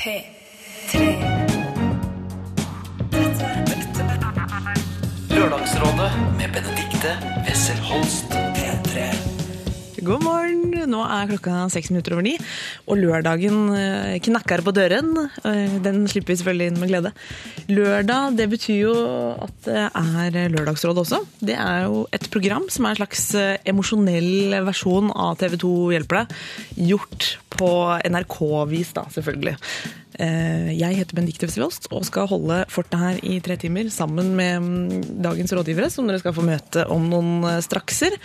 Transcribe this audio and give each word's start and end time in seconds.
P3. 0.00 0.96
Lørdagsrådet 5.30 6.12
med 6.38 6.48
Benedikte 6.52 7.18
Wessel 7.46 7.76
Holst. 7.76 8.24
P3. 8.30 9.29
God 10.00 10.22
morgen. 10.24 10.72
Nå 10.88 11.00
er 11.04 11.28
klokka 11.28 11.66
seks 11.72 11.90
minutter 11.92 12.14
over 12.16 12.24
ni, 12.24 12.32
og 12.88 12.96
lørdagen 13.02 13.58
eh, 13.76 14.14
knakker 14.24 14.62
på 14.64 14.72
døren. 14.72 15.10
Eh, 15.44 15.76
Den 15.84 16.06
slipper 16.08 16.32
vi 16.32 16.38
selvfølgelig 16.40 16.68
inn 16.70 16.80
med 16.80 16.92
glede. 16.92 17.12
Lørdag, 17.68 18.38
det 18.38 18.48
betyr 18.54 18.78
jo 18.78 18.94
at 19.44 19.68
det 19.68 19.84
er 19.84 20.54
lørdagsråd 20.54 21.02
også. 21.04 21.20
Det 21.44 21.56
er 21.58 21.84
jo 21.84 22.06
et 22.16 22.30
program 22.32 22.70
som 22.72 22.88
er 22.88 22.96
en 22.96 23.00
slags 23.02 23.26
eh, 23.36 23.58
emosjonell 23.68 24.56
versjon 24.70 25.12
av 25.12 25.36
TV 25.42 25.58
2 25.60 25.74
Hjelper 25.96 26.22
deg. 26.22 26.36
Gjort 26.94 27.32
på 27.60 27.70
NRK-vis, 28.08 28.94
da, 28.96 29.04
selvfølgelig. 29.12 29.58
Eh, 30.20 30.70
Jeg 30.76 30.98
heter 30.98 31.16
Benedicte 31.16 31.48
Wesselost 31.48 31.88
og 31.94 32.04
skal 32.08 32.28
holde 32.28 32.60
fortet 32.72 33.00
her 33.00 33.20
i 33.24 33.38
tre 33.44 33.56
timer 33.60 33.88
sammen 33.92 34.34
med 34.36 34.64
mm, 34.64 35.04
dagens 35.24 35.54
rådgivere, 35.56 35.88
som 35.92 36.08
dere 36.08 36.20
skal 36.20 36.34
få 36.36 36.44
møte 36.44 36.84
om 36.92 37.06
noen 37.08 37.46
eh, 37.48 37.60
strakser. 37.64 38.16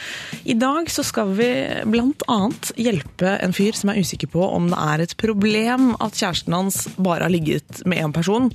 I 0.43 0.57
dag 0.59 0.91
så 0.91 1.05
skal 1.07 1.31
vi 1.37 1.47
annet 1.85 2.73
hjelpe 2.79 3.37
en 3.39 3.55
fyr 3.55 3.77
som 3.77 3.93
er 3.93 4.01
usikker 4.01 4.31
på 4.33 4.43
om 4.43 4.67
det 4.71 4.81
er 4.81 5.05
et 5.05 5.15
problem 5.21 5.93
at 6.03 6.19
kjæresten 6.19 6.57
hans 6.57 6.83
bare 6.97 7.27
har 7.27 7.33
ligget 7.33 7.85
med 7.87 8.03
én 8.03 8.15
person, 8.15 8.51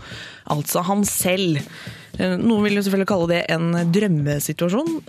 altså 0.50 0.84
han 0.84 1.06
selv. 1.09 1.62
Eh, 2.18 2.36
Noen 2.36 2.66
vil 2.66 2.76
jo 2.76 2.84
selvfølgelig 2.84 3.10
kalle 3.14 3.30
det 3.32 3.42
en 3.56 3.72
drømmesituasjon. 3.95 5.00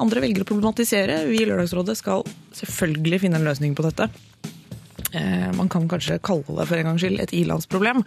Andre 0.00 0.24
velger 0.24 0.46
å 0.46 0.48
problematisere. 0.48 1.24
Vi 1.28 1.42
i 1.42 1.48
Lørdagsrådet 1.48 1.98
skal 2.00 2.24
selvfølgelig 2.56 3.26
finne 3.26 3.42
en 3.42 3.50
løsning 3.50 3.76
på 3.76 3.84
dette. 3.90 4.08
Eh, 5.12 5.52
Man 5.56 5.68
kan 5.68 5.88
kanskje 5.88 6.18
kalle 6.24 6.56
det 6.58 6.66
for 6.68 6.78
en 6.80 6.88
gangs 6.90 7.02
skyld 7.04 7.20
et 7.20 7.34
ilandsproblem, 7.36 8.02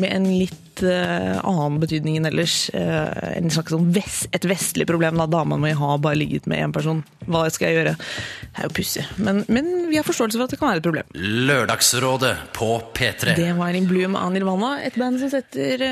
med 0.00 0.12
en 0.12 0.26
litt 0.38 0.82
eh, 0.82 1.36
annen 1.40 1.78
betydning 1.82 2.18
enn 2.18 2.28
ellers. 2.30 2.56
Eh, 2.74 3.36
en 3.36 3.52
slags 3.52 3.74
sånn 3.74 3.90
vest, 3.94 4.28
et 4.36 4.48
vestlig 4.48 4.88
problem. 4.88 5.20
da 5.20 5.28
Dama 5.30 5.58
mi 5.60 5.74
har 5.76 5.98
bare 6.02 6.18
ligget 6.18 6.48
med 6.50 6.62
én 6.64 6.74
person. 6.74 7.04
Hva 7.26 7.46
skal 7.52 7.70
jeg 7.70 7.80
gjøre? 7.80 7.94
Det 7.98 8.64
er 8.64 8.68
jo 8.70 8.74
pussig. 8.80 9.06
Men, 9.20 9.44
men 9.52 9.70
vi 9.90 10.00
har 10.00 10.06
forståelse 10.06 10.38
for 10.38 10.46
at 10.48 10.56
det 10.56 10.60
kan 10.60 10.70
være 10.72 10.82
et 10.82 10.88
problem. 10.88 11.14
Lørdagsrådet 11.52 12.34
på 12.56 12.72
P3. 12.96 13.36
Det 13.36 13.52
var 13.58 13.76
In 13.76 13.88
Bloom 13.90 14.16
av 14.18 14.32
Nirvana, 14.34 14.76
et 14.86 14.96
band 14.98 15.20
som 15.22 15.32
setter 15.32 15.82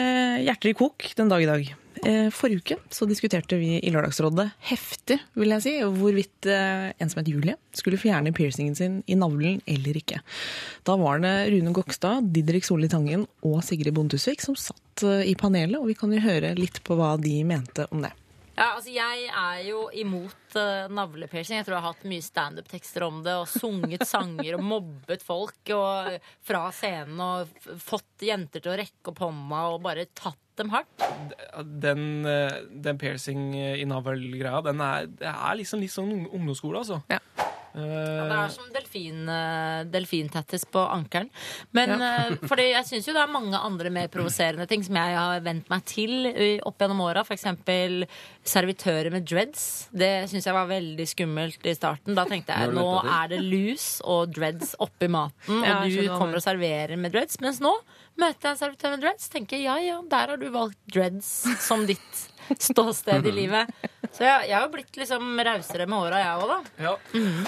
hjerter 0.44 0.72
i 0.72 0.76
kok 0.78 1.10
den 1.18 1.32
dag 1.32 1.44
i 1.44 1.50
dag. 1.50 1.74
Eh, 2.04 2.28
Forrige 2.34 2.60
uke 2.60 2.76
så 2.92 3.06
diskuterte 3.08 3.56
vi 3.60 3.78
i 3.78 3.92
Lørdagsrådet 3.92 4.48
heftig 4.68 5.18
vil 5.38 5.54
jeg 5.54 5.64
si, 5.64 5.74
hvorvidt 5.82 6.48
eh, 6.50 6.90
en 6.92 7.12
som 7.12 7.22
het 7.22 7.30
Julie 7.32 7.56
skulle 7.76 8.00
fjerne 8.00 8.34
piercingen 8.36 8.76
sin 8.78 8.98
i 9.06 9.16
navlen 9.18 9.62
eller 9.70 9.96
ikke. 10.00 10.20
Da 10.84 10.98
var 11.00 11.22
det 11.24 11.34
Rune 11.54 11.72
Gokstad, 11.76 12.28
Didrik 12.34 12.66
Solli 12.68 12.90
Tangen 12.92 13.26
og 13.46 13.62
Sigrid 13.64 13.94
Bonde 13.96 14.18
Tusvik 14.18 14.44
som 14.44 14.58
satt 14.58 15.04
eh, 15.06 15.24
i 15.30 15.36
panelet, 15.38 15.80
og 15.80 15.88
vi 15.90 15.96
kan 15.98 16.12
jo 16.12 16.22
høre 16.24 16.54
litt 16.58 16.82
på 16.84 16.98
hva 16.98 17.14
de 17.20 17.38
mente 17.48 17.88
om 17.90 18.04
det. 18.04 18.12
Ja, 18.54 18.68
altså 18.76 18.92
Jeg 18.94 19.24
er 19.34 19.62
jo 19.66 19.88
imot 19.98 20.54
uh, 20.54 20.86
navlepiercing. 20.94 21.58
Jeg 21.58 21.66
tror 21.66 21.74
jeg 21.78 21.82
har 21.84 21.94
hatt 21.96 22.04
mye 22.06 22.22
standup-tekster 22.22 23.02
om 23.06 23.16
det 23.26 23.34
og 23.40 23.48
sunget 23.50 24.04
sanger 24.14 24.54
og 24.58 24.62
mobbet 24.62 25.24
folk 25.26 25.72
og, 25.74 26.14
fra 26.46 26.68
scenen 26.76 27.18
og 27.24 27.50
f- 27.58 27.74
fått 27.82 28.22
jenter 28.28 28.62
til 28.62 28.74
å 28.74 28.78
rekke 28.78 29.10
opp 29.10 29.24
hånda 29.26 29.64
og 29.74 29.82
bare 29.88 30.06
tatt 30.14 30.38
dem 30.60 30.70
hardt. 30.70 31.02
den, 31.82 32.04
eh, 32.30 32.60
den 32.84 32.98
piercing 33.02 33.48
i 33.58 33.82
navl-greia, 33.90 34.60
den 34.62 34.78
er, 34.86 35.08
det 35.10 35.26
er 35.32 35.56
liksom 35.58 35.82
litt 35.82 35.90
sånn 35.90 36.12
ungdomsskole, 36.28 36.84
altså. 36.84 37.00
Ja. 37.10 37.18
Eh, 37.74 38.28
Det 38.28 38.36
er 38.38 38.52
som 38.54 38.68
delfin, 38.74 39.22
uh, 39.28 39.82
delfintattis 39.90 40.66
på 40.70 40.82
ankelen. 40.94 41.30
Men 41.74 41.96
ja. 41.98 42.12
fordi 42.50 42.68
jeg 42.70 42.86
syns 42.88 43.08
jo 43.08 43.14
det 43.16 43.22
er 43.24 43.32
mange 43.32 43.58
andre 43.58 43.90
mer 43.94 44.10
provoserende 44.12 44.66
ting 44.70 44.84
som 44.86 44.98
jeg 45.00 45.16
har 45.18 45.42
vent 45.44 45.70
meg 45.72 45.84
til 45.90 46.28
opp 46.62 46.78
gjennom 46.78 47.02
åra. 47.04 47.24
F.eks. 47.26 47.48
servitører 48.46 49.10
med 49.14 49.26
dreads. 49.26 49.88
Det 49.90 50.12
syns 50.30 50.46
jeg 50.46 50.56
var 50.56 50.70
veldig 50.70 51.08
skummelt 51.10 51.66
i 51.66 51.74
starten. 51.76 52.14
Da 52.16 52.26
tenkte 52.30 52.54
jeg 52.54 52.74
nå 52.76 52.88
er 53.02 53.34
det 53.34 53.42
lus 53.42 53.98
og 54.04 54.32
dreads 54.34 54.76
oppi 54.82 55.10
maten, 55.10 55.62
og 55.64 55.90
du 55.90 56.06
kommer 56.14 56.38
og 56.38 56.46
serverer 56.46 56.96
med 57.00 57.14
dreads. 57.14 57.40
Mens 57.42 57.60
nå 57.64 57.74
møter 58.20 58.48
jeg 58.48 58.52
en 58.54 58.60
servitør 58.62 58.94
med 58.94 59.02
dreads, 59.06 59.28
tenker 59.32 59.58
jeg, 59.58 59.66
ja 59.66 59.76
ja, 59.82 59.98
der 60.10 60.34
har 60.34 60.38
du 60.40 60.46
valgt 60.54 60.78
dreads 60.94 61.32
som 61.64 61.86
ditt 61.88 62.22
ståsted 62.60 63.24
i 63.26 63.32
livet. 63.40 63.70
Så 64.14 64.22
jeg, 64.22 64.48
jeg 64.50 64.58
har 64.60 64.68
blitt 64.70 64.94
liksom 65.00 65.30
rausere 65.48 65.86
med 65.90 65.96
åra, 65.96 66.18
jeg 66.20 66.42
òg, 66.44 66.50
da. 66.50 66.58
ja. 66.84 66.92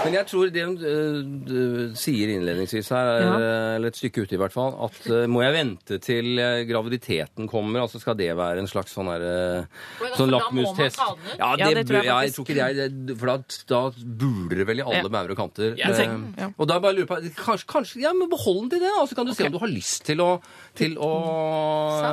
Men 0.00 0.14
jeg 0.16 0.26
tror 0.30 0.48
det 0.50 0.64
hun 0.64 0.78
øh, 0.82 1.92
sier 2.00 2.32
innledningsvis 2.32 2.88
her, 2.94 3.10
er, 3.12 3.26
Ja. 3.26 3.34
øh, 3.36 3.74
eller 3.76 3.92
et 3.92 3.98
stykke 4.00 4.24
ute 4.24 4.34
i 4.34 4.40
hvert 4.40 4.54
fall, 4.56 4.72
at 4.88 4.98
øh, 5.12 5.26
må 5.30 5.42
jeg 5.44 5.52
vente 5.54 5.98
til 6.02 6.40
graviditeten 6.70 7.46
kommer? 7.52 7.84
Altså 7.84 8.00
skal 8.02 8.16
det 8.18 8.30
være 8.38 8.64
en 8.64 8.70
slags 8.70 8.96
sånn 8.96 9.10
her 9.12 9.22
øh, 9.28 10.10
sånn 10.16 10.32
lakmustest? 10.32 10.98
Ja, 10.98 11.52
det. 11.54 11.62
Ja, 11.62 11.70
det, 11.76 11.84
tror 11.90 12.00
jeg 12.00 12.10
jeg 12.26 12.34
tror 12.36 12.48
ikke 12.48 12.56
det 12.58 12.66
er 12.66 12.96
det, 13.10 13.16
For 13.20 13.30
da, 13.30 13.36
da 13.70 13.82
buler 14.24 14.62
det 14.62 14.68
vel 14.72 14.82
i 14.82 14.86
alle 14.86 15.04
Ja. 15.04 15.12
bauger 15.12 15.36
og 15.36 15.42
kanter. 15.44 15.76
Ja, 15.78 15.92
Eh, 15.96 16.16
ja. 16.40 16.48
Og 16.60 16.66
da 16.68 16.76
bare 16.82 16.96
lurer 16.98 17.06
på 17.08 17.16
Kanskje, 17.38 17.66
kanskje 17.70 18.00
ja, 18.02 18.10
men 18.16 18.28
behold 18.32 18.64
den 18.66 18.74
til 18.74 18.82
det, 18.84 18.90
da. 18.96 19.04
Så 19.08 19.14
kan 19.16 19.26
du 19.28 19.32
se 19.36 19.46
om 19.46 19.54
du 19.54 19.60
har 19.62 19.70
lyst 19.70 20.02
til 20.08 20.20
å, 20.24 20.30
til 20.76 20.96
å, 21.00 21.10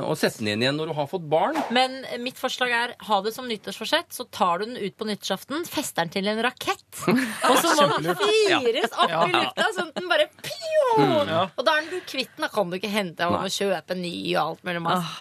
å 0.08 0.16
sette 0.20 0.42
den 0.42 0.54
inn 0.54 0.64
igjen 0.66 0.80
når 0.80 0.92
du 0.92 0.96
har 0.98 1.08
fått 1.12 1.26
barn. 1.30 1.58
Men 1.76 2.02
mitt 2.24 2.40
forslag 2.40 2.74
er 2.76 2.96
ha 3.08 3.20
det 3.26 3.34
som 3.36 3.48
nyttårsforsett, 3.50 4.12
så 4.16 4.26
tar 4.32 4.62
du 4.62 4.70
den 4.70 4.80
ut 4.80 4.98
på 4.98 5.08
nyttårsaften, 5.10 5.66
fester 5.70 6.06
den 6.06 6.14
til 6.16 6.32
en 6.32 6.44
rakett, 6.46 6.88
og 7.04 7.56
så 7.60 7.76
må 7.78 8.00
den 8.04 8.20
fyres 8.24 8.96
opp 8.96 9.12
i 9.12 9.32
lufta, 9.36 9.70
sånn 9.78 9.92
at 9.92 10.00
den 10.00 10.12
bare 10.12 10.30
pjo! 10.40 10.84
ja. 11.30 11.48
Og 11.48 11.64
da 11.66 11.78
er 11.78 11.88
den 11.88 11.96
du 11.96 12.06
kvitt 12.08 12.32
den, 12.36 12.46
da 12.46 12.52
kan 12.54 12.72
du 12.72 12.80
ikke 12.80 12.94
hente 12.94 13.30
og 13.30 13.50
kjøpe 13.54 13.98
ny 14.00 14.14
og 14.36 14.44
alt 14.44 14.68
mulig 14.68 14.86
oss. 14.94 15.18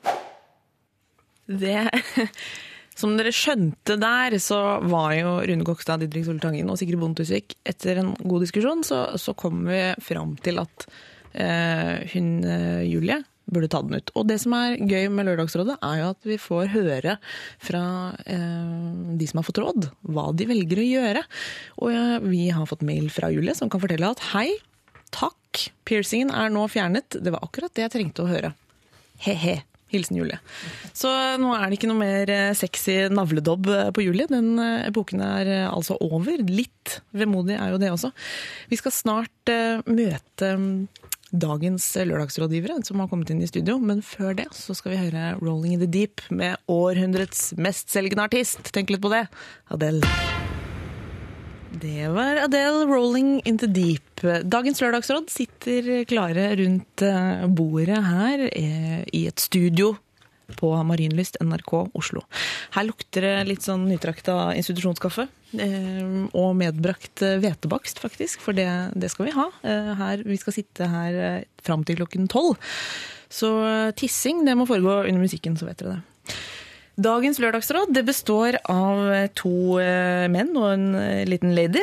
Det 1.53 1.81
Som 3.03 3.15
dere 3.17 3.33
skjønte 3.35 3.97
der, 4.01 4.37
så 4.43 4.59
var 4.85 5.15
jo 5.17 5.39
Rune 5.49 5.65
Kokstad, 5.67 6.03
Didrik 6.05 6.27
Soltangen 6.27 6.69
og 6.71 6.77
Sigrid 6.79 7.01
Bonde 7.01 7.23
Tusvik 7.23 7.57
Etter 7.67 8.03
en 8.03 8.13
god 8.21 8.45
diskusjon 8.45 8.85
så, 8.87 9.05
så 9.19 9.33
kom 9.39 9.65
vi 9.67 9.81
fram 10.05 10.37
til 10.45 10.61
at 10.63 10.87
hun 11.35 12.33
eh, 12.45 12.83
Julie 12.89 13.23
burde 13.53 13.69
ta 13.69 13.83
den 13.83 13.99
ut. 13.99 14.13
Og 14.17 14.27
det 14.29 14.39
som 14.43 14.55
er 14.57 14.79
gøy 14.79 15.09
med 15.13 15.27
Lørdagsrådet, 15.29 15.79
er 15.83 16.01
jo 16.01 16.11
at 16.13 16.29
vi 16.29 16.39
får 16.41 16.71
høre 16.75 17.17
fra 17.63 17.85
eh, 18.25 19.17
de 19.19 19.29
som 19.29 19.41
har 19.41 19.49
fått 19.49 19.63
råd, 19.63 19.89
hva 20.09 20.29
de 20.37 20.49
velger 20.51 20.83
å 20.83 20.89
gjøre. 20.89 21.25
Og 21.83 21.91
eh, 21.93 22.15
vi 22.29 22.45
har 22.55 22.69
fått 22.71 22.87
mail 22.87 23.11
fra 23.13 23.33
Julie 23.35 23.57
som 23.59 23.73
kan 23.73 23.83
fortelle 23.83 24.13
at 24.15 24.23
hei, 24.33 24.49
takk, 25.13 25.67
piercingen 25.89 26.33
er 26.35 26.53
nå 26.55 26.65
fjernet. 26.73 27.19
Det 27.21 27.35
var 27.35 27.45
akkurat 27.45 27.75
det 27.77 27.87
jeg 27.87 27.97
trengte 27.99 28.25
å 28.25 28.33
høre. 28.33 28.55
He-he. 29.27 29.61
Hilsen 29.93 30.17
Julie. 30.17 30.39
Så 30.97 31.11
nå 31.37 31.51
er 31.53 31.67
det 31.69 31.77
ikke 31.77 31.91
noe 31.91 32.01
mer 32.01 32.31
eh, 32.33 32.55
sexy 32.57 32.95
navledobb 33.13 33.69
eh, 33.69 33.91
på 33.93 34.07
Julie. 34.07 34.25
Den 34.31 34.55
eh, 34.57 34.87
epoken 34.89 35.21
er 35.21 35.51
eh, 35.53 35.67
altså 35.69 35.99
over. 36.01 36.41
Litt 36.49 36.95
vemodig 37.13 37.59
er 37.59 37.75
jo 37.75 37.81
det 37.83 37.93
også. 37.93 38.09
Vi 38.73 38.79
skal 38.81 38.95
snart 38.97 39.53
eh, 39.53 39.85
møte 39.85 40.55
dagens 41.33 41.87
lørdagsrådgivere 41.97 42.83
som 42.87 43.01
har 43.01 43.09
kommet 43.11 43.33
inn 43.33 43.41
i 43.43 43.49
studio, 43.49 43.79
men 43.81 44.03
før 44.05 44.37
det 44.37 44.51
så 44.57 44.77
skal 44.77 44.93
vi 44.93 45.01
høre 45.01 45.39
'Rolling 45.41 45.75
in 45.75 45.81
the 45.81 45.89
Deep' 45.89 46.25
med 46.31 46.57
århundrets 46.69 47.55
mestselgende 47.57 48.29
artist. 48.29 48.73
Tenk 48.73 48.91
litt 48.91 49.03
på 49.03 49.13
det. 49.13 49.27
Adele. 49.71 50.05
Det 51.73 52.09
var 52.13 52.37
Adele, 52.45 52.85
'Rolling 52.87 53.41
in 53.45 53.59
the 53.59 53.67
Deep'. 53.67 54.45
Dagens 54.45 54.81
lørdagsråd 54.81 55.31
sitter 55.31 56.05
klare 56.05 56.57
rundt 56.57 57.03
eh, 57.03 57.47
bordet 57.49 58.05
her 58.05 58.49
eh, 58.53 59.05
i 59.13 59.27
et 59.27 59.41
studio 59.41 59.97
på 60.57 60.71
Marienlyst, 60.87 61.39
NRK 61.43 61.73
Oslo. 61.99 62.23
Her 62.75 62.87
lukter 62.89 63.25
det 63.27 63.33
litt 63.49 63.63
sånn 63.67 63.87
nytrakta 63.91 64.53
institusjonskaffe. 64.59 65.29
eh, 65.59 66.29
Og 66.33 66.55
medbrakt 66.57 67.21
hvetebakst, 67.21 67.99
faktisk, 68.03 68.41
for 68.41 68.53
det, 68.57 68.69
det 68.95 69.11
skal 69.11 69.27
vi 69.27 69.35
ha. 69.37 69.49
Eh, 69.63 69.93
Her, 69.99 70.23
vi 70.25 70.37
skal 70.37 70.53
sitte 70.57 70.89
her 70.89 71.13
eh, 71.15 71.45
fram 71.63 71.85
til 71.85 71.97
klokken 72.01 72.29
tolv. 72.29 72.57
Så 73.33 73.49
tissing 73.97 74.45
det 74.45 74.57
må 74.57 74.67
foregå 74.69 75.07
under 75.09 75.21
musikken, 75.23 75.57
så 75.57 75.65
vet 75.67 75.79
dere 75.81 75.99
det. 76.01 76.35
Dagens 77.03 77.39
lørdagsråd 77.41 77.95
det 77.97 78.05
består 78.05 78.59
av 78.69 79.31
to 79.35 79.79
menn 80.29 80.51
og 80.61 80.67
en 80.75 80.91
liten 81.25 81.55
lady. 81.57 81.81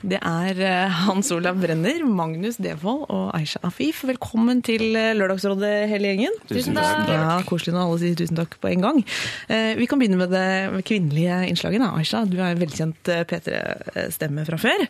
Det 0.00 0.16
er 0.24 0.56
eh, 0.64 0.94
Hans 1.04 1.28
Olav 1.34 1.58
Brenner, 1.60 2.00
Magnus 2.08 2.56
Devold 2.62 3.02
og 3.12 3.26
Aisha 3.36 3.60
Afif. 3.68 3.98
Velkommen 4.08 4.62
til 4.64 4.94
eh, 4.96 5.10
Lørdagsrådet, 5.18 5.72
hele 5.90 6.14
gjengen. 6.14 6.38
Tusen 6.48 6.78
takk. 6.78 7.10
Ja, 7.12 7.34
Koselig 7.44 7.74
når 7.76 7.84
alle 7.84 7.98
sier 8.00 8.16
tusen 8.16 8.38
takk 8.40 8.56
på 8.62 8.70
en 8.72 8.86
gang. 8.86 9.02
Eh, 9.52 9.74
Vi 9.76 9.88
kan 9.90 10.00
begynne 10.00 10.16
med 10.22 10.32
det 10.32 10.80
kvinnelige 10.88 11.42
innslaget. 11.50 11.84
Aisha, 11.90 12.24
du 12.24 12.38
er 12.40 12.54
en 12.54 12.62
velkjent 12.64 13.12
eh, 13.12 13.26
P3-stemme 13.28 14.46
fra 14.48 14.60
før. 14.64 14.86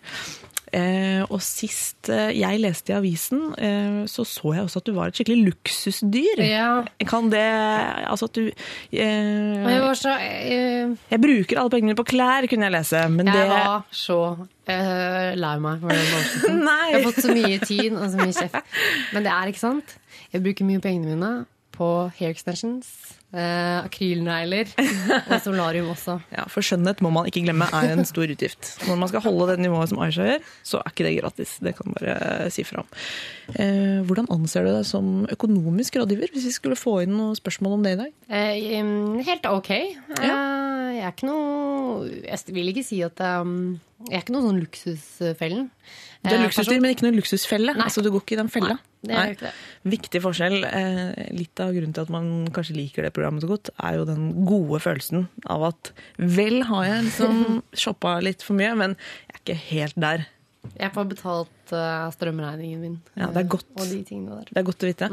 Eh, 0.71 1.23
og 1.27 1.41
sist 1.43 2.07
eh, 2.15 2.31
jeg 2.39 2.61
leste 2.63 2.93
i 2.93 2.95
avisen, 2.95 3.41
eh, 3.59 3.97
så 4.11 4.23
så 4.29 4.53
jeg 4.55 4.63
også 4.69 4.79
at 4.83 4.87
du 4.87 4.93
var 4.95 5.11
et 5.11 5.19
skikkelig 5.19 5.49
luksusdyr. 5.49 6.43
Ja. 6.47 6.69
Kan 7.11 7.31
det 7.33 7.43
Altså 7.43 8.29
at 8.31 8.39
du 8.39 8.45
eh, 8.47 8.55
jeg 8.95 9.81
var 9.83 9.99
så 9.99 10.15
eh, 10.15 10.95
Jeg 11.11 11.21
bruker 11.23 11.59
alle 11.59 11.75
pengene 11.75 11.97
på 11.99 12.07
klær, 12.13 12.47
kunne 12.51 12.69
jeg 12.69 12.77
lese, 12.77 13.03
men 13.11 13.27
Jeg 13.27 13.35
det 13.35 13.49
var 13.51 13.83
så 13.91 14.21
eh, 14.71 15.33
lei 15.35 15.55
meg 15.63 15.83
for 15.83 15.91
den. 15.91 16.63
Jeg 16.91 16.99
har 17.01 17.07
fått 17.09 17.23
så 17.25 17.35
mye 17.35 17.59
tid 17.65 17.97
og 17.97 18.07
så 18.13 18.21
mye 18.21 18.35
kjeft. 18.37 18.77
Men 19.15 19.27
det 19.27 19.33
er 19.35 19.51
ikke 19.51 19.63
sant. 19.63 19.97
Jeg 20.31 20.45
bruker 20.45 20.69
mye 20.69 20.83
pengene 20.83 21.17
mine 21.17 21.33
på 21.75 21.89
hair 22.19 22.31
extensions, 22.31 22.87
eh, 23.32 23.79
akrylnegler 23.85 24.71
og 24.77 25.37
solarium 25.44 25.91
også. 25.94 26.19
Ja, 26.37 26.47
For 26.50 26.65
skjønnhet 26.65 27.03
må 27.05 27.12
man 27.15 27.29
ikke 27.31 27.43
glemme 27.47 27.69
er 27.75 27.94
en 27.94 28.06
stor 28.09 28.31
utgift. 28.31 28.73
Når 28.88 28.99
man 29.00 29.11
skal 29.11 29.25
holde 29.25 29.50
det 29.53 29.59
nivået 29.65 29.91
som 29.93 30.00
Aisha 30.03 30.27
gjør, 30.27 30.47
så 30.67 30.81
er 30.81 30.93
ikke 30.93 31.06
det 31.09 31.15
gratis. 31.21 31.56
Det 31.62 31.75
kan 31.79 31.91
man 31.91 31.99
bare 32.00 32.50
si 32.55 32.65
fra 32.67 32.85
om. 32.85 32.91
Eh, 33.55 34.00
hvordan 34.06 34.31
anser 34.35 34.67
du 34.67 34.73
deg 34.75 34.87
som 34.88 35.12
økonomisk 35.31 36.00
rådgiver, 36.00 36.32
hvis 36.35 36.49
vi 36.50 36.55
skulle 36.56 36.79
få 36.79 37.00
inn 37.05 37.17
noen 37.17 37.38
spørsmål 37.38 37.79
om 37.79 37.87
det 37.87 37.97
i 37.97 38.00
dag? 38.05 38.12
Eh, 38.41 39.25
helt 39.27 39.50
ok. 39.50 39.73
Ja. 40.21 40.37
jeg 40.94 41.05
er 41.06 41.15
ikke 41.15 41.31
noe 41.31 42.09
Jeg 42.26 42.55
vil 42.55 42.71
ikke 42.73 42.87
si 42.87 43.00
at 43.06 43.21
um, 43.43 43.81
Jeg 44.09 44.21
er 44.21 44.25
ikke 44.25 44.35
noe 44.37 44.47
sånn 44.47 44.62
luksusfellen. 44.62 45.69
Du 46.21 46.29
er 46.29 46.37
Eh, 46.37 46.43
luksusdyr, 46.44 46.81
men 46.83 46.93
ikke 46.93 47.06
noen 47.06 47.17
luksusfelle. 47.17 47.73
Nei. 47.76 47.87
Altså, 47.87 48.03
Du 48.05 48.11
går 48.12 48.21
ikke 48.21 48.37
i 48.37 48.41
den 48.43 48.50
fella. 48.53 48.76
Nei. 49.09 49.31
Viktig 49.88 50.21
forskjell. 50.21 50.59
Eh, 50.69 51.31
litt 51.33 51.61
av 51.65 51.73
grunnen 51.73 51.94
til 51.97 52.05
at 52.05 52.12
man 52.12 52.26
kanskje 52.53 52.76
liker 52.76 53.06
det 53.06 53.15
programmet 53.21 53.45
så 53.45 53.53
godt, 53.53 53.71
er 53.77 54.01
jo 54.01 54.09
den 54.09 54.27
gode 54.49 54.81
følelsen 54.83 55.29
av 55.53 55.69
at 55.71 55.93
vel 56.17 56.63
har 56.71 56.89
jeg 56.89 57.07
liksom 57.11 57.41
shoppa 57.85 58.17
litt 58.25 58.45
for 58.47 58.59
mye, 58.59 58.73
men 58.81 58.97
jeg 59.29 59.37
er 59.37 59.43
ikke 59.45 59.59
helt 59.69 60.01
der. 60.01 60.29
Jeg 60.77 60.93
får 60.97 61.09
betalt 61.15 61.53
eh, 61.77 62.07
strømregningen 62.15 62.81
min. 62.83 62.97
Ja, 63.19 63.29
det 63.35 63.43
er 63.45 63.49
godt. 63.53 63.67
Og 63.77 63.87
de. 63.91 64.01
Det 64.05 64.57
er 64.61 64.67
godt 64.67 64.85
å 64.85 64.89
vite. 64.91 65.09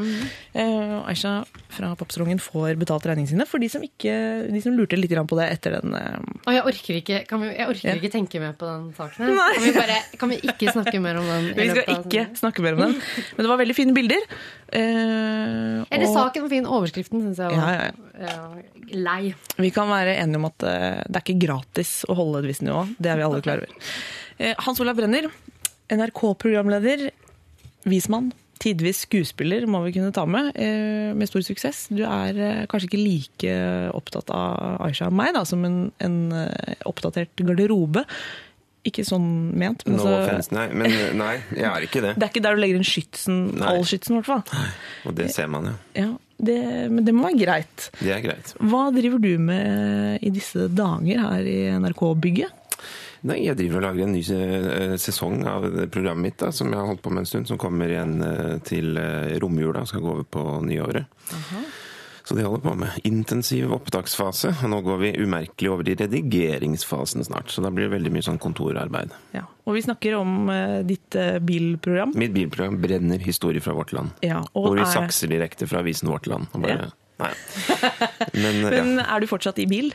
eh, 0.53 0.95
Aisha 1.09 1.33
fra 1.73 1.91
Pappsalongen 1.99 2.39
får 2.41 2.77
betalt 2.81 3.05
regningene 3.09 3.31
sine 3.35 3.47
for 3.49 3.59
de 3.63 3.69
som, 3.69 3.83
ikke, 3.85 4.13
de 4.51 4.61
som 4.63 4.75
lurte 4.77 4.97
litt 4.99 5.13
på 5.17 5.37
det 5.39 5.47
etter 5.53 5.77
den 5.79 5.93
uh... 5.95 6.17
Jeg 6.51 6.63
orker 6.67 6.99
ikke, 7.01 7.21
kan 7.29 7.41
vi, 7.43 7.49
jeg 7.55 7.67
orker 7.71 7.89
Ja. 7.89 7.95
ikke 7.99 8.11
tenke 8.13 8.39
mer 8.43 8.53
på 8.57 8.67
den 8.69 8.89
saken. 8.97 9.33
Kan 9.37 9.63
vi, 9.63 9.71
bare, 9.77 9.97
kan 10.19 10.29
vi 10.33 10.39
ikke 10.43 10.73
snakke 10.73 11.01
mer 11.03 11.19
om 11.21 11.25
den? 11.29 11.49
Vi 11.57 11.69
skal 11.71 11.83
av- 11.95 12.05
ikke 12.05 12.25
snakke 12.37 12.63
mer 12.65 12.77
om 12.77 12.83
den. 12.87 12.95
Men 13.37 13.45
det 13.47 13.51
var 13.51 13.61
veldig 13.61 13.75
fine 13.77 13.93
bilder. 13.97 14.23
Uh, 14.87 15.83
Eller 15.91 16.07
og 16.07 16.13
saken 16.15 16.43
var 16.45 16.51
fin. 16.51 16.67
Overskriften 16.77 17.23
syns 17.23 17.39
jeg 17.41 17.55
Ja, 17.55 17.61
var 17.61 17.73
ja, 17.73 18.27
ja, 18.27 18.37
lei. 18.97 19.33
vi 19.61 19.69
kan 19.75 19.89
være 19.91 20.17
enige 20.21 20.39
om 20.41 20.47
at 20.49 20.65
eh, 20.67 21.01
det 21.07 21.19
er 21.19 21.23
ikke 21.25 21.41
gratis 21.47 21.91
å 22.09 22.15
holde 22.17 22.41
et 22.43 22.49
visst 22.51 22.63
nivå. 22.65 22.83
Det 22.97 23.11
er 23.11 23.19
vi 23.19 23.25
alle 23.27 23.41
klar 23.45 23.61
over. 23.63 23.91
Eh, 24.37 24.53
Hans 24.65 24.81
Olav 24.83 24.97
Brenner, 24.99 25.29
NRK-programleder, 25.93 27.09
vismann, 27.87 28.31
tidvis 28.61 29.03
skuespiller, 29.05 29.67
må 29.69 29.83
vi 29.85 29.93
kunne 29.95 30.11
ta 30.15 30.25
med, 30.27 30.49
eh, 30.57 31.13
med 31.15 31.29
stor 31.29 31.45
suksess. 31.45 31.87
Du 31.93 32.01
er 32.03 32.39
eh, 32.41 32.65
kanskje 32.69 32.89
ikke 32.89 33.03
like 33.03 33.53
opptatt 33.95 34.31
av 34.33 34.81
Aisha 34.87 35.07
og 35.11 35.15
meg 35.19 35.35
da, 35.37 35.45
som 35.45 35.63
en, 35.67 35.79
en 36.03 36.17
eh, 36.33 36.75
oppdatert 36.89 37.37
garderobe. 37.37 38.03
Ikke 38.87 39.03
sånn 39.03 39.51
ment. 39.59 39.83
Men 39.85 39.97
No 39.99 40.05
så, 40.07 40.13
offense, 40.23 40.53
nei. 40.55 40.67
Men 40.71 40.93
nei, 41.19 41.33
jeg 41.53 41.67
er 41.67 41.85
ikke 41.85 42.03
det. 42.05 42.13
det 42.15 42.23
er 42.27 42.31
ikke 42.31 42.43
der 42.45 42.55
du 42.55 42.61
legger 42.63 42.79
inn 42.79 42.87
skytsen, 42.87 43.41
Nei. 43.59 43.67
all 43.73 43.83
skytsen 43.87 44.15
i 44.15 44.21
hvert 44.21 44.29
fall. 44.31 44.69
Og 45.09 45.17
det 45.17 45.27
ser 45.35 45.49
man 45.51 45.67
jo. 45.69 45.73
Ja, 45.97 46.11
det, 46.39 46.57
men 46.93 47.03
det 47.03 47.13
må 47.17 47.27
være 47.27 47.41
greit. 47.41 47.89
Det 47.99 48.13
er 48.15 48.23
greit. 48.23 48.53
Hva 48.63 48.85
driver 48.95 49.19
du 49.21 49.33
med 49.43 50.23
i 50.23 50.31
disse 50.33 50.69
dager 50.71 51.19
her 51.25 51.49
i 51.51 51.57
NRK-bygget? 51.83 52.56
Nei, 53.23 53.39
jeg 53.47 53.57
driver 53.57 53.77
og 53.79 53.83
lager 53.87 54.03
en 54.05 54.13
ny 54.13 54.21
eh, 54.21 54.93
sesong 55.01 55.41
av 55.49 55.65
programmet 55.93 56.21
mitt, 56.27 56.37
da, 56.37 56.51
som 56.53 56.69
jeg 56.69 56.77
har 56.79 56.85
holdt 56.91 57.01
på 57.01 57.09
med 57.13 57.23
en 57.23 57.29
stund, 57.29 57.47
som 57.49 57.57
kommer 57.57 57.89
igjen 57.89 58.21
eh, 58.21 58.57
til 58.67 58.97
eh, 59.01 59.37
romjula 59.41 59.81
og 59.81 59.87
skal 59.89 60.03
gå 60.05 60.11
over 60.13 60.27
på 60.37 60.43
nyåret. 60.67 61.05
Så 62.27 62.35
det 62.35 62.43
holder 62.43 62.59
på 62.65 62.73
med. 62.75 62.95
Intensiv 63.07 63.71
opptaksfase. 63.71 64.49
Og 64.65 64.69
nå 64.73 64.81
går 64.83 64.97
vi 64.99 65.11
umerkelig 65.23 65.69
over 65.71 65.87
i 65.87 65.95
redigeringsfasen 65.95 67.23
snart. 67.23 67.47
Så 67.55 67.63
da 67.63 67.69
blir 67.71 67.87
det 67.87 67.93
veldig 67.95 68.11
mye 68.11 68.25
sånn 68.25 68.39
kontorarbeid. 68.43 69.13
Ja. 69.31 69.45
Og 69.63 69.77
vi 69.77 69.83
snakker 69.85 70.17
om 70.19 70.49
ditt 70.89 71.15
bilprogram. 71.47 72.11
Mitt 72.19 72.33
bilprogram 72.35 72.81
brenner 72.83 73.23
historie 73.23 73.63
fra 73.63 73.77
vårt 73.79 73.93
land. 73.95 74.11
Ja, 74.27 74.41
og 74.51 74.67
Hvor 74.67 74.75
vi 74.75 74.83
er- 74.83 74.91
sakser 74.91 75.31
direkte 75.31 75.69
fra 75.71 75.79
avisen 75.79 76.11
Vårt 76.11 76.27
Land. 76.27 76.51
Og 76.51 76.67
bare, 76.67 76.89
Ja. 76.89 76.91
Nei. 77.17 77.31
Men, 78.35 78.59
ja. 78.61 78.83
Men 78.83 78.99
er 79.07 79.19
du 79.23 79.25
fortsatt 79.31 79.57
i 79.63 79.65
bil? 79.65 79.87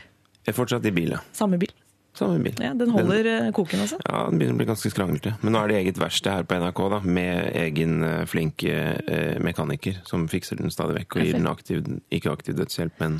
Jeg 0.43 0.51
er 0.51 0.57
fortsatt 0.57 0.83
i 0.89 0.91
bil, 0.91 1.13
ja. 1.13 1.21
Samme 1.37 1.55
bil? 1.61 1.69
Samme 2.13 2.43
bil. 2.45 2.53
Ja, 2.61 2.73
Den 2.77 2.91
holder 2.93 3.23
den, 3.25 3.53
koken, 3.57 3.81
altså? 3.81 3.97
Ja, 4.05 4.25
den 4.29 4.37
begynner 4.37 4.53
å 4.53 4.59
bli 4.61 4.67
ganske 4.69 4.91
skranglete. 4.93 5.33
Men 5.41 5.55
nå 5.55 5.63
er 5.63 5.71
det 5.71 5.79
eget 5.79 6.01
verksted 6.01 6.29
her 6.29 6.45
på 6.45 6.59
NRK, 6.61 6.81
da, 6.93 6.99
med 7.05 7.55
egen 7.63 8.03
eh, 8.05 8.19
flink 8.29 8.61
eh, 8.69 9.39
mekaniker 9.41 9.97
som 10.05 10.27
fikser 10.29 10.61
den 10.61 10.73
stadig 10.73 10.99
vekk 10.99 11.17
og 11.17 11.25
gir 11.25 11.39
den 11.39 11.49
aktiv, 11.49 11.81
ikke 12.13 12.35
aktiv 12.35 12.59
dødshjelp, 12.59 13.01
men 13.01 13.17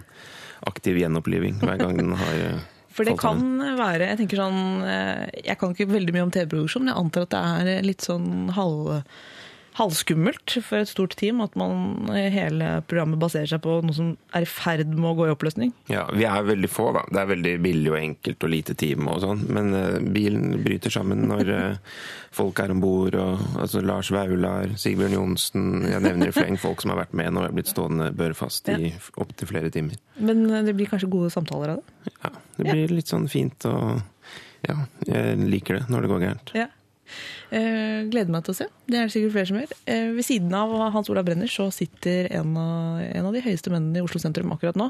aktiv 0.70 1.02
gjenoppliving 1.02 1.58
hver 1.64 1.82
gang 1.82 1.98
den 1.98 2.14
har 2.22 2.40
eh, 2.52 2.62
For 2.94 3.10
det 3.10 3.16
sammen. 3.18 3.58
kan 3.58 3.78
være 3.80 4.06
Jeg 4.12 4.20
tenker 4.20 4.38
sånn 4.38 4.84
eh, 4.86 5.24
Jeg 5.48 5.58
kan 5.58 5.72
ikke 5.74 5.88
veldig 5.90 6.14
mye 6.14 6.26
om 6.28 6.34
TV-produksjon, 6.36 6.84
men 6.86 6.92
jeg 6.94 7.02
antar 7.02 7.26
at 7.26 7.32
det 7.34 7.72
er 7.80 7.88
litt 7.88 8.06
sånn 8.06 8.52
halv, 8.54 8.92
halvskummelt 9.78 10.54
for 10.62 10.84
et 10.84 10.90
stort 10.90 11.16
team 11.18 11.42
at 11.44 11.56
man 11.58 12.10
eh, 12.14 12.30
hele 12.34 12.76
programmet 12.90 13.22
baserer 13.22 13.50
seg 13.50 13.62
på 13.64 13.80
noe 13.86 13.96
som 13.96 14.12
er 14.36 14.46
i 14.46 14.50
ferd 14.50 14.92
med 14.94 15.08
å 15.10 15.16
gå 15.18 15.28
i 15.28 15.34
oppløsning. 15.34 15.72
Ja, 15.90 16.06
vi 16.14 16.28
er 16.30 16.46
veldig 16.46 16.70
få, 16.70 16.92
da. 16.96 17.04
Det 17.10 17.22
er 17.22 17.32
veldig 17.32 17.54
billig 17.64 17.94
og 17.94 17.98
enkelt 18.00 18.46
og 18.46 18.54
lite 18.54 18.76
team 18.78 19.10
og 19.10 19.24
sånn. 19.24 19.42
Men 19.54 19.72
uh, 19.74 19.98
bilen 20.14 20.60
bryter 20.66 20.94
sammen 20.94 21.26
når 21.32 21.50
uh, 21.50 21.96
folk 22.36 22.62
er 22.62 22.74
om 22.76 22.84
bord. 22.84 23.18
Altså 23.18 23.82
Lars 23.86 24.12
Vaular, 24.14 24.76
Sigbjørn 24.80 25.18
Johnsen 25.18 25.66
Jeg 25.90 26.02
nevner 26.06 26.30
i 26.30 26.36
fleng 26.36 26.58
folk 26.62 26.82
som 26.84 26.94
har 26.94 27.04
vært 27.04 27.18
med 27.18 27.34
når 27.34 27.44
og 27.44 27.50
er 27.50 27.58
blitt 27.58 27.74
stående 27.74 28.12
børfast 28.16 28.70
i 28.74 28.94
opptil 29.20 29.50
flere 29.50 29.74
timer. 29.74 29.98
Men 30.22 30.46
det 30.66 30.76
blir 30.78 30.88
kanskje 30.90 31.12
gode 31.12 31.34
samtaler 31.34 31.74
av 31.74 31.82
det? 31.82 32.14
Ja, 32.22 32.32
det 32.60 32.70
blir 32.70 32.96
litt 33.00 33.12
sånn 33.12 33.28
fint 33.32 33.68
og 33.70 34.00
Ja, 34.64 34.78
jeg 35.10 35.44
liker 35.44 35.82
det 35.82 35.92
når 35.92 36.06
det 36.06 36.14
går 36.14 36.24
gærent. 36.24 36.54
Ja. 36.56 36.70
Eh, 37.54 38.06
gleder 38.10 38.34
meg 38.34 38.46
til 38.48 38.56
å 38.56 38.58
se. 38.58 38.68
Det 38.90 38.98
er 38.98 39.10
det 39.10 39.14
sikkert 39.14 39.36
flere 39.36 39.50
som 39.50 39.60
gjør. 39.60 39.74
Eh, 39.94 40.06
ved 40.18 40.26
siden 40.26 40.56
av 40.58 40.72
Hans 40.96 41.12
Olav 41.14 41.28
Brenner 41.28 41.52
så 41.52 41.68
sitter 41.76 42.32
en 42.40 42.56
av, 42.58 43.04
en 43.06 43.28
av 43.30 43.36
de 43.36 43.44
høyeste 43.46 43.74
mennene 43.74 44.02
i 44.02 44.06
Oslo 44.06 44.22
sentrum 44.24 44.56
akkurat 44.56 44.80
nå. 44.80 44.90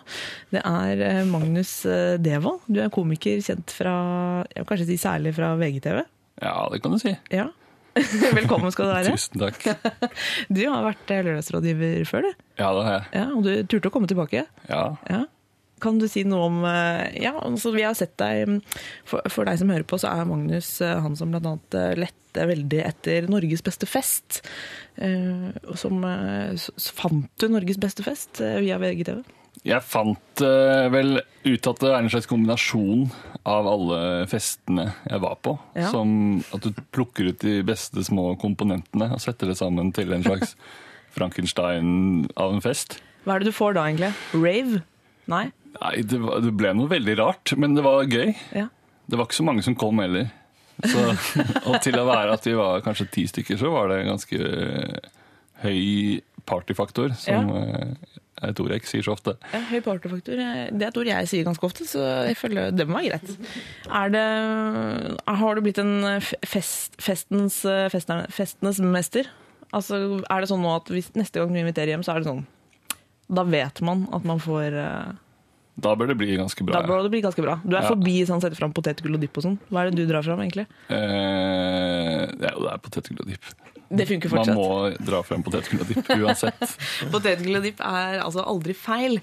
Det 0.54 0.62
er 0.64 1.04
eh, 1.10 1.24
Magnus 1.28 1.74
Devold. 2.24 2.64
Du 2.72 2.80
er 2.84 2.94
komiker 2.94 3.44
kjent 3.44 3.74
fra 3.75 3.98
jeg 4.48 4.62
vil 4.62 4.70
kanskje 4.70 4.88
si 4.94 5.02
særlig 5.02 5.36
fra 5.36 5.54
VGTV. 5.60 6.00
Ja, 6.44 6.56
det 6.72 6.80
kan 6.84 6.96
du 6.96 7.02
si. 7.04 7.14
Ja. 7.34 7.50
Velkommen 8.40 8.72
skal 8.74 8.90
du 8.90 8.94
være. 8.96 9.14
Tusen 9.14 9.44
takk. 9.44 9.60
Du 10.56 10.64
har 10.66 10.88
vært 10.88 11.12
lørdagsrådgiver 11.14 12.08
før, 12.10 12.30
du. 12.30 12.44
Ja, 12.58 12.72
det 12.74 12.86
har 12.88 12.96
jeg. 12.96 13.06
Ja, 13.19 13.26
og 13.36 13.46
du 13.46 13.52
turte 13.69 13.92
å 13.92 13.94
komme 13.94 14.10
tilbake. 14.10 14.48
Ja. 14.69 14.84
Ja. 15.10 15.24
Kan 15.83 16.00
du 16.00 16.07
si 16.12 16.24
noe 16.27 16.47
om 16.47 16.63
eh, 16.68 17.19
Ja, 17.25 17.35
altså 17.44 17.74
vi 17.75 17.85
har 17.85 17.95
sett 17.97 18.15
deg 18.21 18.47
mm, 18.50 18.59
For, 19.09 19.24
for 19.31 19.50
deg 19.50 19.59
som 19.62 19.71
hører 19.74 19.88
på, 19.88 20.00
så 20.01 20.13
er 20.13 20.30
Magnus 20.30 20.75
eh, 20.83 21.00
han 21.03 21.18
som 21.19 21.33
annet 21.35 21.80
eh, 21.80 21.94
lette 22.00 22.47
veldig 22.50 22.80
etter 22.81 23.27
Norges 23.30 23.62
beste 23.62 23.85
fest. 23.85 24.39
Som 25.77 26.00
fant 26.97 27.27
du 27.38 27.45
Norges 27.53 27.77
beste 27.77 28.01
fest 28.01 28.41
via 28.41 28.80
VGTV. 28.81 29.19
Jeg 29.61 29.85
fant 29.85 30.42
vel 30.42 31.19
ut 31.21 31.69
at 31.69 31.83
det 31.83 31.92
er 31.92 31.99
en 31.99 32.09
slags 32.09 32.25
kombinasjon 32.31 33.06
av 33.45 33.69
alle 33.69 33.99
festene 34.31 34.87
jeg 35.06 35.21
var 35.21 35.37
på. 35.45 35.54
Ja. 35.78 35.92
Som 35.94 36.42
at 36.57 36.66
du 36.66 36.81
plukker 36.90 37.30
ut 37.30 37.45
de 37.45 37.59
beste 37.69 38.02
små 38.09 38.31
komponentene 38.42 39.11
og 39.13 39.21
setter 39.21 39.54
det 39.54 39.59
sammen 39.61 39.94
til 39.94 40.18
en 40.18 40.25
slags 40.25 40.57
Frankenstein 41.13 42.31
av 42.33 42.57
en 42.57 42.66
fest. 42.66 42.97
Hva 43.28 43.37
er 43.37 43.45
det 43.45 43.54
du 43.54 43.59
får 43.61 43.78
da, 43.78 43.85
egentlig? 43.92 44.09
Rave? 44.33 44.81
Nei? 45.30 45.52
Nei, 45.80 45.95
det, 46.06 46.19
var, 46.21 46.39
det 46.44 46.53
ble 46.59 46.71
noe 46.77 46.92
veldig 46.92 47.15
rart, 47.19 47.53
men 47.57 47.75
det 47.77 47.83
var 47.85 48.03
gøy. 48.06 48.33
Ja. 48.56 48.68
Det 49.09 49.18
var 49.19 49.27
ikke 49.27 49.39
så 49.42 49.45
mange 49.47 49.63
som 49.65 49.75
kom 49.80 49.99
heller. 50.03 50.30
Så, 50.83 51.01
og 51.69 51.77
til 51.85 51.97
å 51.99 52.06
være 52.07 52.33
at 52.37 52.45
vi 52.47 52.53
var 52.57 52.81
kanskje 52.85 53.09
ti 53.13 53.27
stykker, 53.30 53.57
så 53.61 53.71
var 53.73 53.89
det 53.92 54.01
en 54.03 54.11
ganske 54.13 54.39
eh, 54.39 55.11
høy 55.63 56.21
partyfaktor, 56.49 57.13
som 57.19 57.49
ja. 57.53 57.68
er 58.44 58.49
et 58.51 58.59
ord 58.59 58.73
jeg 58.73 58.81
ikke 58.81 58.89
sier 58.92 59.06
så 59.06 59.13
ofte. 59.15 59.35
Ja, 59.53 59.61
høy 59.69 59.80
partyfaktor. 59.85 60.39
eh, 60.44 60.63
Det 60.73 60.87
er 60.87 60.92
et 60.92 60.97
ord 60.99 61.09
jeg 61.11 61.30
sier 61.31 61.45
ganske 61.47 61.68
ofte, 61.69 61.85
så 61.87 62.01
jeg 62.30 62.37
føler 62.39 62.73
det 62.75 62.87
må 62.89 62.99
være 62.99 63.13
greit. 63.18 63.53
Er 64.01 64.11
det, 64.13 64.25
har 65.44 65.56
du 65.56 65.63
blitt 65.65 65.80
en 65.83 65.94
fest, 66.45 66.97
festens, 67.01 67.61
eh, 67.69 67.85
festerne- 67.94 68.30
festenes 68.33 68.81
mester? 68.83 69.30
Altså, 69.73 69.99
er 70.30 70.44
det 70.44 70.49
sånn 70.51 70.61
nå 70.61 70.73
at 70.77 70.89
hvis 70.94 71.13
neste 71.18 71.39
gang 71.42 71.53
du 71.53 71.61
inviterer 71.63 71.95
hjem, 71.95 72.03
så 72.06 72.13
er 72.13 72.21
det 72.21 72.30
sånn 72.30 72.44
Da 73.33 73.42
vet 73.47 73.80
man 73.81 74.03
at 74.13 74.25
man 74.27 74.42
får 74.44 74.75
eh, 74.77 75.13
Da 75.75 75.95
bør 75.97 76.07
det 76.11 76.18
bli 76.19 76.35
ganske 76.37 76.63
bra. 76.65 76.81
Da 76.81 76.87
bør 76.87 77.01
det 77.07 77.11
bli 77.15 77.21
ganske 77.25 77.42
bra. 77.42 77.56
Du 77.65 77.75
er 77.75 77.81
Ja. 77.81 77.89
forbi 77.89 78.19
sånn 78.30 78.42
sette 78.44 78.56
fram 78.56 78.71
potetgull 78.73 79.15
og 79.15 79.21
dipp 79.21 79.37
og 79.37 79.44
sånn. 79.44 79.57
Hva 79.71 79.81
er 79.81 79.89
det 79.89 79.97
du 79.97 80.06
drar 80.06 80.21
fram, 80.23 80.39
egentlig? 80.39 80.68
Eh, 80.89 82.27
ja, 82.45 82.51
det 82.53 82.69
er 82.73 82.77
potetgull 82.83 83.21
og 83.23 83.27
dipp. 83.31 83.45
Det 83.94 84.07
funker 84.09 84.30
fortsatt. 84.31 84.56
Man 84.56 84.57
må 84.57 85.06
dra 85.06 85.19
frem 85.25 85.44
potetgull 85.45 85.81
og 85.83 85.89
dipp 85.92 86.07
uansett. 86.15 86.77
Potetgull 87.13 87.59
og 87.59 87.63
dipp 87.68 87.81
er 87.85 88.21
altså 88.23 88.45
aldri 88.49 88.73
feil. 88.77 89.19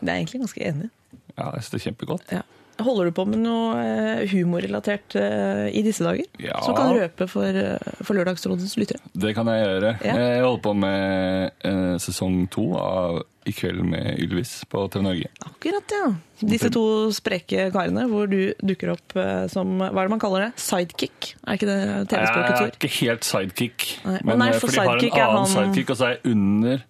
Det 0.00 0.08
er 0.08 0.18
jeg 0.18 0.26
egentlig 0.26 0.40
ganske 0.44 0.66
enig. 0.70 0.88
i. 0.90 1.20
Ja, 1.38 1.46
jeg 1.54 1.62
synes 1.64 1.70
det 1.70 1.78
er 1.80 1.84
kjempegodt. 1.90 2.34
Ja. 2.36 2.42
Holder 2.82 3.06
du 3.06 3.12
på 3.14 3.24
med 3.28 3.38
noe 3.44 3.76
eh, 3.78 4.24
humorrelatert 4.32 5.14
eh, 5.20 5.68
i 5.78 5.82
disse 5.86 6.02
dager? 6.02 6.26
Ja. 6.42 6.56
Som 6.64 6.74
kan 6.74 6.90
røpe 6.96 7.28
for, 7.30 7.46
eh, 7.46 7.92
for 8.02 8.18
Lørdagsrådets 8.18 8.74
lyttere? 8.80 8.98
Det 9.14 9.34
kan 9.36 9.46
jeg 9.52 9.62
gjøre. 9.66 9.92
Ja. 10.02 10.16
Jeg 10.18 10.42
holder 10.42 10.62
på 10.64 10.72
med 10.82 11.52
eh, 11.70 11.94
sesong 12.02 12.48
to 12.50 12.64
av 12.80 13.20
I 13.46 13.52
kveld 13.52 13.82
med 13.86 14.18
Ylvis 14.24 14.64
på 14.72 14.86
TV 14.90 15.04
Norge. 15.04 15.28
Akkurat, 15.44 15.94
ja. 15.94 16.06
Disse 16.44 16.70
to 16.74 16.82
spreke 17.14 17.68
karene 17.74 18.06
hvor 18.10 18.26
du 18.32 18.40
dukker 18.64 18.94
opp 18.96 19.14
eh, 19.20 19.44
som 19.52 19.76
hva 19.78 19.92
er 19.92 20.08
det 20.08 20.14
man 20.16 20.22
kaller 20.24 20.46
det? 20.48 20.50
Sidekick? 20.64 21.34
Er 21.46 21.58
ikke 21.60 21.68
det 21.70 21.76
Jeg 21.78 22.00
er 22.00 22.08
TV-språkets 22.10 22.64
ord? 22.64 22.74
ikke 22.80 22.92
helt 22.98 23.28
sidekick, 23.28 23.86
Nei, 24.08 24.18
men 24.24 24.42
nei, 24.42 24.50
for 24.56 24.66
for 24.66 24.74
de 24.74 24.80
har 24.80 24.98
en 24.98 25.04
er 25.12 25.22
annen 25.28 25.44
han- 25.44 25.52
sidekick, 25.54 25.92
og 25.94 26.00
så 26.00 26.08
er 26.08 26.16
jeg 26.16 26.34
under 26.34 26.82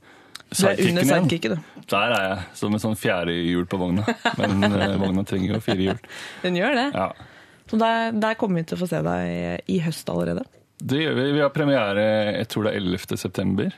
Under 0.55 0.77
sidekicken 0.77 0.99
igjen. 1.03 1.29
sidekicket, 1.29 1.55
du. 1.55 1.85
Der 1.91 2.17
er 2.17 2.27
jeg, 2.29 2.49
som 2.57 2.75
et 2.77 2.85
sånn 2.85 2.97
fjerdehjul 2.99 3.67
på 3.71 3.79
vogna. 3.81 4.05
Men 4.39 4.67
eh, 4.71 4.97
vogna 5.03 5.25
trenger 5.29 5.57
jo 5.57 5.63
fire 5.65 5.89
hjul. 5.89 6.03
Den 6.45 6.59
gjør 6.61 6.77
det. 6.79 6.89
Ja. 6.95 7.09
Så 7.71 7.81
der, 7.81 8.13
der 8.23 8.37
kommer 8.39 8.61
vi 8.61 8.69
til 8.71 8.79
å 8.79 8.83
få 8.85 8.89
se 8.91 9.01
deg 9.05 9.71
i 9.73 9.81
høst 9.85 10.11
allerede. 10.13 10.45
Det 10.85 11.01
gjør 11.01 11.17
vi. 11.19 11.27
Vi 11.37 11.43
har 11.43 11.53
premiere 11.55 12.05
jeg 12.41 12.49
tror 12.53 12.67
det 12.69 12.75
er 12.75 12.83
11. 12.83 13.19
september. 13.21 13.75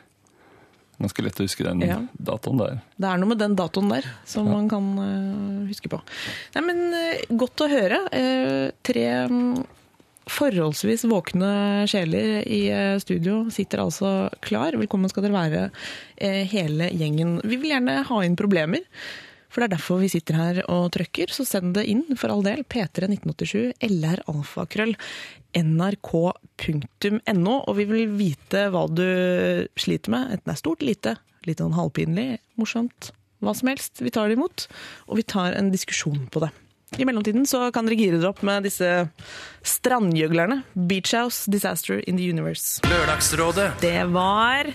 Ganske 0.97 1.23
lett 1.27 1.41
å 1.41 1.45
huske 1.45 1.65
den 1.67 1.83
Ja. 1.85 1.99
datoen 2.17 2.59
der. 2.59 2.79
Det 2.97 3.09
er 3.09 3.19
noe 3.21 3.29
med 3.29 3.39
den 3.39 3.57
datoen 3.59 3.91
der 3.93 4.07
som 4.25 4.49
man 4.49 4.69
kan 4.69 4.87
uh, 4.97 5.67
huske 5.69 5.91
på. 5.93 6.01
Nei, 6.57 6.63
men 6.65 6.81
uh, 6.95 7.37
Godt 7.37 7.61
å 7.67 7.69
høre. 7.69 8.01
Uh, 8.09 8.73
tre 8.87 9.05
forholdsvis 10.27 11.07
våkne 11.07 11.87
sjeler 11.91 12.43
i 12.51 12.67
eh, 12.73 12.99
studio 13.03 13.47
sitter 13.53 13.85
altså 13.85 14.11
klar. 14.45 14.77
Velkommen 14.79 15.11
skal 15.13 15.27
dere 15.27 15.37
være, 15.37 15.63
eh, 16.17 16.43
hele 16.51 16.91
gjengen. 16.91 17.39
Vi 17.47 17.57
vil 17.61 17.73
gjerne 17.75 18.03
ha 18.09 18.21
inn 18.25 18.37
problemer. 18.39 18.83
For 19.47 19.63
det 19.63 19.71
er 19.71 19.77
derfor 19.79 20.03
vi 20.03 20.11
sitter 20.13 20.37
her 20.37 20.59
og 20.69 20.91
trøkker, 20.93 21.31
så 21.33 21.47
send 21.49 21.73
det 21.79 21.87
inn 21.89 22.03
for 22.19 22.29
all 22.29 22.43
del. 22.45 22.61
P3 22.69 23.09
1987 23.09 23.73
LR-alfakrøll 23.87 24.93
nrk.no. 25.57 27.55
Og 27.63 27.73
vi 27.79 27.87
vil 27.89 28.13
vite 28.19 28.67
hva 28.75 28.85
du 28.91 29.07
sliter 29.81 30.13
med. 30.13 30.35
Enten 30.35 30.51
det 30.51 30.57
er 30.59 30.61
stort, 30.61 30.85
lite, 30.85 31.17
litt 31.49 31.63
sånn 31.63 31.79
halvpinlig, 31.79 32.29
morsomt, 32.61 33.15
hva 33.41 33.57
som 33.57 33.73
helst. 33.73 34.05
Vi 34.05 34.13
tar 34.13 34.29
det 34.29 34.37
imot, 34.37 34.69
og 35.09 35.23
vi 35.23 35.25
tar 35.25 35.57
en 35.57 35.73
diskusjon 35.73 36.27
på 36.29 36.45
det. 36.45 36.53
I 36.95 37.05
mellomtiden 37.05 37.47
så 37.51 37.65
kan 37.75 37.89
dere 37.89 37.99
gire 37.99 38.21
dere 38.21 38.31
opp 38.31 38.45
med 38.47 38.63
disse 38.69 38.91
strandgjøglerne. 39.67 40.61
Beach 40.87 41.15
House, 41.17 41.51
Disaster 41.51 41.99
in 42.07 42.17
the 42.21 42.29
Universe. 42.31 42.79
Lørdagsrådet 42.87 43.73
Det 43.83 43.99
var 44.15 44.71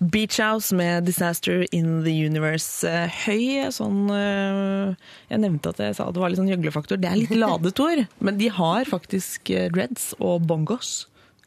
Beach 0.00 0.40
House 0.42 0.74
med 0.74 1.06
Disaster 1.06 1.64
in 1.70 2.02
the 2.04 2.12
Universe. 2.26 2.82
Eh, 2.88 3.06
Høy 3.24 3.70
sånn 3.72 4.10
eh, 4.10 5.08
Jeg 5.30 5.42
nevnte 5.44 5.70
at 5.70 5.80
jeg 5.80 5.96
sa 5.96 6.10
det 6.10 6.20
var 6.20 6.32
litt 6.32 6.42
sånn 6.42 6.50
gjøglefaktor. 6.50 6.98
Det 7.00 7.10
er 7.10 7.22
litt 7.22 7.36
ladet 7.44 7.78
ord, 7.80 8.04
men 8.18 8.40
de 8.40 8.50
har 8.52 8.90
faktisk 8.90 9.54
eh, 9.54 9.70
dreads 9.72 10.10
og 10.18 10.42
bongos. 10.50 11.04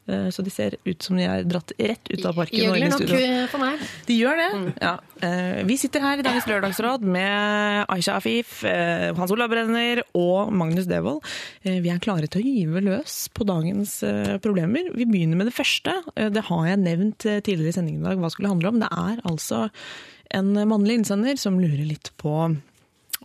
Eh, 0.08 0.30
Så 0.32 0.44
de 0.44 0.52
ser 0.54 0.78
ut 0.88 1.04
som 1.04 1.18
de 1.20 1.26
er 1.28 1.44
dratt 1.48 1.74
rett 1.80 2.10
ut 2.12 2.26
av 2.26 2.36
parken. 2.38 2.56
inn 2.56 2.70
Gjøgler 2.72 2.94
nok 2.94 3.14
eh, 3.18 3.48
for 3.52 3.60
meg. 3.64 3.82
De 4.08 4.16
gjør 4.18 4.40
det. 4.40 4.50
Ja. 4.82 4.94
Eh, 5.22 5.64
Vi 5.68 5.78
sitter 5.78 6.04
her 6.04 6.22
i 6.22 6.26
dagens 6.26 6.48
lørdagsråd 6.48 7.04
med 7.04 7.86
Aisha 7.92 8.16
Afif, 8.18 8.62
Hans 9.18 9.34
Olav 9.36 9.52
Brenner 9.52 10.04
og 10.16 10.54
Magnus 10.54 10.88
Devold. 10.88 11.24
Vi 11.64 11.92
er 11.92 12.00
klare 12.04 12.30
til 12.32 12.42
å 12.42 12.46
gyve 12.48 12.84
løs 12.86 13.28
på 13.36 13.46
dagens 13.48 14.00
problemer. 14.44 14.92
Vi 14.96 15.06
begynner 15.10 15.36
med 15.40 15.50
det 15.52 15.56
første. 15.58 15.98
Det 16.16 16.46
har 16.48 16.68
jeg 16.68 16.84
nevnt 16.84 17.20
tidligere 17.20 17.74
i 17.74 17.76
sendingen 17.76 18.06
i 18.06 18.10
dag 18.10 18.22
hva 18.22 18.32
skulle 18.32 18.52
handle 18.54 18.72
om. 18.72 18.80
Det 18.80 18.92
er 18.92 19.22
altså 19.28 19.68
en 20.32 20.54
mannlig 20.68 21.02
innsender 21.02 21.38
som 21.40 21.60
lurer 21.60 21.86
litt 21.88 22.12
på 22.22 22.34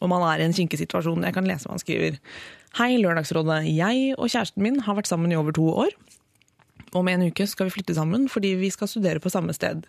om 0.02 0.10
han 0.16 0.24
er 0.32 0.42
i 0.42 0.48
en 0.48 0.56
kinkig 0.56 0.80
situasjon. 0.80 1.22
Jeg 1.22 1.34
kan 1.36 1.46
lese 1.46 1.68
hva 1.68 1.76
han 1.76 1.82
skriver. 1.82 2.18
Hei, 2.78 2.96
Lørdagsrådet. 2.98 3.66
Jeg 3.70 4.14
og 4.16 4.30
kjæresten 4.32 4.64
min 4.64 4.80
har 4.86 4.96
vært 4.98 5.10
sammen 5.10 5.30
i 5.30 5.36
over 5.38 5.54
to 5.54 5.68
år. 5.84 5.92
Om 6.92 7.08
en 7.08 7.24
uke 7.30 7.46
skal 7.48 7.68
vi 7.68 7.76
flytte 7.78 7.96
sammen 7.96 8.26
fordi 8.30 8.52
vi 8.60 8.68
skal 8.72 8.90
studere 8.90 9.22
på 9.22 9.32
samme 9.32 9.54
sted. 9.56 9.86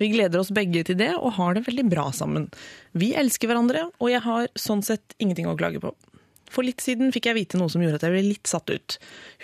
Vi 0.00 0.08
gleder 0.12 0.40
oss 0.40 0.52
begge 0.56 0.84
til 0.88 0.96
det 1.00 1.12
og 1.18 1.34
har 1.36 1.56
det 1.56 1.66
veldig 1.66 1.86
bra 1.92 2.08
sammen. 2.16 2.48
Vi 2.96 3.12
elsker 3.18 3.50
hverandre, 3.50 3.90
og 4.00 4.12
jeg 4.12 4.24
har 4.24 4.48
sånn 4.56 4.84
sett 4.86 5.16
ingenting 5.20 5.50
å 5.50 5.56
klage 5.58 5.82
på. 5.82 5.92
For 6.52 6.64
litt 6.64 6.80
siden 6.80 7.10
fikk 7.12 7.28
jeg 7.28 7.36
vite 7.40 7.60
noe 7.60 7.72
som 7.72 7.82
gjorde 7.82 8.00
at 8.00 8.06
jeg 8.06 8.14
ble 8.14 8.24
litt 8.24 8.48
satt 8.48 8.70
ut. 8.70 8.96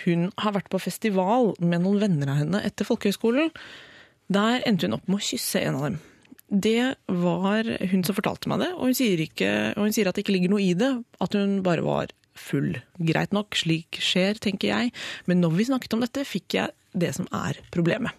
Hun 0.05 0.31
har 0.41 0.55
vært 0.55 0.71
på 0.73 0.81
festival 0.81 1.51
med 1.59 1.83
noen 1.83 2.01
venner 2.01 2.31
av 2.33 2.39
henne 2.41 2.63
etter 2.65 2.87
folkehøyskolen. 2.87 3.51
Der 4.33 4.63
endte 4.65 4.87
hun 4.87 4.97
opp 4.97 5.09
med 5.11 5.19
å 5.19 5.27
kysse 5.27 5.61
en 5.61 5.77
av 5.77 5.87
dem. 5.89 6.01
Det 6.53 6.93
var 7.09 7.67
hun 7.91 8.03
som 8.05 8.15
fortalte 8.15 8.49
meg 8.51 8.61
det, 8.61 8.73
og 8.77 8.89
hun 8.89 8.97
sier, 8.97 9.21
ikke, 9.21 9.49
og 9.73 9.87
hun 9.87 9.95
sier 9.95 10.09
at 10.09 10.17
det 10.17 10.23
ikke 10.25 10.35
ligger 10.35 10.53
noe 10.53 10.61
i 10.61 10.75
det, 10.77 10.91
at 11.23 11.37
hun 11.37 11.59
bare 11.65 11.85
var 11.85 12.13
full. 12.37 12.75
Greit 13.01 13.33
nok, 13.35 13.57
slik 13.57 13.97
skjer, 14.01 14.37
tenker 14.41 14.69
jeg, 14.69 14.93
men 15.29 15.41
når 15.41 15.57
vi 15.57 15.67
snakket 15.69 15.97
om 15.97 16.03
dette, 16.05 16.25
fikk 16.29 16.57
jeg 16.59 16.73
det 16.93 17.13
som 17.17 17.27
er 17.33 17.59
problemet. 17.73 18.13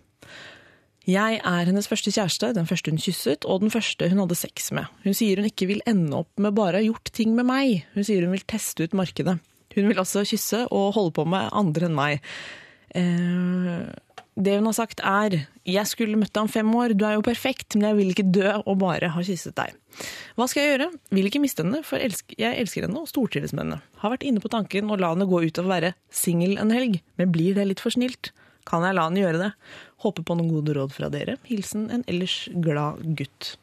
Jeg 1.05 1.41
er 1.45 1.67
hennes 1.69 1.89
første 1.89 2.09
kjæreste, 2.15 2.55
den 2.57 2.69
første 2.69 2.93
hun 2.93 3.01
kysset, 3.03 3.45
og 3.45 3.61
den 3.61 3.73
første 3.73 4.09
hun 4.09 4.23
hadde 4.23 4.39
sex 4.41 4.71
med. 4.73 4.89
Hun 5.05 5.17
sier 5.17 5.37
hun 5.37 5.51
ikke 5.51 5.69
vil 5.69 5.83
ende 5.89 6.17
opp 6.23 6.33
med 6.41 6.57
bare 6.57 6.79
å 6.79 6.81
ha 6.81 6.87
gjort 6.87 7.13
ting 7.13 7.35
med 7.37 7.45
meg. 7.49 7.83
Hun 7.93 8.07
sier 8.09 8.25
hun 8.25 8.33
vil 8.33 8.47
teste 8.49 8.87
ut 8.87 8.97
markedet. 8.97 9.37
Hun 9.75 9.91
vil 9.91 10.01
også 10.01 10.25
kysse 10.29 10.63
og 10.73 10.95
holde 10.97 11.13
på 11.17 11.27
med 11.29 11.53
andre 11.53 11.91
enn 11.91 11.99
meg. 11.99 12.25
Eh, 12.97 13.85
det 14.35 14.57
hun 14.59 14.67
har 14.67 14.75
sagt 14.75 15.03
er 15.07 15.37
Jeg 15.67 15.87
skulle 15.87 16.19
møtt 16.19 16.33
deg 16.35 16.43
om 16.43 16.51
fem 16.51 16.71
år, 16.75 16.95
du 16.97 17.05
er 17.07 17.19
jo 17.19 17.27
perfekt, 17.27 17.77
men 17.77 17.89
jeg 17.89 17.99
vil 17.99 18.15
ikke 18.15 18.27
dø 18.35 18.49
og 18.65 18.79
bare 18.81 19.13
ha 19.15 19.25
kysset 19.25 19.55
deg. 19.59 19.77
Hva 20.39 20.49
skal 20.51 20.63
jeg 20.63 20.73
gjøre? 20.73 20.89
Vil 21.15 21.29
ikke 21.29 21.43
miste 21.43 21.65
henne, 21.65 21.83
for 21.87 22.01
jeg 22.01 22.59
elsker 22.65 22.87
henne 22.87 23.01
og 23.03 23.11
stortrives 23.13 23.55
med 23.55 23.67
henne. 23.67 23.81
Har 24.03 24.15
vært 24.15 24.27
inne 24.27 24.43
på 24.43 24.51
tanken 24.53 24.91
å 24.91 24.99
la 25.01 25.13
henne 25.13 25.29
gå 25.31 25.45
ut 25.47 25.61
og 25.63 25.71
være 25.71 25.95
singel 26.13 26.59
en 26.61 26.75
helg, 26.75 26.99
men 27.21 27.33
blir 27.35 27.57
det 27.57 27.69
litt 27.71 27.85
for 27.85 27.95
snilt? 27.95 28.33
Kan 28.69 28.85
jeg 28.87 28.97
la 28.97 29.09
han 29.09 29.19
gjøre 29.19 29.41
det? 29.41 29.51
Håper 30.05 30.25
på 30.27 30.37
noen 30.39 30.53
gode 30.53 30.77
råd 30.77 30.95
fra 30.95 31.11
dere. 31.13 31.37
Hilsen 31.49 31.91
en 31.93 32.05
ellers 32.11 32.45
glad 32.65 33.03
gutt. 33.19 33.55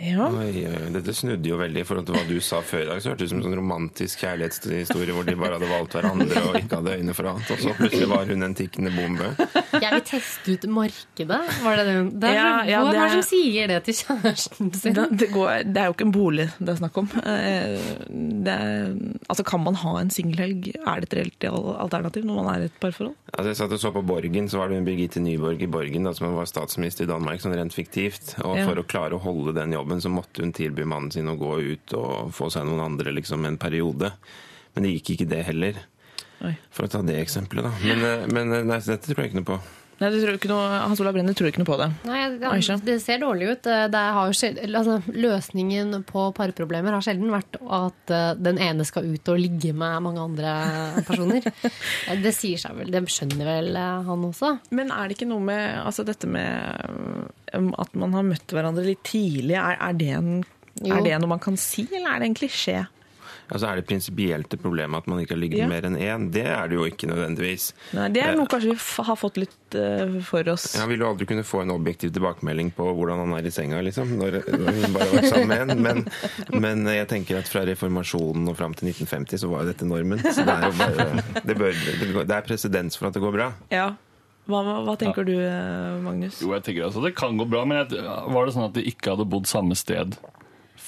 Ja. 0.00 0.26
Oi, 0.32 0.64
oi, 0.64 0.86
dette 0.94 1.12
snudde 1.12 1.44
jo 1.50 1.58
veldig 1.60 1.82
i 1.82 1.84
forhold 1.84 2.06
til 2.08 2.14
hva 2.16 2.22
du 2.24 2.38
sa 2.40 2.62
før 2.64 2.86
i 2.86 2.88
dag. 2.88 3.00
Så 3.04 3.10
hørtes 3.12 3.20
det 3.20 3.26
ut 3.26 3.32
som 3.34 3.40
en 3.42 3.44
sånn 3.50 3.56
romantisk 3.58 4.22
kjærlighetshistorie 4.24 5.12
hvor 5.12 5.26
de 5.28 5.34
bare 5.36 5.58
hadde 5.58 5.68
valgt 5.68 5.96
hverandre 5.98 6.42
og 6.48 6.56
ikke 6.56 6.78
hadde 6.80 6.94
øyne 7.02 7.14
for 7.18 7.28
annet. 7.28 7.50
Og 7.52 7.60
så 7.60 7.74
plutselig 7.76 8.08
var 8.08 8.30
hun 8.30 8.46
en 8.46 8.54
tikkende 8.56 8.92
bombe. 8.96 9.28
Jeg 9.76 9.90
vil 9.92 10.04
teste 10.08 10.54
ut 10.56 10.64
markedet. 10.72 11.40
Var 11.66 11.76
det 11.82 11.84
det? 11.90 11.96
det 12.22 12.30
er, 12.30 12.38
Ja, 12.40 12.48
ja, 12.70 12.80
Hvem 12.80 12.94
det 12.94 13.00
er 13.02 13.12
det 13.12 13.18
som 13.18 13.26
sier 13.28 13.68
det 13.74 13.78
til 13.90 13.98
kjæresten 14.00 14.72
sin? 14.80 14.96
Det, 14.96 15.06
det, 15.20 15.28
går, 15.34 15.66
det 15.68 15.82
er 15.84 15.90
jo 15.90 15.96
ikke 15.98 16.08
en 16.08 16.14
bolig 16.16 16.48
det 16.58 16.72
er 16.74 16.80
snakk 16.80 16.96
om. 17.04 17.10
Eh, 17.20 17.92
Det 18.40 18.52
er, 18.56 18.94
altså 19.28 19.44
Kan 19.44 19.64
man 19.66 19.76
ha 19.82 19.94
en 20.00 20.10
singelhelg? 20.12 20.70
Er 20.80 21.04
det 21.04 21.10
et 21.10 21.18
reelt 21.20 21.44
alternativ 21.52 22.24
når 22.24 22.40
man 22.40 22.50
er 22.54 22.64
i 22.64 22.70
et 22.70 22.80
parforhold? 22.80 23.14
Altså 23.34 23.52
jeg 23.52 23.60
satt 23.60 23.76
og 23.76 23.80
så 23.84 23.92
på 23.94 24.02
Borgen, 24.06 24.48
så 24.50 24.58
var 24.62 24.68
det 24.72 24.78
hun 24.80 24.88
Birgitte 24.88 25.20
Nyborg 25.22 25.60
i 25.62 25.68
Borgen 25.70 26.08
da, 26.08 26.12
som 26.16 26.32
var 26.34 26.48
statsminister 26.48 27.04
i 27.04 27.10
Danmark, 27.10 27.40
sånn 27.44 27.52
rent 27.58 27.76
fiktivt. 27.76 28.32
Og 28.44 28.56
Ja. 28.56 28.64
for 28.66 28.80
å 28.80 28.84
klare 28.88 29.14
å 29.16 29.20
holde 29.22 29.52
den 29.56 29.72
jobben, 29.76 29.88
så 29.98 30.12
måtte 30.14 30.44
hun 30.44 30.54
tilby 30.54 30.86
mannen 30.86 31.10
sin 31.10 31.26
å 31.26 31.34
gå 31.40 31.56
ut 31.58 31.94
og 31.98 32.30
få 32.36 32.46
seg 32.54 32.68
noen 32.68 32.84
andre 32.84 33.10
liksom 33.16 33.42
en 33.48 33.58
periode. 33.58 34.12
Men 34.76 34.86
det 34.86 34.94
gikk 34.94 35.16
ikke 35.16 35.30
det 35.32 35.42
heller. 35.50 35.80
Oi. 36.46 36.54
For 36.70 36.86
å 36.86 36.92
ta 36.94 37.02
det 37.04 37.18
eksempelet, 37.18 37.66
da. 37.66 37.72
Men, 37.82 38.06
eh, 38.06 38.26
men 38.30 38.54
eh, 38.54 38.66
nei, 38.70 38.78
dette 38.86 39.10
tror 39.10 39.24
jeg 39.24 39.32
ikke 39.32 39.40
noe 39.42 39.50
på. 39.50 39.58
Nei, 40.00 40.08
tror 40.14 40.36
ikke 40.38 40.48
noe, 40.48 40.68
Hans 40.80 41.00
Olav 41.02 41.12
Brenner 41.12 41.34
tror 41.36 41.50
ikke 41.50 41.60
noe 41.60 41.68
på 41.68 41.76
det. 41.76 41.88
Nei, 42.08 42.20
det, 42.40 42.76
det 42.86 42.94
ser 43.04 43.20
dårlig 43.20 43.50
ut. 43.50 43.66
Det 43.92 44.04
har 44.16 44.32
sjel- 44.36 44.60
altså, 44.64 44.94
løsningen 45.12 45.92
på 46.08 46.22
parproblemer 46.36 46.96
har 46.96 47.04
sjelden 47.04 47.28
vært 47.34 47.58
at 47.60 48.12
eh, 48.16 48.30
den 48.40 48.60
ene 48.64 48.86
skal 48.88 49.10
ut 49.10 49.28
og 49.28 49.40
ligge 49.42 49.74
med 49.76 50.00
mange 50.06 50.24
andre 50.24 50.54
personer. 51.08 51.44
Eh, 52.10 52.16
det 52.22 52.32
sier 52.32 52.58
seg 52.60 52.78
vel. 52.78 52.88
Det 52.92 53.02
skjønner 53.12 53.44
vel 53.44 53.74
eh, 53.76 54.06
han 54.06 54.24
også. 54.24 54.54
Men 54.76 54.92
er 54.94 55.08
det 55.10 55.18
ikke 55.18 55.28
noe 55.28 55.44
med 55.44 55.82
altså 55.82 56.04
dette 56.06 56.28
med 56.30 56.80
um, 57.52 57.70
at 57.80 57.92
man 57.98 58.14
har 58.16 58.24
møtt 58.26 58.54
hverandre 58.54 58.86
litt 58.86 59.02
tidlig? 59.06 59.56
Er, 59.58 59.76
er, 59.76 59.98
det 60.00 60.08
en, 60.16 60.30
er 60.80 61.04
det 61.04 61.18
noe 61.20 61.34
man 61.34 61.42
kan 61.42 61.58
si, 61.60 61.84
eller 61.90 62.14
er 62.14 62.22
det 62.24 62.30
en 62.30 62.38
klisjé? 62.40 62.78
Altså 63.50 63.66
Er 63.66 63.80
det 63.80 63.86
prinsipielt 63.88 64.48
det 64.52 64.60
problemet 64.62 65.02
at 65.02 65.06
man 65.10 65.18
ikke 65.22 65.34
har 65.34 65.40
ligget 65.42 65.58
Ja. 65.64 65.66
mer 65.68 65.82
enn 65.88 65.96
én? 65.98 66.28
Det 66.32 66.44
er 66.46 66.68
det 66.70 66.76
jo 66.78 66.84
ikke 66.86 67.08
nødvendigvis. 67.10 67.72
Nei, 67.98 68.08
det 68.14 68.22
er 68.22 68.36
noe 68.38 68.46
kanskje 68.46 68.70
vi 68.70 68.76
f- 68.78 69.02
har 69.06 69.16
fått 69.18 69.36
litt 69.42 69.76
uh, 69.76 70.20
for 70.22 70.46
oss. 70.52 70.68
Ja, 70.78 70.86
vil 70.86 71.00
jo 71.02 71.08
aldri 71.10 71.26
kunne 71.26 71.42
få 71.46 71.62
en 71.64 71.72
objektiv 71.74 72.12
tilbakemelding 72.14 72.70
på 72.76 72.86
hvordan 72.94 73.18
han 73.24 73.32
er 73.38 73.48
i 73.48 73.50
senga, 73.54 73.80
liksom, 73.82 74.12
når, 74.20 74.38
når 74.54 74.78
hun 74.80 74.94
bare 74.94 75.08
har 75.08 75.16
vært 75.18 75.30
sammen 75.34 75.48
med 75.50 75.74
en. 75.74 75.82
Men, 75.82 76.04
men 76.62 76.84
jeg 76.94 77.08
tenker 77.10 77.40
at 77.42 77.50
fra 77.50 77.64
reformasjonen 77.66 78.46
og 78.52 78.56
fram 78.60 78.74
til 78.78 78.92
1950 78.92 79.42
så 79.42 79.50
var 79.50 79.64
jo 79.66 79.72
dette 79.72 79.88
normen. 79.90 80.22
Så 80.30 80.44
det 80.46 80.54
er 80.54 80.68
jo 80.68 80.76
bare 80.78 81.08
Det, 81.44 81.56
bør, 81.58 81.74
det, 81.74 82.12
det 82.30 82.36
er 82.38 82.46
presedens 82.46 82.96
for 83.00 83.10
at 83.10 83.18
det 83.18 83.22
går 83.24 83.34
bra. 83.34 83.50
Ja. 83.74 83.88
Hva, 84.50 84.60
hva 84.82 84.94
tenker 84.98 85.22
du, 85.26 85.34
eh, 85.36 85.98
Magnus? 86.02 86.40
Jo, 86.42 86.54
jeg 86.56 86.64
tenker 86.66 86.86
altså 86.88 87.02
Det 87.04 87.12
kan 87.14 87.36
gå 87.38 87.44
bra, 87.46 87.60
men 87.68 87.82
jeg, 87.84 88.00
var 88.34 88.46
det 88.48 88.54
sånn 88.56 88.64
at 88.70 88.74
de 88.74 88.82
ikke 88.88 89.12
hadde 89.12 89.26
bodd 89.30 89.46
samme 89.46 89.76
sted 89.78 90.16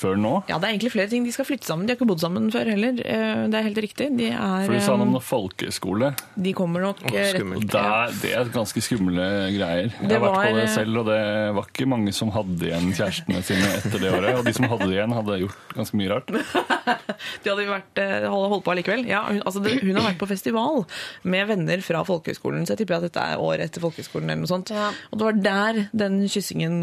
før 0.02 0.18
nå. 0.21 0.32
Ja, 0.50 0.59
det 0.59 0.68
er 0.68 0.75
egentlig 0.75 0.92
flere 0.94 1.11
ting. 1.12 1.25
De 1.26 1.32
skal 1.35 1.47
flytte 1.49 1.68
sammen. 1.68 1.87
De 1.87 1.94
har 1.94 1.99
ikke 2.00 2.09
bodd 2.11 2.23
sammen 2.23 2.49
før 2.54 2.68
heller. 2.73 2.99
Eh, 3.00 3.44
Det 3.52 3.59
er 3.61 3.66
helt 3.68 3.80
riktig. 3.85 4.09
De, 4.18 4.28
er, 4.35 4.66
For 4.66 4.75
du 4.76 4.82
sa 4.82 4.97
noe 4.97 5.06
om 5.06 5.12
eh, 5.12 5.16
noe 5.16 5.25
folkeskole. 5.26 6.12
de 6.37 6.52
kommer 6.56 6.85
nok 6.88 7.02
oh, 7.06 7.14
rett- 7.14 7.66
der, 7.73 8.14
det 8.23 8.32
er 8.38 8.50
ganske 8.54 8.82
skumle 8.85 9.26
greier. 9.54 9.92
Jeg 9.92 10.11
har 10.11 10.18
har 10.18 10.25
vært 10.26 10.50
på 10.50 10.56
det 10.59 10.66
selv, 10.75 10.99
og 11.02 11.06
det 11.11 11.21
var 11.59 11.68
ikke 11.71 11.88
mange 11.92 12.12
som 12.16 12.32
hadde 12.35 12.68
igjen 12.68 12.90
kjærestene 12.99 13.42
sine 13.47 13.71
etter 13.78 14.02
det 14.02 14.12
året. 14.12 14.38
Og 14.40 14.44
de 14.49 14.54
som 14.56 14.68
hadde 14.71 14.88
det 14.90 14.97
igjen, 14.99 15.16
hadde 15.18 15.38
gjort 15.44 15.76
ganske 15.78 16.00
mye 16.00 16.12
rart. 16.14 16.32
De 17.42 17.50
hadde 17.52 17.64
vært, 17.68 18.00
holdt 18.32 18.64
på 18.66 18.73
allikevel. 18.73 19.04
Ja, 19.06 19.21
hun, 19.28 19.40
altså 19.47 19.61
hun 19.62 19.94
har 19.99 20.06
vært 20.09 20.18
på 20.18 20.26
festival 20.30 20.82
med 21.28 21.47
venner 21.52 21.82
fra 21.85 22.00
folkehøgskolen, 22.06 22.64
så 22.66 22.75
jeg 22.75 22.82
tipper 22.82 22.99
at 22.99 23.06
dette 23.06 23.23
er 23.35 23.42
året 23.42 23.68
etter 23.68 23.85
folkehøgskolen 23.85 24.30
eller 24.32 24.42
noe 24.42 24.50
sånt. 24.50 24.73
Ja. 24.75 24.88
Og 25.12 25.21
det 25.21 25.28
var 25.28 25.38
der 25.47 25.80
den 26.02 26.18
kyssingen 26.32 26.80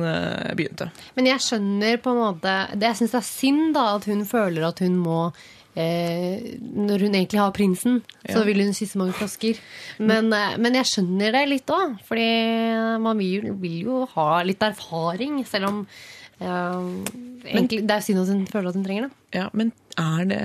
begynte. 0.56 0.90
Men 1.18 1.28
jeg 1.32 1.44
skjønner 1.44 2.00
på 2.04 2.14
en 2.14 2.22
måte 2.22 2.56
det, 2.74 2.88
Jeg 2.90 2.98
syns 3.10 3.16
det 3.16 3.22
er 3.22 3.30
synd 3.30 3.74
da 3.78 3.86
at 3.96 4.06
hun 4.10 4.26
føler 4.28 4.68
at 4.68 4.84
hun 4.84 5.00
må 5.02 5.32
eh, 5.76 6.58
Når 6.60 7.06
hun 7.06 7.16
egentlig 7.16 7.42
har 7.42 7.56
prinsen, 7.56 8.02
så 8.28 8.44
vil 8.46 8.62
hun 8.64 8.74
kysse 8.76 9.00
mange 9.00 9.16
flasker. 9.18 9.60
Men, 10.00 10.32
eh, 10.34 10.58
men 10.58 10.78
jeg 10.80 10.90
skjønner 10.92 11.36
det 11.36 11.44
litt 11.50 11.74
òg, 11.74 12.00
fordi 12.08 12.30
man 13.02 13.20
vil, 13.20 13.52
vil 13.60 13.84
jo 13.88 14.06
ha 14.16 14.42
litt 14.44 14.62
erfaring, 14.66 15.44
selv 15.48 15.70
om 15.72 15.84
eh, 16.40 16.90
egentlig, 17.50 17.86
Det 17.88 17.96
er 17.96 18.06
synd 18.06 18.24
at 18.24 18.34
hun 18.34 18.48
føler 18.50 18.72
at 18.72 18.80
hun 18.80 18.86
trenger 18.88 19.08
det. 19.08 19.14
Ja, 19.40 19.50
men 19.54 19.74
er 20.00 20.24
det, 20.26 20.44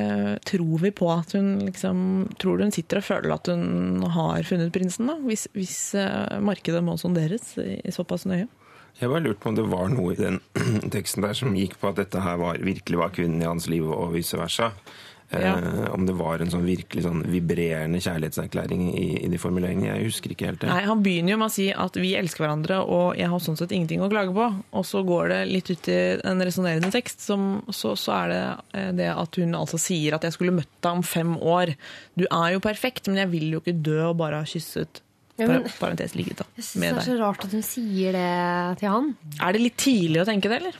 tror 0.50 0.80
vi 0.82 0.90
på 0.92 1.06
at 1.08 1.32
hun 1.32 1.54
liksom 1.62 2.26
Tror 2.42 2.58
du 2.58 2.66
hun 2.66 2.74
sitter 2.74 3.00
og 3.00 3.06
føler 3.06 3.32
at 3.32 3.48
hun 3.48 4.02
har 4.12 4.44
funnet 4.44 4.74
prinsen, 4.74 5.08
da? 5.08 5.16
Hvis, 5.24 5.48
hvis 5.56 5.78
eh, 5.98 6.36
markedet 6.44 6.84
må 6.84 6.98
sonderes 7.00 7.56
i, 7.62 7.78
i 7.80 7.94
såpass 7.94 8.28
nøye? 8.28 8.48
Jeg 9.00 9.10
bare 9.10 9.24
lurte 9.24 9.42
på 9.42 9.50
om 9.50 9.56
det 9.58 9.66
var 9.70 9.88
noe 9.90 10.12
i 10.14 10.20
den 10.20 10.38
teksten 10.94 11.24
der 11.26 11.34
som 11.38 11.56
gikk 11.58 11.78
på 11.80 11.90
at 11.90 11.98
dette 12.02 12.22
her 12.22 12.38
var, 12.40 12.60
virkelig 12.62 13.00
var 13.00 13.14
kvinnen 13.14 13.42
i 13.42 13.48
hans 13.48 13.66
liv, 13.70 13.88
og 13.90 14.14
vice 14.14 14.38
versa. 14.38 14.70
Ja. 15.32 15.56
Eh, 15.58 15.94
om 15.94 16.04
det 16.06 16.14
var 16.14 16.42
en 16.42 16.50
sånn 16.52 16.66
virkelig 16.66 17.04
sånn 17.06 17.22
vibrerende 17.26 17.98
kjærlighetserklæring 18.02 18.84
i, 18.92 19.06
i 19.24 19.30
de 19.32 19.40
formuleringene. 19.40 19.96
Jeg 19.96 20.10
husker 20.10 20.34
ikke 20.34 20.50
helt 20.50 20.60
det. 20.62 20.70
Nei, 20.70 20.82
Han 20.86 21.02
begynner 21.04 21.34
jo 21.34 21.38
med 21.40 21.50
å 21.50 21.54
si 21.54 21.68
at 21.72 21.98
vi 21.98 22.12
elsker 22.18 22.44
hverandre, 22.44 22.80
og 22.84 23.18
jeg 23.18 23.30
har 23.32 23.42
sånn 23.42 23.58
sett 23.58 23.74
ingenting 23.74 24.04
å 24.04 24.10
klage 24.12 24.34
på. 24.36 24.50
Og 24.78 24.86
så 24.86 25.02
går 25.06 25.32
det 25.32 25.40
litt 25.50 25.72
ut 25.72 25.90
i 25.90 25.98
en 26.20 26.44
resonnerende 26.44 26.92
tekst, 26.94 27.24
som, 27.24 27.64
så, 27.72 27.94
så 27.98 28.18
er 28.20 28.34
det 28.34 28.42
eh, 28.78 28.92
det 29.00 29.10
at 29.14 29.40
hun 29.40 29.56
altså 29.58 29.80
sier 29.80 30.18
at 30.18 30.28
jeg 30.28 30.36
skulle 30.36 30.54
møtt 30.60 30.70
deg 30.84 31.00
om 31.00 31.06
fem 31.06 31.34
år. 31.40 31.74
Du 32.14 32.28
er 32.28 32.54
jo 32.54 32.62
perfekt, 32.64 33.10
men 33.10 33.24
jeg 33.24 33.32
vil 33.34 33.56
jo 33.56 33.64
ikke 33.64 33.78
dø 33.80 33.98
og 34.10 34.20
bare 34.22 34.44
ha 34.44 34.48
kysset. 34.48 35.02
Ja, 35.38 35.48
men- 35.50 35.64
Parentes 35.80 36.14
ligget 36.14 36.38
da, 36.38 36.44
Jeg 36.56 36.64
synes 36.64 36.80
det 36.80 36.90
er 37.02 37.08
så 37.08 37.18
rart 37.18 37.44
at 37.44 37.50
hun 37.56 37.62
sier 37.66 38.12
det 38.14 38.78
til 38.78 38.88
han. 38.92 39.16
Er 39.42 39.52
det 39.56 39.62
litt 39.64 39.76
tidlig 39.82 40.20
å 40.22 40.26
tenke 40.28 40.48
det, 40.48 40.60
eller? 40.62 40.76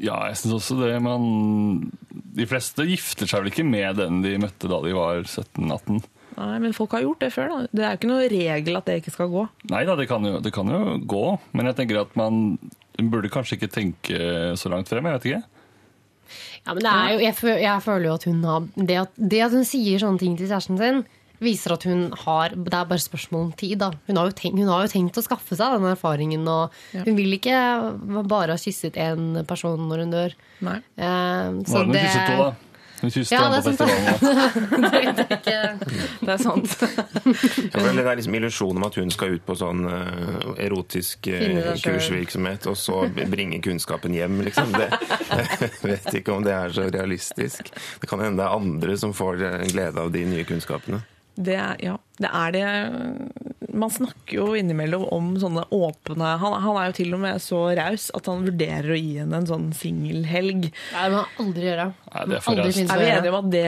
Ja, 0.00 0.16
jeg 0.30 0.38
syns 0.40 0.54
også 0.56 0.78
det. 0.80 0.94
Man, 1.04 1.92
de 2.32 2.46
fleste 2.48 2.86
gifter 2.88 3.28
seg 3.28 3.42
vel 3.42 3.50
ikke 3.52 3.66
med 3.68 3.96
den 4.00 4.22
de 4.24 4.38
møtte 4.40 4.70
da 4.70 4.78
de 4.80 4.94
var 4.96 5.20
17-18. 5.28 6.00
Nei, 6.38 6.58
men 6.64 6.72
folk 6.72 6.94
har 6.96 7.02
gjort 7.04 7.20
det 7.20 7.28
før, 7.34 7.50
da. 7.52 7.66
Det 7.68 7.84
er 7.84 7.90
jo 7.92 7.98
ikke 8.00 8.08
noen 8.08 8.30
regel 8.32 8.76
at 8.78 8.86
det 8.88 8.94
ikke 9.02 9.12
skal 9.12 9.28
gå. 9.28 9.42
Nei 9.68 9.82
da, 9.84 9.94
det 10.00 10.08
kan, 10.08 10.24
jo, 10.24 10.40
det 10.40 10.52
kan 10.56 10.72
jo 10.72 10.80
gå, 11.04 11.24
men 11.52 11.68
jeg 11.68 11.76
tenker 11.82 12.00
at 12.00 12.16
man 12.16 12.56
burde 12.96 13.28
kanskje 13.28 13.58
ikke 13.60 13.68
tenke 13.74 14.16
så 14.56 14.72
langt 14.72 14.88
frem. 14.88 15.04
Jeg 15.04 15.20
vet 15.20 15.28
ikke. 15.28 15.42
Ja, 16.64 16.72
men 16.72 16.80
det 16.86 16.92
er 16.94 17.12
jo, 17.12 17.18
jeg 17.60 17.82
føler 17.84 18.06
jo 18.08 18.14
at 18.16 18.24
hun 18.24 18.40
har 18.48 18.64
det 18.88 18.96
at, 19.02 19.12
det 19.18 19.40
at 19.44 19.52
hun 19.52 19.64
sier 19.68 20.00
sånne 20.00 20.18
ting 20.22 20.38
til 20.38 20.48
kjæresten 20.48 20.78
sin, 20.80 21.02
viser 21.42 21.74
at 21.76 21.82
hun 21.88 22.08
har 22.24 22.48
Det 22.56 22.72
er 22.74 22.84
bare 22.88 23.02
spørsmål 23.02 23.44
om 23.48 23.52
tid. 23.52 23.78
da. 23.78 23.90
Hun 24.08 24.16
har 24.16 24.30
jo 24.30 24.32
tenkt, 24.38 24.58
hun 24.58 24.68
har 24.72 24.86
jo 24.86 24.92
tenkt 24.94 25.18
å 25.18 25.24
skaffe 25.26 25.56
seg 25.58 25.76
den 25.78 25.90
erfaringen. 25.92 26.46
Og 26.48 26.70
Ja. 26.94 27.02
hun 27.04 27.16
vil 27.16 27.32
ikke 27.38 28.26
bare 28.28 28.52
ha 28.54 28.56
kysset 28.60 28.94
én 28.96 29.44
person 29.46 29.78
når 29.88 29.98
hun 30.06 30.10
dør. 30.12 30.34
Nei. 30.60 30.76
Eh, 30.98 31.62
så 31.66 31.84
det 31.92 32.02
kysset 32.06 32.26
to, 32.30 32.36
da. 32.42 32.54
Hun 33.02 33.10
kysset 33.10 33.32
Ja, 33.34 33.48
det 33.50 33.58
er 33.58 33.62
sant. 33.62 33.78
festivalen. 33.82 35.16
da. 35.16 35.22
Det 36.22 36.28
er 36.28 36.38
sant. 36.38 36.76
Det 37.72 38.06
er 38.06 38.16
liksom 38.16 38.34
illusjonen 38.38 38.76
om 38.78 38.84
at 38.86 38.94
hun 39.00 39.10
skal 39.10 39.34
ut 39.36 39.44
på 39.46 39.56
sånn 39.58 39.82
eh, 39.90 40.64
erotisk 40.66 41.26
eh, 41.32 41.72
kursvirksomhet, 41.82 42.66
og 42.70 42.76
så 42.78 43.00
bringe 43.30 43.58
kunnskapen 43.64 44.14
hjem, 44.14 44.38
liksom. 44.46 44.70
Det, 44.76 44.88
jeg 45.32 45.70
vet 45.82 46.14
ikke 46.20 46.36
om 46.36 46.44
det 46.46 46.54
er 46.54 46.68
så 46.76 46.86
realistisk. 46.94 47.72
Det 48.02 48.08
kan 48.10 48.20
hende 48.22 48.38
det 48.42 48.46
er 48.46 48.54
andre 48.60 48.96
som 49.02 49.12
får 49.16 49.42
eh, 49.50 49.66
glede 49.72 49.98
av 49.98 50.12
de 50.14 50.24
nye 50.28 50.44
kunnskapene. 50.48 51.02
Det 51.34 51.54
er, 51.56 51.76
ja, 51.80 51.94
det 52.20 52.28
er 52.28 52.52
det 52.52 52.64
Man 53.72 53.90
snakker 53.90 54.34
jo 54.36 54.50
innimellom 54.58 55.06
om 55.14 55.30
sånne 55.40 55.62
åpne 55.72 56.34
han, 56.42 56.56
han 56.60 56.76
er 56.76 56.90
jo 56.90 56.96
til 56.98 57.14
og 57.16 57.22
med 57.22 57.40
så 57.40 57.60
raus 57.78 58.10
at 58.12 58.28
han 58.28 58.44
vurderer 58.44 58.92
å 58.92 58.98
gi 58.98 59.14
henne 59.22 59.38
en 59.40 59.48
sånn 59.48 59.70
singelhelg. 59.76 60.66
Nei, 60.68 61.06
det 61.06 61.14
må 61.14 61.22
han 61.22 61.46
aldri 61.46 61.68
gjøre. 61.70 61.86
Nei, 62.12 62.24
det 62.28 62.36
er 62.36 62.44
for 62.44 62.52
Aldri 62.52 62.66
raust. 62.68 62.92
Er 62.92 63.00
vi 63.00 63.08
enige 63.14 63.32
om 63.32 63.38
at 63.38 63.50
det, 63.54 63.64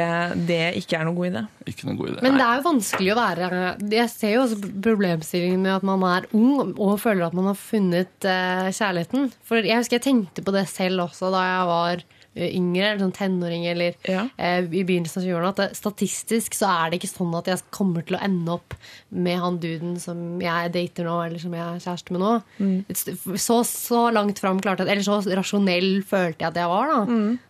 det 0.51 0.61
ikke 0.83 0.99
er 0.99 1.09
noen 1.09 1.19
god 1.19 1.31
idé? 1.31 1.45
Ikke 1.73 1.89
noen 1.89 2.01
god 2.03 2.13
idé. 2.13 2.25
Men 2.27 2.37
det 2.37 2.47
er 2.47 2.61
jo 2.61 2.67
vanskelig 2.69 3.15
å 3.15 3.19
være 3.23 3.51
Jeg 3.97 4.13
ser 4.13 4.35
jo 4.35 4.45
også 4.45 4.73
problemstillingen 4.85 5.65
med 5.65 5.77
at 5.79 5.89
man 5.89 6.05
er 6.11 6.29
ung 6.37 6.75
og 6.75 6.99
føler 7.01 7.25
at 7.31 7.39
man 7.39 7.49
har 7.49 7.59
funnet 7.59 8.29
eh, 8.29 8.69
kjærligheten. 8.77 9.31
For 9.49 9.65
jeg 9.65 9.81
husker 9.81 9.99
jeg 9.99 10.09
tenkte 10.11 10.45
på 10.45 10.53
det 10.55 10.67
selv 10.69 11.09
også 11.09 11.33
da 11.33 11.47
jeg 11.49 11.71
var 11.73 12.05
yngre, 12.37 12.89
eller 12.93 13.03
sånn 13.05 13.13
tenåring 13.15 13.67
eller 13.71 13.95
Ja. 14.11 14.25
eh, 14.39 14.61
i 14.67 14.83
begynnelsen 14.85 15.23
av 15.23 15.27
20-årene, 15.29 15.49
at 15.53 15.57
det, 15.63 15.69
statistisk 15.79 16.55
så 16.59 16.67
er 16.85 16.91
det 16.91 16.99
ikke 17.01 17.13
sånn 17.13 17.35
at 17.39 17.47
jeg 17.47 17.63
kommer 17.71 18.03
til 18.07 18.17
å 18.19 18.23
ende 18.27 18.49
opp 18.57 18.75
med 19.11 19.39
han 19.39 19.59
duden 19.63 19.99
som 20.03 20.41
jeg 20.43 20.73
dater 20.75 21.05
nå, 21.07 21.15
eller 21.29 21.39
som 21.39 21.53
jeg 21.55 21.63
er 21.63 21.85
kjæreste 21.85 22.11
med 22.17 22.21
nå. 22.25 22.33
Mm. 22.59 23.39
Så, 23.39 23.61
så 23.69 24.03
langt 24.13 24.39
fram 24.43 24.59
klarte 24.61 24.83
jeg 24.87 24.91
Eller 24.97 25.07
så 25.07 25.21
rasjonell 25.37 26.03
følte 26.03 26.43
jeg 26.43 26.51
at 26.51 26.57
jeg 26.57 26.69
var, 26.75 26.91
da. 26.91 27.01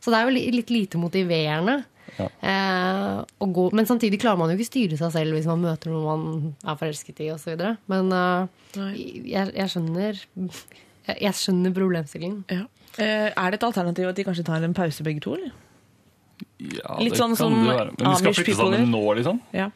Så 0.04 0.10
det 0.12 0.20
er 0.20 0.24
jo 0.28 0.34
li- 0.36 0.50
litt 0.60 0.70
lite 0.70 1.00
motiverende. 1.00 1.84
Ja. 2.18 2.28
Eh, 2.46 3.24
å 3.42 3.46
gå, 3.50 3.72
men 3.74 3.86
samtidig 3.88 4.20
klarer 4.22 4.38
man 4.38 4.50
jo 4.52 4.54
ikke 4.60 4.68
styre 4.70 4.96
seg 5.00 5.10
selv 5.16 5.34
hvis 5.34 5.48
man 5.50 5.64
møter 5.64 5.90
noen 5.90 6.04
man 6.04 6.54
er 6.62 6.76
forelsket 6.78 7.24
i 7.24 7.30
osv. 7.34 7.56
Men 7.90 8.12
eh, 8.12 8.46
jeg, 9.32 9.50
jeg 9.56 9.72
skjønner 9.72 10.20
jeg, 10.36 11.16
jeg 11.20 11.34
skjønner 11.40 11.74
problemstillingen. 11.74 12.44
Ja. 12.52 12.66
Eh, 12.98 13.30
er 13.34 13.50
det 13.50 13.58
et 13.60 13.66
alternativ 13.66 14.08
at 14.08 14.16
de 14.16 14.24
kanskje 14.24 14.44
tar 14.46 14.62
en 14.62 14.74
pause 14.76 15.04
begge 15.06 15.20
to? 15.24 15.34
Eller? 15.34 15.52
Ja, 16.58 16.98
Litt 17.00 17.14
det 17.14 17.20
sånn 17.20 17.34
kan 17.34 17.36
som 17.36 17.56
det 17.64 17.74
være. 17.74 17.92
Men 17.98 18.10
vi 18.10 18.14
skal 18.20 18.30
Amish 18.30 18.40
flytte 18.40 18.50
people 18.52 18.70
sammen 18.70 18.90
nå, 18.94 19.02
liksom? 19.18 19.40
Ja. 19.54 19.70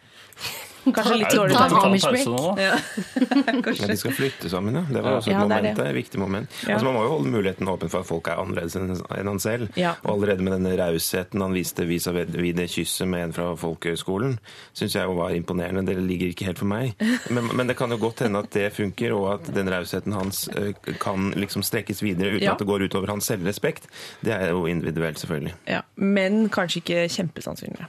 Kanskje 0.96 1.16
litt 1.20 1.34
dårlig 1.34 1.56
ta 1.56 1.64
en 1.66 1.74
Amish 1.88 2.06
break. 2.08 2.26
nå, 2.26 2.42
da? 2.56 2.62
Ja. 2.62 2.76
Ja, 3.78 3.86
de 3.90 3.96
skal 4.00 4.12
flytte 4.16 4.48
sammen, 4.50 4.74
ja. 4.78 4.82
Det 4.88 5.02
var 5.04 5.18
også 5.18 5.30
et 5.30 5.34
Ja, 5.34 5.40
moment, 5.44 5.76
det. 5.76 5.86
et 5.90 5.94
viktig 5.96 6.20
moment. 6.20 6.50
Ja. 6.64 6.74
Altså, 6.74 6.86
man 6.88 6.94
må 6.96 7.02
jo 7.04 7.10
holde 7.12 7.30
muligheten 7.32 7.68
åpen 7.68 7.90
for 7.92 8.00
at 8.04 8.08
folk 8.08 8.28
er 8.32 8.40
annerledes 8.40 8.76
enn 8.78 9.28
han 9.28 9.40
selv. 9.42 9.68
Ja. 9.78 9.92
Og 10.04 10.14
allerede 10.14 10.42
med 10.46 10.54
denne 10.56 10.72
rausheten 10.80 11.42
han 11.44 11.54
viste 11.56 11.84
vis-à-vis 11.88 12.54
det 12.58 12.68
kysset 12.72 13.08
med 13.08 13.26
en 13.28 13.34
fra 13.36 13.50
folkehøgskolen, 13.60 14.38
syns 14.76 14.96
jeg 14.96 15.04
jo 15.08 15.16
var 15.18 15.34
imponerende. 15.36 15.84
Det 15.88 15.98
ligger 16.00 16.32
ikke 16.32 16.48
helt 16.48 16.62
for 16.62 16.70
meg. 16.70 16.94
Men, 17.30 17.50
men 17.58 17.68
det 17.70 17.76
kan 17.78 17.90
jo 17.92 17.98
godt 18.00 18.24
hende 18.24 18.38
at 18.44 18.50
det 18.56 18.70
funker, 18.76 19.12
og 19.18 19.28
at 19.36 19.52
den 19.54 19.68
rausheten 19.72 20.16
hans 20.16 20.46
eh, 20.56 20.72
kan 21.02 21.30
liksom 21.36 21.62
strekkes 21.66 22.02
videre 22.02 22.34
uten 22.36 22.46
Ja. 22.48 22.52
at 22.56 22.58
det 22.62 22.66
går 22.70 22.86
utover 22.88 23.12
hans 23.12 23.28
selvrespekt. 23.28 23.88
Det 24.24 24.32
er 24.34 24.50
jo 24.54 24.64
individuelt, 24.70 25.18
selvfølgelig. 25.20 25.54
Ja. 25.68 25.82
Men 25.96 26.48
kanskje 26.48 26.82
ikke 26.82 27.06
kjempesannsynlig. 27.18 27.86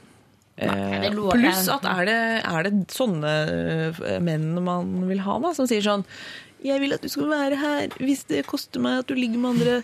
Eh, 0.60 1.08
Pluss 1.14 1.66
at 1.72 1.86
er 1.88 2.04
det, 2.08 2.18
er 2.44 2.66
det 2.66 2.72
sånne 2.92 3.32
eh, 3.48 4.20
menn 4.20 4.52
man 4.64 4.92
vil 5.08 5.22
ha, 5.24 5.38
da, 5.40 5.54
som 5.56 5.68
sier 5.70 5.84
sånn 5.84 6.04
jeg 6.60 6.76
vil 6.82 6.92
at 6.92 7.00
du 7.00 7.08
skal 7.08 7.30
være 7.30 7.56
her 7.56 7.94
hvis 8.02 8.26
det 8.28 8.42
koster 8.48 8.82
meg 8.84 8.98
at 9.00 9.08
du 9.08 9.14
ligger 9.16 9.40
med 9.40 9.54
andre. 9.54 9.78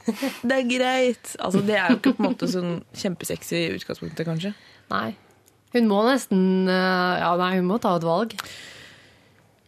Det 0.44 0.58
er 0.58 0.66
greit. 0.68 1.30
Altså, 1.40 1.62
Det 1.64 1.78
er 1.78 1.94
jo 1.94 2.00
ikke 2.02 2.12
på 2.18 2.20
en 2.20 2.28
måte 2.28 2.48
sånn 2.52 2.74
kjempesexy 2.92 3.56
i 3.62 3.70
utgangspunktet, 3.78 4.26
kanskje. 4.28 4.52
Nei. 4.92 5.14
Hun 5.72 5.88
må 5.88 6.02
nesten 6.06 6.68
eh, 6.68 7.14
Ja, 7.22 7.32
nei, 7.40 7.54
hun 7.58 7.70
må 7.70 7.80
ta 7.80 7.96
et 7.96 8.04
valg. 8.04 8.36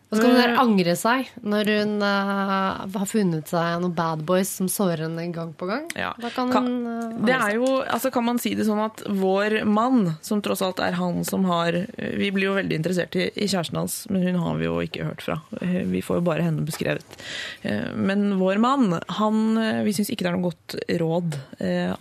Og 0.08 0.16
så 0.16 0.22
kan 0.24 0.38
hun 0.40 0.54
angre 0.62 0.94
seg 0.96 1.26
når 1.44 1.68
hun 1.68 1.90
uh, 2.00 2.86
har 2.94 3.08
funnet 3.10 3.50
seg 3.50 3.74
noen 3.82 3.92
bad 3.92 4.22
boys 4.24 4.48
som 4.56 4.70
sårer 4.72 5.02
henne 5.04 5.26
gang 5.34 5.50
på 5.52 5.66
gang. 5.68 5.84
Ja. 6.00 6.14
Da 6.16 6.30
kan 6.32 6.48
Kan- 6.54 6.64
hun 6.70 6.86
eh, 6.88 7.26
Det 7.28 7.34
er 7.36 7.56
jo, 7.58 7.66
altså 7.84 8.08
Kan 8.14 8.24
man 8.24 8.40
si 8.40 8.54
det 8.56 8.64
sånn 8.64 8.80
at 8.80 9.02
vår 9.04 9.58
mann, 9.68 10.14
som 10.24 10.40
tross 10.40 10.62
alt 10.64 10.80
er 10.80 10.96
han 10.96 11.20
som 11.28 11.44
har 11.50 11.76
Vi 11.98 12.30
blir 12.32 12.48
jo 12.48 12.54
veldig 12.56 12.78
interessert 12.78 13.18
i, 13.20 13.26
i 13.36 13.50
kjæresten 13.50 13.76
hans, 13.82 13.98
men 14.08 14.24
hun 14.30 14.40
har 14.40 14.56
vi 14.56 14.64
jo 14.70 14.78
ikke 14.86 15.04
hørt 15.10 15.24
fra. 15.26 15.36
Vi 15.60 16.00
får 16.04 16.20
jo 16.22 16.26
bare 16.30 16.46
henne 16.46 16.64
beskrevet. 16.64 17.18
Eh, 17.68 17.92
Men 17.92 18.38
vår 18.40 18.56
mann, 18.64 18.96
han, 19.20 19.42
vi 19.84 19.92
syns 19.92 20.08
ikke 20.14 20.24
det 20.24 20.32
er 20.32 20.38
noe 20.38 20.48
godt 20.48 20.78
råd 21.04 21.36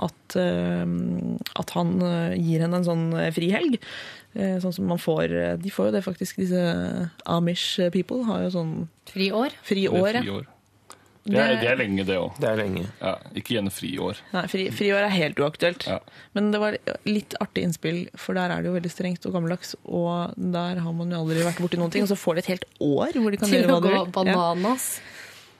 at, 0.08 0.38
at 1.60 1.76
han 1.76 1.92
gir 2.40 2.64
henne 2.64 2.80
en 2.80 2.88
sånn 2.88 3.06
frihelg. 3.36 3.80
Eh, 4.38 4.60
Sånn 4.62 4.74
som 4.76 4.86
man 4.86 5.00
får 5.02 5.32
eh, 5.34 5.56
De 5.58 5.72
får 5.74 5.90
jo 5.90 5.96
det 5.96 6.04
faktisk, 6.06 6.38
disse 6.44 6.62
Amish 7.26 7.80
people 7.96 8.22
har 8.28 8.44
jo 8.46 8.54
sånn 8.54 8.76
Friår. 9.10 9.50
Det 9.58 9.66
friår. 9.72 10.22
ja. 10.22 10.44
Det 11.28 11.42
er, 11.44 11.58
det 11.60 11.68
er 11.68 11.76
lenge, 11.76 12.04
det 12.08 12.16
òg. 12.16 12.38
Det 12.40 12.48
er. 12.48 12.62
Ja, 13.02 13.10
ikke 13.36 13.58
gjennom 13.58 13.74
friår. 13.76 14.22
Nei, 14.32 14.44
fri, 14.48 14.68
friår 14.72 15.04
er 15.10 15.12
helt 15.12 15.42
uaktuelt. 15.44 15.84
Ja. 15.90 15.98
Men 16.38 16.54
det 16.54 16.62
var 16.62 16.78
litt 17.04 17.36
artig 17.44 17.66
innspill, 17.68 18.00
for 18.16 18.38
der 18.40 18.54
er 18.54 18.64
det 18.64 18.70
jo 18.72 18.76
veldig 18.78 18.92
strengt 18.94 19.28
og 19.28 19.36
gammeldags. 19.36 19.74
Og 19.84 20.32
der 20.40 20.80
har 20.86 20.96
man 20.96 21.12
jo 21.12 21.20
aldri 21.26 21.44
vært 21.44 21.60
borti 21.60 21.80
noen 21.82 21.92
ting. 21.92 22.06
Og 22.08 22.12
så 22.14 22.16
får 22.16 22.38
de 22.40 22.44
et 22.46 22.52
helt 22.54 22.66
år 22.80 23.20
hvor 23.20 23.36
de 23.36 23.42
kan 23.42 23.52
Til 23.52 23.60
gjøre 23.60 23.76
å 23.76 23.82
hva 23.82 23.84
de 23.84 23.98
gå 23.98 24.06
bananas. 24.22 24.88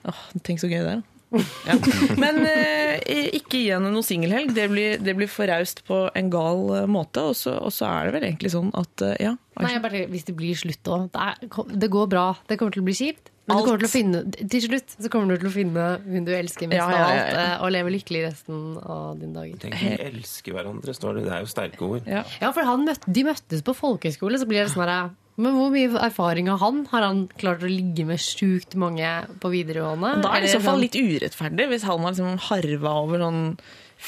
Ja. 0.06 0.14
Åh, 0.14 0.24
tenk 0.48 0.64
så 0.64 0.72
gøy 0.72 0.80
det 0.80 0.94
er. 0.94 1.04
da. 1.04 1.17
Ja. 1.32 1.76
Men 2.24 2.40
eh, 2.48 2.98
ikke 3.36 3.60
gi 3.60 3.70
henne 3.74 3.92
noe 3.92 4.06
singelhelg. 4.06 4.54
Det 4.56 4.68
blir, 4.72 4.98
det 5.04 5.16
blir 5.18 5.30
for 5.32 5.50
raust 5.52 5.84
på 5.88 6.06
en 6.18 6.30
gal 6.34 6.62
eh, 6.82 6.86
måte. 6.90 7.26
Og 7.32 7.36
så, 7.40 7.58
og 7.60 7.74
så 7.76 7.90
er 7.90 8.08
det 8.10 8.18
vel 8.18 8.28
egentlig 8.30 8.54
sånn 8.54 8.72
at 8.78 9.04
eh, 9.06 9.18
ja. 9.28 9.34
Nei, 9.58 9.74
jeg 9.74 9.82
bare, 9.84 10.04
hvis 10.12 10.28
det 10.28 10.36
blir 10.38 10.58
slutt 10.60 10.94
òg. 10.94 11.08
Det, 11.16 11.66
det 11.82 11.90
går 11.92 12.08
bra. 12.12 12.28
Det 12.48 12.60
kommer 12.60 12.76
til 12.76 12.86
å 12.86 12.88
bli 12.88 12.96
kjipt. 12.98 13.34
Men 13.48 13.62
du 13.62 13.64
kommer 13.64 13.80
til, 13.80 13.88
å 13.88 13.92
finne, 13.94 14.22
til 14.52 14.64
slutt 14.66 14.94
så 15.00 15.10
kommer 15.12 15.32
du 15.32 15.40
til 15.40 15.48
å 15.48 15.54
finne 15.54 15.84
hun 16.04 16.26
du 16.28 16.34
elsker 16.36 16.68
mest 16.68 16.82
Ja, 16.82 16.88
ja, 16.92 16.98
ja, 17.00 17.06
ja, 17.08 17.20
alt, 17.22 17.38
eh, 17.40 17.54
og 17.64 17.72
leve 17.72 17.94
lykkelig 17.94 18.24
resten 18.26 18.58
av 18.84 19.22
dine 19.22 19.32
dager. 19.38 19.62
Tenk, 19.62 19.78
de 19.80 19.94
elsker 20.10 20.58
hverandre, 20.58 20.96
står 20.98 21.16
det. 21.16 21.24
Det 21.30 21.32
er 21.38 21.46
jo 21.46 21.52
sterke 21.54 21.88
ord. 21.88 22.10
ja. 22.12 22.26
Ja, 22.44 22.52
for 22.52 22.68
han 22.68 22.84
møtte, 22.84 23.08
De 23.08 23.24
møttes 23.24 23.64
på 23.64 23.76
folkehøyskole, 23.78 24.40
så 24.42 24.50
blir 24.50 24.66
det 24.66 24.74
sånn 24.74 24.84
her 24.84 25.08
Men 25.38 25.54
hvor 25.54 25.70
mye 25.70 26.00
erfaring 26.02 26.48
har 26.50 26.58
han? 26.64 26.82
Har 26.90 27.04
han 27.06 27.26
klart 27.38 27.62
å 27.62 27.70
ligge 27.70 28.08
med 28.10 28.22
sjukt 28.22 28.74
mange 28.80 29.06
på 29.42 29.52
videregående? 29.54 30.16
Da 30.26 30.32
er 30.34 30.42
det 30.42 30.50
i 30.50 30.56
så 30.56 30.64
fall 30.66 30.82
litt 30.82 30.98
urettferdig. 30.98 31.68
Hvis 31.70 31.86
han 31.86 32.02
har 32.02 32.16
liksom 32.16 32.40
harva 32.48 32.94
over 33.04 33.22
sånn 33.22 33.44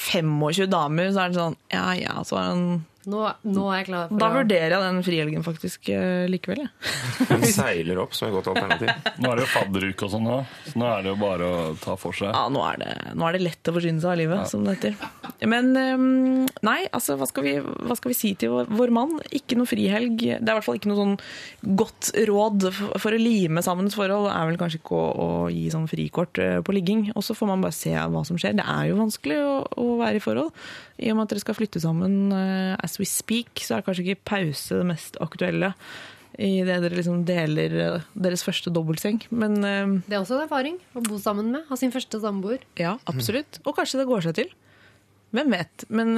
25 0.09 0.69
damer, 0.73 1.11
så 1.13 1.23
er 1.23 1.33
det 1.33 1.39
sånn 1.39 1.59
ja 1.73 1.85
ja, 1.97 2.15
så 2.25 2.39
er 2.41 2.49
han 2.49 2.65
nå, 3.07 3.19
nå 3.47 3.65
er 3.71 3.77
jeg 3.79 3.85
klar 3.87 4.09
for 4.09 4.19
Da 4.19 4.27
å 4.27 4.35
vurderer 4.35 4.73
jeg 4.75 4.83
den 4.83 5.03
frihelgen 5.05 5.45
faktisk 5.45 5.89
eh, 5.93 6.25
likevel, 6.27 6.65
jeg. 6.65 6.95
Hun 7.31 7.45
seiler 7.47 8.01
opp 8.03 8.15
som 8.17 8.27
et 8.27 8.35
godt 8.35 8.49
alternativ. 8.51 8.91
Nå 9.23 9.31
er 9.31 9.39
det 9.39 9.45
jo 9.45 9.51
fadderuke 9.53 10.07
og 10.07 10.11
sånn 10.11 10.27
nå, 10.27 10.39
så 10.67 10.81
nå 10.81 10.89
er 10.89 11.05
det 11.05 11.13
jo 11.13 11.19
bare 11.21 11.47
å 11.47 11.61
ta 11.79 11.95
for 11.99 12.17
seg. 12.17 12.33
Ja, 12.35 12.43
nå 12.51 12.63
er, 12.67 12.81
det, 12.81 12.91
nå 13.15 13.27
er 13.27 13.37
det 13.37 13.43
lett 13.45 13.71
å 13.71 13.75
forsyne 13.77 14.03
seg 14.03 14.11
av 14.11 14.19
livet, 14.19 14.51
som 14.51 14.67
det 14.67 14.75
heter. 14.75 14.97
Men 15.47 15.71
ehm, 15.79 16.49
nei, 16.67 16.79
altså, 16.91 17.15
hva 17.19 17.29
skal, 17.29 17.47
vi, 17.47 17.55
hva 17.63 17.95
skal 17.95 18.11
vi 18.11 18.17
si 18.19 18.33
til 18.39 18.51
vår, 18.53 18.67
vår 18.81 18.93
mann? 18.95 19.15
Ikke 19.35 19.55
noe 19.59 19.69
frihelg. 19.69 20.19
Det 20.19 20.35
er 20.35 20.43
i 20.43 20.57
hvert 20.57 20.67
fall 20.67 20.81
ikke 20.81 20.91
noe 20.91 20.99
sånn 20.99 21.15
godt 21.79 22.11
råd 22.27 22.67
for, 22.75 22.99
for 23.05 23.15
å 23.15 23.21
lime 23.21 23.63
sammen 23.63 23.87
et 23.87 23.95
forhold. 23.95 24.27
Det 24.27 24.35
er 24.35 24.51
vel 24.51 24.59
kanskje 24.59 24.81
ikke 24.81 24.99
å, 24.99 25.07
å 25.09 25.29
gi 25.53 25.65
sånn 25.71 25.87
frikort 25.91 26.43
eh, 26.43 26.59
på 26.65 26.75
ligging. 26.75 27.07
Og 27.15 27.23
så 27.25 27.37
får 27.37 27.53
man 27.53 27.63
bare 27.63 27.79
se 27.79 27.95
hva 27.95 28.25
som 28.27 28.39
skjer. 28.39 28.59
Det 28.59 28.67
er 28.67 28.91
jo 28.91 28.99
vanskelig 28.99 29.39
å, 29.45 29.55
å 29.79 29.89
være 30.03 30.19
i 30.19 30.23
forhold. 30.23 30.51
I 30.99 31.11
og 31.13 31.15
med 31.15 31.27
at 31.27 31.33
dere 31.33 31.43
skal 31.45 31.55
flytte 31.55 31.79
sammen 31.83 32.31
eh, 32.35 32.75
as 32.83 32.97
we 32.99 33.07
speak, 33.07 33.61
så 33.63 33.77
er 33.77 33.85
kanskje 33.85 34.03
ikke 34.03 34.25
pause 34.33 34.81
det 34.81 34.87
mest 34.89 35.19
aktuelle. 35.23 35.73
I 36.39 36.61
det 36.67 36.75
dere 36.83 36.95
liksom 36.97 37.23
deler 37.27 37.75
eh, 37.83 38.07
deres 38.19 38.43
første 38.45 38.71
dobbeltseng. 38.75 39.21
Men 39.31 39.57
eh, 39.63 39.93
Det 40.09 40.17
er 40.17 40.21
også 40.23 40.37
en 40.37 40.45
erfaring 40.47 40.79
å 40.95 41.03
bo 41.05 41.19
sammen 41.21 41.53
med. 41.55 41.63
Ha 41.69 41.79
sin 41.79 41.93
første 41.95 42.19
samboer. 42.23 42.65
ja, 42.79 42.97
absolutt. 43.11 43.61
Og 43.65 43.77
kanskje 43.79 44.01
det 44.01 44.09
går 44.11 44.27
seg 44.27 44.37
til. 44.41 44.51
Hvem 45.35 45.51
vet. 45.53 45.83
Men 45.93 46.15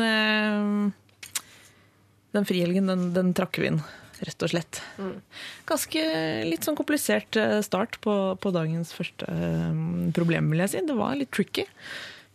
den 2.31 2.45
frihelgen, 2.47 2.87
den, 2.87 3.09
den 3.11 3.33
trakk 3.35 3.57
vi 3.59 3.67
inn, 3.67 3.81
rett 4.23 4.45
og 4.45 4.53
slett. 4.53 4.79
Ganske 5.67 6.03
litt 6.47 6.63
sånn 6.63 6.77
komplisert 6.79 7.35
start 7.67 7.97
på, 8.05 8.13
på 8.39 8.53
dagens 8.55 8.93
første 8.95 9.27
problem, 10.15 10.47
vil 10.53 10.63
jeg 10.63 10.71
si. 10.77 10.83
Det 10.87 10.95
var 10.95 11.19
litt 11.19 11.33
tricky. 11.35 11.65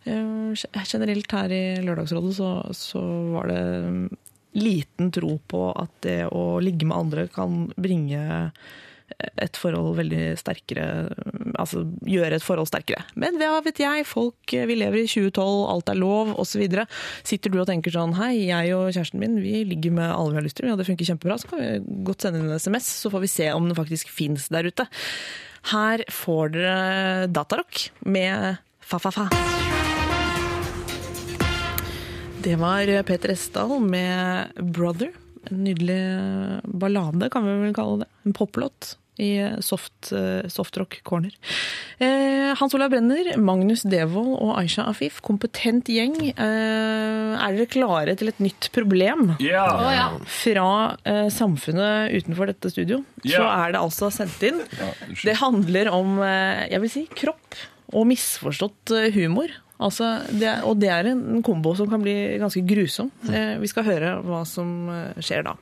Eh, 0.07 0.83
Generelt 0.87 1.37
her 1.37 1.53
i 1.53 1.63
Lørdagsrådet 1.83 2.33
så, 2.39 2.51
så 2.75 3.03
var 3.35 3.51
det 3.51 3.61
mm, 3.91 4.03
liten 4.57 5.13
tro 5.13 5.37
på 5.47 5.69
at 5.75 5.93
det 6.05 6.19
å 6.31 6.57
ligge 6.63 6.87
med 6.87 6.97
andre 6.97 7.27
kan 7.31 7.67
bringe 7.77 8.51
et 9.17 9.57
forhold 9.57 9.95
veldig 9.97 10.35
sterkere 10.39 10.85
Altså 11.57 11.85
gjøre 12.05 12.37
et 12.37 12.43
forhold 12.43 12.67
sterkere. 12.69 13.05
Men 13.17 13.37
hva 13.39 13.61
vet 13.65 13.79
jeg, 13.81 14.05
folk 14.05 14.51
Vi 14.51 14.77
lever 14.77 14.99
i 14.99 15.07
2012, 15.07 15.63
alt 15.71 15.91
er 15.93 15.99
lov, 15.99 16.33
osv. 16.37 16.65
Sitter 17.25 17.53
du 17.53 17.61
og 17.61 17.69
tenker 17.69 17.93
sånn 17.93 18.17
Hei, 18.19 18.49
jeg 18.49 18.75
og 18.75 18.91
kjæresten 18.91 19.23
min 19.23 19.39
vi 19.41 19.63
ligger 19.69 19.95
med 19.95 20.11
alle 20.11 20.35
vi 20.35 20.41
har 20.41 20.47
lyst 20.49 20.59
til, 20.59 20.69
ja, 20.69 20.77
det 20.77 20.87
funker 20.89 21.07
kjempebra. 21.07 21.39
Så 21.41 21.49
kan 21.49 21.63
vi 21.63 22.03
godt 22.07 22.27
sende 22.27 22.43
inn 22.43 22.51
en 22.51 22.61
SMS, 22.61 22.91
så 23.01 23.13
får 23.13 23.25
vi 23.25 23.33
se 23.39 23.51
om 23.55 23.69
den 23.69 23.79
faktisk 23.79 24.11
fins 24.13 24.51
der 24.53 24.69
ute. 24.69 24.87
Her 25.71 26.05
får 26.13 26.55
dere 26.55 27.27
Datarock 27.31 27.87
med 28.05 28.63
Fa-fa-fa. 28.87 29.29
Det 32.43 32.55
var 32.55 33.03
Peter 33.03 33.29
Esdal 33.33 33.79
med 33.81 34.53
'Brother'. 34.55 35.13
En 35.51 35.63
nydelig 35.63 36.01
ballade, 36.63 37.29
kan 37.29 37.45
vi 37.45 37.57
vel 37.65 37.75
kalle 37.75 38.03
det. 38.03 38.09
En 38.25 38.33
poplåt 38.33 38.97
i 39.17 39.49
soft, 39.59 40.11
eh, 40.11 40.47
softrock 40.47 40.99
corner. 41.03 41.31
Eh, 41.97 42.55
Hans 42.57 42.73
Olav 42.73 42.89
Brenner, 42.89 43.37
Magnus 43.37 43.81
Devold 43.81 44.35
og 44.37 44.59
Aisha 44.59 44.85
Afif, 44.89 45.21
kompetent 45.25 45.89
gjeng. 45.89 46.15
Eh, 46.29 47.33
er 47.37 47.57
dere 47.57 47.69
klare 47.71 48.15
til 48.17 48.29
et 48.29 48.39
nytt 48.43 48.69
problem? 48.75 49.35
Ja! 49.41 49.65
Oh, 49.73 49.89
ja. 49.93 50.07
Fra 50.25 50.69
eh, 51.03 51.29
samfunnet 51.33 52.13
utenfor 52.13 52.51
dette 52.51 52.71
studio, 52.73 53.01
yeah. 53.23 53.39
så 53.39 53.47
er 53.49 53.73
det 53.73 53.81
altså 53.81 54.11
sendt 54.13 54.43
inn. 54.45 54.61
Ja. 54.77 54.91
Det 55.23 55.39
handler 55.41 55.89
om 55.95 56.19
eh, 56.21 56.67
jeg 56.69 56.85
vil 56.85 56.93
si, 56.93 57.07
kropp 57.17 57.57
og 57.95 58.09
misforstått 58.11 58.93
eh, 58.93 59.09
humor. 59.15 59.49
Altså, 59.77 60.07
det, 60.33 60.55
og 60.65 60.79
det 60.81 60.89
er 60.89 61.11
en 61.11 61.41
kombo 61.45 61.75
som 61.77 61.89
kan 61.91 62.01
bli 62.01 62.13
ganske 62.41 62.63
grusom. 62.65 63.11
Eh, 63.29 63.57
Vi 63.61 63.69
skal 63.69 63.85
høre 63.85 64.15
hva 64.25 64.39
som 64.49 64.71
eh, 64.89 65.19
skjer 65.21 65.45
da. 65.45 65.53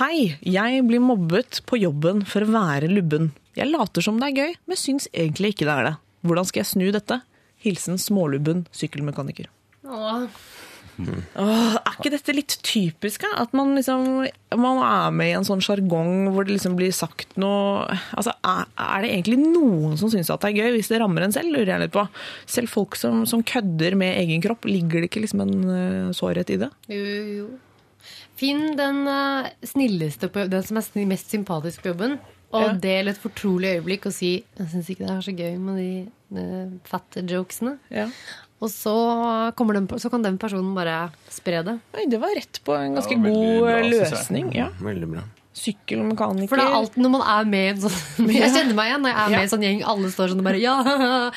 Hei, 0.00 0.34
jeg 0.42 0.80
blir 0.88 0.98
mobbet 1.02 1.60
på 1.70 1.78
jobben 1.78 2.24
for 2.26 2.42
å 2.42 2.50
være 2.50 2.88
lubben. 2.90 3.30
Jeg 3.54 3.70
later 3.70 4.02
som 4.02 4.18
det 4.18 4.32
er 4.32 4.40
gøy, 4.40 4.56
men 4.66 4.80
syns 4.80 5.06
egentlig 5.14 5.52
ikke 5.54 5.68
det 5.68 5.76
er 5.76 5.86
det. 5.90 5.94
Hvordan 6.26 6.48
skal 6.50 6.64
jeg 6.64 6.70
snu 6.72 6.86
dette? 6.96 7.20
Hilsen 7.62 8.00
smålubben 8.02 8.64
sykkelmekaniker. 8.74 9.46
Åh. 9.86 10.26
Åh, 10.98 11.74
er 11.80 11.96
ikke 11.96 12.12
dette 12.12 12.34
litt 12.36 12.56
typisk? 12.62 13.24
Ja? 13.26 13.32
At 13.42 13.54
man 13.56 13.74
liksom 13.74 14.26
man 14.54 14.78
er 14.86 15.10
med 15.10 15.32
i 15.32 15.34
en 15.34 15.46
sånn 15.46 15.62
sjargong 15.64 16.28
hvor 16.34 16.46
det 16.46 16.54
liksom 16.54 16.76
blir 16.78 16.92
sagt 16.94 17.34
noe 17.40 17.88
altså, 18.14 18.34
er, 18.46 18.68
er 18.78 19.02
det 19.02 19.10
egentlig 19.10 19.38
noen 19.42 19.96
som 19.98 20.12
syns 20.12 20.30
at 20.30 20.44
det 20.44 20.52
er 20.52 20.64
gøy 20.64 20.76
hvis 20.76 20.92
det 20.92 21.00
rammer 21.02 21.26
en 21.26 21.34
selv? 21.34 21.54
lurer 21.54 21.74
jeg 21.74 21.84
litt 21.84 21.94
på. 21.94 22.06
Selv 22.50 22.72
folk 22.72 22.96
som, 22.98 23.24
som 23.28 23.42
kødder 23.46 23.96
med 23.98 24.18
egen 24.22 24.42
kropp, 24.44 24.66
ligger 24.68 25.02
det 25.02 25.10
ikke 25.10 25.24
liksom 25.24 25.44
en 25.44 25.54
uh, 25.68 26.14
sårhet 26.16 26.50
i 26.54 26.60
det? 26.64 26.70
Jo, 26.90 27.02
jo, 27.02 27.24
jo. 27.38 27.48
Finn 28.38 28.72
den 28.78 29.04
uh, 29.06 29.50
snilleste 29.66 30.30
på 30.32 30.46
den 30.50 30.64
som 30.66 30.80
er 30.80 31.10
mest 31.10 31.30
sympatisk 31.34 31.84
på 31.84 31.92
jobben. 31.92 32.18
Og 32.54 32.62
Ja. 32.62 32.72
del 32.78 33.10
et 33.10 33.18
fortrolig 33.18 33.72
øyeblikk 33.74 34.06
og 34.06 34.12
si 34.14 34.44
'Jeg 34.58 34.68
syns 34.70 34.90
ikke 34.90 35.06
det 35.06 35.10
er 35.10 35.24
så 35.26 35.34
gøy 35.34 35.56
med 35.58 35.76
de 35.76 36.06
uh, 36.38 36.70
fatte 36.86 37.22
jokesene'. 37.26 37.78
Ja. 37.90 38.08
Og 38.62 38.70
så, 38.70 38.94
den, 39.58 39.88
så 40.00 40.08
kan 40.12 40.22
den 40.24 40.38
personen 40.40 40.74
bare 40.76 41.10
spre 41.32 41.62
det. 41.66 41.78
Oi, 41.98 42.06
det 42.08 42.20
var 42.22 42.32
rett 42.38 42.60
på 42.64 42.76
en 42.78 42.94
ganske 42.96 43.12
Ja, 43.16 43.24
god 43.24 43.62
bra, 43.64 43.78
eh, 43.80 43.88
løsning. 43.92 44.52
Ja. 44.56 44.68
Veldig 44.80 45.08
bra. 45.10 45.24
Sykkelmekaniker. 45.54 46.48
For 46.50 46.58
det 46.58 46.64
er 46.66 46.74
alltid 46.74 47.02
når 47.04 47.12
man 47.12 47.22
er 47.30 47.44
med 47.46 47.64
i 47.64 47.68
en 47.70 47.80
sånn 47.84 48.30
Jeg 48.34 48.50
kjenner 48.56 48.74
meg 48.74 48.88
igjen 48.90 49.04
når 49.04 49.12
jeg 49.12 49.20
er 49.22 49.30
med 49.30 49.38
i 49.38 49.44
en 49.44 49.52
sånn 49.52 49.62
gjeng. 49.66 49.82
Alle 49.92 50.10
står 50.10 50.32
sånn 50.32 50.42
og 50.42 50.48
bare 50.48 50.58
Ja, 50.62 50.74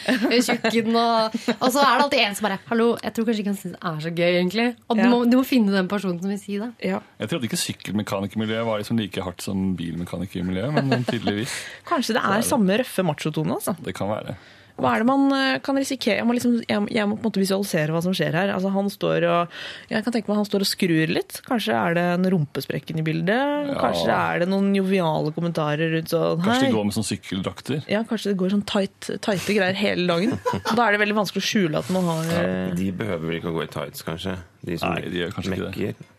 jeg 0.07 0.31
er 0.39 0.45
tjukken 0.47 0.97
og 0.97 1.37
Og 1.53 1.67
så 1.75 1.83
er 1.83 1.91
det 1.91 2.05
alltid 2.07 2.23
en 2.23 2.37
som 2.39 2.47
bare 2.47 2.57
Hallo, 2.71 2.87
jeg 3.05 3.13
tror 3.13 3.27
kanskje 3.29 3.43
ikke 3.45 3.53
han 3.53 3.59
syns 3.61 3.75
det 3.77 3.83
er 3.91 4.01
så 4.07 4.13
gøy, 4.17 4.31
egentlig. 4.41 4.67
Og 4.89 4.97
Ja. 4.97 5.03
du, 5.03 5.13
må, 5.13 5.21
du 5.29 5.37
må 5.37 5.45
finne 5.45 5.75
den 5.75 5.91
personen 5.91 6.17
som 6.23 6.33
vil 6.33 6.41
si 6.41 6.57
det. 6.61 6.71
ja. 6.89 7.01
Jeg 7.21 7.29
trodde 7.33 7.49
ikke 7.51 7.61
sykkelmekanikermiljøet 7.61 8.65
var 8.71 8.81
liksom 8.81 8.97
like 9.03 9.21
hardt 9.25 9.45
som 9.45 9.71
bilmekanikermiljøet, 9.77 10.73
men 10.81 11.05
tydeligvis. 11.05 11.53
Kanskje 11.87 12.17
det 12.17 12.23
er 12.25 12.45
samme 12.45 12.81
røffe 12.81 13.05
machotone, 13.05 13.59
altså. 13.59 13.77
Det 13.85 13.93
kan 13.97 14.09
være. 14.09 14.37
Hva 14.77 14.91
er 14.93 15.01
det 15.01 15.07
man 15.09 15.23
eh, 15.33 15.55
kan 15.65 15.77
risikere? 15.79 16.19
Jeg 16.19 16.25
må, 16.29 16.35
liksom, 16.37 16.51
jeg, 16.69 16.83
jeg 16.93 17.07
må 17.09 17.15
på 17.17 17.23
en 17.23 17.29
måte 17.31 17.41
visualisere 17.41 17.93
hva 17.95 18.01
som 18.05 18.13
skjer 18.13 18.35
her. 18.37 18.51
Altså, 18.53 18.69
han 18.75 18.89
står 18.93 19.25
og, 19.25 19.55
jeg 19.89 20.03
kan 20.05 20.13
tenke 20.13 20.29
meg 20.29 20.35
at 20.35 20.41
han 20.43 20.49
står 20.51 20.65
og 20.65 20.69
skrur 20.69 21.13
litt. 21.15 21.39
Kanskje 21.47 21.73
er 21.79 21.97
det 21.97 22.03
en 22.13 22.27
rumpesprekken 22.35 23.01
i 23.01 23.05
bildet? 23.07 23.71
Ja. 23.71 23.77
Kanskje 23.81 24.13
er 24.17 24.43
det 24.43 24.49
noen 24.51 24.69
joviale 24.77 25.33
kommentarer 25.33 25.95
rundt 25.95 26.13
sånn 26.13 26.43
Kanskje 26.45 26.59
hei. 26.67 26.69
de 26.69 26.77
går 26.77 26.85
med 26.91 26.97
sånn 26.99 27.07
sykkeldrakter. 27.09 27.81
Ja, 27.89 28.03
kanskje 28.07 28.33
det 28.33 28.37
går 28.43 28.53
sånn 28.53 28.65
tight, 28.69 29.09
tighte 29.25 29.57
greier 29.57 29.79
hele 29.81 30.05
dagen. 30.13 30.37
Da 30.77 30.85
er 30.85 30.93
det 30.93 31.01
veldig 31.07 31.17
vanskelig 31.23 31.41
å 31.41 31.49
skjule 31.49 31.81
at 31.81 31.89
man 31.97 32.05
har 32.11 32.29
ja, 32.35 32.45
De 32.77 32.91
behøver 33.01 33.25
vel 33.31 33.39
ikke 33.41 33.49
å 33.49 33.57
gå 33.57 33.65
i 33.65 33.71
tights, 33.79 34.05
kanskje? 34.05 34.37
De 34.67 34.77
som 34.77 34.93
Nei, 34.93 35.07
de 35.09 35.23
gjør 35.23 35.33
kanskje 35.39 35.57
ikke 35.57 35.73
det. 35.73 36.13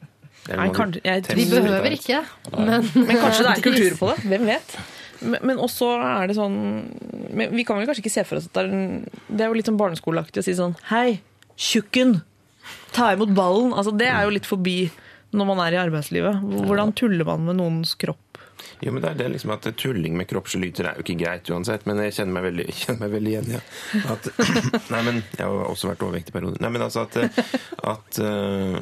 Nei, 0.49 0.69
kanskje- 0.73 1.03
jeg- 1.05 1.25
De 1.37 1.45
behøver 1.55 1.93
ikke, 1.95 2.23
men 2.57 2.87
Men 2.97 3.19
kanskje 3.23 3.43
det 3.45 3.51
er 3.55 3.65
kultur 3.71 3.99
på 4.01 4.07
det? 4.15 4.23
Hvem 4.33 4.47
vet? 4.49 4.79
Men, 5.21 5.59
også 5.59 5.89
er 5.99 6.29
det 6.31 6.37
sånn 6.37 6.59
Vi 7.35 7.65
kan 7.67 7.79
vel 7.79 7.89
kanskje 7.89 8.05
ikke 8.05 8.13
se 8.15 8.23
for 8.29 8.39
oss 8.39 8.47
at 8.47 8.55
det 8.55 8.63
er 8.63 8.69
en, 8.71 8.85
Det 9.27 9.43
er 9.43 9.51
jo 9.51 9.57
litt 9.59 9.67
sånn 9.67 9.81
barneskoleaktig 9.81 10.43
å 10.43 10.47
si 10.47 10.55
sånn 10.59 10.77
Hei, 10.93 11.21
tjukken! 11.59 12.21
Ta 12.93 13.13
imot 13.15 13.33
ballen. 13.37 13.73
Altså, 13.73 13.95
det 13.97 14.09
er 14.13 14.27
jo 14.27 14.35
litt 14.35 14.49
forbi 14.49 14.91
når 15.33 15.47
man 15.49 15.61
er 15.65 15.75
i 15.75 15.81
arbeidslivet. 15.81 16.43
Hvordan 16.69 16.93
tuller 16.97 17.27
man 17.29 17.47
med 17.49 17.59
noens 17.61 17.95
kropp? 18.01 18.21
Jo, 18.83 18.93
men 18.93 19.03
det 19.03 19.11
er 19.13 19.19
det 19.23 19.29
liksom 19.35 19.53
at 19.55 19.67
Tulling 19.79 20.17
med 20.19 20.29
kroppslyter 20.31 20.87
er 20.91 20.99
jo 20.99 21.05
ikke 21.07 21.19
greit 21.21 21.51
uansett, 21.53 21.85
men 21.89 22.01
jeg 22.03 22.15
kjenner 22.19 22.35
meg 22.39 22.47
veldig, 22.49 22.67
kjenner 22.83 23.01
meg 23.05 23.13
veldig 23.17 23.33
igjen. 23.35 23.51
Ja. 23.55 23.61
At, 24.15 24.29
nei, 24.95 25.03
men 25.07 25.21
Jeg 25.39 25.45
har 25.47 25.67
også 25.69 25.91
vært 25.93 26.05
overvektig 26.07 26.33
i 26.35 26.37
perioder. 26.39 26.63
Nei, 26.65 26.71
men 26.75 26.85
altså 26.87 27.05
at, 27.07 27.19
at, 27.93 28.21
eh, 28.25 28.79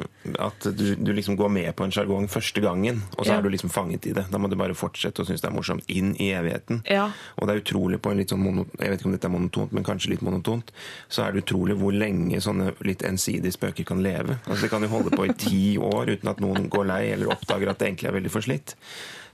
at 0.47 0.67
du, 0.77 0.85
du 0.97 1.11
liksom 1.17 1.37
går 1.39 1.51
med 1.53 1.69
på 1.77 1.85
en 1.87 1.93
sjargong 1.93 2.27
første 2.31 2.63
gangen, 2.63 3.03
og 3.17 3.25
så 3.25 3.31
Ja. 3.33 3.37
er 3.39 3.45
du 3.45 3.49
liksom 3.53 3.69
fanget 3.73 4.07
i 4.09 4.13
det. 4.17 4.25
Da 4.31 4.39
må 4.41 4.49
du 4.49 4.55
bare 4.59 4.75
fortsette 4.77 5.21
å 5.23 5.27
synes 5.27 5.41
det 5.43 5.49
er 5.51 5.55
morsomt 5.57 5.85
inn 5.93 6.13
i 6.21 6.31
evigheten. 6.37 6.81
Ja. 6.89 7.09
Og 7.37 7.47
det 7.49 7.55
er 7.57 7.61
utrolig 7.63 8.01
på 8.01 8.11
en 8.13 8.21
litt 8.21 8.33
sånn 8.33 8.41
mono, 8.43 8.65
Jeg 8.79 8.89
vet 8.93 8.99
ikke 9.01 9.09
om 9.11 9.15
dette 9.17 9.27
er 9.29 9.33
monotont, 9.33 9.73
men 9.75 9.83
kanskje 9.87 10.13
litt 10.15 10.21
monotont. 10.25 10.71
Så 11.09 11.23
er 11.25 11.31
det 11.35 11.43
utrolig 11.45 11.75
hvor 11.79 11.93
lenge 11.93 12.39
sånne 12.43 12.71
litt 12.87 13.03
ensidige 13.07 13.53
spøker 13.55 13.85
kan 13.87 14.01
leve. 14.03 14.37
Altså 14.47 14.61
Det 14.67 14.69
kan 14.73 14.81
jo 14.85 14.91
holde 14.91 15.13
på 15.15 15.25
i 15.27 15.33
ti 15.37 15.61
år 15.77 16.13
uten 16.15 16.29
at 16.31 16.41
noen 16.43 16.69
går 16.69 16.85
lei 16.89 17.03
eller 17.13 17.31
oppdager 17.33 17.69
at 17.71 17.79
det 17.81 17.87
egentlig 17.91 18.09
er 18.11 18.17
veldig 18.19 18.31
forslitt. 18.33 18.75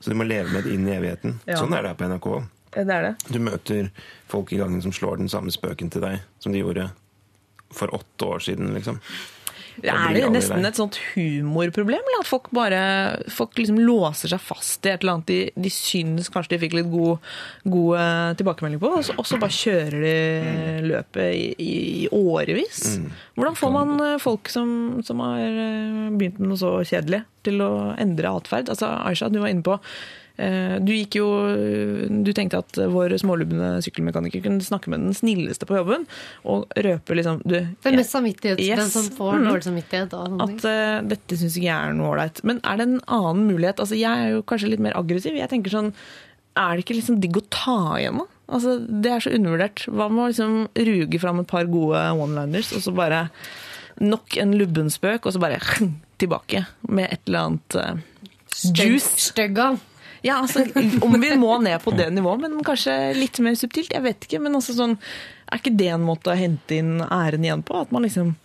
Så 0.03 0.11
du 0.11 0.17
må 0.19 0.25
leve 0.27 0.51
med 0.51 0.65
det 0.67 0.73
inn 0.75 0.83
i 0.89 0.91
evigheten. 0.97 1.37
Ja. 1.47 1.55
Sånn 1.61 1.71
er 1.71 1.85
det 1.85 1.93
her 1.93 1.99
på 2.01 2.07
NRK. 2.11 2.27
Det 2.73 2.83
er 2.91 3.05
det. 3.05 3.13
Du 3.31 3.37
møter 3.39 3.87
folk 4.27 4.51
i 4.51 4.57
gangen 4.59 4.81
som 4.83 4.91
slår 4.91 5.21
den 5.21 5.31
samme 5.31 5.53
spøken 5.53 5.93
til 5.93 6.03
deg 6.03 6.25
som 6.43 6.51
de 6.51 6.59
gjorde 6.59 6.89
for 7.73 7.93
åtte 7.95 8.27
år 8.27 8.43
siden, 8.43 8.73
liksom. 8.75 8.99
Er 9.81 10.13
det 10.13 10.29
nesten 10.33 10.67
et 10.67 10.77
sånt 10.77 10.99
humorproblem? 11.13 12.01
Eller 12.01 12.21
at 12.21 12.29
folk 12.29 12.49
bare 12.53 12.81
folk 13.33 13.57
liksom 13.57 13.79
låser 13.81 14.31
seg 14.33 14.41
fast 14.43 14.85
i 14.85 14.91
et 14.93 15.01
eller 15.01 15.17
annet 15.17 15.31
de, 15.31 15.39
de 15.65 15.71
syns 15.73 16.29
kanskje 16.33 16.55
de 16.55 16.61
fikk 16.61 16.77
litt 16.77 16.91
god, 16.93 17.33
god 17.65 17.99
eh, 18.03 18.29
tilbakemelding 18.39 18.81
på, 18.83 18.93
og 18.99 19.05
så, 19.07 19.17
og 19.17 19.27
så 19.27 19.39
bare 19.41 19.57
kjører 19.57 19.97
de 20.05 20.15
løpet 20.91 21.29
i, 21.33 21.45
i, 21.57 21.73
i 22.05 22.07
årevis? 22.13 22.83
Hvordan 23.37 23.59
får 23.59 23.75
man 23.79 23.93
eh, 24.07 24.17
folk 24.21 24.51
som, 24.53 24.73
som 25.05 25.23
har 25.25 25.43
eh, 25.43 26.09
begynt 26.13 26.41
med 26.41 26.53
noe 26.53 26.61
så 26.61 26.75
kjedelig, 26.85 27.23
til 27.43 27.63
å 27.65 27.71
endre 27.99 28.37
atferd? 28.37 28.69
Altså, 28.71 28.91
Aisha, 29.03 29.31
du 29.33 29.41
var 29.41 29.51
inne 29.51 29.65
på 29.65 29.79
du 30.35 30.89
gikk 30.95 31.13
jo 31.19 31.25
Du 32.25 32.31
tenkte 32.33 32.57
at 32.63 32.77
vår 32.89 33.13
smålubne 33.21 33.75
sykkelmekaniker 33.85 34.41
kunne 34.41 34.65
snakke 34.65 34.89
med 34.89 35.03
den 35.05 35.13
snilleste 35.13 35.67
på 35.69 35.75
jobben 35.77 36.07
og 36.49 36.65
røpe 36.73 37.13
liksom 37.19 37.37
du, 37.45 37.59
Den 37.85 37.99
mest 37.99 38.15
samvittighet, 38.15 38.57
Yes. 38.59 38.79
den 38.81 38.89
som 38.89 39.11
får 39.13 39.35
Mm. 39.37 39.45
dårlig 39.51 39.63
samvittighet. 39.67 40.15
At 40.17 40.65
uh, 40.65 41.07
dette 41.07 41.37
syns 41.37 41.53
ikke 41.59 41.67
jeg 41.69 41.77
er 41.89 41.93
noe 41.93 42.15
ålreit. 42.15 42.41
Men 42.43 42.59
er 42.65 42.77
det 42.81 42.87
en 42.87 42.99
annen 43.07 43.45
mulighet? 43.51 43.77
Altså, 43.79 43.93
jeg 43.99 44.09
er 44.09 44.33
jo 44.33 44.41
kanskje 44.49 44.69
litt 44.73 44.81
mer 44.81 44.97
aggressiv. 44.97 45.37
Jeg 45.37 45.49
tenker 45.53 45.69
sånn, 45.69 45.93
Er 46.57 46.75
det 46.77 46.83
ikke 46.85 46.97
liksom 46.97 47.21
digg 47.21 47.37
å 47.37 47.45
ta 47.49 47.77
igjen, 47.97 48.17
da? 48.17 48.25
Altså, 48.53 48.75
det 48.85 49.09
er 49.11 49.19
så 49.25 49.31
undervurdert. 49.33 49.85
Hva 49.89 50.09
med 50.11 50.21
å 50.21 50.27
liksom 50.33 50.67
ruge 50.77 51.19
fram 51.21 51.39
et 51.41 51.47
par 51.49 51.65
gode 51.65 52.01
one-liners, 52.17 52.73
og 52.77 52.81
så 52.85 52.93
bare 52.93 53.29
nok 54.01 54.37
en 54.37 54.53
lubben 54.57 54.89
spøk, 54.93 55.25
og 55.25 55.33
så 55.33 55.39
bare 55.41 55.57
tilbake 56.21 56.65
med 56.89 57.09
et 57.13 57.21
eller 57.27 57.39
annet 57.47 57.75
uh, 57.77 57.97
juice? 58.73 59.13
Stygga. 59.29 59.77
Ja, 60.23 60.37
altså, 60.41 60.63
Om 61.03 61.17
vi 61.19 61.33
må 61.35 61.57
ned 61.61 61.81
på 61.83 61.91
det 61.97 62.07
nivået, 62.15 62.39
men 62.45 62.63
kanskje 62.63 62.93
litt 63.17 63.39
mer 63.43 63.57
subtilt. 63.59 63.91
Jeg 63.91 64.03
vet 64.05 64.23
ikke, 64.29 64.39
men 64.41 64.55
altså 64.55 64.71
sånn, 64.77 64.97
Er 65.51 65.59
ikke 65.59 65.75
det 65.77 65.89
en 65.93 66.05
måte 66.07 66.31
å 66.31 66.37
hente 66.39 66.77
inn 66.79 67.01
æren 67.03 67.43
igjen 67.43 67.63
på? 67.67 67.81
At 67.83 67.91
man 67.91 68.03
liksom 68.07 68.35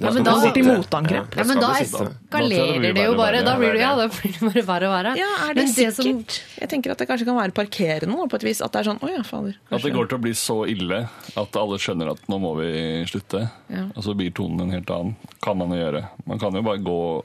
Ja, 0.00 0.10
men 0.14 0.24
da- 0.24 0.32
det 0.40 0.46
går 0.48 0.54
til 0.54 0.64
motangrep. 0.64 1.34
Ja, 1.36 1.44
men 1.44 1.58
da 1.60 1.74
eskalerer 1.76 2.94
det 2.94 3.02
jo 3.04 3.14
bare. 3.18 3.42
Da 3.44 3.56
blir 3.58 3.72
det, 3.74 3.80
ja, 3.82 3.90
da 3.98 4.06
blir 4.08 4.32
det 4.32 4.40
bare 4.40 4.62
verre 4.64 4.88
og 4.88 4.94
verre. 4.94 5.12
Ja, 5.18 5.26
er 5.44 5.54
det, 5.54 5.64
Men 5.66 5.74
det 5.74 5.94
som- 5.94 6.04
sikkert? 6.06 6.38
Jeg 6.60 6.68
tenker 6.70 6.90
at 6.94 6.98
det 7.02 7.08
kanskje 7.10 7.26
kan 7.28 7.36
være 7.36 7.52
parkerende 7.52 8.28
på 8.30 8.34
et 8.40 8.42
vis. 8.48 8.62
At 8.64 8.72
det 8.72 8.80
er 8.80 8.90
sånn, 8.90 9.00
å 9.04 9.10
ja, 9.12 9.22
fader. 9.22 9.56
At 9.70 9.82
det 9.82 9.92
går 9.92 10.08
til 10.08 10.18
å 10.18 10.22
bli 10.22 10.32
så 10.32 10.56
ille 10.66 11.02
at 11.36 11.56
alle 11.56 11.76
skjønner 11.76 12.10
at 12.12 12.22
nå 12.28 12.38
må 12.40 12.54
vi 12.62 13.04
slutte. 13.04 13.50
Ja. 13.68 13.84
Og 13.94 14.02
så 14.02 14.16
blir 14.16 14.32
tonen 14.32 14.62
en 14.62 14.70
helt 14.70 14.88
annen. 14.88 15.16
Kan 15.42 15.58
man 15.58 15.68
jo 15.70 15.76
gjøre. 15.84 16.08
Man 16.24 16.38
kan 16.38 16.52
jo 16.54 16.62
bare 16.62 16.78
gå 16.78 17.24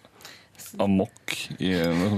amok 0.79 1.35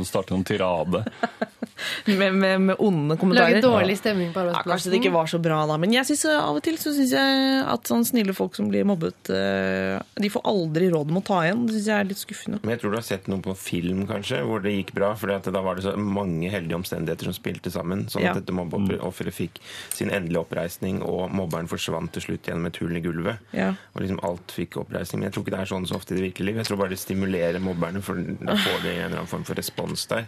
starte 0.08 0.34
en 0.34 0.44
tirade. 0.48 1.04
med, 2.06 2.34
med, 2.36 2.62
med 2.62 2.76
onde 2.80 3.18
Lage 3.38 3.62
dårlig 3.62 3.98
stemning 4.00 4.32
på 4.34 4.40
Ja, 4.40 4.46
arbeidsplassen. 4.50 4.72
kanskje 4.72 4.92
det 4.94 5.00
ikke 5.02 5.14
var 5.14 5.28
så 5.30 5.40
bra 5.42 5.60
da, 5.70 5.76
men 5.78 5.94
jeg 5.94 6.06
synes, 6.10 6.24
eh, 6.26 6.40
av 6.42 6.58
og 6.58 6.64
til 6.66 6.78
så 6.82 6.94
syns 6.96 7.14
jeg 7.14 7.64
at 7.70 7.90
sånn 7.90 8.06
snille 8.08 8.34
folk 8.38 8.56
som 8.58 8.70
blir 8.72 8.86
mobbet, 8.88 9.30
eh, 9.34 10.00
de 10.18 10.32
får 10.34 10.46
aldri 10.50 10.90
råd 10.94 11.12
om 11.14 11.20
å 11.22 11.24
ta 11.28 11.42
igjen. 11.46 11.66
Det 11.68 11.76
syns 11.78 11.90
jeg 11.92 12.00
er 12.00 12.10
litt 12.10 12.22
skuffende. 12.24 12.60
Men 12.64 12.74
jeg 12.76 12.82
tror 12.82 12.96
du 12.96 12.98
har 12.98 13.06
sett 13.08 13.28
noe 13.32 13.44
på 13.46 13.56
film 13.60 14.06
kanskje, 14.10 14.42
hvor 14.48 14.64
det 14.64 14.74
gikk 14.74 14.94
bra. 14.98 15.12
For 15.18 15.28
da 15.38 15.62
var 15.62 15.76
det 15.78 15.86
så 15.86 15.94
mange 15.98 16.50
heldige 16.54 16.78
omstendigheter 16.80 17.30
som 17.30 17.38
spilte 17.38 17.72
sammen. 17.74 18.08
Sånn 18.10 18.24
Ja. 18.26 18.32
at 18.34 18.42
dette 18.42 18.56
mobbeofferet 18.56 19.34
fikk 19.36 19.60
sin 19.94 20.10
endelige 20.10 20.42
oppreisning, 20.46 21.02
og 21.06 21.30
mobberen 21.32 21.68
forsvant 21.70 22.12
til 22.16 22.22
slutt 22.26 22.48
gjennom 22.50 22.66
et 22.68 22.78
hull 22.82 22.96
i 22.98 23.02
gulvet. 23.02 23.38
Ja. 23.54 23.74
Og 23.96 24.02
liksom 24.02 24.20
alt 24.24 24.48
fikk 24.56 24.78
oppreisning. 24.82 25.22
Men 25.22 25.30
jeg 25.30 25.34
tror 25.38 25.46
ikke 25.46 25.56
det 25.58 25.62
er 25.62 25.72
sånn 25.76 25.88
så 25.88 25.96
ofte 26.00 26.16
i 26.16 26.20
det 26.20 26.26
virkelige 26.32 26.46
liv. 26.52 26.56
Jeg 26.62 26.66
tror 26.72 26.78
bare 26.82 26.90
det 26.96 27.00
stimulerer 27.02 27.60
mobberne, 27.62 28.02
for 28.02 28.16
da 28.48 28.58
får 28.64 28.84
de 28.84 28.94
en 28.96 29.06
eller 29.06 29.20
annen 29.22 29.30
form 29.32 29.46
for 29.48 29.60
respons 29.60 30.08
der. 30.12 30.28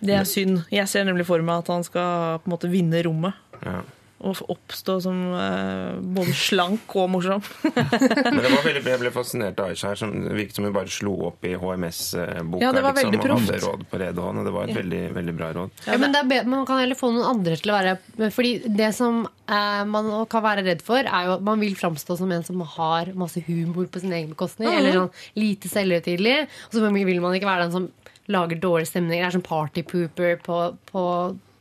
Det 0.00 0.12
er 0.12 0.26
synd. 0.28 0.60
Jeg 0.72 0.88
ser 0.92 1.06
nemlig 1.08 1.24
for 1.28 1.40
meg 1.44 1.62
at 1.64 1.70
han 1.72 1.84
skal 1.86 2.40
på 2.42 2.50
en 2.50 2.54
måte 2.54 2.70
vinne 2.70 3.00
rommet. 3.06 3.36
Ja. 3.64 3.80
Og 4.24 4.38
oppstå 4.48 4.94
som 5.04 5.16
eh, 5.36 5.98
både 6.16 6.32
slank 6.32 6.94
og 6.96 7.10
morsom. 7.12 7.42
Men 7.66 8.38
det 8.40 8.48
var 8.48 8.62
veldig, 8.64 8.80
jeg 8.88 9.00
ble 9.02 9.10
fascinert 9.12 9.60
av 9.60 9.74
Aisha 9.74 9.90
her, 9.92 9.98
som 10.00 10.14
det 10.24 10.32
virket 10.38 10.56
som 10.56 10.64
hun 10.64 10.72
bare 10.72 10.88
slo 10.92 11.12
opp 11.28 11.44
i 11.44 11.52
HMS-boka 11.60 12.62
Ja, 12.64 12.72
det 12.72 12.84
var 12.86 12.96
liksom, 12.96 13.12
veldig 13.12 13.20
og 13.20 13.26
hadde 13.34 13.52
proft. 13.52 13.66
råd 13.66 13.84
på 13.90 14.00
rede 14.00 14.24
hånd. 14.24 14.40
Og 14.40 14.48
det 14.48 14.54
var 14.56 14.70
et 14.72 14.78
veldig, 14.78 15.02
veldig 15.18 15.34
bra 15.36 15.50
råd. 15.58 15.84
Ja, 15.84 15.98
men 16.00 16.16
det 16.16 16.22
er 16.22 16.30
bedre, 16.32 16.50
Man 16.54 16.64
kan 16.70 16.80
heller 16.80 16.98
få 16.98 17.12
noen 17.12 17.28
andre 17.28 17.60
til 17.60 17.74
å 17.74 17.76
være 17.76 18.30
Fordi 18.32 18.54
det 18.80 18.90
som 18.96 19.20
eh, 19.28 19.84
man 19.92 20.10
kan 20.32 20.46
være 20.48 20.64
redd 20.70 20.84
for, 20.86 21.04
er 21.04 21.28
jo 21.28 21.36
at 21.36 21.46
man 21.52 21.60
vil 21.60 21.76
framstå 21.76 22.16
som 22.22 22.32
en 22.32 22.46
som 22.46 22.64
har 22.76 23.12
masse 23.20 23.44
humor 23.46 23.86
på 23.92 24.00
sin 24.00 24.16
egen 24.16 24.32
bekostning. 24.32 24.72
Eller 24.72 24.96
sånn 24.96 25.12
lite 25.36 25.68
selvhøytidelig. 25.72 26.38
Og 26.70 26.78
så 26.78 26.88
vil 26.88 27.20
man 27.20 27.36
ikke 27.36 27.52
være 27.52 27.68
den 27.68 27.76
som 27.76 27.90
lager 28.32 28.58
dårlig 28.58 28.88
stemning. 28.88 29.20
Det 29.20 29.26
er 29.28 29.36
sånn 29.36 29.44
partypooper 29.46 30.40
på, 30.42 30.62
på 30.88 31.02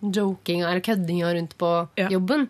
jokinga 0.01 0.69
eller 0.69 0.81
køddinga 0.85 1.33
rundt 1.37 1.57
på 1.57 1.71
Ja. 1.97 2.09
jobben. 2.09 2.49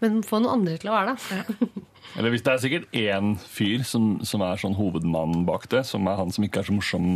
Men 0.00 0.22
få 0.22 0.40
noen 0.42 0.60
andre 0.60 0.76
til 0.78 0.90
å 0.90 0.92
være 0.92 1.16
det. 1.16 1.68
Eller 2.16 2.30
hvis 2.32 2.42
det 2.46 2.52
er 2.52 2.60
sikkert 2.62 2.92
én 2.96 3.32
fyr 3.40 3.82
som, 3.84 4.20
som 4.24 4.40
er 4.40 4.56
sånn 4.56 4.76
hovedmannen 4.78 5.42
bak 5.44 5.66
det, 5.68 5.82
som 5.84 6.06
er 6.08 6.16
han 6.16 6.30
som 6.32 6.44
ikke 6.46 6.60
er 6.62 6.68
så 6.68 6.72
morsom 6.76 7.08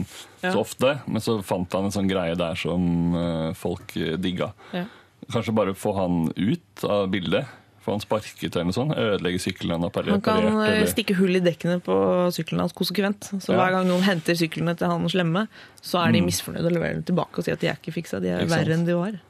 Ja. 0.43 0.51
så 0.53 0.61
ofte, 0.61 0.91
men 1.07 1.21
så 1.25 1.39
fant 1.47 1.73
han 1.73 1.85
en 1.89 1.95
sånn 1.95 2.09
greie 2.11 2.35
der 2.37 2.55
som 2.59 3.15
uh, 3.15 3.53
folk 3.57 3.95
eh, 3.97 4.17
digga. 4.21 4.51
Ja. 4.75 4.85
Kanskje 5.31 5.55
bare 5.57 5.73
få 5.79 5.95
han 5.97 6.33
ut 6.37 6.85
av 6.85 7.07
bildet. 7.13 7.47
Få 7.81 7.95
han 7.95 8.03
sparket 8.03 8.51
eller 8.57 8.69
noe 8.69 8.77
sånt. 8.77 8.93
Ødelegge 8.99 9.41
sykkelen 9.41 9.79
han 9.79 9.87
har 9.87 10.11
Han 10.11 10.21
kan 10.21 10.43
eh, 10.45 10.67
eller- 10.81 10.91
stikke 10.91 11.15
hull 11.17 11.37
i 11.39 11.41
dekkene 11.41 11.79
på 11.81 11.97
sykkelen 12.35 12.61
hans 12.61 12.73
konsekvent. 12.77 13.31
Så 13.41 13.53
Ja. 13.55 13.61
hver 13.63 13.71
gang 13.79 13.87
noen 13.89 14.03
henter 14.05 14.35
syklene 14.37 14.77
til 14.77 14.89
han 14.91 15.07
slemme, 15.09 15.47
så 15.81 16.05
er 16.07 16.13
de 16.13 16.21
misfornøyde 16.21 16.67
og 16.67 16.73
leverer 16.77 16.95
dem 17.01 17.05
tilbake 17.09 17.39
og 17.39 17.45
sier 17.45 17.55
at 17.55 17.61
de 17.61 17.69
er 17.69 17.79
ikke 17.81 17.95
fiksa, 17.95 18.21
de 18.21 18.29
er 18.29 18.41
Ikke 18.43 18.51
sant. 18.51 18.67
verre 18.67 18.75
enn 18.77 18.85
de 18.87 18.95
var. 19.01 19.21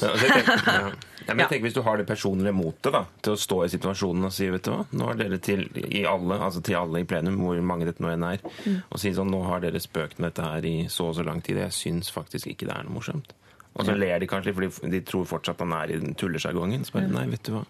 Men, 0.00 0.10
altså, 0.10 0.26
jeg 0.26 0.46
tenker, 0.46 0.72
ja. 0.80 0.90
Ja, 1.26 1.34
men 1.34 1.42
jeg 1.42 1.50
tenker 1.50 1.64
Hvis 1.66 1.74
du 1.74 1.80
har 1.82 1.98
det 1.98 2.06
personlige 2.06 2.54
motet 2.54 2.94
da, 2.94 3.00
til 3.24 3.34
å 3.34 3.40
stå 3.40 3.56
i 3.64 3.70
situasjonen 3.72 4.28
og 4.28 4.34
si 4.34 4.46
vet 4.52 4.66
du 4.66 4.70
hva, 4.70 4.84
nå 4.94 5.08
har 5.08 5.18
dere 5.18 5.40
til 5.42 5.64
i 5.74 6.04
alle, 6.06 6.38
altså 6.38 6.62
til 6.62 6.78
alle 6.78 7.02
i 7.02 7.08
plenum, 7.08 7.40
hvor 7.42 7.58
mange 7.66 7.88
dette 7.88 8.04
nå 8.04 8.12
enn 8.12 8.28
er, 8.28 8.44
og 8.86 9.00
si 9.02 9.10
sånn 9.16 9.32
nå 9.34 9.40
har 9.48 9.64
dere 9.64 9.82
spøkt 9.82 10.20
med 10.20 10.30
dette 10.30 10.46
her 10.46 10.68
i 10.68 10.76
så 10.92 11.10
og 11.10 11.16
så 11.18 11.26
lang 11.26 11.42
tid, 11.42 11.58
og 11.58 11.66
jeg 11.66 11.78
syns 11.80 12.12
faktisk 12.14 12.52
ikke 12.52 12.68
det 12.70 12.76
er 12.76 12.86
noe 12.86 12.98
morsomt. 13.00 13.34
Og 13.76 13.84
så 13.84 13.96
ler 13.96 14.22
de 14.22 14.28
kanskje 14.30 14.54
fordi 14.56 14.92
de 14.94 15.02
tror 15.04 15.26
fortsatt 15.28 15.60
han 15.60 15.74
er 15.76 15.92
i 15.92 15.98
den 16.00 16.14
tullesjargongen. 16.16 16.86
Så 16.86 16.96
bare 16.96 17.10
nei, 17.12 17.26
vet 17.34 17.44
du 17.44 17.58
hva. 17.58 17.66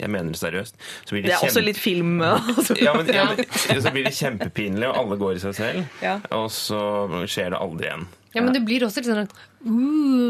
Jeg 0.00 0.10
mener 0.10 0.34
det 0.34 0.40
seriøst. 0.40 0.80
Så 1.06 1.14
blir 1.14 1.22
Det 1.22 1.36
er 1.36 1.44
også 1.46 1.62
litt 1.62 1.78
film. 1.78 2.16
Altså. 2.24 2.74
ja, 2.80 2.96
men, 2.96 3.14
ja, 3.14 3.28
men, 3.30 3.82
så 3.82 3.92
blir 3.94 4.08
det 4.08 4.14
kjempepinlig, 4.16 4.88
og 4.88 4.98
alle 5.04 5.18
går 5.20 5.38
i 5.38 5.42
seg 5.44 5.54
selv. 5.54 5.84
Ja. 6.02 6.18
Og 6.34 6.48
så 6.50 6.80
skjer 7.30 7.54
det 7.54 7.60
aldri 7.62 7.90
igjen. 7.90 8.08
Ja, 8.34 8.42
men 8.42 8.54
det 8.54 8.64
blir 8.66 8.82
også 8.82 8.98
litt 8.98 9.06
sånn 9.06 9.22
at 9.22 9.32
uh, 9.34 9.70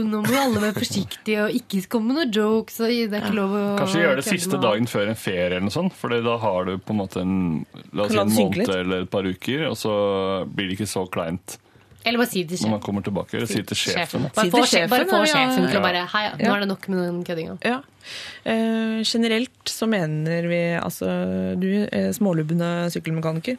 nå 0.05 0.21
må 0.27 0.37
alle 0.37 0.61
være 0.61 0.77
forsiktige 0.77 1.47
og 1.47 1.57
ikke 1.57 1.81
komme 1.95 2.13
med 2.13 2.19
noen 2.21 2.35
jokes. 2.37 2.77
Og 2.85 2.93
det 2.93 3.17
er 3.17 3.25
ikke 3.25 3.37
lov 3.39 3.55
å 3.57 3.65
Kanskje 3.81 4.03
gjøre 4.03 4.21
det 4.21 4.27
siste 4.29 4.61
dagen 4.61 4.89
før 4.91 5.13
en 5.15 5.19
ferie 5.19 5.47
eller 5.55 5.65
noe 5.65 5.75
sånt. 5.75 5.97
For 5.97 6.13
da 6.13 6.39
har 6.43 6.69
du 6.69 6.75
på 6.77 6.93
en 6.93 7.01
måte 7.01 7.23
en, 7.25 7.37
la 7.97 8.05
oss 8.05 8.13
si 8.13 8.21
en 8.21 8.35
måned 8.35 8.75
eller 8.77 9.07
et 9.07 9.13
par 9.13 9.25
uker, 9.25 9.69
og 9.71 9.79
så 9.81 9.95
blir 10.51 10.69
det 10.69 10.77
ikke 10.77 10.91
så 10.91 11.07
kleint 11.09 11.57
Eller 12.05 12.21
bare 12.21 12.29
si 12.29 12.45
det 12.45 12.59
til 12.59 12.69
når 12.69 12.75
man 12.77 12.85
kommer 12.85 13.09
tilbake. 13.09 13.39
Eller 13.41 13.49
si 13.49 13.65
til 13.65 13.81
sjefen. 13.87 14.29
Bare 14.29 14.53
få, 14.53 14.63
sjefen, 14.69 14.93
bare 14.93 15.09
få 15.09 15.25
sjefen 15.25 15.69
til 15.71 15.81
å 15.81 15.85
bare 15.89 16.05
Hei, 16.13 16.25
nå 16.45 16.53
er 16.53 16.65
det 16.67 16.71
nok 16.75 16.89
med 16.93 17.05
den 17.07 17.25
køddinga. 17.25 17.59
Ja. 17.65 17.81
Uh, 18.45 19.01
generelt 19.01 19.73
så 19.73 19.89
mener 19.89 20.53
vi, 20.53 20.63
altså 20.77 21.09
du 21.57 21.71
er 21.89 22.13
smålubbende 22.13 22.91
sykkelmekaniker, 22.93 23.57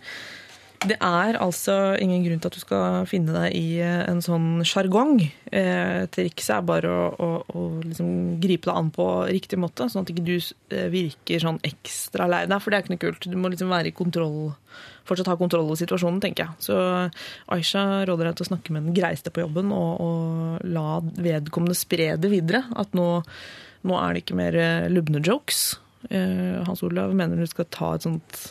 det 0.89 0.97
er 1.03 1.37
altså 1.41 1.95
ingen 2.01 2.23
grunn 2.25 2.41
til 2.41 2.51
at 2.51 2.57
du 2.57 2.61
skal 2.61 3.07
finne 3.09 3.33
deg 3.35 3.55
i 3.57 3.79
eh, 3.83 4.03
en 4.09 4.21
sånn 4.23 4.63
sjargong. 4.67 5.19
Eh, 5.51 6.05
trikset 6.13 6.53
er 6.57 6.67
bare 6.67 6.91
å, 6.91 7.07
å, 7.11 7.29
å 7.55 7.63
liksom 7.83 8.37
gripe 8.43 8.69
deg 8.69 8.79
an 8.79 8.91
på 8.95 9.07
riktig 9.29 9.59
måte, 9.61 9.89
sånn 9.91 10.05
at 10.05 10.13
ikke 10.13 10.25
du 10.27 10.35
eh, 10.37 10.87
virker 10.93 11.43
sånn 11.43 11.59
ekstra 11.65 12.29
lei 12.31 12.45
deg, 12.49 12.61
for 12.61 12.71
det 12.71 12.79
er 12.79 12.85
ikke 12.85 12.95
noe 12.95 13.03
kult. 13.05 13.27
Du 13.31 13.37
må 13.39 13.51
liksom 13.53 13.73
være 13.73 13.91
i 13.91 13.97
kontroll, 13.97 14.39
fortsatt 15.09 15.33
ha 15.33 15.37
kontroll 15.39 15.67
over 15.67 15.81
situasjonen, 15.81 16.21
tenker 16.23 16.47
jeg. 16.47 16.65
Så 16.69 16.79
Aisha 17.55 17.85
råder 18.07 18.29
deg 18.29 18.39
til 18.39 18.47
å 18.47 18.51
snakke 18.53 18.75
med 18.75 18.89
den 18.89 18.97
greiste 18.97 19.33
på 19.33 19.45
jobben 19.45 19.73
og, 19.75 20.01
og 20.01 20.65
la 20.69 20.99
vedkommende 21.03 21.77
spre 21.77 22.13
det 22.21 22.33
videre. 22.33 22.65
At 22.77 22.97
nå 22.97 23.09
nå 23.85 23.97
er 24.01 24.13
det 24.13 24.23
ikke 24.23 24.37
mer 24.39 24.57
eh, 24.57 24.87
lubne 24.91 25.21
jokes. 25.23 25.77
Eh, 26.09 26.61
Hans 26.65 26.83
Olav 26.85 27.13
mener 27.17 27.39
du 27.39 27.47
skal 27.49 27.69
ta 27.73 27.93
et 27.95 28.05
sånt 28.05 28.41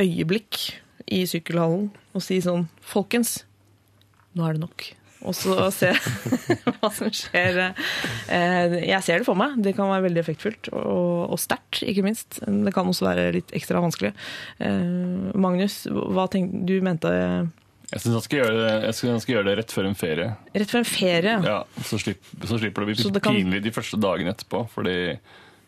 øyeblikk 0.00 0.81
i 1.12 1.22
sykkelhallen 1.28 1.90
og 2.16 2.24
si 2.24 2.40
sånn 2.44 2.66
Folkens, 2.84 3.42
nå 4.36 4.44
er 4.48 4.56
det 4.58 4.62
nok. 4.64 4.84
Og 5.22 5.36
så 5.38 5.54
se 5.70 5.92
hva 6.80 6.88
som 6.90 7.10
skjer. 7.14 7.60
Eh, 8.26 8.72
Jeg 8.88 9.02
ser 9.06 9.22
det 9.22 9.26
for 9.28 9.38
meg. 9.38 9.54
Det 9.62 9.74
kan 9.76 9.86
være 9.92 10.08
veldig 10.08 10.22
effektfullt 10.24 10.70
og, 10.74 11.28
og 11.30 11.38
sterkt, 11.38 11.84
ikke 11.86 12.02
minst. 12.02 12.40
Det 12.42 12.72
kan 12.74 12.88
også 12.90 13.06
være 13.06 13.28
litt 13.36 13.52
ekstra 13.54 13.82
vanskelig. 13.84 14.10
Eh, 14.58 15.30
Magnus, 15.38 15.84
hva 15.92 16.26
tenkte 16.32 16.64
du 16.66 16.74
mente 16.82 17.12
Jeg 17.92 18.02
syns 18.02 18.08
han 18.16 18.24
han 19.12 19.22
skal 19.22 19.36
gjøre 19.36 19.46
det 19.52 19.56
rett 19.60 19.76
før 19.76 19.90
en 19.92 19.98
ferie. 20.00 20.32
rett 20.56 20.74
før 20.74 20.82
en 20.82 20.90
ferie? 20.90 21.36
Ja, 21.46 21.60
så, 21.86 22.00
slipper, 22.02 22.48
så 22.50 22.58
slipper 22.58 22.82
det 22.82 22.98
å 23.06 23.12
bli 23.12 23.22
pinlig 23.28 23.62
de 23.68 23.74
første 23.78 24.00
dagene 24.02 24.34
etterpå. 24.34 24.64
Fordi 24.74 24.96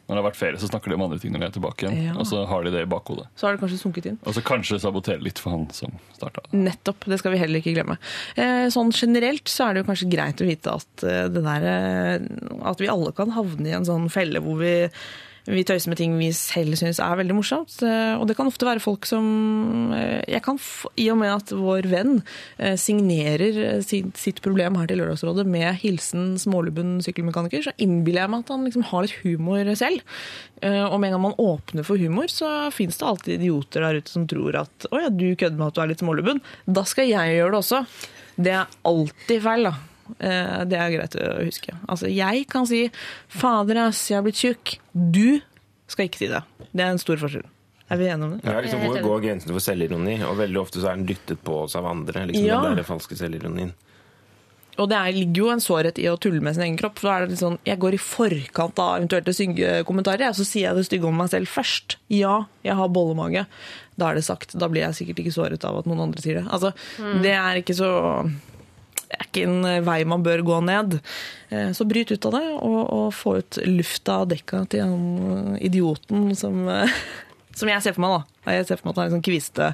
når 0.05 0.12
det 0.12 0.21
har 0.21 0.27
vært 0.27 0.37
ferie, 0.37 0.61
så 0.61 0.69
snakker 0.69 0.93
de 0.93 0.97
om 0.99 1.05
andre 1.07 1.19
ting 1.21 1.33
når 1.33 1.40
de 1.40 1.47
er 1.47 1.55
tilbake 1.57 1.87
igjen. 1.87 2.01
Ja. 2.11 2.14
Og 2.21 2.27
så 2.29 2.43
har 2.51 2.64
de 2.67 2.73
det 2.75 2.83
i 2.85 2.88
bakhodet. 2.93 3.25
Så 3.40 3.47
har 3.47 3.57
det 3.57 3.62
kanskje 3.62 3.81
sunket 3.81 4.09
inn? 4.11 4.19
Og 4.29 4.37
så 4.37 4.43
kanskje 4.45 4.81
sabotere 4.83 5.25
litt 5.25 5.40
for 5.40 5.55
han 5.57 5.64
som 5.73 5.95
starta. 6.12 6.45
Nettopp, 6.53 7.07
det 7.09 7.19
skal 7.23 7.33
vi 7.33 7.40
heller 7.40 7.62
ikke 7.62 7.73
glemme. 7.77 7.97
Eh, 8.37 8.67
Sånn 8.75 8.93
generelt 8.93 9.49
så 9.49 9.69
er 9.69 9.75
det 9.79 9.85
jo 9.85 9.88
kanskje 9.93 10.11
greit 10.12 10.43
å 10.45 10.49
vite 10.49 10.75
at, 10.77 11.05
eh, 11.09 11.29
det 11.33 11.45
der, 11.47 11.69
eh, 11.71 12.27
at 12.69 12.83
vi 12.85 12.90
alle 12.93 13.12
kan 13.17 13.33
havne 13.33 13.71
i 13.71 13.77
en 13.77 13.88
sånn 13.88 14.11
felle 14.12 14.45
hvor 14.45 14.61
vi 14.61 14.75
vi 15.44 15.64
tøyser 15.66 15.92
med 15.92 15.98
ting 16.00 16.14
vi 16.16 16.30
selv 16.37 16.76
syns 16.80 17.00
er 17.02 17.18
veldig 17.20 17.37
morsomt. 17.37 17.76
Eh, 17.85 18.14
Og 18.16 18.26
det 18.28 18.37
kan 18.38 18.48
ofte 18.48 18.64
være 18.64 18.83
folk 18.83 19.04
som 19.09 19.92
eh, 19.92 20.22
jeg 20.30 20.42
kan, 20.46 20.59
I 20.96 21.11
og 21.12 21.18
med 21.20 21.33
at 21.35 21.52
vår 21.52 21.88
venn 21.90 22.22
eh, 22.57 22.78
signerer 22.80 23.83
sitt, 23.85 24.40
problem 24.44 24.78
her 24.80 24.88
til 24.88 25.00
Lørdagsrådet 25.00 25.44
med 25.48 25.78
hilsen 25.83 26.35
smålubben 26.40 26.96
sykkelmekaniker, 27.04 27.62
så 27.68 27.74
innbiller 27.80 28.24
jeg 28.24 28.33
meg 28.33 28.44
at 28.44 28.52
han 28.54 28.66
liksom 28.66 28.87
har 28.90 29.04
litt 29.04 29.20
humor 29.22 29.70
selv. 29.78 30.02
Og 30.64 30.96
med 30.98 31.09
en 31.11 31.14
gang 31.14 31.22
man 31.22 31.38
åpner 31.40 31.85
for 31.87 32.00
humor, 32.00 32.30
så 32.33 32.70
fins 32.72 32.98
det 32.98 33.07
alltid 33.09 33.35
idioter 33.38 33.85
der 33.85 34.00
ute 34.00 34.12
som 34.12 34.26
tror 34.30 34.57
at 34.64 34.87
å 34.90 35.00
ja, 35.02 35.11
du 35.12 35.26
kødder 35.37 35.59
med 35.61 35.70
at 35.70 35.76
du 35.76 35.83
er 35.85 35.90
litt 35.92 36.04
smålubben. 36.04 36.40
Da 36.66 36.87
skal 36.88 37.11
jeg 37.11 37.37
gjøre 37.38 37.52
det 37.54 37.61
også. 37.61 37.83
Det 38.37 38.54
er 38.59 38.78
alltid 38.88 39.44
feil, 39.44 39.68
da. 39.68 39.74
Eh, 40.21 40.64
Det 40.64 40.79
er 40.79 40.90
greit 40.99 41.17
å 41.17 41.45
huske. 41.45 41.75
Altså, 41.88 42.07
jeg 42.14 42.47
kan 42.49 42.67
si 42.67 42.90
'fader, 43.29 43.77
ass, 43.88 44.09
jeg 44.11 44.17
har 44.17 44.23
blitt 44.23 44.40
tjukk'. 44.40 44.79
Du 44.95 45.40
skal 45.88 46.09
ikke 46.09 46.19
si 46.19 46.27
det. 46.29 46.43
Det 46.75 46.81
er 46.85 46.90
en 46.90 46.99
stor 46.99 47.17
forskjell. 47.17 47.45
Er 47.90 47.97
vi 47.99 48.05
enige 48.09 48.25
om 48.25 48.31
det? 48.38 48.45
Ja, 48.45 48.61
liksom, 48.61 48.81
hvor 48.81 49.03
går 49.03 49.21
grensen 49.23 49.53
for 49.53 49.61
selvironi? 49.61 50.23
Og 50.25 50.37
veldig 50.38 50.57
ofte 50.61 50.81
så 50.81 50.90
er 50.93 50.97
den 50.97 51.07
dyttet 51.07 51.38
på 51.45 51.62
oss 51.64 51.77
av 51.77 51.85
andre. 51.87 52.27
Liksom, 52.27 52.45
Ja. 52.47 52.62
Den 52.62 52.77
der 52.77 52.83
falske 52.83 53.14
selvironien. 53.17 53.73
Og 54.77 54.88
det 54.88 54.97
er, 54.97 55.12
ligger 55.12 55.35
jo 55.37 55.51
en 55.51 55.61
sårhet 55.62 55.99
i 56.03 56.09
å 56.11 56.19
tulle 56.19 56.40
med 56.43 56.55
sin 56.57 56.64
egen 56.64 56.77
kropp. 56.77 56.99
For 56.99 57.09
da 57.09 57.17
er 57.17 57.21
det 57.27 57.31
litt 57.31 57.38
sånn, 57.45 57.59
Jeg 57.64 57.79
går 57.79 57.95
i 57.95 57.97
forkant 57.99 58.79
av 58.79 58.99
eventuelle 59.01 59.33
stygge 59.33 59.85
kommentarer, 59.87 60.29
og 60.29 60.35
så 60.35 60.45
sier 60.45 60.69
jeg 60.73 60.75
det 60.77 60.87
stygge 60.87 61.07
om 61.07 61.17
meg 61.17 61.31
selv 61.31 61.47
først. 61.47 61.97
Ja, 62.11 62.47
jeg 62.64 62.75
har 62.75 62.88
bollemage. 62.88 63.47
Da 63.97 64.11
er 64.11 64.14
det 64.14 64.25
sagt. 64.25 64.59
Da 64.59 64.67
blir 64.67 64.81
jeg 64.83 64.95
sikkert 64.99 65.23
ikke 65.23 65.33
såret 65.37 65.64
av 65.64 65.79
at 65.79 65.87
noen 65.87 66.01
andre 66.01 66.21
sier 66.21 66.40
det. 66.43 66.49
Altså, 66.51 66.73
Det 67.23 67.31
er 67.31 67.62
ikke 67.62 67.77
så 67.77 68.33
er 69.18 69.27
ikke 69.29 69.44
en 69.48 69.85
vei 69.87 69.98
man 70.09 70.22
bør 70.27 70.42
gå 70.46 70.61
ned. 70.66 70.98
Eh, 71.50 71.70
Så 71.77 71.87
bryt 71.88 72.11
ut 72.14 72.27
av 72.31 72.33
det, 72.38 72.44
og, 72.59 72.81
og 72.94 73.07
få 73.14 73.38
ut 73.42 73.59
lufta 73.66 74.20
av 74.22 74.29
dekka 74.33 74.64
til 74.72 74.85
han 74.85 75.05
eh, 75.55 75.66
idioten 75.68 76.33
som 76.38 76.64
eh, 76.68 76.90
som 77.59 77.68
jeg 77.70 77.83
ser 77.85 77.94
for 77.94 78.03
meg, 78.03 78.16
da. 78.16 78.53
Jeg 78.57 78.66
ser 78.66 78.79
for 78.81 78.88
meg 78.88 78.94
at 78.94 78.98
han 78.98 79.07
er 79.07 79.12
sånn 79.14 79.22
kviste. 79.29 79.68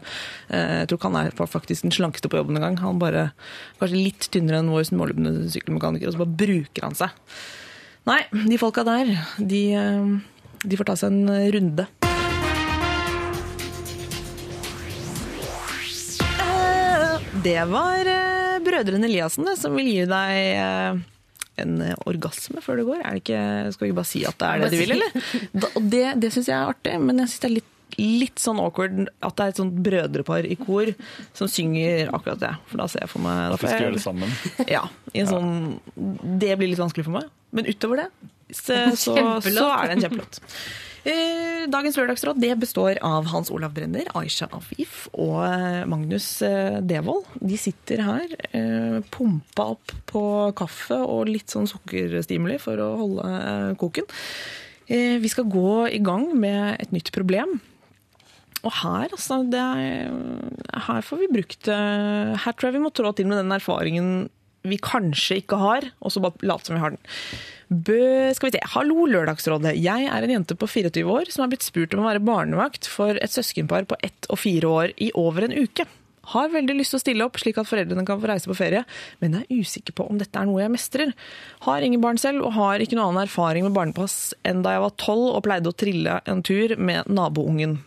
Eh, 0.52 0.74
Jeg 0.82 0.88
tror 0.90 0.98
ikke 1.00 1.08
han 1.12 1.20
er 1.22 1.38
faktisk 1.56 1.86
den 1.86 1.94
slankeste 1.96 2.28
på 2.28 2.36
jobben 2.42 2.58
engang. 2.60 2.76
Han 2.82 2.98
bare 3.00 3.30
kanskje 3.80 4.02
litt 4.04 4.28
tynnere 4.34 4.60
enn 4.60 4.68
vår 4.74 4.84
smålubne 4.90 5.32
sykkelmekaniker, 5.54 6.10
og 6.10 6.14
så 6.18 6.20
bare 6.20 6.38
bruker 6.44 6.84
han 6.84 6.98
seg. 6.98 7.16
Nei, 8.08 8.20
de 8.32 8.58
folka 8.60 8.84
der, 8.84 9.14
de, 9.40 9.62
eh, 9.80 10.12
de 10.68 10.76
får 10.80 10.90
ta 10.92 10.98
seg 11.00 11.12
en 11.16 11.52
runde. 11.56 11.88
Eh, 16.30 17.20
Det 17.44 17.64
var 17.70 18.06
eh, 18.06 18.29
brødrene 18.70 19.10
Eliassen 19.10 19.48
det, 19.48 19.56
som 19.60 19.74
vil 19.76 19.90
gi 19.90 20.04
deg 20.08 20.38
eh, 20.60 21.00
en 21.60 21.82
eh, 21.84 21.98
orgasme 22.08 22.62
før 22.64 22.80
du 22.80 22.86
går. 22.88 23.02
Er 23.02 23.16
det 23.16 23.24
ikke, 23.24 23.42
skal 23.76 23.90
vi 23.90 23.98
bare 23.98 24.10
si 24.10 24.24
at 24.28 24.38
det 24.40 24.48
er 24.48 24.64
det 24.64 24.70
du 24.72 24.80
vil, 24.80 24.96
eller? 24.96 25.76
Det 25.92 26.06
det 26.22 26.32
syns 26.34 26.50
jeg 26.50 26.56
er 26.56 26.72
artig, 26.72 26.96
men 27.02 27.22
jeg 27.22 27.32
syns 27.32 27.44
det 27.44 27.50
er 27.50 27.56
litt, 27.58 27.76
litt 28.00 28.40
sånn 28.40 28.60
awkward 28.62 29.00
at 29.10 29.36
det 29.36 29.44
er 29.44 29.52
et 29.52 29.60
sånt 29.60 29.80
brødrepar 29.84 30.46
i 30.46 30.56
kor 30.60 30.92
som 31.36 31.50
synger 31.50 32.12
akkurat 32.14 32.42
det. 32.42 32.52
For 32.70 32.82
da 32.82 32.86
ser 32.90 33.04
jeg 33.04 33.12
for 33.12 33.24
meg 33.26 33.40
At 33.56 33.64
Vi 33.64 33.72
skal 33.72 33.86
gjøre 33.86 33.98
det 33.98 34.04
sammen. 34.04 34.36
ja, 34.76 34.84
i 35.12 35.24
en 35.24 35.32
sånn, 35.32 35.50
det 36.40 36.54
blir 36.60 36.70
litt 36.70 36.82
vanskelig 36.82 37.08
for 37.08 37.18
meg. 37.18 37.32
Men 37.56 37.66
utover 37.66 38.04
det, 38.04 38.10
så, 38.54 38.78
så, 38.98 39.16
så 39.42 39.66
er 39.74 39.90
det 39.90 39.98
en 39.98 40.06
kjempelåt. 40.06 40.40
Eh, 41.08 41.64
Dagens 41.70 41.96
lørdagsråd 41.96 42.40
det 42.42 42.52
består 42.60 42.98
av 43.04 43.28
Hans 43.32 43.48
Olav 43.52 43.72
Brenner, 43.76 44.08
Aisha 44.18 44.48
Afif 44.52 45.06
og 45.14 45.38
eh, 45.46 45.84
Magnus 45.88 46.26
eh, 46.44 46.80
Devold. 46.84 47.28
De 47.40 47.56
sitter 47.60 48.02
her, 48.04 48.34
pumpa 49.12 49.70
opp 49.76 49.94
på 50.10 50.22
kaffe 50.58 50.98
og 51.00 51.30
litt 51.30 51.52
sånn 51.52 51.68
sukkerstimuli 51.70 52.58
for 52.60 52.80
å 52.82 52.90
holde 53.00 53.30
koken. 53.80 54.08
Vi 54.90 55.28
skal 55.30 55.46
gå 55.46 55.86
i 55.94 56.00
gang 56.02 56.32
med 56.34 56.80
et 56.82 56.90
nytt 56.90 57.12
problem. 57.14 57.60
Og 58.66 58.72
her, 58.82 59.12
altså, 59.14 59.38
er, 59.56 60.10
her 60.88 61.04
får 61.06 61.20
vi 61.22 61.28
brukt 61.32 61.68
Her 61.70 62.56
tror 62.58 62.68
jeg 62.68 62.74
vi 62.74 62.82
må 62.82 62.90
trå 62.92 63.12
til 63.16 63.30
med 63.30 63.38
den 63.38 63.54
erfaringen 63.54 64.10
vi 64.66 64.76
kanskje 64.82 65.40
ikke 65.40 65.58
har, 65.60 65.86
og 66.00 66.12
så 66.12 66.22
bare 66.22 66.46
late 66.46 66.68
som 66.68 66.76
vi 66.76 66.82
har 66.82 66.94
den. 66.94 67.02
Bø, 67.70 68.00
skal 68.34 68.50
vi 68.50 68.56
se. 68.56 68.64
Hallo, 68.72 69.06
Lørdagsrådet. 69.06 69.76
Jeg 69.78 70.08
er 70.10 70.26
en 70.26 70.32
jente 70.34 70.56
på 70.58 70.66
24 70.66 71.06
år 71.06 71.30
som 71.30 71.44
er 71.44 71.52
blitt 71.52 71.64
spurt 71.66 71.94
om 71.94 72.02
å 72.02 72.08
være 72.08 72.24
barnevakt 72.26 72.88
for 72.90 73.14
et 73.14 73.30
søskenpar 73.30 73.86
på 73.90 73.98
ett 74.02 74.26
og 74.28 74.40
fire 74.42 74.72
år 74.82 74.94
i 74.98 75.12
over 75.14 75.46
en 75.46 75.54
uke. 75.54 75.86
Har 76.34 76.50
veldig 76.52 76.74
lyst 76.76 76.92
til 76.92 76.98
å 76.98 77.02
stille 77.02 77.26
opp, 77.26 77.38
slik 77.40 77.56
at 77.58 77.68
foreldrene 77.70 78.04
kan 78.06 78.20
få 78.20 78.28
reise 78.28 78.50
på 78.50 78.58
ferie, 78.58 78.82
men 79.22 79.38
er 79.38 79.46
usikker 79.48 79.94
på 79.96 80.04
om 80.10 80.18
dette 80.20 80.36
er 80.36 80.50
noe 80.50 80.60
jeg 80.60 80.74
mestrer. 80.74 81.14
Har 81.64 81.86
ingen 81.86 82.02
barn 82.02 82.20
selv, 82.20 82.44
og 82.44 82.54
har 82.58 82.82
ikke 82.82 82.98
noe 82.98 83.08
annen 83.08 83.24
erfaring 83.24 83.64
med 83.66 83.74
barnepass 83.78 84.34
enn 84.46 84.60
da 84.66 84.76
jeg 84.76 84.84
var 84.84 84.98
tolv 85.00 85.30
og 85.32 85.42
pleide 85.46 85.72
å 85.72 85.78
trille 85.78 86.20
en 86.28 86.44
tur 86.46 86.76
med 86.76 87.08
naboungen. 87.08 87.78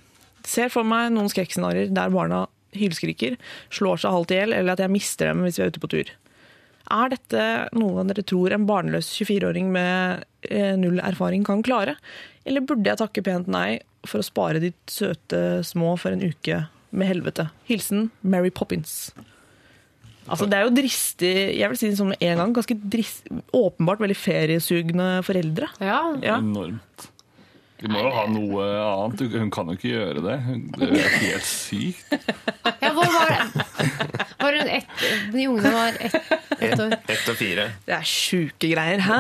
Ser 0.47 0.73
for 0.73 0.87
meg 0.87 1.13
noen 1.13 1.31
skrekkscenarioer 1.31 1.93
der 1.93 2.11
barna 2.11 2.45
hylskriker, 2.75 3.37
slår 3.71 4.01
seg 4.01 4.15
halvt 4.15 4.33
i 4.33 4.41
hjel, 4.41 4.57
eller 4.57 4.75
at 4.75 4.83
jeg 4.83 4.95
mister 4.95 5.29
dem 5.29 5.45
hvis 5.45 5.59
vi 5.59 5.67
er 5.67 5.75
ute 5.75 5.83
på 5.83 5.91
tur. 5.93 6.11
Er 6.91 7.13
dette 7.13 7.43
noe 7.77 8.03
dere 8.09 8.25
tror 8.27 8.53
en 8.55 8.67
barnløs 8.67 9.07
24-åring 9.15 9.69
med 9.71 10.25
eh, 10.49 10.73
null 10.79 10.99
erfaring 11.03 11.45
kan 11.47 11.63
klare? 11.63 11.95
Eller 12.43 12.65
burde 12.65 12.89
jeg 12.89 12.99
takke 12.99 13.23
pent 13.23 13.47
nei 13.51 13.79
for 14.03 14.19
å 14.19 14.27
spare 14.27 14.59
de 14.59 14.73
søte 14.91 15.61
små 15.63 15.93
for 15.99 16.11
en 16.11 16.25
uke 16.25 16.65
med 16.91 17.09
helvete? 17.09 17.47
Hilsen 17.69 18.09
Mary 18.21 18.51
Poppins. 18.51 19.13
Altså, 20.23 20.47
det 20.47 20.55
er 20.55 20.67
jo 20.67 20.75
dristig, 20.75 21.31
jeg 21.59 21.67
vil 21.71 21.79
si 21.79 21.89
det 21.91 21.97
sånn 21.99 22.13
en 22.15 22.39
gang, 22.39 22.53
ganske 22.55 22.75
drist, 22.79 23.25
åpenbart 23.55 24.03
veldig 24.03 24.15
feriesugne 24.15 25.07
foreldre. 25.27 25.67
Ja. 25.83 25.99
Ja. 26.23 26.37
Enormt. 26.39 27.09
De 27.83 27.89
må 27.91 27.99
jo 27.99 28.11
ha 28.15 28.21
noe 28.31 28.65
annet. 28.79 29.25
Hun 29.33 29.49
kan 29.51 29.67
jo 29.67 29.75
ikke 29.75 29.89
gjøre 29.91 30.21
det. 30.23 30.37
Det 30.77 30.87
er 30.87 31.17
helt 31.25 31.47
sykt. 31.49 32.13
ja 32.79 32.93
hvor 32.95 33.09
var 33.11 33.33
det? 33.33 33.65
De 35.33 35.47
ungene 35.47 35.71
var 35.73 35.97
ett 35.99 36.15
et 36.63 36.79
år. 36.79 36.93
Ett 37.09 37.29
og 37.29 37.35
fire. 37.35 37.65
Det 37.87 37.93
er 37.95 38.05
sjuke 38.07 38.69
greier, 38.71 39.01
hæ? 39.03 39.17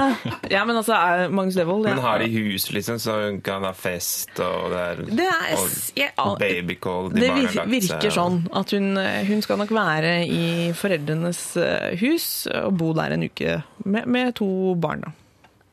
Ja, 0.51 0.63
men 0.65 0.77
altså, 0.79 0.93
er 0.95 1.29
Magnus 1.33 1.55
Devold 1.57 1.83
Men 1.89 1.99
har 2.03 2.19
de 2.23 2.29
hus, 2.31 2.69
liksom, 2.71 2.99
så 3.03 3.17
kan 3.43 3.63
ha 3.67 3.71
fest, 3.75 4.31
og 4.39 4.69
det 4.71 4.83
er, 4.83 5.01
Det 5.21 5.27
er 5.27 5.57
og, 5.57 5.73
jeg, 5.97 6.11
og 6.17 6.37
babycall 6.39 7.09
de 7.13 7.21
Det 7.21 7.31
virker 7.71 8.07
og- 8.07 8.15
sånn 8.19 8.39
at 8.55 8.71
hun, 8.77 8.95
hun 9.27 9.41
skal 9.41 9.57
nok 9.57 9.71
være 9.75 10.13
i 10.27 10.71
foreldrenes 10.77 11.41
eh, 11.57 11.97
hus 11.99 12.47
og 12.53 12.77
bo 12.77 12.93
der 12.93 13.17
en 13.17 13.23
uke 13.27 13.61
med, 13.85 14.05
med 14.07 14.33
to 14.35 14.75
barn. 14.75 15.01
da. 15.07 15.11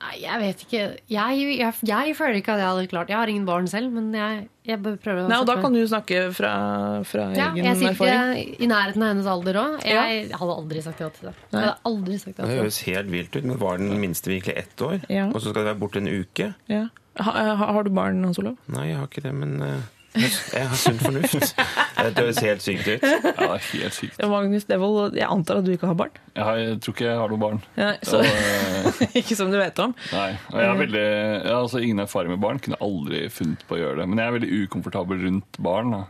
Nei, 0.01 0.15
jeg 0.23 0.39
vet 0.41 0.63
ikke. 0.65 0.79
Jeg, 1.13 1.41
jeg, 1.61 1.73
jeg 1.85 2.15
føler 2.17 2.39
ikke 2.41 2.55
at 2.55 2.61
jeg 2.63 2.69
hadde 2.71 2.87
klart 2.89 3.11
Jeg 3.13 3.19
har 3.21 3.29
ingen 3.29 3.45
barn 3.45 3.67
selv, 3.69 3.91
men 3.93 4.07
jeg, 4.17 4.47
jeg 4.65 4.79
prøver 4.81 5.27
å 5.27 5.29
Nei, 5.29 5.41
og 5.43 5.49
Da 5.51 5.57
kan 5.61 5.77
du 5.77 5.81
snakke 5.91 6.23
fra, 6.33 6.53
fra 7.05 7.27
ja, 7.37 7.51
egen 7.53 7.69
Jeg 7.69 7.77
sitter 7.83 7.93
erfaring. 7.93 8.55
i 8.57 8.71
nærheten 8.71 9.05
av 9.05 9.13
hennes 9.13 9.29
alder 9.29 9.59
òg. 9.61 9.77
Ja. 9.85 10.07
Jeg 10.09 10.31
hadde 10.41 10.57
aldri 10.57 10.85
sagt 10.87 11.05
ja 11.05 11.11
til 11.13 11.29
det. 11.29 11.35
Jeg 11.53 11.61
hadde 11.61 11.77
aldri 11.93 12.17
sagt 12.23 12.33
ja 12.33 12.39
Det 12.39 12.49
til 12.49 12.55
det. 12.55 12.63
høres 12.65 12.81
helt 12.89 13.13
vilt 13.13 13.37
ut, 13.37 13.45
men 13.53 13.61
var 13.61 13.77
den 13.85 13.93
minste 14.01 14.33
virkelig 14.33 14.57
ett 14.65 14.87
år? 14.89 14.99
Ja. 15.13 15.29
Og 15.29 15.37
så 15.37 15.51
skal 15.53 15.61
det 15.61 15.69
være 15.75 15.81
borte 15.85 16.01
en 16.01 16.09
uke? 16.09 16.49
Ja. 16.73 16.87
Ha, 17.21 17.33
ha, 17.61 17.71
har 17.77 17.85
du 17.85 17.91
barn, 17.93 18.25
Hans 18.25 18.41
Olav? 18.41 18.57
Nei, 18.73 18.87
jeg 18.95 18.97
har 19.03 19.09
ikke 19.11 19.27
det, 19.29 19.35
men 19.37 19.59
eh, 19.67 19.89
jeg 20.15 20.67
har 20.67 20.79
sunn 20.81 20.99
fornuft. 20.99 21.53
Det 21.55 22.17
høres 22.17 22.41
helt 22.43 22.65
sykt 22.65 22.89
ut. 22.89 23.05
Ja, 23.05 23.21
det 23.23 23.45
er 23.47 23.67
helt 23.71 23.95
sykt. 23.95 24.17
Ja, 24.19 24.29
Magnus 24.31 24.67
Devold, 24.67 25.15
jeg 25.19 25.29
antar 25.31 25.61
at 25.61 25.69
du 25.69 25.73
ikke 25.75 25.91
har 25.91 25.99
barn? 25.99 26.17
Jeg, 26.35 26.45
har, 26.47 26.59
jeg 26.59 26.79
tror 26.83 26.97
ikke 26.97 27.07
jeg 27.07 27.21
har 27.21 27.35
noe 27.35 27.43
barn. 27.45 27.61
Ja, 27.79 27.91
Så, 28.03 28.23
så, 28.25 28.95
eh, 29.07 29.19
ikke 29.23 29.37
som 29.39 29.53
du 29.53 29.59
vet 29.61 29.83
om. 29.85 29.95
nei. 30.15 30.31
Og 30.51 30.59
jeg 30.59 30.71
har 30.73 30.81
veldig, 30.81 31.05
jeg 31.05 31.53
har 31.53 31.61
altså 31.61 31.83
ingen 31.85 32.03
erfaring 32.07 32.35
med 32.35 32.43
barn. 32.43 32.63
Kunne 32.65 32.81
aldri 32.83 33.27
funnet 33.31 33.63
på 33.69 33.79
å 33.79 33.83
gjøre 33.85 34.03
det. 34.03 34.09
Men 34.11 34.23
jeg 34.23 34.33
er 34.33 34.37
veldig 34.41 34.51
ukomfortabel 34.65 35.23
rundt 35.29 35.61
barn. 35.63 35.95
Da. 35.95 36.03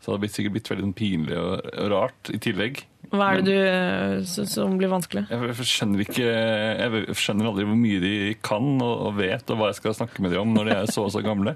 Så 0.00 0.10
det 0.10 0.18
hadde 0.18 0.34
sikkert 0.34 0.56
blitt 0.58 0.70
veldig 0.72 0.86
sånn 0.88 0.98
pinlig 0.98 1.38
og, 1.40 1.70
og 1.72 1.90
rart 1.94 2.32
i 2.34 2.40
tillegg. 2.42 2.82
Hva 3.12 3.28
er 3.36 3.44
det 3.46 3.52
du, 3.54 4.24
synes 4.26 4.56
som 4.56 4.74
blir 4.80 4.90
vanskelig? 4.90 5.28
Jeg 5.30 5.52
jeg 5.52 5.66
skjønner 5.70 6.02
ikke 6.02 6.24
Jeg 6.26 7.14
skjønner 7.14 7.52
aldri 7.52 7.66
hvor 7.68 7.78
mye 7.78 8.00
de 8.02 8.14
kan 8.42 8.66
og, 8.82 8.94
og 9.06 9.20
vet, 9.20 9.46
og 9.54 9.60
hva 9.60 9.70
jeg 9.70 9.78
skal 9.78 9.94
snakke 10.00 10.24
med 10.24 10.34
dem 10.34 10.42
om 10.42 10.56
når 10.56 10.66
de 10.70 10.74
er 10.80 10.90
så 10.90 11.04
og 11.06 11.12
så 11.14 11.22
gamle. 11.22 11.54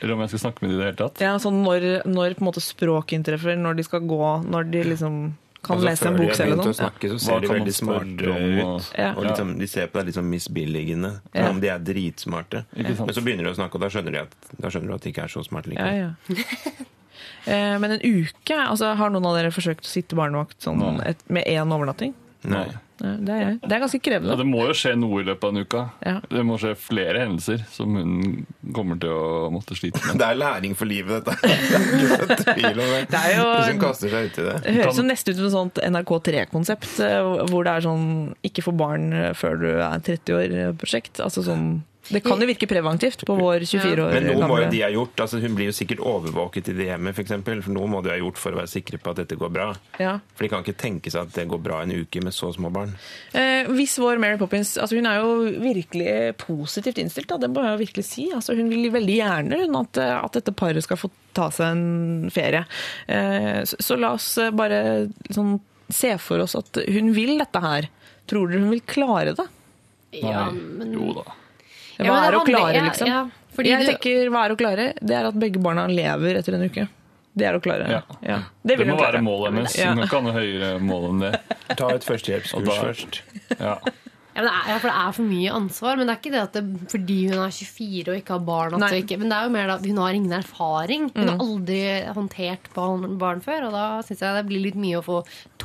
Eller 0.00 0.14
om 0.14 0.20
jeg 0.20 0.28
skal 0.34 0.42
snakke 0.50 0.62
med 0.62 0.70
dem 0.70 0.76
i 0.76 0.82
det 0.82 0.86
hele 0.90 0.96
tatt. 1.08 1.20
Ja, 1.24 1.36
sånn 1.38 1.62
når, 1.64 2.04
når 2.06 2.34
på 2.34 2.42
en 2.44 2.48
måte 2.52 2.62
språk 2.64 3.12
inntreffer, 3.16 3.56
når 3.56 3.76
de 3.76 3.84
skal 3.86 4.00
gå, 4.00 4.20
når 4.50 4.70
de 4.70 4.82
liksom 4.92 5.16
kan 5.64 5.78
Altså, 5.78 5.86
lese 5.88 6.04
en 6.04 6.12
før 6.12 6.18
bok 6.18 6.26
de 6.26 6.28
har 6.28 6.36
selv. 6.36 6.50
begynt 6.58 6.68
å 6.68 6.76
snakke, 6.76 7.08
så 7.08 7.14
Hva 7.14 7.20
ser 7.24 7.40
de 7.40 7.48
veldig 7.48 7.72
smarte 7.72 8.24
ut. 8.28 8.64
og- 8.64 8.98
Ja. 8.98 9.12
Og 9.16 9.24
liksom, 9.24 9.58
de 9.58 9.66
ser 9.66 9.86
på 9.86 9.92
deg 9.98 10.06
litt 10.06 10.14
sånn 10.18 10.28
misbilligende, 10.28 11.20
Ja. 11.34 11.48
om 11.48 11.60
de 11.60 11.68
er 11.68 11.78
dritsmarte. 11.78 12.64
Men 12.76 13.14
så 13.16 13.22
begynner 13.24 13.44
de 13.44 13.50
å 13.52 13.56
snakke, 13.56 13.74
og 13.76 13.80
da 13.80 13.88
skjønner, 13.88 14.12
de 14.12 14.18
at, 14.20 14.34
da 14.60 14.68
skjønner 14.68 14.88
du 14.88 14.94
at 14.94 15.00
de 15.00 15.12
ikke 15.12 15.24
er 15.24 15.28
så 15.28 15.40
smarte 15.46 15.66
likevel. 15.72 16.16
ja. 16.28 16.34
Eh, 17.46 17.78
Men 17.78 17.92
en 17.92 18.00
uke, 18.00 18.56
altså 18.56 18.94
har 18.96 19.10
noen 19.10 19.24
av 19.26 19.36
dere 19.36 19.50
forsøkt 19.52 19.84
å 19.84 19.90
sitte 19.92 20.16
barnevakt 20.16 20.60
sånn, 20.64 21.00
et, 21.06 21.18
med 21.28 21.44
én 21.46 21.68
overnatting? 21.72 22.14
Nei. 22.50 22.66
Det 22.94 23.34
er. 23.34 23.56
Det 23.58 23.72
er 23.74 23.80
ganske 23.82 23.98
Ja, 23.98 24.02
krevende. 24.06 24.36
det 24.38 24.44
må 24.46 24.60
jo 24.68 24.74
skje 24.78 24.92
noe 24.96 25.20
i 25.20 25.24
løpet 25.26 25.44
av 25.44 25.50
en 25.56 25.64
uke. 25.64 25.80
Ja. 26.06 26.12
Det 26.30 26.44
må 26.46 26.54
skje 26.62 26.76
flere 26.78 27.24
hendelser 27.24 27.64
som 27.74 27.96
hun 27.98 28.46
kommer 28.72 29.00
til 29.02 29.10
å 29.10 29.48
måtte 29.50 29.74
slite 29.74 29.98
med. 30.06 30.16
Det 30.22 30.28
er 30.28 30.38
læring 30.38 30.76
for 30.78 30.86
livet, 30.86 31.24
dette. 31.26 31.34
Det 31.42 31.50
er 31.50 32.04
ikke 32.04 32.28
noe 32.28 32.36
tvil 32.44 32.70
om 32.84 32.92
det. 32.94 33.00
Det 33.10 33.22
er 33.24 33.34
jo- 33.40 33.48
Hvis 33.58 33.72
hun 33.72 33.80
kaster 33.82 34.14
seg 34.14 34.28
uti 34.30 34.44
det. 34.46 34.54
Det 34.68 34.74
høres 34.78 35.00
jo 35.02 35.06
nesten 35.08 35.34
ut 35.34 35.40
som 35.40 35.46
et 35.50 35.56
sånt 35.58 35.82
NRK3-konsept, 35.90 36.92
eh, 37.02 37.32
hvor 37.50 37.64
det 37.66 37.72
er 37.74 37.80
sånn 37.88 38.06
ikke 38.46 38.62
få 38.68 38.76
barn 38.78 39.10
før 39.34 39.58
du 39.60 39.68
er 39.74 39.98
30 39.98 40.38
år-prosjekt. 40.38 41.18
Altså 41.24 41.42
sånn 41.42 41.82
Det 42.08 42.20
kan 42.24 42.40
jo 42.40 42.46
virke 42.48 42.66
preventivt 42.68 43.22
på 43.24 43.36
vår 43.38 43.64
24 43.64 43.92
år 44.04 44.10
gamle 44.12 44.20
Men 44.20 44.38
noe 44.40 44.48
må 44.50 44.58
jo 44.60 44.66
de 44.72 44.80
ha 44.84 44.90
gjort. 44.92 45.22
altså 45.24 45.40
Hun 45.40 45.54
blir 45.56 45.70
jo 45.70 45.74
sikkert 45.76 46.02
overvåket 46.04 46.68
i 46.68 46.74
det 46.76 46.88
hjemmet, 46.90 47.16
f.eks. 47.16 47.32
For, 47.46 47.62
for 47.64 47.76
noe 47.76 47.88
må 47.88 48.02
de 48.04 48.12
ha 48.12 48.18
gjort 48.20 48.40
for 48.40 48.52
å 48.52 48.60
være 48.60 48.72
sikre 48.74 49.00
på 49.00 49.14
at 49.14 49.22
dette 49.22 49.38
går 49.40 49.52
bra. 49.54 49.70
ja. 50.02 50.18
For 50.34 50.44
de 50.44 50.50
kan 50.52 50.64
ikke 50.66 50.76
tenke 50.82 51.12
seg 51.12 51.24
at 51.28 51.36
det 51.38 51.46
går 51.48 51.62
bra 51.64 51.80
en 51.84 51.94
uke 51.94 52.20
med 52.24 52.34
så 52.36 52.50
små 52.52 52.68
barn. 52.74 52.92
Eh, 53.32 53.70
hvis 53.72 53.96
vår 54.02 54.20
Mary 54.22 54.36
Poppins 54.40 54.74
altså 54.76 54.98
Hun 54.98 55.08
er 55.08 55.22
jo 55.22 55.34
virkelig 55.62 56.34
positivt 56.42 56.98
innstilt, 57.00 57.28
da, 57.30 57.38
det 57.40 57.50
må 57.54 57.64
jeg 57.64 57.76
jo 57.76 57.82
virkelig 57.84 58.04
si. 58.08 58.26
Altså, 58.34 58.56
hun 58.58 58.68
vil 58.72 58.90
veldig 58.92 59.16
gjerne 59.20 59.60
hun, 59.64 59.78
at, 59.80 60.00
at 60.18 60.36
dette 60.36 60.52
paret 60.56 60.84
skal 60.84 61.00
få 61.00 61.10
ta 61.34 61.48
seg 61.54 61.72
en 61.72 62.32
ferie. 62.34 62.64
Eh, 63.08 63.62
så, 63.64 63.78
så 63.80 63.96
la 63.98 64.12
oss 64.18 64.28
eh, 64.38 64.52
bare 64.54 64.82
sånn, 65.34 65.56
se 65.88 66.14
for 66.22 66.44
oss 66.44 66.56
at 66.58 66.84
hun 66.88 67.12
vil 67.16 67.38
dette 67.40 67.64
her. 67.64 67.88
Tror 68.30 68.48
dere 68.50 68.62
hun 68.64 68.72
vil 68.72 68.84
klare 68.88 69.34
det? 69.36 69.48
Ja, 70.20 70.46
men 70.52 70.92
Jo 70.94 71.10
da. 71.16 71.24
Hva 71.98 72.04
Ja, 72.06 72.14
det 72.20 72.28
er 72.34 72.38
å 72.38 72.44
klare, 72.44 72.74
ja, 72.74 72.84
liksom? 72.88 73.06
ja, 73.06 73.22
fordi 73.54 73.68
jeg 73.70 73.80
du- 73.86 73.92
tenker 73.92 74.30
hva 74.30 74.44
er 74.48 74.50
å 74.54 74.58
klare? 74.58 74.86
Det 75.00 75.10
er 75.16 75.26
at 75.30 75.34
begge 75.34 75.62
barna 75.62 75.86
lever 75.86 76.36
etter 76.40 76.54
en 76.54 76.68
uke. 76.68 76.88
Det 77.36 77.46
er 77.46 77.54
å 77.58 77.60
klare. 77.62 77.88
Ja. 77.90 78.02
Det 78.64 78.76
Det 78.76 78.78
vil 78.78 78.86
må 78.94 78.96
klare. 78.98 79.12
være 79.18 79.22
målet 79.22 79.52
hennes. 79.54 79.76
Ja. 79.78 79.94
Hun 79.94 80.06
kan 80.06 80.24
ikke 80.24 80.32
ha 80.32 80.38
høyere 80.40 80.80
mål 80.80 81.08
enn 81.10 81.20
det. 81.20 81.40
Ta 81.76 81.88
et 81.90 82.02
førstehjelpskurs 82.06 82.78
først. 82.78 83.20
Ja. 83.58 83.78
Ja, 84.34 84.42
men 84.42 84.50
det 84.50 84.54
er, 84.54 84.68
ja, 84.72 84.78
for 84.82 84.88
det 84.90 84.96
er 84.98 85.12
for 85.14 85.22
mye 85.22 85.50
ansvar. 85.54 85.96
Men 85.96 86.06
det 86.08 86.14
er 86.14 86.20
ikke 86.22 86.32
det 86.34 86.42
at 86.42 86.52
det, 86.54 86.90
fordi 86.90 87.18
hun 87.30 87.38
er 87.38 87.50
24 87.54 88.08
og 88.08 88.16
ikke 88.18 88.34
har 88.34 88.40
barn 88.40 88.74
at 88.82 88.92
ikke, 88.98 89.18
Men 89.18 89.28
det 89.30 89.36
er 89.38 89.44
jo 89.44 89.50
mer 89.54 89.66
da 89.68 89.76
hun 89.78 89.96
har 90.02 90.10
ingen 90.14 90.32
erfaring. 90.32 91.10
Hun 91.14 91.24
Mm. 91.24 91.28
har 91.30 91.38
aldri 91.38 92.14
håndtert 92.14 92.72
barn, 92.74 93.16
barn 93.18 93.40
før. 93.40 93.66
Og 93.66 93.72
da 93.72 93.84
syns 94.02 94.18
jeg 94.18 94.34
det 94.34 94.46
blir 94.48 94.62
litt 94.62 94.74
mye 94.74 94.98
å 94.98 95.04
få 95.04 95.24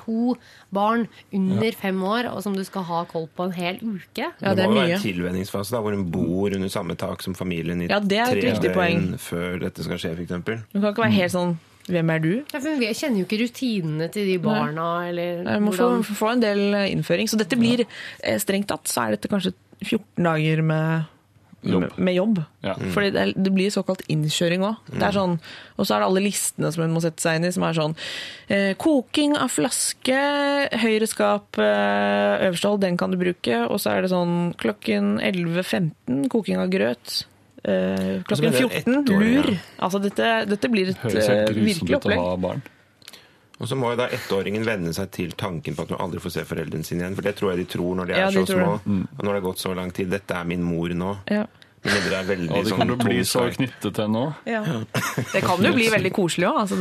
to 0.10 0.36
barn 0.74 1.06
under 1.36 1.78
fem 1.78 2.02
år, 2.04 2.32
og 2.34 2.42
som 2.44 2.58
du 2.58 2.64
skal 2.66 2.84
ha 2.90 3.04
koll 3.10 3.30
på 3.38 3.46
en 3.46 3.54
hel 3.56 3.78
uke. 3.84 4.26
Ja, 4.42 4.54
det 4.56 4.58
det 4.64 4.68
må 4.70 4.80
jo 4.80 4.82
være 4.82 4.98
en 4.98 5.04
tilvenningsfase 5.06 5.76
da, 5.78 5.82
hvor 5.86 5.94
hun 5.94 6.08
bor 6.12 6.50
under 6.58 6.70
samme 6.74 6.98
tak 6.98 7.22
som 7.26 7.38
familien 7.38 7.86
i 7.86 7.90
Ja, 7.92 8.02
det 8.02 8.18
er 8.18 8.34
et 8.42 8.62
tre 8.62 8.74
poeng. 8.74 9.10
døgn 9.14 9.22
før 9.22 9.60
dette 9.68 9.86
skal 9.86 10.02
skje, 10.02 10.16
f.eks. 10.18 10.36
Hun 10.40 10.82
kan 10.82 10.90
ikke 10.92 11.06
være 11.06 11.18
helt 11.22 11.36
sånn 11.38 11.58
Hvem 11.90 12.12
er 12.14 12.20
du? 12.22 12.32
Ja, 12.54 12.60
for 12.60 12.70
Hun 12.70 12.84
kjenner 12.86 13.18
jo 13.18 13.26
ikke 13.26 13.40
rutinene 13.42 14.10
til 14.14 14.28
de 14.30 14.36
barna. 14.44 14.90
Eller 15.10 15.40
Jeg 15.42 15.62
må 15.66 15.72
få, 15.74 15.88
hvordan 15.88 16.04
få 16.20 16.28
en 16.36 16.44
del 16.44 16.76
innføring. 16.92 17.30
Så 17.32 17.40
dette 17.40 17.58
blir 17.58 17.82
eh, 17.82 18.38
strengt 18.38 18.70
tatt 18.70 18.86
så 18.92 19.08
er 19.08 19.16
dette 19.16 19.32
kanskje 19.32 19.56
14 19.82 20.22
dager 20.28 20.62
med 20.62 21.08
Jobb. 21.62 21.98
Med, 21.98 22.16
jobb. 22.16 22.38
Ja. 22.64 22.76
Fordi 22.94 23.10
det, 23.12 23.24
det 23.36 23.52
blir 23.52 23.72
såkalt 23.74 24.04
innkjøring 24.12 24.64
òg. 24.64 24.78
Sånn, 25.16 25.34
og 25.76 25.88
så 25.88 25.96
er 25.96 26.04
det 26.04 26.08
alle 26.08 26.24
listene 26.24 26.72
som 26.72 26.86
hun 26.86 26.94
må 26.96 27.02
sette 27.04 27.24
seg 27.24 27.40
inn 27.40 27.50
i, 27.50 27.52
som 27.56 27.66
er 27.68 27.76
sånn 27.76 27.96
eh, 28.48 28.72
Koking 28.80 29.36
av 29.36 29.52
flaske, 29.52 30.22
høyre 30.80 31.10
skap, 31.10 31.60
eh, 31.60 32.48
øverste 32.48 32.72
hold, 32.72 32.84
den 32.86 33.00
kan 33.00 33.12
du 33.12 33.20
bruke. 33.20 33.66
Og 33.68 33.82
så 33.84 33.96
er 33.98 34.06
det 34.06 34.14
sånn 34.14 34.54
klokken 34.62 35.18
11.15, 35.20 36.30
koking 36.32 36.64
av 36.64 36.72
grøt. 36.72 37.24
Eh, 37.64 38.20
klokken 38.24 38.56
14, 38.56 39.00
år, 39.04 39.20
lur. 39.20 39.52
ja. 39.52 39.62
Altså 39.84 40.00
dette, 40.00 40.28
dette 40.48 40.72
blir 40.72 40.94
et 40.94 41.02
Høres 41.04 41.26
eh, 41.26 41.42
helt 41.44 41.58
grusomt 41.58 41.90
virkelig 41.92 42.16
ut 42.16 42.24
å 42.24 42.30
ha 42.30 42.36
barn. 42.48 42.64
Og 43.60 43.68
så 43.68 43.76
må 43.76 43.90
jo 43.92 43.98
da 44.00 44.08
ettåringen 44.16 44.64
venne 44.64 44.94
seg 44.96 45.10
til 45.12 45.32
tanken 45.36 45.76
på 45.76 45.84
at 45.84 45.90
hun 45.92 46.00
aldri 46.00 46.20
får 46.24 46.32
se 46.38 46.44
foreldrene 46.48 46.86
sine 46.88 47.04
igjen. 47.04 47.16
For 47.18 47.26
det 47.28 47.36
tror 47.36 47.52
jeg 47.52 47.66
de 47.66 47.66
tror 47.74 47.96
når 48.00 48.06
de 48.08 48.14
er 48.14 48.20
Ja, 48.24 48.30
de 48.32 48.44
så 48.46 48.46
små. 48.56 48.76
det. 48.86 49.08
Og 49.18 49.24
når 49.26 49.32
det 49.34 49.40
har 49.42 49.48
gått 49.52 49.60
så 49.66 49.74
lang 49.76 49.92
tid. 49.92 50.10
Dette 50.10 50.32
er 50.40 50.46
min 50.48 50.64
mor 50.64 50.88
nå. 50.96 51.18
Ja. 51.28 51.46
Det 51.84 52.12
er 52.12 52.24
veldig 52.28 52.50
Og 52.52 52.64
de 52.64 52.70
sånn 52.72 52.80
kommer 52.80 52.96
til 53.00 53.06
å 53.06 53.10
bli 53.10 53.20
så 53.24 53.44
knyttet 53.56 53.94
til 53.96 54.10
nå. 54.12 54.24
Ja. 54.48 54.62
Det 55.34 55.42
kan 55.46 55.62
jo 55.64 55.72
bli 55.76 55.86
veldig 55.92 56.12
koselig 56.16 56.48
òg. 56.50 56.58
Altså 56.64 56.80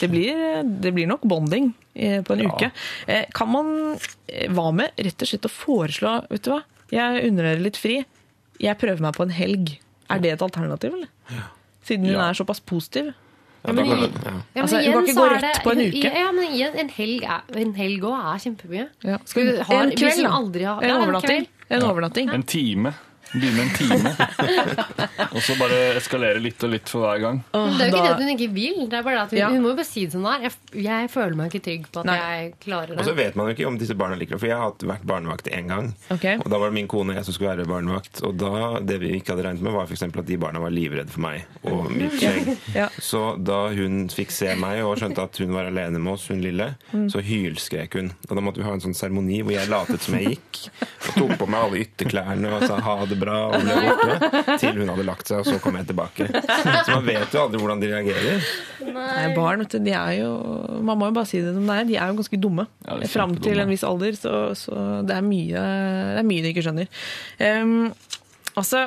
det, 0.00 0.08
blir, 0.10 0.40
det 0.82 0.92
blir 0.94 1.06
nok 1.10 1.22
bonding 1.30 1.72
eh, 1.94 2.22
på 2.26 2.34
en 2.34 2.42
Ja. 2.42 2.50
uke. 2.54 2.70
Eh, 3.06 3.24
Kan 3.34 3.50
man 3.52 3.98
eh, 4.28 4.48
Hva 4.50 4.72
med 4.74 4.90
rett 4.98 5.22
og 5.22 5.30
slett 5.30 5.46
å 5.46 5.52
foreslå 5.52 6.16
Vet 6.30 6.42
du 6.42 6.50
hva, 6.50 6.62
jeg 6.90 7.22
unner 7.30 7.50
dere 7.52 7.62
litt 7.66 7.76
fri. 7.78 8.00
Jeg 8.62 8.78
prøver 8.78 9.00
meg 9.02 9.14
på 9.18 9.22
en 9.26 9.34
helg. 9.34 9.76
Er 10.10 10.18
det 10.22 10.32
et 10.36 10.42
alternativ, 10.42 10.94
eller? 10.94 11.08
Siden 11.86 12.06
hun 12.06 12.14
Ja. 12.14 12.28
er 12.30 12.34
såpass 12.34 12.60
positiv. 12.62 13.12
Ja, 13.66 13.72
men 13.72 13.84
kan 13.84 13.98
ja. 14.00 14.06
Ja, 14.06 14.30
men 14.30 14.62
Altså, 14.62 14.76
du 14.76 14.82
igjen 14.82 14.92
kan 14.92 15.02
ikke 15.06 15.14
gå 15.20 15.24
rødt 15.26 15.42
rett 15.42 15.54
det- 15.54 15.62
på 15.64 15.70
en 15.72 15.80
uke. 15.86 16.12
Ja, 16.20 16.32
men 16.32 16.44
igjen, 16.54 16.78
en 16.78 16.88
helg 16.96 17.22
er, 17.24 17.42
en 17.56 17.74
helg 17.74 18.04
også 18.04 18.34
er 18.34 18.38
kjempemye. 18.44 18.86
Ja. 19.04 19.16
Skal 19.24 19.42
vi, 19.46 19.56
ha, 19.58 19.82
en 19.82 19.90
kveld, 19.90 20.22
da. 20.22 20.28
aldri 20.30 20.62
har- 20.64 20.82
En 20.82 20.88
ja, 20.88 20.94
en 20.94 21.02
overnatting. 21.02 21.46
En 21.70 21.82
overnatting. 21.82 22.30
En 22.34 22.42
time. 22.42 22.92
Begynne 23.34 23.62
en 23.66 23.70
time. 23.74 24.12
og 25.34 25.40
så 25.42 25.56
bare 25.58 25.78
eskalere 25.98 26.40
litt 26.42 26.62
og 26.64 26.70
litt 26.72 26.88
for 26.88 27.04
hver 27.06 27.20
gang. 27.24 27.40
Men 27.52 27.74
det 27.78 27.86
er 27.86 27.90
jo 27.90 27.96
ikke 27.96 27.96
da- 27.96 28.06
det 28.06 28.12
at 28.14 28.22
hun 28.22 28.32
ikke 28.36 28.48
vil. 28.54 28.78
Det 28.88 28.98
er 29.00 29.02
bare 29.02 29.22
at 29.24 29.30
hun, 29.34 29.38
Ja. 29.40 29.48
hun 29.50 29.62
må 29.62 29.68
jo 29.72 29.76
bare 29.80 29.84
si 29.88 30.04
det 30.06 30.12
som 30.12 30.22
det 30.22 30.32
er. 30.32 30.40
Jeg, 30.46 30.84
jeg 30.84 31.10
føler 31.10 31.36
meg 31.36 31.50
ikke 31.52 31.62
trygg 31.66 31.86
på 31.92 32.00
at 32.00 32.06
Nei. 32.06 32.16
jeg 32.16 32.54
klarer 32.64 32.86
det. 32.94 32.98
Og 32.98 33.04
så 33.04 33.14
vet 33.16 33.36
man 33.36 33.46
jo 33.48 33.54
ikke 33.56 33.66
om 33.66 33.78
disse 33.78 33.94
barna 33.98 34.16
liker 34.16 34.36
det. 34.36 34.40
For 34.40 34.46
jeg 34.46 34.56
har 34.56 34.72
vært 34.72 35.04
barnevakt 35.06 35.50
én 35.52 35.68
gang. 35.68 35.92
Okay. 36.10 36.36
Og 36.38 36.48
da 36.50 36.58
var 36.58 36.70
det 36.70 36.74
min 36.78 36.88
kone 36.88 37.10
og 37.10 37.16
jeg 37.16 37.24
som 37.28 37.34
skulle 37.34 37.56
være 37.56 37.66
barnevakt. 37.66 38.22
Og 38.22 38.36
da, 38.38 38.80
det 38.80 39.00
vi 39.00 39.12
ikke 39.20 39.34
hadde 39.34 39.44
regnet 39.48 39.62
med, 39.62 39.72
var 39.72 39.86
for 39.86 39.94
eksempel 39.98 40.20
at 40.20 40.26
de 40.30 40.36
barna 40.36 40.60
var 40.60 40.70
livredde 40.70 41.10
for 41.10 41.20
meg 41.26 41.44
og 41.64 41.90
mitt 41.92 42.12
skjegg. 42.20 42.56
Ja. 42.74 42.88
Så 43.00 43.36
da 43.42 43.68
hun 43.74 44.08
fikk 44.08 44.30
se 44.30 44.54
meg 44.56 44.82
og 44.84 44.96
skjønte 44.98 45.22
at 45.26 45.36
hun 45.42 45.52
var 45.52 45.66
alene 45.66 45.98
med 46.00 46.12
oss, 46.14 46.28
hun 46.28 46.40
lille, 46.42 46.74
Mm. 46.92 47.08
så 47.10 47.20
hylskrek 47.20 47.94
hun. 47.94 48.12
Og 48.30 48.36
da 48.36 48.40
måtte 48.42 48.56
vi 48.58 48.62
ha 48.64 48.72
en 48.72 48.80
sånn 48.80 48.94
seremoni 48.94 49.42
hvor 49.42 49.52
jeg 49.52 49.68
latet 49.68 50.00
som 50.00 50.14
jeg 50.14 50.36
gikk. 50.38 50.68
Og 51.08 51.14
tok 51.18 51.38
på 51.38 51.48
meg 51.48 51.60
alle 51.64 51.80
ytterklærne 51.84 52.52
og 52.52 52.62
sa 52.66 52.78
ha 52.80 53.04
det 53.06 53.15
bra 53.20 53.36
og 53.48 53.56
ble 53.64 53.76
borte. 53.82 54.56
Til 54.62 54.80
hun 54.82 54.92
hadde 54.92 55.06
lagt 55.08 55.30
seg, 55.30 55.42
og 55.42 55.48
så 55.50 55.58
kom 55.64 55.76
jeg 55.80 55.88
tilbake. 55.90 56.28
Så 56.30 56.94
man 56.94 57.06
vet 57.08 57.34
jo 57.36 57.42
aldri 57.44 57.60
hvordan 57.62 57.82
de 57.82 57.90
reagerer. 57.92 58.48
Nei, 58.86 59.26
barn, 59.36 59.64
vet 59.64 59.76
du, 59.76 59.78
de 59.86 59.92
er 59.96 60.14
jo 60.20 60.30
Man 60.86 60.98
må 61.00 61.10
jo 61.10 61.16
bare 61.18 61.28
si 61.30 61.40
det 61.44 61.52
som 61.56 61.66
det 61.68 61.76
er. 61.80 61.88
De 61.90 61.98
er 62.00 62.10
jo 62.12 62.18
ganske 62.22 62.40
dumme. 62.42 62.66
Ja, 62.86 62.98
Fram 63.12 63.36
til 63.42 63.60
en 63.62 63.70
viss 63.72 63.84
alder, 63.86 64.16
så, 64.18 64.34
så 64.58 64.80
det, 65.06 65.16
er 65.20 65.26
mye, 65.26 65.66
det 66.16 66.24
er 66.24 66.28
mye 66.32 66.44
de 66.46 66.52
ikke 66.54 66.64
skjønner. 66.66 66.90
Um, 67.40 67.78
altså, 68.56 68.86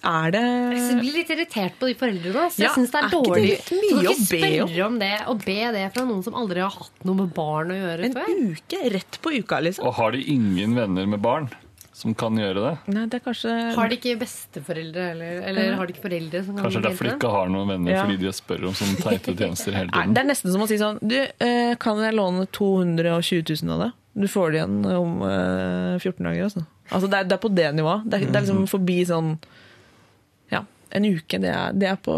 er 0.00 0.30
det 0.32 0.40
Jeg 0.40 0.96
blir 1.02 1.16
litt 1.18 1.30
irritert 1.34 1.74
på 1.76 1.90
de 1.90 1.94
foreldrene. 2.00 2.46
Så 2.54 2.62
Ja, 2.62 2.70
jeg 2.70 2.76
synes 2.78 2.92
det 2.94 3.00
er 3.00 3.04
er 3.04 3.10
ikke 3.10 3.20
det 3.20 3.28
dårlig. 3.28 3.50
litt 3.50 3.72
mye 3.76 4.14
å 4.14 4.14
be 4.30 4.52
om? 4.64 4.92
om 4.94 4.98
det, 5.02 5.10
og 5.28 5.42
be 5.44 5.58
det 5.76 5.82
fra 5.92 6.04
noen 6.08 6.22
som 6.24 6.38
aldri 6.40 6.62
har 6.64 6.72
hatt 6.72 7.04
noe 7.04 7.18
med 7.18 7.34
barn 7.36 7.74
å 7.74 7.76
gjøre 7.76 8.08
En 8.08 8.16
før. 8.16 8.30
uke 8.54 8.80
rett 8.96 9.18
på 9.20 9.34
uka, 9.36 9.60
liksom? 9.66 9.84
Og 9.90 9.98
har 10.00 10.16
de 10.16 10.22
ingen 10.32 10.72
venner 10.78 11.10
med 11.12 11.20
barn 11.20 11.50
som 12.00 12.14
kan 12.16 12.36
gjøre 12.40 12.62
det? 12.64 12.72
Nei, 12.94 13.04
det 13.12 13.18
er 13.20 13.22
kanskje 13.28 13.52
Har 13.76 13.90
de 13.92 13.96
ikke 14.00 14.14
besteforeldre, 14.22 15.04
eller, 15.14 15.38
eller 15.50 15.74
har 15.78 15.86
de 15.90 15.94
ikke 15.94 16.04
foreldre 16.08 16.40
som 16.46 16.56
kan 16.56 16.64
Kanskje 16.66 16.82
derfor 16.88 17.08
de 17.08 17.14
ikke 17.14 17.32
har 17.36 17.52
noen 17.52 17.68
venner, 17.74 17.92
Ja. 17.94 18.02
fordi 18.08 18.16
de 18.24 18.32
spør 18.34 18.66
om 18.70 18.76
sånne 18.80 18.98
teite 19.04 19.34
tjenester 19.36 19.76
hele 19.76 19.92
Nei. 19.96 20.06
Det 20.16 20.22
er 20.24 20.28
nesten 20.32 20.54
som 20.54 20.64
å 20.64 20.68
si 20.70 20.78
sånn 20.80 21.00
Du, 21.04 21.16
eh, 21.20 21.72
kan 21.82 22.00
jeg 22.02 22.16
låne 22.16 22.46
220 22.56 23.44
000 23.62 23.74
av 23.76 23.84
det? 23.86 23.90
Du 24.20 24.26
får 24.28 24.50
det 24.50 24.58
igjen 24.62 24.78
om 24.96 25.20
eh, 25.22 25.94
14 26.02 26.24
dager, 26.26 26.42
altså. 26.48 26.64
altså 26.90 27.06
det, 27.12 27.20
er, 27.20 27.28
det 27.30 27.36
er 27.36 27.42
på 27.44 27.50
det 27.54 27.68
nivået. 27.78 28.08
Det 28.10 28.16
er, 28.18 28.24
det 28.26 28.40
er 28.40 28.46
liksom 28.48 28.64
forbi 28.72 28.96
sånn 29.06 29.28
Ja, 30.50 30.64
en 30.98 31.06
uke, 31.06 31.38
det 31.44 31.52
er, 31.54 31.76
det 31.78 31.86
er 31.92 32.00
på 32.02 32.16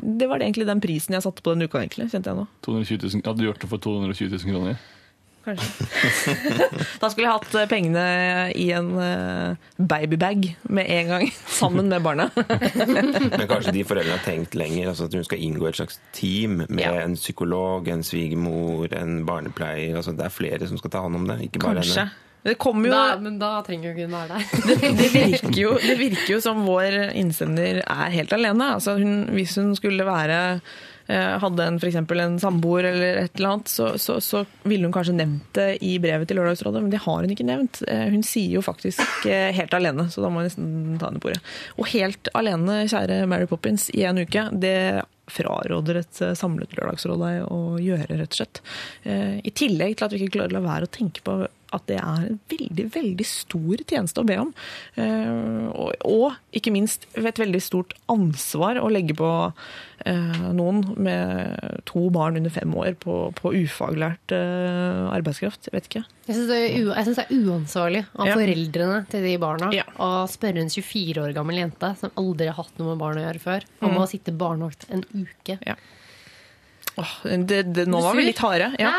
Det 0.00 0.26
var 0.28 0.40
det 0.42 0.48
egentlig 0.48 0.66
den 0.72 0.82
prisen 0.82 1.14
jeg 1.14 1.22
satte 1.24 1.44
på 1.44 1.54
den 1.54 1.68
uka, 1.68 1.84
egentlig, 1.84 2.08
kjente 2.10 2.32
jeg 2.32 2.40
nå. 2.40 2.48
220 2.66 3.06
000, 3.14 3.22
hadde 3.28 3.40
du 3.44 3.46
gjort 3.46 3.62
det 3.62 3.70
for 3.70 3.84
220 3.86 4.34
000 4.34 4.50
kroner? 4.50 4.82
Kanskje. 5.44 6.34
da 7.02 7.08
skulle 7.12 7.26
jeg 7.26 7.32
hatt 7.34 7.54
eh, 7.60 7.66
pengene 7.70 8.04
i 8.56 8.70
en 8.76 8.90
eh, 9.00 9.70
babybag 9.76 10.46
med 10.72 10.88
en 10.90 11.12
gang, 11.12 11.26
sammen 11.60 11.88
med 11.92 12.02
barna. 12.04 12.30
Men 12.38 13.46
kanskje 13.50 13.74
de 13.76 13.84
foreldrene 13.86 14.16
har 14.18 14.24
tenkt 14.24 14.56
lenger, 14.58 14.90
altså 14.92 15.08
at 15.10 15.16
hun 15.18 15.26
skal 15.28 15.42
inngå 15.44 15.68
et 15.70 15.80
slags 15.80 16.00
team 16.16 16.62
med 16.68 16.84
Ja. 16.84 16.94
en 17.04 17.16
psykolog, 17.18 17.88
en 17.92 18.02
svigermor, 18.06 18.88
en 18.96 19.20
barnepleier. 19.28 19.96
Altså 20.00 20.12
det 20.16 20.26
er 20.28 20.34
flere 20.34 20.68
som 20.70 20.80
skal 20.80 20.90
ta 20.96 21.04
hånd 21.04 21.20
om 21.22 21.26
det, 21.28 21.40
ikke 21.48 21.60
bare 21.64 21.82
Kanskje. 21.82 22.04
henne. 22.06 22.20
Det 22.44 22.58
kommer 22.60 22.90
jo 22.90 22.92
Da, 22.92 23.04
men 23.24 23.38
da 23.40 23.50
trenger 23.64 23.94
hun 23.94 24.00
ikke 24.02 24.12
være 24.12 24.34
der. 24.34 24.42
det, 24.68 24.90
det, 24.98 25.06
virker 25.14 25.60
jo, 25.62 25.70
det 25.80 25.94
virker 25.96 26.34
jo 26.34 26.40
som 26.44 26.58
vår 26.66 26.96
innsender 27.16 27.78
er 27.80 28.10
helt 28.12 28.34
alene. 28.36 28.66
Altså 28.76 28.98
hun, 29.00 29.30
hvis 29.32 29.54
hun 29.56 29.70
skulle 29.78 30.04
være 30.04 30.60
hadde 31.12 31.64
en, 31.68 31.78
eksempel 31.84 32.20
en 32.22 32.38
samboer 32.40 32.86
eller 32.88 33.18
et 33.24 33.34
eller 33.36 33.50
annet, 33.50 33.68
så, 33.68 33.90
så, 34.00 34.16
så 34.24 34.44
ville 34.64 34.86
hun 34.88 34.94
kanskje 34.94 35.16
nevnt 35.18 35.50
det 35.58 35.66
i 35.84 35.98
brevet 36.00 36.28
til 36.30 36.38
Lørdagsrådet, 36.40 36.80
men 36.82 36.92
det 36.94 37.02
har 37.04 37.20
hun 37.20 37.34
ikke 37.34 37.44
nevnt. 37.48 37.82
Eh, 37.88 38.06
Hun 38.14 38.22
sier 38.24 38.54
jo 38.56 38.62
faktisk 38.64 39.26
eh, 39.28 39.50
helt 39.52 39.74
alene, 39.76 40.06
så 40.10 40.24
da 40.24 40.30
må 40.32 40.40
jeg 40.42 40.52
nesten 40.54 40.96
ta 41.00 41.10
henne 41.10 41.20
på 41.20 41.28
ordet. 41.32 41.42
Og 41.76 41.90
helt 41.92 42.30
alene, 42.34 42.84
kjære 42.88 43.26
Mary 43.28 43.48
Poppins, 43.50 43.90
i 43.92 44.06
en 44.08 44.22
uke, 44.24 44.46
det 44.52 44.76
fraråder 45.30 46.00
et 46.02 46.22
eh, 46.24 46.34
samlet 46.36 46.72
lørdagsråd 46.76 47.20
deg 47.24 47.44
å 47.52 47.60
gjøre, 47.80 48.18
rett 48.20 48.32
og 48.34 48.40
slett. 48.40 48.62
Eh, 49.04 49.36
I 49.44 49.52
tillegg 49.56 49.96
til 49.98 50.08
at 50.08 50.16
vi 50.16 50.22
ikke 50.24 50.38
klarer 50.38 50.52
å 50.56 50.58
la 50.58 50.64
være 50.70 50.88
å 50.88 50.94
tenke 50.96 51.24
på 51.24 51.36
at 51.74 51.86
det 51.90 51.96
er 52.00 52.26
en 52.28 52.38
veldig, 52.50 52.86
veldig 52.94 53.26
stor 53.28 53.82
tjeneste 53.90 54.22
å 54.22 54.26
be 54.28 54.36
om. 54.42 54.52
Eh, 54.96 55.66
og, 55.74 55.94
og 56.06 56.36
ikke 56.54 56.72
minst 56.74 57.06
et 57.18 57.40
veldig 57.40 57.60
stort 57.64 57.94
ansvar 58.12 58.78
å 58.82 58.90
legge 58.92 59.16
på 59.18 59.30
eh, 60.06 60.44
noen 60.54 60.82
med 60.96 61.82
to 61.90 62.06
barn 62.14 62.38
under 62.40 62.52
fem 62.54 62.74
år 62.78 62.94
på, 63.02 63.16
på 63.38 63.52
ufaglært 63.64 64.34
eh, 64.36 65.02
arbeidskraft. 65.14 65.68
Jeg 65.70 65.76
vet 65.78 65.90
ikke. 65.90 66.04
Jeg 66.28 66.38
syns 66.38 66.48
det, 66.50 66.60
det 67.18 67.26
er 67.26 67.34
uansvarlig 67.50 68.04
av 68.14 68.30
Ja. 68.30 68.36
foreldrene 68.38 69.02
til 69.12 69.26
de 69.28 69.34
barna 69.42 69.72
Ja. 69.74 69.84
å 69.98 70.12
spørre 70.30 70.62
en 70.64 70.70
24 70.72 71.20
år 71.26 71.34
gammel 71.36 71.60
jente 71.64 71.92
som 72.00 72.14
aldri 72.20 72.48
har 72.50 72.56
hatt 72.62 72.78
noe 72.80 72.94
med 72.94 73.02
barn 73.02 73.20
å 73.20 73.26
gjøre 73.26 73.42
før, 73.42 73.66
om 73.82 73.90
Mm. 73.94 74.00
å 74.02 74.08
sitte 74.08 74.32
barnevakt 74.32 74.86
en 74.90 75.04
uke. 75.12 75.58
Ja. 75.66 75.74
Det, 76.94 77.62
det, 77.74 77.84
nå 77.90 77.98
var 78.04 78.14
vi 78.14 78.28
litt 78.28 78.38
harde. 78.38 78.68
Ja. 78.78 78.92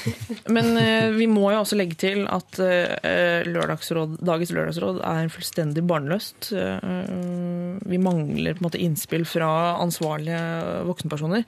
Men 0.54 0.70
uh, 0.78 1.10
vi 1.12 1.26
må 1.28 1.50
jo 1.52 1.60
også 1.60 1.76
legge 1.76 1.98
til 2.00 2.24
at 2.30 2.60
uh, 2.60 3.44
lørdagsråd, 3.48 4.16
dagens 4.24 4.52
lørdagsråd 4.56 5.02
er 5.04 5.32
fullstendig 5.32 5.84
barnløst. 5.88 6.52
Uh, 6.56 7.76
vi 7.84 8.00
mangler 8.00 8.56
på 8.56 8.64
en 8.64 8.68
måte 8.70 8.80
innspill 8.80 9.26
fra 9.28 9.50
ansvarlige 9.82 10.40
voksenpersoner. 10.88 11.44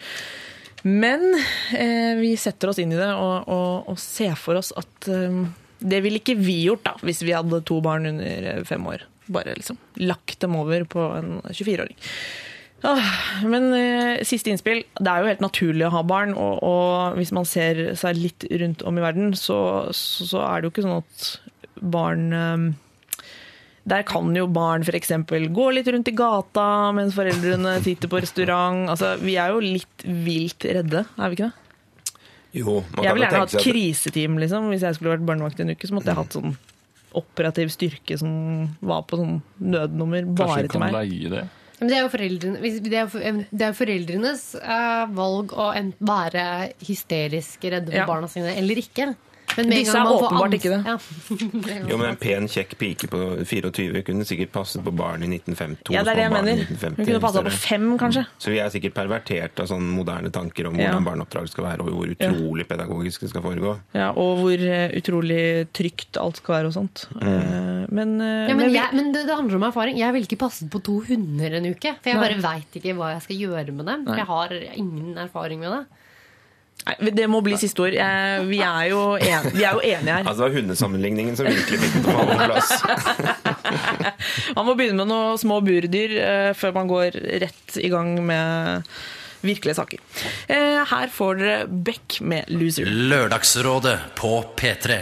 Men 0.87 1.33
vi 2.21 2.29
setter 2.39 2.71
oss 2.71 2.79
inn 2.79 2.93
i 2.95 2.99
det 2.99 3.09
og, 3.19 3.49
og, 3.51 3.89
og 3.91 3.97
ser 3.99 4.37
for 4.39 4.61
oss 4.61 4.69
at 4.79 5.09
det 5.09 5.99
ville 6.05 6.21
ikke 6.21 6.37
vi 6.39 6.61
gjort 6.69 6.85
da, 6.87 6.93
hvis 7.03 7.25
vi 7.27 7.35
hadde 7.35 7.65
to 7.67 7.81
barn 7.83 8.07
under 8.07 8.61
fem 8.69 8.85
år. 8.87 9.03
Bare 9.27 9.57
liksom 9.57 9.81
lagt 10.05 10.39
dem 10.45 10.55
over 10.61 10.85
på 10.87 11.09
en 11.17 11.41
24-åring. 11.49 11.97
Åh, 12.85 13.11
Men 13.49 13.71
eh, 13.75 14.25
siste 14.27 14.53
innspill. 14.53 14.83
Det 14.99 15.11
er 15.11 15.23
jo 15.23 15.31
helt 15.31 15.45
naturlig 15.45 15.87
å 15.89 15.95
ha 15.95 16.03
barn, 16.07 16.35
og, 16.37 16.61
og 16.63 17.19
hvis 17.19 17.33
man 17.35 17.49
ser 17.49 17.95
seg 17.99 18.19
litt 18.21 18.47
rundt 18.63 18.85
om 18.87 18.99
i 18.99 19.05
verden, 19.05 19.33
så, 19.39 19.59
så, 19.97 20.27
så 20.29 20.43
er 20.45 20.61
det 20.61 20.69
jo 20.69 20.75
ikke 20.75 20.85
sånn 20.85 21.01
at 21.01 21.29
barn 21.97 22.27
eh, 22.37 22.67
Der 23.87 24.07
kan 24.09 24.33
jo 24.37 24.47
barn 24.51 24.85
f.eks. 24.85 25.13
gå 25.57 25.69
litt 25.73 25.89
rundt 25.93 26.11
i 26.11 26.17
gata 26.17 26.93
mens 26.97 27.17
foreldrene 27.17 27.79
sitter 27.85 28.13
på 28.13 28.21
restaurant. 28.23 28.89
Altså, 28.93 29.15
vi 29.23 29.39
er 29.41 29.55
jo 29.55 29.63
litt 29.65 30.07
vilt 30.07 30.69
redde, 30.69 31.07
er 31.17 31.33
vi 31.33 31.39
ikke 31.39 31.51
det? 31.51 31.63
Jo, 32.57 32.81
man 32.95 33.05
Jeg 33.05 33.17
ville 33.17 33.27
gjerne 33.27 33.43
hatt 33.45 33.55
at 33.59 33.67
kriseteam, 33.67 34.39
liksom. 34.41 34.71
Hvis 34.73 34.85
jeg 34.87 34.97
skulle 34.97 35.17
vært 35.17 35.27
barnevakt 35.29 35.61
en 35.61 35.75
uke, 35.75 35.89
så 35.89 35.97
måtte 35.97 36.13
jeg 36.13 36.21
hatt 36.23 36.37
sånn 36.39 36.57
operativ 37.17 37.71
styrke 37.73 38.17
som 38.21 38.33
var 38.85 39.05
på 39.09 39.17
sånn 39.21 39.39
nødnummer 39.61 40.27
Kanskje 40.27 40.41
bare 40.43 40.57
vi 40.57 40.69
til 40.69 40.83
kan 40.83 40.95
leie 40.97 41.31
det? 41.33 41.45
Men 41.79 41.89
det 41.91 41.97
er 41.99 42.05
jo 42.07 42.09
foreldrene, 42.13 42.61
det 42.87 42.97
er 42.97 43.11
det 43.53 43.67
er 43.67 43.75
foreldrenes 43.77 44.45
eh, 44.57 45.07
valg 45.13 45.53
å 45.53 45.67
være 46.09 46.45
hysterisk 46.87 47.67
redde 47.69 47.91
for 47.93 47.99
Ja. 48.01 48.07
barna 48.09 48.29
sine 48.33 48.55
eller 48.57 48.81
ikke. 48.81 49.11
Men 49.57 49.69
med 49.71 49.77
en 49.77 49.83
Disse 49.83 49.93
gang 49.97 50.07
er 50.07 50.17
åpenbart 50.21 50.55
ikke 50.59 50.73
det. 50.73 50.81
Ja. 50.87 50.97
Jo, 51.91 51.97
men 52.01 52.09
En 52.11 52.19
pen, 52.21 52.47
kjekk 52.51 52.75
pike 52.81 53.09
på 53.11 53.21
24 53.47 54.03
kunne 54.07 54.27
sikkert 54.29 54.53
passet 54.55 54.83
på 54.85 54.93
barn 54.97 55.23
i 55.25 55.29
1952. 55.31 55.95
Ja, 55.97 56.03
det 56.07 56.13
er 56.13 56.21
det 56.21 56.25
jeg 56.27 56.35
mener. 56.35 56.61
1950 56.67 56.97
Hun 57.01 57.09
kunne 57.11 57.23
passa 57.25 57.43
på 57.47 57.53
fem, 57.57 57.87
kanskje. 58.01 58.25
Så 58.43 58.53
vi 58.53 58.61
er 58.63 58.71
sikkert 58.75 58.95
pervertert 58.97 59.63
av 59.65 59.71
sånne 59.71 59.93
moderne 59.97 60.31
tanker 60.35 60.69
om 60.71 60.77
Ja. 60.79 60.91
hvordan 60.93 61.07
barneoppdrag 61.09 61.49
skal 61.53 61.65
være, 61.69 61.81
og 61.87 61.91
hvor 61.97 62.13
utrolig 62.15 62.67
pedagogisk 62.69 63.25
det 63.27 63.31
skal 63.33 63.43
foregå. 63.47 63.77
Ja, 63.97 64.11
og 64.13 64.43
hvor 64.43 64.67
eh, 64.71 64.95
utrolig 65.01 65.43
trygt 65.77 66.17
alt 66.21 66.37
skal 66.43 66.59
være 66.59 66.71
og 66.73 66.77
sånt. 66.77 67.07
Mm. 67.17 67.87
Men, 67.91 68.17
eh, 68.21 68.49
Ja, 68.51 68.55
men 68.55 68.67
men 68.67 68.75
jeg, 68.75 68.89
men 68.93 69.13
det, 69.15 69.27
det 69.29 69.35
handler 69.39 69.57
om 69.57 69.69
erfaring. 69.71 69.97
Jeg 69.99 70.13
ville 70.13 70.27
ikke 70.29 70.41
passet 70.45 70.69
på 70.73 70.83
to 70.83 71.01
hunder 71.07 71.55
en 71.61 71.67
uke. 71.71 71.95
For 72.03 72.11
jeg 72.13 72.19
Nei. 72.19 72.25
bare 72.29 72.43
veit 72.43 72.77
ikke 72.81 72.97
hva 72.99 73.13
jeg 73.15 73.23
skal 73.29 73.37
gjøre 73.47 73.73
med 73.73 73.87
dem. 73.87 74.05
For 74.07 74.17
jeg 74.21 74.27
har 74.27 74.55
ingen 74.77 75.17
erfaring 75.23 75.61
med 75.63 75.71
det. 75.73 75.85
Nei, 76.87 77.11
det 77.19 77.27
må 77.27 77.41
bli 77.43 77.57
siste 77.59 77.83
ord. 77.83 77.97
Vi, 78.47 78.61
er 78.63 78.85
jo 78.93 79.01
en, 79.19 79.49
vi 79.57 79.65
er 79.67 79.75
jo 79.75 79.83
enige 79.83 80.15
her. 80.21 80.23
Altså, 80.29 80.37
det 80.39 80.47
var 80.47 80.57
hundesammenligningen 80.61 81.39
som 81.39 81.49
virkelig 81.51 81.81
fikk 81.83 81.97
det 81.99 82.03
på 82.07 82.39
plass. 82.47 82.73
Man 84.57 84.69
må 84.69 84.77
begynne 84.79 85.03
med 85.03 85.11
noen 85.11 85.41
små 85.41 85.59
burdyr 85.67 86.15
eh, 86.23 86.51
før 86.57 86.75
man 86.77 86.89
går 86.91 87.17
rett 87.43 87.77
i 87.83 87.91
gang 87.93 88.15
med 88.25 88.87
virkelige 89.47 89.77
saker. 89.79 90.01
Eh, 90.49 90.81
her 90.87 91.13
får 91.13 91.41
dere 91.43 91.59
Beck 91.67 92.21
med 92.23 92.49
'Loser'. 92.49 92.87
Lørdagsrådet 92.87 93.99
på 94.19 94.33
P3. 94.57 95.01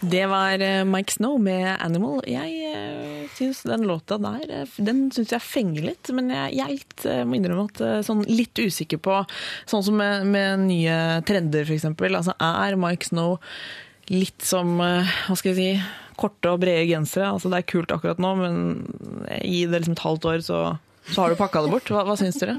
Det 0.00 0.26
var 0.28 0.60
eh, 0.60 0.84
Mike 0.84 1.12
Snow 1.12 1.38
med 1.40 1.78
'Animal'. 1.80 2.22
Jeg 2.28 2.74
uh, 2.74 3.28
syns 3.36 3.62
den 3.62 3.86
låta 3.88 4.18
der 4.18 4.44
eh, 4.50 4.74
Den 4.76 5.06
synes 5.12 5.32
jeg 5.32 5.44
fenger 5.44 5.88
litt, 5.90 6.10
men 6.12 6.30
jeg, 6.32 6.56
jeg 6.58 6.80
eh, 7.08 7.24
må 7.24 7.38
innrømme 7.38 7.68
at 7.70 7.82
eh, 7.84 8.00
sånn 8.06 8.24
litt 8.28 8.56
usikker 8.58 9.00
på 9.02 9.22
Sånn 9.68 9.84
som 9.86 9.96
med, 10.00 10.26
med 10.28 10.66
nye 10.66 10.96
trender, 11.28 11.64
f.eks. 11.64 11.88
Altså, 11.88 12.36
er 12.36 12.80
Mike 12.80 13.08
Snow 13.08 13.38
litt 14.12 14.44
som 14.44 14.76
eh, 14.84 15.16
Hva 15.28 15.38
skal 15.38 15.54
jeg 15.54 15.60
si 15.60 16.02
Korte 16.16 16.48
og 16.48 16.62
brede 16.62 16.86
gensere. 16.88 17.28
Altså, 17.28 17.50
det 17.52 17.58
er 17.58 17.68
kult 17.68 17.90
akkurat 17.92 18.20
nå, 18.22 18.30
men 18.40 18.54
gi 19.42 19.66
det 19.68 19.82
liksom 19.82 19.96
et 19.98 20.04
halvt 20.06 20.28
år, 20.30 20.38
så, 20.46 20.60
så 21.06 21.22
har 21.22 21.30
du 21.30 21.38
pakka 21.38 21.62
det 21.64 21.70
bort. 21.70 21.90
Hva, 21.92 22.02
hva 22.08 22.16
syns 22.18 22.38
dere? 22.40 22.56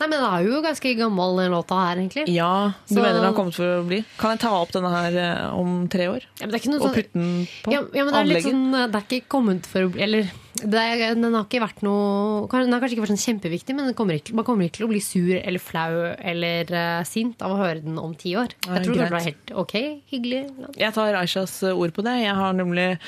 Nei, 0.00 0.06
men 0.06 0.16
den 0.16 0.26
er 0.26 0.44
jo 0.46 0.60
ganske 0.64 0.92
gammel, 0.96 1.36
den 1.42 1.52
låta 1.52 1.78
her, 1.82 2.00
egentlig. 2.00 2.26
Ja, 2.32 2.72
du 2.88 2.94
Så- 2.94 3.00
mener 3.00 3.20
den 3.20 3.28
har 3.28 3.36
kommet 3.36 3.54
for 3.54 3.64
å 3.80 3.86
bli? 3.86 4.02
Kan 4.18 4.36
jeg 4.36 4.40
ta 4.40 4.52
opp 4.56 4.72
denne 4.72 4.90
her 4.94 5.18
eh, 5.20 5.58
om 5.58 5.88
tre 5.88 6.08
år? 6.08 6.24
Ja, 6.40 6.46
men 6.46 6.50
det 6.50 6.60
er 6.60 6.62
ikke 6.64 6.72
noe 6.72 6.80
Og 6.80 6.86
sånn 6.88 6.94
putte 6.96 7.12
den 7.12 7.48
på 7.64 7.72
ja, 7.74 7.82
ja, 7.94 8.04
men 8.04 8.14
det 8.14 8.20
er 8.20 8.30
litt 8.30 8.46
sånn 8.46 8.70
Det 8.72 8.94
er 9.00 9.04
ikke 9.04 9.28
kommet 9.28 9.66
for 9.68 9.84
å 9.84 9.92
bli 9.92 10.02
Eller 10.06 10.30
det 10.60 10.76
er, 10.76 11.14
den 11.14 11.32
har 11.32 11.44
ikke 11.46 11.60
vært 11.62 11.82
noe 11.86 12.48
Den 12.50 12.72
har 12.74 12.80
kanskje 12.82 12.96
ikke 12.96 13.04
vært 13.06 13.14
sånn 13.14 13.22
kjempeviktig, 13.22 13.76
men 13.76 13.86
den 13.88 13.94
kommer 13.96 14.18
ikke, 14.18 14.34
man 14.36 14.44
kommer 14.44 14.66
ikke 14.66 14.80
til 14.80 14.88
å 14.88 14.90
bli 14.90 15.00
sur 15.00 15.30
eller 15.38 15.62
flau 15.62 16.14
eller 16.18 16.72
uh, 16.74 17.04
sint 17.08 17.40
av 17.44 17.54
å 17.54 17.60
høre 17.60 17.80
den 17.84 17.96
om 18.00 18.12
ti 18.18 18.34
år. 18.36 18.52
Jeg 18.66 18.84
tror 18.84 18.98
det 18.98 19.08
blir 19.12 19.28
helt 19.30 19.52
ok. 19.62 19.74
Hyggelig. 20.10 20.42
Jeg 20.76 20.92
tar 20.96 21.16
Aishas 21.20 21.54
ord 21.70 21.94
på 21.96 22.04
det. 22.04 22.16
Jeg 22.24 22.34
har 22.36 22.52
nemlig 22.58 22.98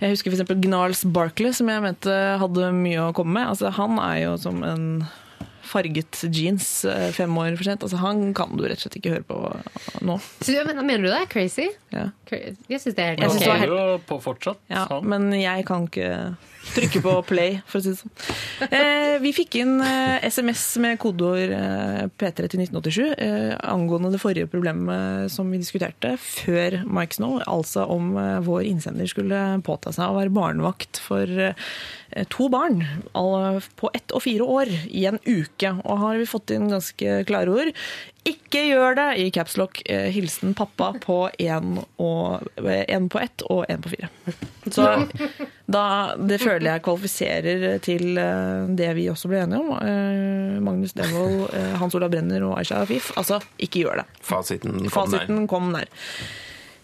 jeg 0.00 0.12
husker 0.12 0.34
f.eks. 0.34 0.56
Gnarls 0.64 1.04
Barkley, 1.08 1.54
som 1.56 1.70
jeg 1.72 1.84
mente 1.84 2.16
hadde 2.40 2.72
mye 2.76 3.08
å 3.08 3.14
komme 3.16 3.38
med. 3.38 3.54
Altså, 3.54 3.70
han 3.76 4.00
er 4.02 4.18
jo 4.26 4.34
som 4.40 4.60
en 4.66 4.90
farget 5.66 6.20
jeans 6.30 6.84
eh, 6.84 7.08
fem 7.16 7.38
år 7.38 7.56
for 7.58 7.68
sent. 7.68 7.84
Altså, 7.86 7.98
han 8.00 8.30
kan 8.36 8.54
du 8.56 8.64
rett 8.66 8.78
og 8.78 8.86
slett 8.86 8.98
ikke 9.00 9.16
høre 9.16 9.26
på 9.26 9.40
nå. 10.06 10.18
Så, 10.40 10.54
men, 10.68 10.82
mener 10.86 11.06
du 11.06 11.10
det? 11.10 11.24
Crazy? 11.32 11.68
Ja. 11.94 12.08
Jeg 12.30 12.82
syns 12.82 12.96
det 12.96 13.02
er 13.02 13.16
helt 13.16 13.26
ok. 13.26 13.46
var 13.46 13.62
Holder 13.64 13.94
jo 13.94 14.02
på 14.08 14.20
fortsatt. 14.24 14.62
Ja, 14.72 14.86
men 15.02 15.30
jeg 15.36 15.66
kan 15.68 15.88
ikke 15.90 16.10
trykke 16.74 17.02
på 17.04 17.14
play, 17.28 17.58
for 17.68 17.80
å 17.80 17.84
si 17.84 17.92
det 17.92 18.00
sånn. 18.00 18.12
Eh, 18.66 19.16
vi 19.22 19.32
fikk 19.36 19.58
inn 19.60 19.76
eh, 19.84 20.24
SMS 20.26 20.64
med 20.82 20.98
kodeord 21.02 21.52
eh, 21.56 22.02
P3 22.18 22.48
til 22.52 22.64
1987 22.64 23.02
eh, 23.12 23.52
angående 23.68 24.12
det 24.14 24.20
forrige 24.22 24.50
problemet 24.52 25.32
som 25.32 25.50
vi 25.52 25.60
diskuterte 25.62 26.16
før 26.22 26.80
Mike 26.86 27.18
Snow, 27.18 27.38
altså 27.46 27.86
om 27.92 28.14
eh, 28.20 28.40
vår 28.46 28.66
innsender 28.70 29.10
skulle 29.10 29.42
påta 29.66 29.94
seg 29.94 30.10
å 30.10 30.18
være 30.18 30.34
barnevakt 30.36 31.00
for 31.02 31.30
eh, 31.30 31.54
to 32.32 32.50
barn 32.52 32.84
på 33.12 33.90
ett 33.96 34.12
og 34.14 34.22
fire 34.24 34.46
år 34.46 34.70
i 34.86 35.06
en 35.10 35.18
uke. 35.26 35.72
Og 35.84 36.02
har 36.02 36.20
vi 36.20 36.28
fått 36.28 36.52
inn 36.54 36.70
ganske 36.72 37.22
klare 37.28 37.52
ord. 37.52 37.72
Ikke 38.26 38.62
gjør 38.66 38.96
det 38.98 39.06
i 39.22 39.30
capslock. 39.30 39.82
lock, 39.86 40.12
hilsen 40.12 40.54
pappa 40.58 40.92
på 41.02 41.30
én 41.38 43.08
på 43.08 43.20
ett 43.20 43.42
og 43.46 43.66
én 43.68 43.82
på 43.82 43.92
fire. 43.92 44.08
Så 44.70 44.86
da, 45.66 46.14
det 46.18 46.40
føler 46.42 46.66
jeg 46.72 46.82
kvalifiserer 46.86 47.66
til 47.84 48.18
eh, 48.18 48.66
det 48.78 48.90
vi 48.98 49.06
også 49.10 49.30
ble 49.30 49.44
enige 49.44 49.60
om. 49.62 49.70
Eh, 49.78 50.58
Magnus 50.62 50.96
Devold, 50.98 51.46
eh, 51.54 51.76
Hans 51.80 51.94
Olav 51.94 52.10
Brenner 52.14 52.42
og 52.48 52.58
Aisha 52.58 52.82
Afif. 52.82 53.12
Altså, 53.18 53.40
ikke 53.62 53.84
gjør 53.84 54.02
det. 54.02 54.06
Fasiten 54.26 54.80
kom. 54.86 54.92
Fasiten 54.96 55.46
kom 55.50 55.72
der. 55.76 55.90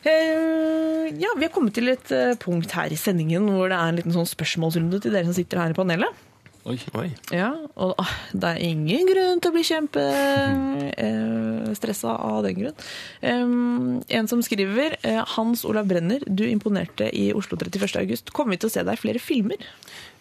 Eh, 0.02 1.12
ja, 1.18 1.30
Vi 1.38 1.46
har 1.46 1.52
kommet 1.54 1.74
til 1.78 1.92
et 1.92 2.10
eh, 2.14 2.34
punkt 2.42 2.74
her 2.74 2.90
i 2.90 2.98
sendingen 2.98 3.46
hvor 3.54 3.70
det 3.70 3.78
er 3.78 3.90
en 3.92 3.98
liten 4.00 4.14
sånn 4.14 4.26
spørsmålsrunde 4.26 4.98
til 5.02 5.14
dere 5.14 5.28
som 5.28 5.36
sitter 5.36 5.62
her 5.62 5.74
i 5.74 5.78
panelet. 5.78 6.22
Oi. 6.62 6.78
Oi. 6.94 7.10
Ja, 7.34 7.58
og 7.74 7.98
ah, 7.98 8.06
det 8.30 8.46
er 8.52 8.60
ingen 8.62 9.02
grunn 9.08 9.40
til 9.42 9.50
å 9.50 9.54
bli 9.56 9.64
kjempestressa 9.66 12.12
av 12.22 12.46
den 12.46 12.54
grunn. 12.60 12.76
Um, 13.18 13.98
en 14.06 14.30
som 14.30 14.38
skriver 14.46 14.94
eh, 15.02 15.18
Hans 15.34 15.66
Olav 15.66 15.90
Brenner, 15.90 16.22
du 16.26 16.44
imponerte 16.46 17.10
i 17.18 17.34
Oslo 17.34 17.58
31. 17.58 17.98
august. 18.04 18.30
Kommer 18.36 18.54
vi 18.54 18.58
til 18.62 18.70
å 18.70 18.74
se 18.76 18.82
deg 18.86 18.94
i 18.94 19.02
flere 19.02 19.18
filmer? 19.22 19.58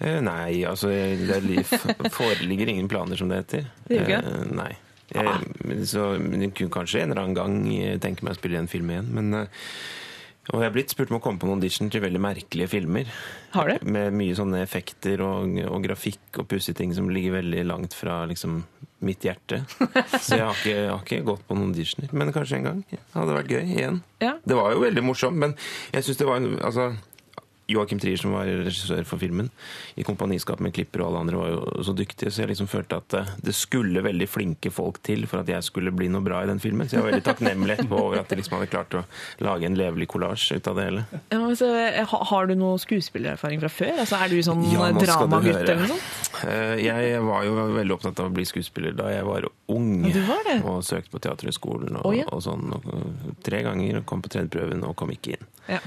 Eh, 0.01 0.17
nei, 0.25 0.65
altså 0.65 0.89
det 0.89 1.29
er 1.37 1.45
foreligger 2.19 2.65
ingen 2.73 2.89
planer, 2.89 3.15
som 3.21 3.29
det 3.29 3.37
heter. 3.43 3.69
Det 3.85 4.01
ikke 4.01 4.21
Eh, 4.21 4.45
nei. 4.57 4.73
Jeg, 5.11 5.27
så, 5.91 6.13
men 6.23 6.39
jeg 6.45 6.53
kunne 6.55 6.71
kanskje 6.71 7.01
en 7.03 7.11
eller 7.11 7.25
annen 7.25 7.35
gang 7.35 7.55
eh, 7.75 7.97
tenke 8.01 8.23
meg 8.25 8.33
å 8.35 8.39
spille 8.39 8.59
en 8.61 8.69
film 8.71 8.87
igjen, 8.93 9.09
men 9.11 9.33
eh, 9.41 9.47
og 10.49 10.57
jeg 10.57 10.67
er 10.67 10.73
blitt 10.73 10.91
spurt 10.91 11.11
om 11.13 11.19
å 11.19 11.21
komme 11.21 11.37
på 11.37 11.45
en 11.45 11.53
audition 11.53 11.89
til 11.93 12.01
veldig 12.01 12.19
merkelige 12.23 12.71
filmer. 12.71 13.09
Har 13.53 13.69
du? 13.69 13.85
Med 13.93 14.15
mye 14.17 14.33
sånne 14.37 14.63
effekter 14.65 15.21
og, 15.21 15.53
og 15.69 15.83
grafikk 15.85 16.41
og 16.41 16.47
pussige 16.49 16.79
ting 16.79 16.95
som 16.97 17.11
ligger 17.13 17.37
veldig 17.37 17.61
langt 17.69 17.93
fra 17.93 18.23
liksom, 18.29 18.63
mitt 19.05 19.21
hjerte. 19.27 19.61
Så 20.17 20.39
jeg 20.39 20.47
har, 20.47 20.57
ikke, 20.57 20.73
jeg 20.73 20.89
har 20.89 21.05
ikke 21.05 21.21
gått 21.29 21.45
på 21.45 21.57
noen 21.59 21.75
auditioner. 21.75 22.09
Men 22.17 22.33
kanskje 22.33 22.57
en 22.57 22.67
gang. 22.71 22.81
Hadde 23.13 23.37
vært 23.37 23.53
gøy 23.53 23.61
igjen. 23.77 24.01
Ja. 24.23 24.33
Det 24.41 24.57
var 24.57 24.73
jo 24.73 24.81
veldig 24.81 25.05
morsomt, 25.05 25.37
men 25.45 25.53
jeg 25.93 26.07
syns 26.07 26.23
det 26.23 26.29
var 26.31 26.41
en 26.41 26.57
altså, 26.57 26.89
Joakim 27.71 28.01
Trier, 28.01 28.19
som 28.19 28.35
var 28.35 28.49
regissør 28.49 29.03
for 29.07 29.21
filmen, 29.21 29.49
i 29.99 30.05
kompaniskap 30.07 30.61
med 30.63 30.73
Klipper 30.75 31.03
og 31.03 31.11
alle 31.11 31.23
andre, 31.25 31.39
var 31.41 31.51
jo 31.53 31.85
så 31.87 31.95
dyktige, 31.97 32.31
så 32.31 32.43
jeg 32.43 32.51
liksom 32.53 32.69
følte 32.71 32.99
at 33.01 33.17
eh, 33.17 33.31
det 33.47 33.55
skulle 33.57 34.03
veldig 34.05 34.27
flinke 34.29 34.71
folk 34.73 35.01
til 35.05 35.25
for 35.29 35.43
at 35.43 35.51
jeg 35.51 35.67
skulle 35.67 35.93
bli 35.95 36.09
noe 36.11 36.23
bra 36.25 36.43
i 36.43 36.49
den 36.49 36.61
filmen. 36.63 36.89
Så 36.89 36.97
jeg 36.97 37.05
var 37.05 37.11
veldig 37.13 37.27
takknemlig 37.27 37.77
etterpå 37.77 38.01
over 38.05 38.21
at 38.21 38.31
de 38.31 38.39
liksom 38.39 38.57
hadde 38.57 38.71
klart 38.71 38.97
å 38.97 39.03
lage 39.45 39.69
en 39.69 39.77
levelig 39.79 40.09
kollasj 40.11 40.57
ut 40.57 40.71
av 40.71 40.79
det 40.79 40.87
hele. 40.89 41.05
Ja, 41.33 41.41
så, 41.57 41.71
eh, 41.79 42.15
har 42.31 42.47
du 42.49 42.55
noe 42.59 42.81
skuespillererfaring 42.81 43.61
fra 43.63 43.71
før? 43.71 44.03
Altså, 44.05 44.19
er 44.21 44.31
du 44.31 44.41
sånn 44.45 44.63
Ja, 44.71 44.91
dramagutt 44.95 45.61
eller 45.63 45.85
noe 45.85 45.93
sånt? 45.95 46.43
Eh, 46.47 46.75
Jeg 46.81 47.21
var 47.23 47.45
jo 47.45 47.55
veldig 47.75 47.95
opptatt 47.95 48.19
av 48.19 48.29
å 48.31 48.33
bli 48.33 48.45
skuespiller 48.47 48.95
da 48.97 49.09
jeg 49.11 49.25
var 49.27 49.47
ung. 49.71 50.03
Var? 50.11 50.51
Og 50.67 50.83
søkte 50.85 51.13
på 51.13 51.21
Teaterhøgskolen 51.23 51.97
og, 51.99 52.05
oh, 52.09 52.15
ja. 52.15 52.27
og 52.31 52.43
sånn. 52.45 52.71
Og, 52.75 53.35
tre 53.45 53.61
ganger 53.65 54.01
og 54.01 54.07
kom 54.09 54.23
på 54.23 54.31
tredjeprøven 54.33 54.85
og 54.87 54.95
kom 54.99 55.13
ikke 55.13 55.37
inn. 55.37 55.49
Ja. 55.69 55.81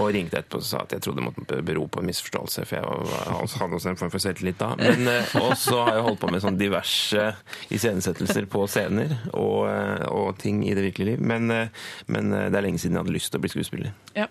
Og 0.00 0.12
ringte 0.14 0.38
etterpå 0.40 0.60
og 0.60 0.64
sa 0.64 0.82
at 0.86 0.94
jeg 0.94 1.02
trodde 1.04 1.20
det 1.20 1.26
måtte 1.26 1.58
bero 1.66 1.84
på 1.92 2.00
en 2.00 2.08
misforståelse, 2.08 2.64
for 2.68 2.78
jeg 2.78 2.84
hadde 2.86 3.76
også 3.76 3.90
en 3.90 3.98
form 4.00 4.12
for 4.12 4.24
selvtillit 4.24 4.60
da. 4.60 4.70
Men, 4.80 5.04
eh, 5.10 5.34
og 5.42 5.52
så 5.60 5.82
har 5.84 5.98
jeg 5.98 6.06
holdt 6.06 6.22
på 6.22 6.30
med 6.32 6.44
sånn 6.44 6.58
diverse 6.60 7.26
iscenesettelser 7.74 8.48
på 8.52 8.64
scener 8.70 9.18
og, 9.32 9.66
eh, 9.68 10.06
og 10.08 10.38
ting 10.40 10.62
i 10.64 10.72
det 10.76 10.86
virkelige 10.86 11.14
liv. 11.14 11.26
Men, 11.32 11.50
eh, 11.50 11.68
men 12.06 12.32
det 12.32 12.56
er 12.56 12.64
lenge 12.64 12.80
siden 12.80 12.96
jeg 12.96 13.04
hadde 13.04 13.16
lyst 13.18 13.32
til 13.32 13.40
å 13.40 13.44
bli 13.44 13.52
skuespiller. 13.52 13.92
Ja. 14.16 14.28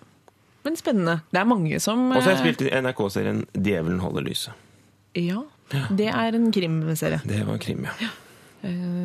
Men 0.66 0.78
spennende. 0.78 1.22
Det 1.34 1.42
er 1.42 1.46
mange 1.50 1.80
som 1.82 2.12
Og 2.12 2.22
så 2.22 2.30
har 2.30 2.36
jeg 2.38 2.44
spilt 2.56 2.68
i 2.68 2.74
NRK-serien 2.82 3.46
'Djevelen 3.54 4.02
holder 4.02 4.22
lyset'. 4.22 4.54
Ja. 5.18 5.44
Det 5.90 6.10
er 6.10 6.36
en 6.36 6.52
krimserie. 6.52 7.22
Det 7.26 7.46
var 7.48 7.58
krim, 7.58 7.86
ja. 7.86 7.94
ja. 8.02 8.10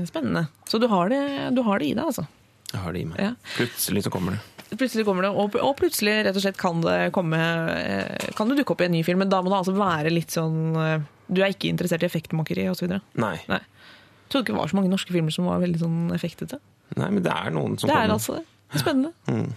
Spennende. 0.05 0.49
Så 0.67 0.81
du 0.81 0.89
har 0.89 1.09
det, 1.09 1.55
du 1.55 1.63
har 1.63 1.79
det 1.79 1.87
i 1.87 1.95
deg, 1.95 2.05
altså. 2.05 2.27
Jeg 2.73 2.81
har 2.83 2.93
det 2.93 3.01
i 3.01 3.05
meg. 3.05 3.21
Ja. 3.23 3.33
Plutselig 3.57 4.05
så 4.05 4.11
kommer 4.11 4.37
det. 4.37 4.56
Plutselig 4.77 5.05
kommer 5.09 5.27
det, 5.27 5.31
og, 5.33 5.55
og 5.63 5.75
plutselig 5.79 6.15
rett 6.27 6.37
og 6.37 6.43
slett 6.45 6.59
kan 6.61 6.81
det 6.85 6.97
komme 7.17 7.39
eh, 7.39 8.31
Kan 8.37 8.49
det 8.51 8.59
dukke 8.61 8.75
opp 8.75 8.83
i 8.85 8.89
en 8.89 8.95
ny 8.97 9.03
film, 9.07 9.19
men 9.25 9.31
da 9.33 9.39
må 9.43 9.51
det 9.53 9.59
altså 9.63 9.75
være 9.79 10.11
litt 10.13 10.35
sånn 10.35 10.77
eh, 10.81 11.05
Du 11.29 11.41
er 11.43 11.53
ikke 11.55 11.71
interessert 11.71 12.03
i 12.05 12.09
effektmakeri 12.11 12.67
osv.? 12.73 12.91
Nei. 13.19 13.37
Nei. 13.49 13.61
Jeg 13.63 14.29
trodde 14.33 14.45
ikke 14.47 14.55
det 14.57 14.61
var 14.61 14.73
så 14.73 14.77
mange 14.81 14.91
norske 14.91 15.15
filmer 15.15 15.35
som 15.35 15.47
var 15.47 15.61
veldig 15.63 15.79
sånn 15.85 15.99
effektete. 16.17 16.59
Nei, 16.99 17.09
men 17.15 17.23
det 17.23 17.31
er 17.35 17.53
noen 17.55 17.77
som 17.79 17.89
Det 17.91 17.95
er 17.97 18.09
kommer. 18.11 18.17
altså 18.19 18.39
det. 18.41 18.47
Spennende. 18.83 19.13
Mm. 19.31 19.51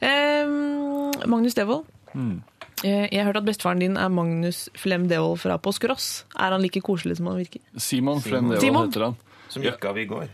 Eh, 0.00 1.26
Magnus 1.30 1.54
Devold. 1.58 1.84
Eh, 2.14 3.06
Jeg 3.12 3.18
har 3.20 3.28
hørt 3.28 3.40
at 3.42 3.46
bestefaren 3.48 3.80
din 3.82 3.96
er 4.00 4.08
Magnus 4.08 4.68
Flem 4.78 5.08
Devold 5.10 5.40
fra 5.42 5.58
Påskeross. 5.62 6.24
Er 6.38 6.54
han 6.54 6.62
like 6.64 6.80
koselig 6.86 7.18
som 7.18 7.26
han 7.30 7.36
virker? 7.42 7.60
Simon 7.76 8.22
Flem 8.24 8.48
Devold 8.54 8.88
heter 8.94 9.04
han. 9.10 9.16
Som 9.50 9.62
gikk 9.66 9.84
av 9.90 9.98
i 9.98 10.06
går. 10.10 10.28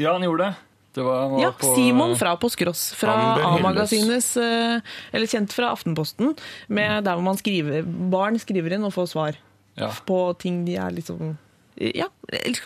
Ja, 0.00 0.12
han 0.16 0.22
gjorde 0.26 0.46
det. 0.48 0.54
Det 0.94 1.04
var, 1.06 1.34
Ja, 1.42 1.50
på, 1.58 1.72
Simon 1.74 2.14
fra 2.18 2.36
Påskeross. 2.40 2.92
Fra 2.98 3.14
bør 3.18 3.42
hylles. 3.42 3.60
A-magasinets 3.60 4.28
eh, 4.38 4.92
Eller 5.12 5.30
kjent 5.30 5.54
fra 5.56 5.72
Aftenposten. 5.74 6.34
Med 6.68 7.04
der 7.06 7.18
hvor 7.18 7.26
man 7.26 7.38
skriver 7.40 7.82
Barn 8.12 8.38
skriver 8.42 8.76
inn 8.76 8.86
og 8.86 8.94
får 8.94 9.10
svar 9.14 9.40
Ja. 9.74 9.88
på 10.06 10.18
ting 10.38 10.62
de 10.68 10.76
er 10.78 10.92
liksom 10.94 11.32
ja, 11.74 12.06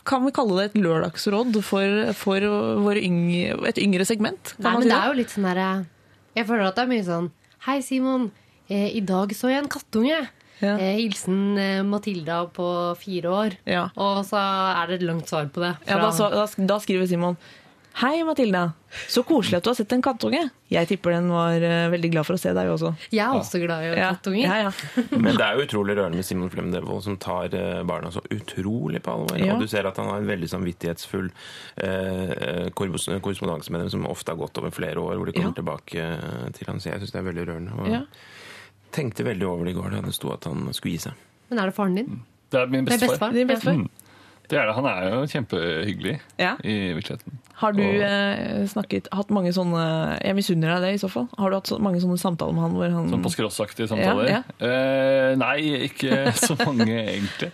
Kan 0.04 0.26
vi 0.26 0.32
kalle 0.36 0.58
det 0.58 0.64
et 0.68 0.82
lørdagsråd 0.84 1.56
for, 1.64 2.12
for 2.12 2.44
våre 2.84 3.00
yngre, 3.00 3.54
et 3.70 3.78
yngre 3.80 4.04
segment? 4.04 4.52
Kan 4.58 4.66
Nei, 4.66 4.72
men 4.74 4.82
si 4.84 4.90
det 4.92 4.98
er 4.98 5.08
jo 5.08 5.16
litt 5.22 5.32
sånn 5.32 5.46
derre 5.48 5.68
Jeg 6.36 6.48
føler 6.50 6.66
at 6.68 6.76
det 6.76 6.84
er 6.84 6.90
mye 6.92 7.06
sånn 7.06 7.30
Hei, 7.64 7.78
Simon. 7.82 8.28
Eh, 8.68 8.90
I 8.96 9.00
dag 9.02 9.32
så 9.34 9.48
jeg 9.50 9.64
en 9.64 9.70
kattunge. 9.72 10.18
Ja. 10.60 10.74
Eh, 10.76 10.98
hilsen 11.00 11.56
eh, 11.58 11.80
Matilda 11.86 12.42
på 12.54 12.66
fire 13.00 13.32
år. 13.34 13.56
Ja. 13.66 13.88
Og 13.98 14.20
så 14.28 14.38
er 14.38 14.92
det 14.92 15.00
et 15.00 15.06
langt 15.08 15.26
svar 15.30 15.48
på 15.50 15.64
det. 15.64 15.72
Ja, 15.88 15.98
da, 16.02 16.12
så, 16.14 16.28
da, 16.30 16.44
da 16.70 16.78
skriver 16.84 17.08
Simon 17.10 17.34
Hei, 17.98 18.20
Matilda. 18.22 18.60
Så 19.10 19.24
koselig 19.26 19.56
at 19.58 19.64
du 19.66 19.70
har 19.72 19.74
sett 19.74 19.90
en 19.96 20.02
kattunge. 20.04 20.38
Jeg 20.70 20.86
tipper 20.86 21.16
den 21.16 21.26
var 21.34 21.56
uh, 21.58 21.88
veldig 21.90 22.10
glad 22.12 22.26
for 22.28 22.36
å 22.36 22.38
se 22.38 22.52
deg 22.54 22.68
også. 22.70 22.92
Jeg 23.10 23.24
er 23.24 23.34
også 23.40 23.58
glad 23.58 23.82
i 23.82 23.88
Ja, 23.98 24.10
kattunger. 24.12 24.44
ja, 24.46 24.68
ja. 24.68 25.02
Men 25.24 25.34
det 25.34 25.42
er 25.42 25.58
jo 25.58 25.64
utrolig 25.66 25.96
rørende 25.98 26.20
med 26.20 26.26
Simon 26.28 26.52
Flem 26.52 26.68
Devold, 26.70 27.02
som 27.08 27.16
tar 27.18 27.50
uh, 27.58 27.80
barna 27.88 28.12
så 28.14 28.22
utrolig 28.30 29.00
på 29.02 29.16
alvor. 29.16 29.34
Ja. 29.42 29.56
Og 29.56 29.64
du 29.64 29.72
ser 29.72 29.88
at 29.90 29.98
han 29.98 30.12
har 30.12 30.22
en 30.22 30.30
veldig 30.30 30.50
samvittighetsfull 30.52 31.26
uh, 31.82 32.68
korrespondanse 32.78 33.74
med 33.74 33.82
dem, 33.82 33.90
som 33.96 34.06
ofte 34.06 34.30
har 34.30 34.38
gått 34.44 34.62
over 34.62 34.70
flere 34.78 35.02
år, 35.02 35.18
hvor 35.18 35.26
de 35.26 35.34
kommer 35.34 35.50
Ja. 35.50 35.58
tilbake 35.58 36.06
til 36.60 36.70
han. 36.70 36.78
Så 36.84 36.92
jeg 36.92 37.02
syns 37.02 37.16
det 37.16 37.22
er 37.24 37.26
veldig 37.32 37.48
rørende. 37.50 37.80
Og 37.82 37.90
Ja. 37.96 38.04
tenkte 38.94 39.26
veldig 39.26 39.50
over 39.50 39.64
det 39.66 39.74
i 39.74 39.80
går 39.80 39.90
da 39.98 40.04
det 40.06 40.14
sto 40.14 40.30
at 40.36 40.46
han 40.46 40.70
skulle 40.72 40.94
gi 40.94 41.02
seg. 41.08 41.18
Men 41.50 41.58
er 41.64 41.72
det 41.72 41.74
faren 41.82 41.98
din? 41.98 42.22
Det 42.54 42.62
er 42.62 42.70
min 42.70 42.84
Det 42.86 42.94
er 42.94 43.02
bestefar. 43.02 43.32
bestefar. 43.34 43.34
Din 43.42 43.50
bestefar. 43.50 43.74
Mm. 43.82 43.90
Det 44.48 44.56
er 44.62 44.70
det. 44.70 44.74
Han 44.78 44.86
er 44.86 45.10
jo 45.10 45.26
kjempehyggelig 45.34 46.16
Ja. 46.38 46.54
i 46.62 46.78
virkeligheten. 46.94 47.42
Har 47.58 47.74
du 47.74 47.82
eh, 47.82 48.66
snakket, 48.70 49.08
hatt 49.14 49.32
mange 49.34 49.50
sånne 49.54 49.80
Jeg 50.22 50.36
misunner 50.38 50.76
deg 50.76 50.84
det 50.84 50.92
i 50.94 51.00
så 51.02 51.10
fall. 51.10 51.26
Har 51.38 51.50
du 51.50 51.56
hatt 51.58 51.70
så, 51.70 51.80
mange 51.82 51.98
sånne 52.02 52.18
samtaler 52.20 52.54
med 52.54 52.64
han 52.66 52.76
hvor 52.76 52.92
han 52.94 53.08
Sånn 53.10 53.24
på 53.24 53.32
skrossaktige 53.34 53.90
samtaler? 53.90 54.30
Ja, 54.30 54.42
Eh, 54.58 55.32
nei, 55.38 55.58
ikke 55.88 56.30
så 56.38 56.54
mange 56.62 56.92
egentlig. 57.00 57.50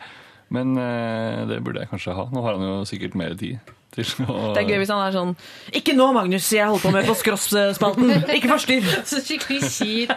Men 0.55 0.76
eh, 0.80 1.44
det 1.48 1.62
burde 1.64 1.82
jeg 1.82 1.90
kanskje 1.92 2.16
ha. 2.16 2.28
Nå 2.32 2.44
har 2.44 2.59
han 2.59 2.66
jo 2.68 2.76
sikkert 2.88 3.16
mer 3.18 3.32
tid 3.40 3.72
til 3.95 4.26
å 4.26 4.53
Det 4.55 4.62
er 4.64 4.68
gøy 4.72 4.80
hvis 4.82 4.92
han 4.95 5.03
er 5.07 5.12
sånn 5.14 5.34
Ikke 5.80 5.95
nå, 5.97 6.11
Magnus! 6.16 6.49
Jeg 6.53 6.66
holder 6.66 6.82
på 6.84 6.92
med 6.95 7.07
på 7.09 7.14
Skross-spalten! 7.22 8.11
Ikke 8.36 8.51
forstyrr! 8.53 8.88
Så 9.11 9.22
skikkelig 9.24 9.70
kjip 9.70 10.16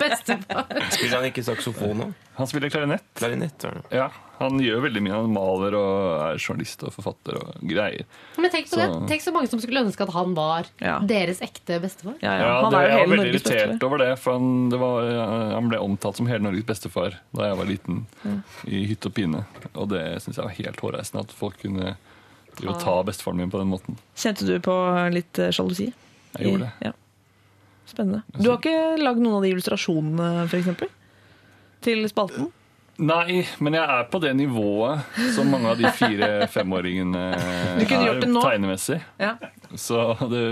bestefar. 0.00 0.70
Spiller 0.94 1.18
han 1.20 1.28
ikke 1.30 1.44
saksofon 1.46 1.98
nå? 2.00 2.12
Han 2.36 2.48
spiller 2.50 2.68
klarinett. 2.72 3.04
Klarinett? 3.16 3.64
Ja, 3.94 4.10
Han 4.42 4.58
gjør 4.60 4.82
veldig 4.84 5.00
mye. 5.00 5.14
Han 5.16 5.30
maler 5.32 5.72
og 5.78 5.92
er 6.26 6.36
journalist 6.42 6.82
og 6.84 6.92
forfatter 6.92 7.38
og 7.40 7.62
greier. 7.64 8.04
Men 8.36 8.52
tenk 8.52 8.66
på 8.68 8.76
Så- 8.76 8.82
det. 8.82 8.98
Tenk 9.08 9.22
så 9.24 9.32
mange 9.32 9.48
som 9.48 9.62
skulle 9.62 9.80
ønske 9.86 10.04
at 10.04 10.12
han 10.12 10.34
var 10.36 10.66
Ja. 10.84 10.98
deres 11.00 11.40
ekte 11.40 11.78
bestefar. 11.80 12.18
Ja, 12.20 12.34
ja. 12.36 12.42
Ja, 12.44 12.60
Han 12.66 12.72
det, 12.74 12.78
er 12.78 12.82
jo 12.84 12.90
jeg 12.90 12.98
var 12.98 13.16
veldig 13.16 13.24
Norges 13.24 13.40
irritert 13.40 13.70
bestefar. 13.72 13.86
over 13.88 13.98
det, 14.04 14.18
for 14.20 14.32
han, 14.36 14.68
det 14.68 14.78
var, 14.82 15.08
han 15.56 15.68
ble 15.72 15.78
omtalt 15.80 16.16
som 16.20 16.26
hele 16.28 16.44
Norges 16.44 16.64
bestefar 16.68 17.16
da 17.32 17.48
jeg 17.48 17.56
var 17.62 17.64
liten, 17.72 18.04
i 18.68 18.84
hytt 18.92 19.06
og 19.08 19.14
pine. 19.16 19.44
Og 19.74 19.88
det 19.88 20.04
syns 20.22 20.36
jeg 20.36 20.44
var 20.44 20.52
helt 20.60 20.80
hårreisende, 20.84 21.24
at 21.24 21.32
folk 21.32 21.56
kunne 21.64 21.96
drive 22.58 22.74
og 22.74 22.82
ta 22.82 22.98
bestefaren 23.06 23.42
min 23.42 23.52
på 23.52 23.60
den 23.60 23.72
måten. 23.72 23.98
Kjente 24.18 24.48
du 24.48 24.56
på 24.64 24.74
litt 25.14 25.42
eh, 25.42 25.52
sjalusi? 25.54 25.90
Jeg 26.36 26.50
gjorde 26.50 26.66
det. 26.66 26.90
Ja. 26.90 26.92
Spennende. 27.86 28.22
Du 28.34 28.50
har 28.50 28.58
ikke 28.58 29.00
lagd 29.00 29.22
noen 29.22 29.38
av 29.38 29.46
de 29.46 29.54
illustrasjonene, 29.54 30.30
f.eks.? 30.50 30.86
Til 31.86 32.06
spalten? 32.10 32.50
Nei, 32.96 33.42
men 33.60 33.74
jeg 33.76 33.92
er 33.92 34.06
på 34.08 34.18
det 34.24 34.30
nivået 34.38 35.18
som 35.36 35.50
mange 35.52 35.68
av 35.68 35.76
de 35.76 35.84
kunne 36.00 36.48
gjort 38.08 38.24
er 38.24 38.36
tegnemessig. 38.40 38.98
Ja. 39.20 39.34
Så 39.76 40.00
det, 40.32 40.42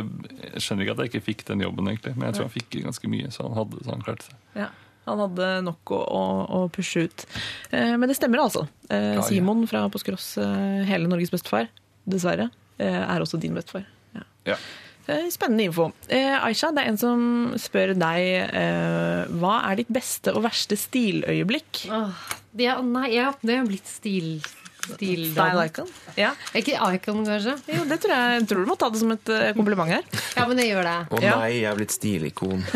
jeg 0.51 0.61
skjønner 0.61 0.85
ikke 0.85 0.97
at 0.97 1.05
jeg 1.05 1.13
ikke 1.13 1.27
fikk 1.31 1.45
den 1.49 1.65
jobben, 1.65 1.89
egentlig. 1.89 2.13
Men 2.19 2.29
jeg 2.29 2.39
tror 2.39 2.51
han 2.51 2.57
fikk 2.59 2.81
ganske 2.85 3.11
mye, 3.11 3.33
så 3.33 3.49
han, 3.49 3.57
hadde, 3.57 3.81
så 3.81 3.97
han 3.97 4.05
klarte 4.05 4.29
seg. 4.29 4.41
ja. 4.61 4.71
Han 5.05 5.21
hadde 5.21 5.47
nok 5.67 5.91
å, 5.93 5.99
å, 6.01 6.21
å 6.57 6.59
pushe 6.73 7.03
ut. 7.05 7.27
Eh, 7.69 7.93
men 8.01 8.09
det 8.09 8.15
stemmer 8.17 8.41
altså. 8.41 8.63
Eh. 8.89 9.19
Simon 9.27 9.67
fra 9.69 9.83
Påskeross, 9.93 10.31
eh, 10.41 10.81
hele 10.89 11.11
Norges 11.11 11.29
bestefar, 11.35 11.69
dessverre, 12.09 12.51
eh, 12.79 13.03
er 13.03 13.25
også 13.25 13.41
din 13.41 13.55
bestefar. 13.57 13.87
Ja. 14.15 14.25
Ja. 14.53 14.59
Eh, 15.07 15.29
Spennende 15.33 15.67
info. 15.69 15.91
Eh, 16.09 16.33
Aisha, 16.47 16.71
det 16.73 16.85
er 16.85 16.93
en 16.93 17.01
som 17.01 17.25
spør 17.61 17.93
deg 17.99 18.23
eh, 18.49 19.33
hva 19.41 19.59
er 19.69 19.83
ditt 19.83 19.93
beste 19.93 20.33
og 20.33 20.47
verste 20.47 20.79
stiløyeblikk? 20.81 21.85
Åh, 21.93 22.23
det 22.57 22.71
er, 22.73 22.85
nei, 22.87 23.11
ja, 23.19 23.33
det 23.45 23.59
har 23.61 23.69
blitt 23.69 23.91
stil... 23.91 24.39
Stil 24.85 25.23
Style 25.33 25.65
icon? 25.67 25.89
Ja. 26.21 26.33
Ikke 26.55 26.77
icon, 26.95 27.25
kanskje? 27.27 27.55
Jo, 27.73 27.85
det 27.89 27.97
tror 28.03 28.13
jeg, 28.15 28.41
jeg 28.41 28.49
tror 28.51 28.65
du 28.65 28.69
må 28.71 28.77
ta 28.79 28.91
det 28.93 29.01
som 29.01 29.11
et 29.15 29.29
eh, 29.33 29.53
kompliment 29.57 29.89
her. 29.91 30.05
Ja, 30.37 30.45
men 30.51 30.61
jeg 30.61 30.69
gjør 30.75 30.85
det. 30.91 30.97
Å 31.11 31.23
Ja. 31.25 31.37
nei, 31.41 31.51
jeg 31.63 31.71
er 31.71 31.79
blitt 31.79 31.95
stilikon. 31.95 32.61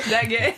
Det 0.00 0.16
er 0.16 0.26
gøy. 0.30 0.48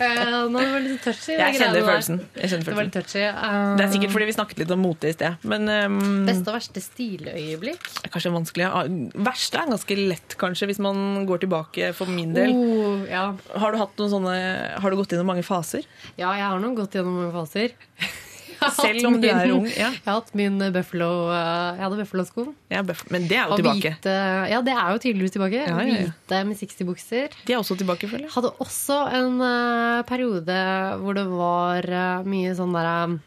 Eh, 0.00 0.30
nå 0.50 0.60
var 0.60 0.76
det 0.80 0.80
litt 0.86 1.02
touchy. 1.04 1.34
Jeg 1.36 1.56
kjenner 1.58 1.82
følelsen. 1.84 2.18
Jeg 2.36 2.50
kjenner 2.52 2.64
Det 2.68 2.74
var 2.76 2.86
litt 2.86 2.94
følelsen. 2.94 3.10
touchy. 3.10 3.24
Eh, 3.28 3.76
Det 3.78 3.84
er 3.84 3.90
sikkert 3.94 4.12
fordi 4.14 4.28
vi 4.30 4.34
snakket 4.36 4.60
litt 4.62 4.72
om 4.74 4.82
mote 4.84 5.10
i 5.10 5.14
sted. 5.16 5.46
Men 5.50 5.68
um, 5.68 5.98
Beste 6.28 6.48
og 6.52 6.56
verste 6.58 6.82
stiløyeblikk? 6.84 7.88
er 8.04 8.12
kanskje 8.14 8.32
vanskelig. 8.34 8.66
Ah, 8.68 8.84
Verste 9.30 9.60
er 9.60 9.70
ganske 9.72 9.98
lett, 10.00 10.36
kanskje, 10.40 10.68
hvis 10.70 10.80
man 10.82 11.26
går 11.28 11.42
tilbake 11.44 11.90
for 11.96 12.06
min 12.10 12.32
del. 12.36 12.52
Oh, 12.54 13.04
ja. 13.08 13.24
Har 13.60 13.72
du 13.74 13.80
hatt 13.82 13.96
noen 14.00 14.12
sånne 14.14 14.34
Har 14.80 14.90
du 14.90 14.96
gått 15.00 15.12
gjennom 15.14 15.28
mange 15.32 15.44
faser? 15.46 15.84
ja, 16.16 16.32
jeg 16.36 16.44
har 16.46 16.58
nå 16.62 16.72
gått 16.76 16.94
gjennom 16.96 17.19
mange 17.20 17.36
faser. 17.36 17.76
Selv 18.76 19.06
om 19.08 19.14
du 19.16 19.24
min- 19.24 19.30
er 19.32 19.52
ung? 19.54 19.66
Ja, 19.68 19.88
Jeg 19.88 20.02
har 20.04 20.18
hatt 20.18 20.34
min 20.36 20.58
Buffalo 20.74 21.30
eh, 21.32 21.78
Jeg 21.78 21.84
hadde 21.86 21.96
Buffalo-sko. 22.02 22.42
ja 22.68 22.82
Men 23.08 23.28
det 23.28 23.38
er 23.38 23.46
jo 23.46 23.54
Og 23.54 23.62
tilbake. 23.62 23.94
hvite 23.94 24.16
Ja, 24.50 24.60
det 24.60 24.74
er 24.74 24.90
jo 24.92 24.98
tydeligvis 25.00 25.32
tilbake. 25.32 25.62
Ja, 25.64 25.78
ja. 25.80 26.04
Hvite 26.04 26.42
med 26.44 26.60
60-bukser. 26.60 27.32
De 27.46 27.54
er 27.54 27.58
også 27.62 27.78
tilbake, 27.80 28.08
føler 28.10 28.26
jeg. 28.28 28.34
Hadde 28.34 28.52
også 28.60 28.98
en 29.16 29.40
uh, 29.40 30.02
periode 30.04 30.60
hvor 31.00 31.16
det 31.16 31.26
var 31.30 31.88
uh, 31.88 32.28
mye 32.28 32.52
sånn 32.58 32.76
derre 32.76 33.18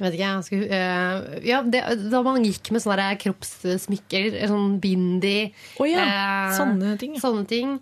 jeg 0.00 0.06
vet 0.06 0.14
ikke, 0.16 0.28
jeg 0.32 0.44
skulle, 0.46 0.76
uh, 0.80 1.40
ja, 1.44 1.58
det, 1.60 1.80
Da 2.08 2.22
man 2.24 2.40
gikk 2.46 2.70
med 2.72 2.80
sånne 2.80 3.10
kroppssmykker, 3.20 4.38
sånn 4.48 4.78
bindi 4.80 5.50
oh, 5.76 5.84
ja, 5.84 6.06
eh, 6.06 6.54
sånne 6.56 6.94
ting. 7.00 7.18
Sånne 7.20 7.44
ting. 7.44 7.74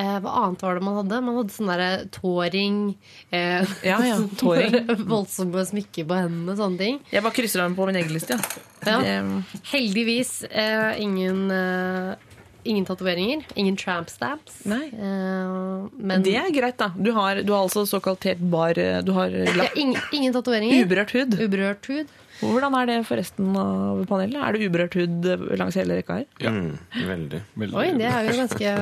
Eh, 0.00 0.18
hva 0.24 0.30
annet 0.40 0.62
var 0.64 0.78
det 0.78 0.82
man 0.86 0.94
hadde? 1.02 1.18
Man 1.20 1.36
hadde 1.36 1.52
sånn 1.52 1.68
derre 1.68 1.88
tåring. 2.14 2.76
Eh, 3.30 3.60
Ja, 3.90 3.98
ja, 4.06 4.16
tåring. 4.40 4.78
voldsomme 5.12 5.64
smykker 5.68 6.06
på 6.08 6.16
hendene, 6.16 6.54
sånne 6.56 6.80
ting. 6.80 7.00
Jeg 7.12 7.24
bare 7.26 7.36
krysser 7.36 7.60
dem 7.60 7.76
på 7.76 7.84
min 7.90 7.98
egen 8.00 8.14
liste. 8.16 8.38
Ja. 8.86 8.96
Ja. 9.04 9.18
Heldigvis 9.72 10.32
eh, 10.48 10.96
ingen, 11.04 11.44
eh, 11.52 12.14
ingen 12.64 12.88
tatoveringer. 12.88 13.44
Ingen 13.60 13.76
tramp 13.76 14.08
stamps. 14.08 14.62
Nei. 14.64 14.86
Eh, 14.96 15.86
men 16.00 16.24
det 16.24 16.38
er 16.40 16.48
greit, 16.56 16.80
da. 16.80 16.88
Du 16.96 17.12
har, 17.12 17.42
du 17.44 17.52
har 17.52 17.66
altså 17.66 17.84
såkalt 17.86 18.24
helt 18.30 18.40
bar 18.52 18.74
Du 19.04 19.12
har 19.12 19.28
ja, 19.28 19.52
lagt 19.60 19.76
ingen, 19.76 20.00
ingen 20.16 20.32
tatoveringer. 20.32 20.86
uberørt 20.86 21.12
hud. 21.18 21.36
Uberørt 21.36 21.92
hud. 21.92 22.18
Hvordan 22.42 22.74
er 22.80 22.86
det 22.90 22.98
for 23.06 23.16
resten 23.22 23.54
av 23.56 24.02
panelet? 24.10 24.38
Er 24.42 24.52
det 24.58 24.66
uberørt 24.68 24.96
hud 24.98 25.30
langs 25.60 25.78
hele 25.78 26.00
rekka 26.00 26.20
her? 26.20 26.26
Ja. 26.42 26.50
Mm, 26.50 26.74
veldig. 27.06 27.42
Veldig. 27.62 27.78
Oi, 27.78 27.88
det 28.00 28.08
er 28.10 28.28
jo 28.28 28.36
ganske 28.42 28.74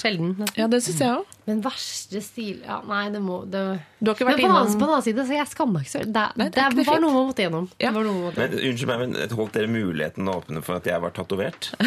sjelden. 0.00 0.34
nesten. 0.40 0.58
Ja, 0.62 0.66
det 0.72 0.82
syns 0.86 1.00
jeg 1.04 1.12
òg. 1.20 1.30
Men 1.44 1.58
verste 1.60 2.22
stil 2.24 2.62
Ja, 2.64 2.78
nei, 2.88 3.02
det 3.12 3.20
må 3.20 3.42
det... 3.44 3.60
Du 4.00 4.08
har 4.08 4.14
ikke 4.16 4.24
Men 4.24 4.32
vært 4.32 4.40
på 4.40 4.46
den, 4.48 4.54
annen, 4.56 4.64
på 4.64 4.72
innom 4.72 4.80
den 4.80 4.92
annen 4.94 5.04
side, 5.04 5.24
så 5.28 5.34
jeg 5.36 5.48
skammer 5.50 5.74
meg 5.76 5.82
ikke 5.84 5.92
så 5.92 6.00
Det, 6.08 6.22
Nei, 6.40 6.46
det 6.48 6.54
det, 6.56 6.62
er 6.62 6.76
ikke 6.80 6.86
var 6.94 7.02
noe 7.04 7.12
man 7.12 7.26
måtte 7.28 7.44
gjennom. 7.44 7.66
Ja. 7.76 7.90
Det 7.90 7.90
var 7.98 8.06
noe 8.06 8.14
man 8.14 8.24
måtte 8.24 8.40
Men 8.40 8.54
Unnskyld 8.70 8.88
meg, 8.88 9.02
men 9.02 9.34
holdt 9.36 9.58
dere 9.58 9.68
muligheten 9.74 10.30
å 10.32 10.36
åpne 10.40 10.62
for 10.64 10.78
at 10.80 10.88
jeg 10.88 11.02
var 11.04 11.12
tatovert? 11.20 11.68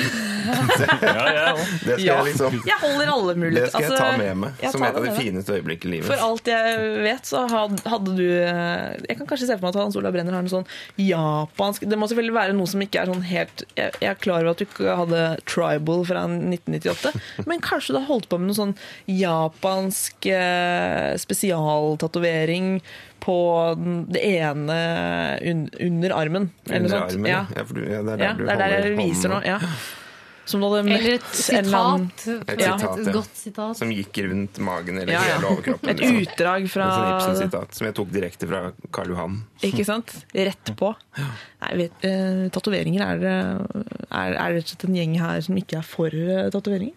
Ja, 0.47 1.23
ja. 1.33 1.55
Det 1.57 1.97
skal 1.97 2.03
Ja. 2.05 2.13
jeg 2.21 2.25
liksom 2.29 2.53
Jeg 2.67 2.77
holder 2.81 3.09
alle 3.11 3.33
muligheter. 3.35 3.65
Det 3.65 3.71
skal 3.71 3.81
jeg 3.83 3.91
Altså, 3.91 4.03
ta 4.03 4.17
med 4.21 4.37
meg 4.43 4.61
som 4.71 4.83
et 4.85 4.95
av 4.95 5.03
det 5.03 5.09
de 5.11 5.17
fineste 5.17 5.55
øyeblikkene 5.57 5.89
i 5.89 5.95
livet. 5.97 6.07
For 6.11 6.23
alt 6.27 6.47
jeg 6.47 7.01
vet, 7.03 7.25
så 7.27 7.41
had- 7.51 7.81
hadde 7.89 8.13
du 8.15 8.23
eh, 8.29 8.93
Jeg 9.09 9.17
kan 9.17 9.27
kanskje 9.27 9.47
se 9.49 9.57
for 9.57 9.65
meg 9.67 9.73
at 9.75 9.81
Hans 9.81 9.97
Olav 9.99 10.13
Brenner 10.15 10.37
har 10.37 10.45
en 10.45 10.53
sånn 10.53 10.67
japansk 11.07 11.85
Det 11.89 11.97
må 11.99 12.07
selvfølgelig 12.09 12.35
være 12.35 12.55
noe 12.57 12.69
som 12.69 12.81
ikke 12.83 13.01
er 13.01 13.09
sånn 13.11 13.23
helt 13.27 13.63
Jeg, 13.77 13.93
jeg 14.03 14.09
er 14.11 14.19
klar 14.21 14.41
over 14.43 14.51
at 14.53 14.61
du 14.61 14.65
ikke 14.67 14.95
hadde 15.01 15.21
tribal 15.49 16.03
fra 16.09 16.23
1998, 16.29 17.13
men 17.49 17.63
kanskje 17.63 17.95
du 17.95 17.99
har 18.01 18.07
holdt 18.11 18.29
på 18.31 18.39
med 18.41 18.51
noe 18.51 18.59
sånn 18.59 18.75
japansk 19.11 20.27
eh, 20.31 21.13
spesialtatovering 21.21 22.81
på 23.23 23.37
det 24.13 24.21
ene 24.37 24.75
un, 25.41 25.63
under 25.83 26.13
armen. 26.15 26.49
Eller 26.69 26.85
Under 26.85 27.01
armen, 27.07 27.25
Ja. 27.31 27.45
ja. 27.55 27.63
for 27.65 27.73
du, 27.79 27.81
ja, 27.89 28.01
det 28.05 28.13
er 28.13 28.17
der 28.17 28.23
Ja, 28.23 28.33
det 28.37 28.51
er 28.53 28.61
der 28.61 28.75
jeg 28.87 28.97
viser 28.99 29.33
nå. 29.33 29.41
Ja. 29.45 29.57
Som 30.47 30.61
du 30.63 30.67
hadde 30.69 30.85
møtt 30.87 31.01
Eller 31.01 31.15
et 31.17 31.25
sitat. 31.35 32.21
Et 32.47 32.61
Ja, 32.63 32.77
sitat, 32.79 32.99
et 33.03 33.09
godt 33.17 33.33
sitat. 33.35 33.75
Som 33.81 33.89
gikk 33.91 34.19
rundt 34.29 34.59
magen 34.63 34.97
eller 35.01 35.11
Ja, 35.11 35.23
ja. 35.27 35.33
hele 35.41 35.49
overkroppen. 35.51 35.89
Et 35.91 35.99
liksom. 35.99 36.19
utdrag 36.23 36.67
fra 36.71 36.85
Et 36.87 37.09
Ibsen-sitat 37.17 37.75
som 37.75 37.87
jeg 37.89 37.95
tok 37.99 38.13
direkte 38.15 38.47
fra 38.47 38.61
Karl 38.95 39.11
Johan. 39.11 39.35
Ikke 39.67 39.83
sant? 39.85 40.13
Rett 40.33 40.71
på. 40.79 40.93
Nei, 41.19 41.73
vet, 41.81 42.07
eh, 42.07 42.47
Tatoveringer, 42.55 43.03
er, 43.03 43.19
det- 43.19 43.85
er, 44.07 44.33
er 44.39 44.55
rett 44.55 44.63
og 44.63 44.71
slett 44.71 44.87
en 44.87 44.95
gjeng 44.95 45.19
her 45.19 45.41
som 45.41 45.59
ikke 45.59 45.77
er 45.81 45.83
for 45.83 46.07
uh, 46.15 46.47
tatoveringer? 46.55 46.95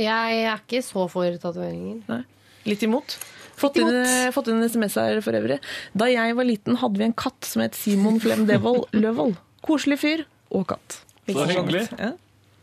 Jeg 0.00 0.44
er 0.46 0.60
ikke 0.60 0.80
så 0.84 1.08
for 1.12 1.28
tatoveringer. 1.40 2.02
Nei. 2.08 2.22
Litt 2.68 2.82
imot? 2.84 3.16
Fått 3.60 3.76
inn, 3.80 3.88
eh, 3.92 4.30
fått 4.32 4.48
inn 4.48 4.60
en 4.62 4.68
SMS 4.68 4.94
her 5.00 5.20
for 5.24 5.32
øvrig. 5.36 5.58
Da 5.96 6.06
jeg 6.08 6.36
var 6.36 6.44
liten, 6.48 6.76
hadde 6.80 6.96
vi 7.00 7.04
en 7.04 7.12
katt 7.16 7.44
som 7.44 7.60
het 7.64 7.74
Simon 7.76 8.20
Flem 8.20 8.46
Devold 8.48 8.86
Løvold. 8.96 9.36
Koselig 9.64 9.98
fyr 10.00 10.24
og 10.50 10.66
katt. 10.72 11.02
Så 11.36 11.46
hyggelig. 11.50 11.84
Ja. 11.98 12.12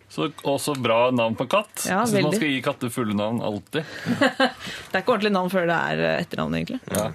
Så 0.09 0.30
også 0.47 0.74
bra 0.80 1.09
navn 1.11 1.36
på 1.36 1.47
katt. 1.51 1.84
Ja, 1.89 2.05
så 2.07 2.22
man 2.24 2.32
skal 2.36 2.47
gi 2.53 2.61
katter 2.63 2.91
fulle 2.93 3.15
navn 3.18 3.41
alltid. 3.43 3.84
Det 4.18 4.95
er 4.95 5.01
ikke 5.03 5.18
ordentlig 5.18 5.34
navn 5.36 5.51
før 5.51 5.68
det 5.68 5.80
er 5.91 6.03
eh, 6.05 6.22
etternavn, 6.24 6.55
egentlig. 6.61 6.80
Ja. 6.95 7.09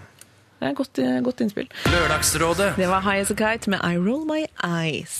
Det 0.62 0.68
er 0.70 0.76
godt, 0.78 0.98
godt 1.26 1.40
innspill. 1.42 1.66
Lørdagsrådet 1.90 2.76
Det 2.78 2.86
var 2.86 3.02
High 3.02 3.24
As 3.24 3.32
A 3.32 3.34
Kite 3.34 3.70
med 3.72 3.82
I 3.82 3.96
Roll 3.98 4.22
My 4.28 4.44
Eyes. 4.62 5.16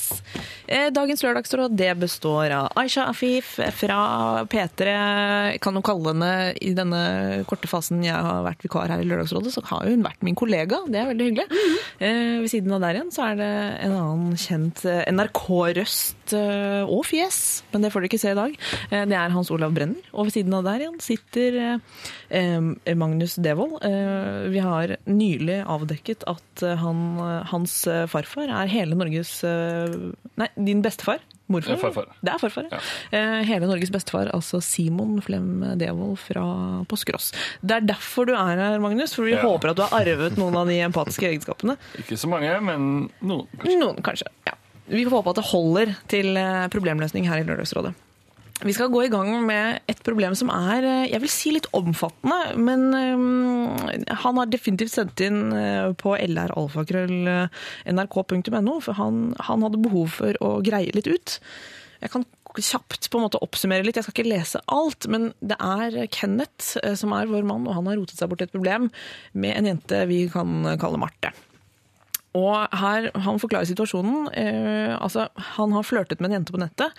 Eh, 0.71 0.87
Dagens 0.95 1.21
lørdagsråd 1.25 1.75
det 1.77 1.91
består 1.99 2.53
av 2.55 2.69
Aisha 2.79 3.09
Afif 3.11 3.57
fra 3.75 3.99
P3. 4.49 4.87
Jeg 4.87 5.59
kan 5.65 5.75
jo 5.77 5.83
kalle 5.85 6.13
henne 6.15 6.31
i 6.63 6.71
denne 6.79 7.43
korte 7.51 7.67
fasen 7.69 8.05
jeg 8.07 8.15
har 8.15 8.45
vært 8.47 8.63
vikar 8.65 8.93
her 8.95 9.03
i 9.03 9.09
Lørdagsrådet, 9.11 9.51
så 9.57 9.65
har 9.67 9.91
hun 9.91 10.07
vært 10.07 10.23
min 10.25 10.39
kollega. 10.39 10.79
Det 10.87 11.01
er 11.03 11.11
veldig 11.11 11.27
hyggelig. 11.33 11.61
Eh, 11.99 12.39
Ved 12.43 12.49
siden 12.55 12.73
av 12.79 12.85
der 12.87 13.01
igjen 13.01 13.11
så 13.15 13.27
er 13.33 13.37
det 13.43 13.51
en 13.89 13.97
annen 13.99 14.39
kjent 14.41 14.85
eh, 14.89 15.03
NRK-røst 15.13 16.33
og 16.33 17.03
fjes, 17.05 17.39
men 17.75 17.83
det 17.85 17.91
får 17.93 18.01
dere 18.05 18.09
ikke 18.13 18.23
se 18.23 18.31
i 18.33 18.39
dag. 18.39 18.55
Det 19.11 19.17
er 19.19 19.35
Hans 19.35 19.51
Olav 19.53 19.75
Brenner. 19.77 20.01
Og 20.17 20.31
ved 20.31 20.37
siden 20.39 20.55
av 20.57 20.65
der 20.65 20.87
igjen 20.87 20.97
sitter 21.03 21.59
Magnus 22.97 23.35
Devold. 23.37 23.79
Eh, 23.85 24.49
Vi 24.53 24.59
har 24.65 24.97
nylig 25.07 25.61
avdekket 25.69 26.25
at 26.31 26.63
eh, 26.65 26.77
han, 26.81 27.03
eh, 27.21 27.45
hans 27.53 27.75
farfar 28.09 28.49
er 28.49 28.67
hele 28.73 28.97
Norges 28.97 29.43
Nei, 29.45 30.49
din 30.57 30.81
bestefar. 30.83 31.21
Morfar? 31.53 31.77
Farfar. 31.77 32.07
Det 32.25 32.33
er 32.33 32.39
farfar, 32.41 32.69
ja. 32.71 32.79
Eh, 33.13 33.43
Hele 33.45 33.67
Norges 33.69 33.91
bestefar, 33.93 34.31
altså 34.33 34.63
Simon 34.65 35.19
Flem 35.21 35.61
Devold 35.77 36.17
fra 36.23 36.45
Påskeross. 36.89 37.33
Det 37.61 37.77
er 37.77 37.85
derfor 37.91 38.25
du 38.31 38.33
er 38.33 38.57
her, 38.57 38.79
Magnus, 38.81 39.13
for 39.15 39.25
vi 39.29 39.35
Ja. 39.35 39.43
håper 39.43 39.71
at 39.75 39.77
du 39.77 39.83
har 39.83 40.01
arvet 40.01 40.39
noen 40.41 40.57
av 40.57 40.67
de 40.71 40.79
empatiske 40.81 41.29
egenskapene. 41.29 41.77
Ikke 42.01 42.17
så 42.17 42.31
mange, 42.33 42.55
men 42.65 43.11
noen. 43.21 43.47
kanskje. 43.59 43.77
Noen, 43.83 44.01
kanskje. 44.03 44.31
Ja. 44.49 44.55
Vi 44.89 45.05
får 45.05 45.19
håpe 45.21 45.31
at 45.35 45.37
det 45.43 45.45
holder 45.53 45.93
til 46.09 46.35
problemløsning 46.73 47.29
her 47.29 47.43
i 47.43 47.45
Lørdagsrådet. 47.45 47.93
Vi 48.63 48.71
skal 48.77 48.93
gå 48.93 49.01
i 49.05 49.09
gang 49.11 49.47
med 49.47 49.79
et 49.91 50.03
problem 50.07 50.35
som 50.39 50.51
er 50.55 50.85
eh, 50.87 51.11
jeg 51.11 51.21
vil 51.25 51.33
si 51.33 51.51
litt 51.55 51.67
omfattende, 51.75 52.57
men 52.63 52.95
eh, 52.95 53.19
han 54.23 54.39
har 54.39 54.47
definitivt 54.51 54.93
sendt 54.95 55.21
inn 55.25 55.53
eh, 55.57 55.93
på 55.99 56.11
lralfakrøll.nrk.no, 56.21 58.81
for 58.87 58.95
han, 59.01 59.35
han 59.49 59.63
hadde 59.67 59.83
behov 59.83 60.09
for 60.21 60.33
å 60.45 60.47
greie 60.65 60.95
litt 60.95 61.09
ut. 61.11 61.29
Jeg 62.03 62.11
kan 62.15 62.25
kjapt 62.53 63.03
på 63.09 63.17
en 63.19 63.25
måte 63.27 63.43
oppsummere 63.43 63.85
litt. 63.87 63.99
Jeg 63.99 64.07
skal 64.07 64.17
ikke 64.17 64.35
lese 64.35 64.59
alt, 64.71 65.03
men 65.11 65.23
det 65.41 65.57
er 65.57 66.07
Kenneth 66.13 66.67
som 67.01 67.13
er 67.17 67.31
vår 67.31 67.45
mann, 67.49 67.67
og 67.67 67.75
han 67.79 67.87
har 67.89 67.97
rotet 67.99 68.19
seg 68.19 68.29
bort 68.31 68.45
et 68.45 68.55
problem 68.55 68.83
med 69.33 69.53
en 69.57 69.69
jente 69.73 69.99
vi 70.11 70.19
kan 70.31 70.51
kalle 70.83 70.99
Marte. 71.01 71.31
Og 72.39 72.79
her, 72.81 73.11
Han 73.27 73.41
forklarer 73.41 73.69
situasjonen. 73.69 74.29
Eh, 74.33 74.97
altså, 74.97 75.29
Han 75.59 75.73
har 75.73 75.85
flørtet 75.85 76.21
med 76.21 76.31
en 76.31 76.41
jente 76.41 76.53
på 76.53 76.61
nettet. 76.61 76.93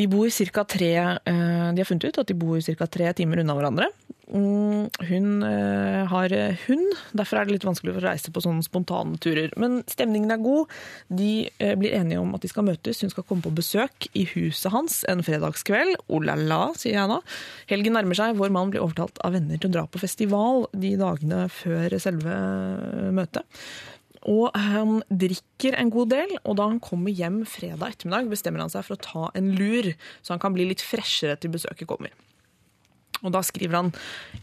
De 0.00 0.08
bor 0.08 0.30
cirka 0.32 0.64
tre, 0.64 0.94
eh, 0.96 1.68
de 1.72 1.82
har 1.82 1.88
funnet 1.88 2.08
ut 2.08 2.18
at 2.22 2.28
de 2.30 2.34
bor 2.34 2.60
ca. 2.60 2.86
tre 2.86 3.12
timer 3.12 3.42
unna 3.42 3.54
hverandre. 3.54 3.90
Mm, 4.32 4.88
hun 5.10 5.42
eh, 5.44 6.06
har 6.08 6.32
hund, 6.64 6.94
derfor 7.12 7.36
er 7.36 7.44
det 7.44 7.58
litt 7.58 7.66
vanskelig 7.68 7.92
å 7.98 8.00
reise 8.00 8.32
på 8.32 8.40
sånne 8.40 8.64
spontane 8.64 9.20
turer. 9.20 9.52
Men 9.60 9.82
stemningen 9.90 10.32
er 10.32 10.40
god. 10.40 10.72
De 11.12 11.50
eh, 11.58 11.74
blir 11.76 11.92
enige 11.98 12.22
om 12.22 12.32
at 12.32 12.40
de 12.40 12.48
skal 12.48 12.64
møtes. 12.64 13.02
Hun 13.04 13.12
skal 13.12 13.26
komme 13.28 13.44
på 13.44 13.52
besøk 13.52 14.08
i 14.16 14.24
huset 14.32 14.72
hans 14.72 15.02
en 15.12 15.20
fredagskveld. 15.26 15.98
Oh 16.08 16.22
la 16.24 16.38
la, 16.40 16.62
sier 16.78 16.96
jeg 16.96 17.12
nå. 17.12 17.20
Helgen 17.68 17.98
nærmer 17.98 18.16
seg. 18.16 18.38
Vår 18.40 18.54
mann 18.54 18.72
blir 18.72 18.80
overtalt 18.80 19.20
av 19.20 19.36
venner 19.36 19.60
til 19.60 19.68
å 19.68 19.76
dra 19.76 19.84
på 19.84 20.00
festival 20.00 20.64
de 20.72 20.96
dagene 20.96 21.44
før 21.52 22.00
selve 22.00 22.38
møtet. 23.12 23.44
Og 24.30 24.54
han 24.54 25.00
drikker 25.10 25.74
en 25.78 25.90
god 25.90 26.12
del, 26.12 26.36
og 26.44 26.58
da 26.58 26.68
han 26.70 26.82
kommer 26.82 27.10
hjem 27.10 27.40
fredag 27.48 27.96
ettermiddag, 27.96 28.30
bestemmer 28.30 28.62
han 28.62 28.70
seg 28.70 28.84
for 28.86 28.94
å 28.94 29.02
ta 29.02 29.30
en 29.38 29.48
lur, 29.58 29.88
så 30.22 30.36
han 30.36 30.42
kan 30.42 30.54
bli 30.54 30.68
litt 30.68 30.84
freshere 30.84 31.38
til 31.42 31.50
besøket 31.54 31.90
kommer. 31.90 32.14
Og 33.22 33.30
da 33.34 33.42
skriver 33.46 33.78
han 33.78 33.90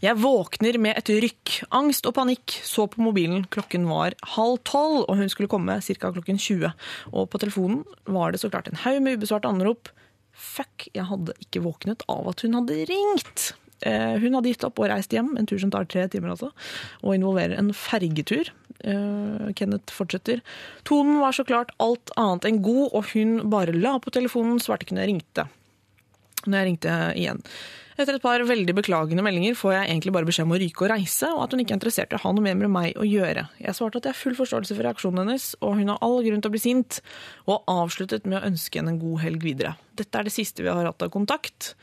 Jeg 0.00 0.16
våkner 0.20 0.78
med 0.80 0.96
et 0.96 1.10
rykk, 1.22 1.56
angst 1.76 2.06
og 2.08 2.14
panikk. 2.16 2.54
Så 2.64 2.86
på 2.88 3.02
mobilen, 3.04 3.44
klokken 3.52 3.84
var 3.90 4.16
halv 4.36 4.60
tolv, 4.68 5.04
og 5.06 5.20
hun 5.20 5.28
skulle 5.32 5.50
komme 5.52 5.78
ca. 5.84 6.12
klokken 6.12 6.40
20. 6.40 6.72
Og 7.12 7.28
på 7.28 7.40
telefonen 7.42 7.84
var 8.08 8.32
det 8.32 8.40
så 8.40 8.48
klart 8.52 8.68
en 8.70 8.80
haug 8.84 9.02
med 9.04 9.20
ubesvarte 9.20 9.50
anrop. 9.52 9.92
Fuck, 10.32 10.88
jeg 10.94 11.04
hadde 11.10 11.36
ikke 11.44 11.64
våknet 11.66 12.06
av 12.08 12.30
at 12.32 12.40
hun 12.40 12.56
hadde 12.56 12.86
ringt. 12.88 13.50
Eh, 13.84 14.16
Hun 14.20 14.34
hadde 14.36 14.48
gitt 14.52 14.64
opp 14.64 14.80
og 14.80 14.88
reist 14.92 15.12
hjem, 15.12 15.36
en 15.36 15.48
tur 15.48 15.60
som 15.60 15.70
tar 15.72 15.84
tre 15.88 16.06
timer 16.08 16.32
altså, 16.32 16.50
og 17.02 17.14
involverer 17.16 17.58
en 17.58 17.72
fergetur. 17.76 18.50
Eh, 18.84 19.52
Kenneth 19.58 19.92
fortsetter. 19.94 20.40
Tonen 20.88 21.20
var 21.20 21.36
så 21.36 21.44
klart 21.44 21.74
alt 21.82 22.12
annet 22.20 22.48
enn 22.48 22.62
god, 22.64 22.88
og 22.94 23.12
hun 23.14 23.50
bare 23.52 23.76
la 23.76 23.98
på 24.00 24.12
telefonen, 24.14 24.60
svarte 24.62 24.86
ikke 24.86 24.96
når 24.96 25.06
jeg 25.06 25.12
ringte. 25.14 25.46
Når 26.46 26.58
jeg 26.58 26.68
ringte 26.70 26.98
igjen. 27.20 27.44
Etter 28.00 28.16
et 28.16 28.24
par 28.24 28.40
veldig 28.48 28.72
beklagende 28.78 29.20
meldinger 29.24 29.56
får 29.58 29.74
jeg 29.74 29.88
egentlig 29.90 30.12
bare 30.16 30.28
beskjed 30.28 30.46
om 30.46 30.54
å 30.56 30.60
ryke 30.62 30.86
og 30.86 30.92
reise, 30.94 31.28
og 31.34 31.42
at 31.44 31.52
hun 31.52 31.60
ikke 31.60 31.74
er 31.74 31.76
interessert 31.76 32.14
i 32.14 32.16
å 32.16 32.22
ha 32.22 32.30
noe 32.32 32.44
mer 32.46 32.56
med 32.56 32.72
meg 32.72 32.96
å 32.96 33.04
gjøre. 33.04 33.42
Jeg 33.60 33.76
svarte 33.76 34.00
at 34.00 34.08
jeg 34.08 34.14
har 34.14 34.20
full 34.22 34.38
forståelse 34.38 34.76
for 34.76 34.88
reaksjonen 34.88 35.20
hennes, 35.20 35.50
og 35.60 35.76
hun 35.76 35.92
har 35.92 36.00
all 36.06 36.22
grunn 36.24 36.40
til 36.40 36.48
å 36.48 36.54
bli 36.54 36.62
sint, 36.62 37.02
og 37.44 37.68
avsluttet 37.68 38.24
med 38.24 38.40
å 38.40 38.46
ønske 38.48 38.80
henne 38.80 38.94
en 38.94 39.02
god 39.02 39.20
helg 39.26 39.44
videre. 39.44 39.74
Dette 40.00 40.16
er 40.16 40.30
det 40.30 40.32
siste 40.32 40.64
vi 40.64 40.72
har 40.72 40.88
hatt 40.88 41.04
av 41.04 41.12
kontakt. 41.12 41.74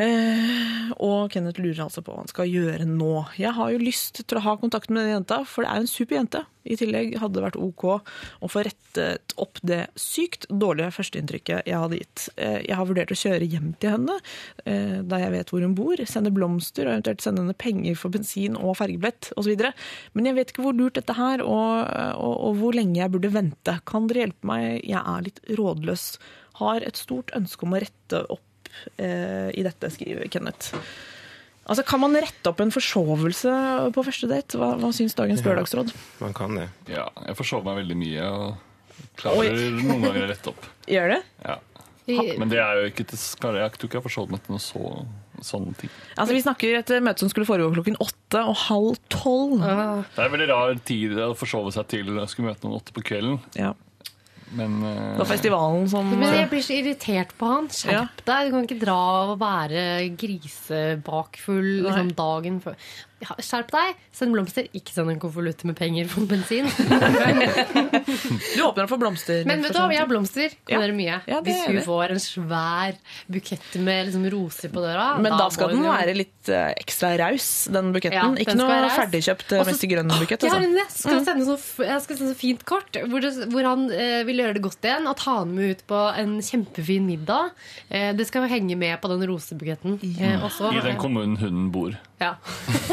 Eh, 0.00 0.92
og 1.04 1.28
Kenneth 1.34 1.60
lurer 1.60 1.82
altså 1.84 2.00
på 2.00 2.14
hva 2.14 2.22
han 2.22 2.30
skal 2.30 2.48
gjøre 2.48 2.86
nå. 2.88 3.26
Jeg 3.36 3.52
har 3.58 3.72
jo 3.74 3.82
lyst 3.82 4.22
til 4.24 4.38
å 4.38 4.44
ha 4.46 4.54
kontakt 4.60 4.88
med 4.88 5.04
den 5.04 5.18
jenta, 5.18 5.42
for 5.44 5.64
det 5.64 5.72
er 5.72 5.82
en 5.82 5.90
super 5.90 6.16
jente. 6.16 6.40
I 6.62 6.76
tillegg 6.78 7.16
hadde 7.18 7.36
det 7.36 7.42
vært 7.44 7.58
ok 7.58 7.84
å 7.90 8.48
få 8.48 8.62
rettet 8.64 9.34
opp 9.42 9.58
det 9.66 9.82
sykt 9.98 10.46
dårlige 10.48 10.92
førsteinntrykket 10.94 11.68
jeg 11.68 11.80
hadde 11.82 11.98
gitt. 11.98 12.28
Eh, 12.36 12.60
jeg 12.64 12.78
har 12.78 12.88
vurdert 12.88 13.12
å 13.12 13.18
kjøre 13.18 13.48
hjem 13.52 13.72
til 13.82 13.96
henne, 13.96 14.16
eh, 14.64 15.00
da 15.04 15.18
jeg 15.20 15.34
vet 15.34 15.52
hvor 15.52 15.66
hun 15.66 15.74
bor, 15.76 16.04
sende 16.08 16.32
blomster 16.32 16.88
og 16.88 16.94
eventuelt 16.94 17.24
sende 17.24 17.44
henne 17.44 17.58
penger 17.58 17.98
for 17.98 18.14
bensin 18.14 18.56
og 18.56 18.78
fergebillett 18.78 19.32
osv. 19.36 19.66
Men 20.14 20.30
jeg 20.30 20.38
vet 20.38 20.54
ikke 20.54 20.64
hvor 20.68 20.78
lurt 20.78 20.96
dette 20.96 21.18
her, 21.18 21.44
og, 21.44 21.90
og, 22.16 22.36
og 22.48 22.62
hvor 22.62 22.78
lenge 22.78 23.02
jeg 23.02 23.12
burde 23.12 23.34
vente. 23.34 23.76
Kan 23.88 24.08
dere 24.08 24.24
hjelpe 24.26 24.48
meg? 24.48 24.86
Jeg 24.86 25.02
er 25.02 25.28
litt 25.28 25.42
rådløs. 25.58 26.06
Har 26.62 26.86
et 26.86 27.00
stort 27.00 27.32
ønske 27.36 27.66
om 27.66 27.76
å 27.76 27.82
rette 27.82 28.24
opp 28.32 28.46
i 28.98 29.64
dette, 29.66 29.90
skriver 29.94 30.28
Kenneth. 30.32 30.72
Altså, 31.62 31.84
Kan 31.86 32.00
man 32.02 32.16
rette 32.18 32.50
opp 32.50 32.60
en 32.64 32.72
forsovelse 32.74 33.52
på 33.94 34.04
første 34.06 34.28
date? 34.30 34.58
Hva, 34.58 34.72
hva 34.80 34.90
syns 34.94 35.14
dagens 35.18 35.44
lørdagsråd? 35.46 35.92
Man 36.22 36.34
kan 36.34 36.56
det. 36.58 36.68
Ja, 36.90 37.06
jeg 37.28 37.38
forsover 37.38 37.68
meg 37.70 37.84
veldig 37.84 37.98
mye 38.00 38.30
og 38.32 39.12
klarer 39.20 39.60
noen 39.76 40.02
ganger 40.08 40.24
å 40.24 40.30
rette 40.32 40.50
opp. 40.54 40.66
Gjør 40.94 41.14
det? 41.14 41.20
Ja. 41.46 41.58
Men 42.10 42.50
det 42.50 42.58
er 42.58 42.80
jo 42.80 42.88
ikke 42.90 43.04
til 43.12 43.20
skade. 43.20 43.60
Jeg 43.62 43.76
tror 43.76 43.86
ikke 43.88 43.94
jeg 44.00 44.02
har 44.02 44.08
forsovet 44.08 44.32
meg 44.34 44.42
til 44.42 44.56
noe 44.56 44.62
så 44.64 44.82
sånne 45.42 45.74
ting. 45.78 45.92
Altså, 46.16 46.34
Vi 46.34 46.42
snakker 46.42 46.80
et 46.80 46.90
møte 47.02 47.22
som 47.22 47.30
skulle 47.30 47.46
foregå 47.46 47.70
klokken 47.76 47.96
åtte 48.02 48.42
og 48.42 48.58
halv 48.66 48.98
tolv. 49.12 49.62
Det 49.62 50.18
er 50.18 50.26
en 50.26 50.34
veldig 50.34 50.48
rar 50.50 50.74
tid 50.86 51.14
å 51.22 51.30
forsove 51.38 51.70
seg 51.74 51.86
til 51.94 52.10
å 52.18 52.26
skulle 52.30 52.50
møte 52.50 52.66
noen 52.66 52.80
åtte 52.80 52.94
på 52.96 53.04
kvelden. 53.06 53.38
Ja. 53.58 53.70
Men 54.58 54.78
eh, 54.84 54.96
Det 55.14 55.22
var 55.22 55.30
festivalen 55.30 55.86
som 55.90 56.10
Men 56.12 56.34
jeg 56.36 56.50
blir 56.50 56.64
så 56.64 56.76
irritert 56.76 57.32
på 57.38 57.48
han. 57.48 57.70
Skjerp 57.72 58.24
deg. 58.26 58.50
Du 58.50 58.56
kan 58.56 58.66
ikke 58.68 58.80
dra 58.82 58.98
og 59.32 59.38
være 59.40 59.84
grisebakfull 60.20 61.70
liksom, 61.86 62.12
dagen 62.18 62.60
før. 62.64 62.76
Ja, 63.22 63.36
Skjerp 63.38 63.70
deg. 63.70 63.94
Send 64.12 64.34
blomster. 64.34 64.66
Ikke 64.74 64.90
send 64.94 65.10
en 65.12 65.20
konvolutt 65.22 65.62
med 65.68 65.76
penger 65.78 66.08
for 66.10 66.26
bensin. 66.26 66.66
Du 68.56 68.62
åpner 68.66 68.86
for 68.90 68.98
blomster. 69.00 69.44
Men 69.48 69.62
vet 69.64 69.72
du 69.74 69.78
hva, 69.78 69.86
vi 69.90 69.96
har 69.98 70.08
blomster. 70.10 70.52
Kan 70.66 70.74
Ja. 70.74 70.80
dere 70.82 70.94
mye. 70.96 71.20
Ja, 71.28 71.40
Hvis 71.44 71.60
hun 71.66 71.78
får 71.84 72.10
en 72.14 72.20
svær 72.22 72.96
bukett 73.30 73.74
med 73.80 74.06
liksom, 74.08 74.24
roser 74.32 74.68
på 74.72 74.82
døra 74.82 75.18
Men 75.20 75.32
da 75.32 75.38
da 75.42 75.48
skal 75.50 75.68
den 75.72 75.82
jo- 75.84 75.92
være 75.92 76.14
litt 76.16 76.48
eh, 76.48 76.72
ekstra 76.82 77.12
raus, 77.18 77.68
den 77.72 77.92
buketten. 77.94 78.12
Ja, 78.18 78.26
den 78.28 78.36
ikke 78.42 78.56
noe 78.58 78.90
ferdigkjøpt 78.96 79.52
eh, 79.56 79.64
Mester 79.66 79.88
Grønn-bukett. 79.92 80.42
Jeg, 80.42 80.52
Altså. 80.52 80.76
jeg 80.76 80.90
skal 80.90 81.24
sende 81.24 81.44
så, 81.46 81.56
jeg 81.86 82.02
skal 82.02 82.16
sende 82.16 82.32
så 82.34 82.38
fint 82.38 82.64
kort 82.68 82.92
hvor, 83.08 83.20
det, 83.20 83.32
hvor 83.52 83.64
han 83.64 83.86
eh, 83.90 84.22
vil 84.28 84.42
gjøre 84.42 84.54
det 84.58 84.62
godt 84.62 84.82
igjen. 84.84 85.06
og 85.08 85.16
ta 85.16 85.38
han 85.40 85.54
med 85.54 85.70
ut 85.76 85.86
på 85.86 86.00
en 86.18 86.40
kjempefin 86.42 87.06
middag. 87.06 87.50
Eh, 87.90 88.12
det 88.12 88.26
skal 88.28 88.48
henge 88.48 88.76
med 88.76 89.00
på 89.00 89.08
den 89.08 89.26
rosebuketten. 89.28 89.98
Eh, 90.18 90.38
også, 90.42 90.72
i 90.74 90.80
den 90.84 90.96
kommunen 90.98 91.36
hunden 91.36 91.70
bor. 91.72 91.96
Ja. 92.22 92.32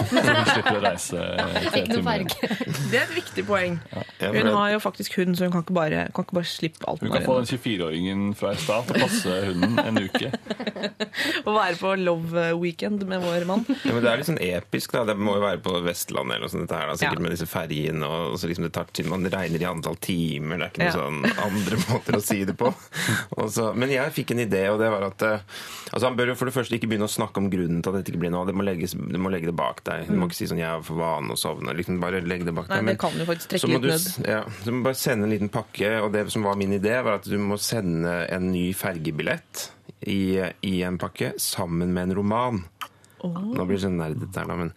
Så 0.09 0.23
hun 0.23 0.49
slipper 0.49 0.77
å 0.77 0.82
reise 0.84 1.19
tre 1.69 1.82
Ikke 1.84 1.93
noe 1.93 1.99
timer. 1.99 2.07
farge. 2.09 2.59
Det 2.89 2.97
er 2.99 3.03
et 3.05 3.15
viktig 3.19 3.43
poeng. 3.47 3.75
Ja, 3.93 4.32
Hun 4.34 4.49
har 4.55 4.71
jo 4.73 4.80
faktisk 4.82 5.17
hund, 5.19 5.36
så 5.38 5.45
hun 5.47 5.53
kan 5.53 5.63
ikke 5.65 5.75
bare, 5.77 6.05
kan 6.15 6.25
ikke 6.25 6.38
bare 6.39 6.49
slippe 6.49 6.88
alt. 6.89 7.03
Hun 7.05 7.11
kan 7.13 7.25
få 7.27 7.36
den 7.39 7.49
24-åringen 7.51 8.23
fra 8.39 8.53
i 8.55 8.59
stad 8.61 8.88
til 8.89 8.97
å 8.97 9.03
passe 9.05 9.36
hunden 9.49 9.77
en 9.84 10.01
uke. 10.07 10.32
Å 11.49 11.53
være 11.55 11.77
på 11.80 11.91
love 11.99 12.43
weekend 12.59 13.03
med 13.09 13.21
vår 13.23 13.45
mann. 13.49 13.63
Ja, 13.84 13.93
men 13.95 14.03
Det 14.03 14.09
er 14.11 14.19
litt 14.21 14.30
sånn 14.30 14.41
episk. 14.43 14.93
da. 14.95 15.03
Det 15.09 15.15
må 15.19 15.36
jo 15.38 15.43
være 15.43 15.61
på 15.63 15.73
Vestlandet 15.86 16.36
eller 16.38 16.47
noe 16.47 16.53
sånt. 16.53 16.65
Dette 16.67 16.80
her, 16.80 16.89
da, 16.91 16.97
sikkert 16.99 17.19
Ja. 17.19 17.25
med 17.25 17.34
disse 17.36 17.47
ferjene. 17.49 18.07
Og, 18.09 18.34
og 18.34 18.39
så 18.41 18.49
liksom 18.49 18.65
det 18.67 18.73
tar 18.75 18.89
tid, 18.93 19.07
Man 19.09 19.25
regner 19.30 19.61
i 19.63 19.67
antall 19.69 19.97
timer. 20.03 20.57
Det 20.59 20.65
er 20.65 20.71
ikke 20.73 20.84
noen 20.84 20.89
Ja. 20.89 20.97
sånn 20.97 21.45
andre 21.45 21.80
måter 21.89 22.17
å 22.19 22.21
si 22.23 22.39
det 22.47 22.55
på. 22.59 22.71
Og 23.38 23.49
så, 23.53 23.69
men 23.75 23.89
jeg 23.93 24.13
fikk 24.15 24.32
en 24.36 24.43
idé, 24.45 24.63
og 24.71 24.80
det 24.82 24.89
var 24.93 25.07
at 25.09 25.21
eh, 25.27 25.39
altså 25.93 26.05
Han 26.09 26.17
bør 26.19 26.32
jo 26.34 26.36
for 26.39 26.49
det 26.49 26.55
første 26.55 26.75
ikke 26.77 26.89
begynne 26.91 27.07
å 27.09 27.11
snakke 27.11 27.38
om 27.41 27.49
grunnen 27.51 27.82
til 27.84 27.91
at 27.93 27.99
dette 27.99 28.13
ikke 28.13 28.23
blir 28.23 28.34
noe. 28.34 28.45
Det 28.49 28.55
må 28.57 28.65
legges, 28.67 28.95
du 29.20 29.24
må 29.26 29.32
legge 29.34 29.51
det 29.51 29.55
bak 29.59 29.84
deg. 29.84 30.07
Du 30.07 30.15
må 30.15 30.30
ikke 30.30 30.39
si 30.39 30.47
sånn 30.47 30.57
'jeg 30.63 30.72
har 30.72 30.82
for 30.88 30.95
vane 30.95 31.36
å 31.36 31.38
sovne'. 31.38 31.76
Liksom 31.76 31.99
bare 31.99 32.22
legge 32.24 32.45
det 32.47 32.55
bak 32.55 32.70
Nei, 32.70 32.78
deg. 32.80 32.86
det 32.93 32.97
kan 33.03 33.11
du 33.20 33.26
faktisk 33.28 33.49
trekke 33.51 33.67
litt 33.76 33.82
du, 33.82 33.88
ned. 33.91 33.99
s- 33.99 34.20
Ja, 34.26 34.43
så 34.47 34.65
du 34.65 34.72
må 34.72 34.84
bare 34.88 34.95
sende 34.95 35.24
en 35.28 35.34
liten 35.36 35.49
pakke, 35.51 35.91
og 36.01 36.13
det 36.13 36.32
som 36.32 36.43
var 36.43 36.55
min 36.55 36.72
idé, 36.80 36.95
var 37.03 37.15
at 37.20 37.24
du 37.28 37.38
må 37.38 37.59
sende 37.59 38.26
en 38.32 38.51
ny 38.51 38.74
fergebillett 38.74 39.70
i, 40.07 40.39
i 40.63 40.82
en 40.84 40.97
pakke 40.97 41.34
sammen 41.38 41.91
med 41.93 42.09
en 42.09 42.15
roman. 42.15 42.63
Nå 43.22 43.65
blir 43.67 43.76
det 43.76 43.84
sånn 43.84 43.97
nerdete 43.99 44.39
her, 44.39 44.47
da, 44.47 44.55
men, 44.55 44.70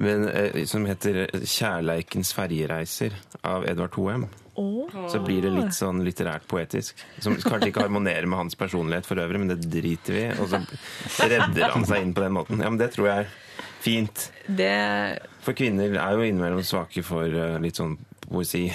men 0.00 0.28
eh, 0.28 0.64
som 0.68 0.84
heter 0.84 1.30
'Kjærleikens 1.32 2.34
ferjereiser' 2.36 3.14
av 3.42 3.64
Edvard 3.64 3.94
Hoem. 3.96 4.26
Så 5.08 5.20
blir 5.24 5.42
det 5.44 5.52
litt 5.52 5.72
sånn 5.76 6.02
litterært 6.04 6.46
poetisk. 6.48 6.94
Som 7.20 7.36
kanskje 7.36 7.68
ikke 7.72 7.82
harmonerer 7.88 8.26
med 8.26 8.38
hans 8.38 8.54
personlighet 8.54 9.04
for 9.04 9.16
øvrig, 9.16 9.38
men 9.40 9.48
det 9.48 9.68
driter 9.70 10.12
vi 10.12 10.22
i. 10.28 10.30
Og 10.40 10.48
så 10.48 10.60
redder 11.28 11.70
han 11.72 11.84
seg 11.84 12.02
inn 12.02 12.14
på 12.14 12.22
den 12.24 12.32
måten. 12.32 12.60
Ja, 12.60 12.70
men 12.70 12.78
det 12.78 12.92
tror 12.94 13.06
jeg 13.06 13.26
fint. 13.86 14.26
Det, 14.46 14.72
For 15.46 15.56
kvinner 15.56 15.94
er 15.94 16.16
jo 16.18 16.26
innimellom 16.26 16.64
svake 16.66 17.04
for 17.06 17.30
eh, 17.30 17.58
litt 17.62 17.78
sånn 17.78 17.96
poesi. 18.26 18.66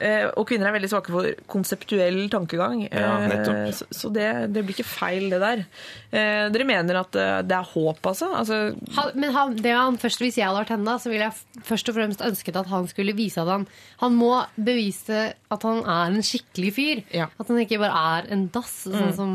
Eh, 0.00 0.26
og 0.34 0.46
kvinner 0.48 0.70
er 0.70 0.76
veldig 0.78 0.90
svake 0.92 1.12
for 1.14 1.28
konseptuell 1.50 2.22
tankegang. 2.32 2.86
Ja, 2.88 3.12
nettopp. 3.30 3.60
Eh, 3.68 3.72
så 3.76 3.86
så 4.00 4.10
det, 4.14 4.26
det 4.54 4.64
blir 4.64 4.74
ikke 4.78 4.88
feil, 4.88 5.28
det 5.32 5.40
der. 5.42 5.64
Eh, 6.10 6.48
dere 6.54 6.66
mener 6.68 7.00
at 7.02 7.12
det 7.46 7.54
er 7.56 7.68
håp, 7.74 8.00
altså? 8.10 8.30
altså 8.34 8.60
Han, 8.96 9.10
men 9.20 9.34
han, 9.36 9.54
det 9.60 9.74
han 9.76 9.98
først, 10.00 10.22
hvis 10.24 10.38
jeg 10.40 10.46
hadde 10.48 10.62
vært 10.62 10.72
henne, 10.74 10.96
så 11.02 11.10
ville 11.12 11.28
jeg 11.28 11.64
først 11.68 11.90
og 11.92 11.98
fremst 11.98 12.24
ønsket 12.24 12.56
at 12.60 12.70
han 12.72 12.88
skulle 12.90 13.14
vise 13.18 13.40
at 13.42 13.48
han 13.50 13.66
Han 14.00 14.16
må 14.16 14.32
bevise 14.56 15.34
at 15.50 15.64
han 15.66 15.80
er 15.84 16.14
en 16.14 16.24
skikkelig 16.24 16.70
fyr. 16.76 17.02
Ja. 17.14 17.26
At 17.40 17.48
han 17.50 17.58
ikke 17.62 17.80
bare 17.82 18.00
er 18.20 18.28
en 18.32 18.46
dass, 18.54 18.72
sånn 18.86 19.12
som 19.16 19.32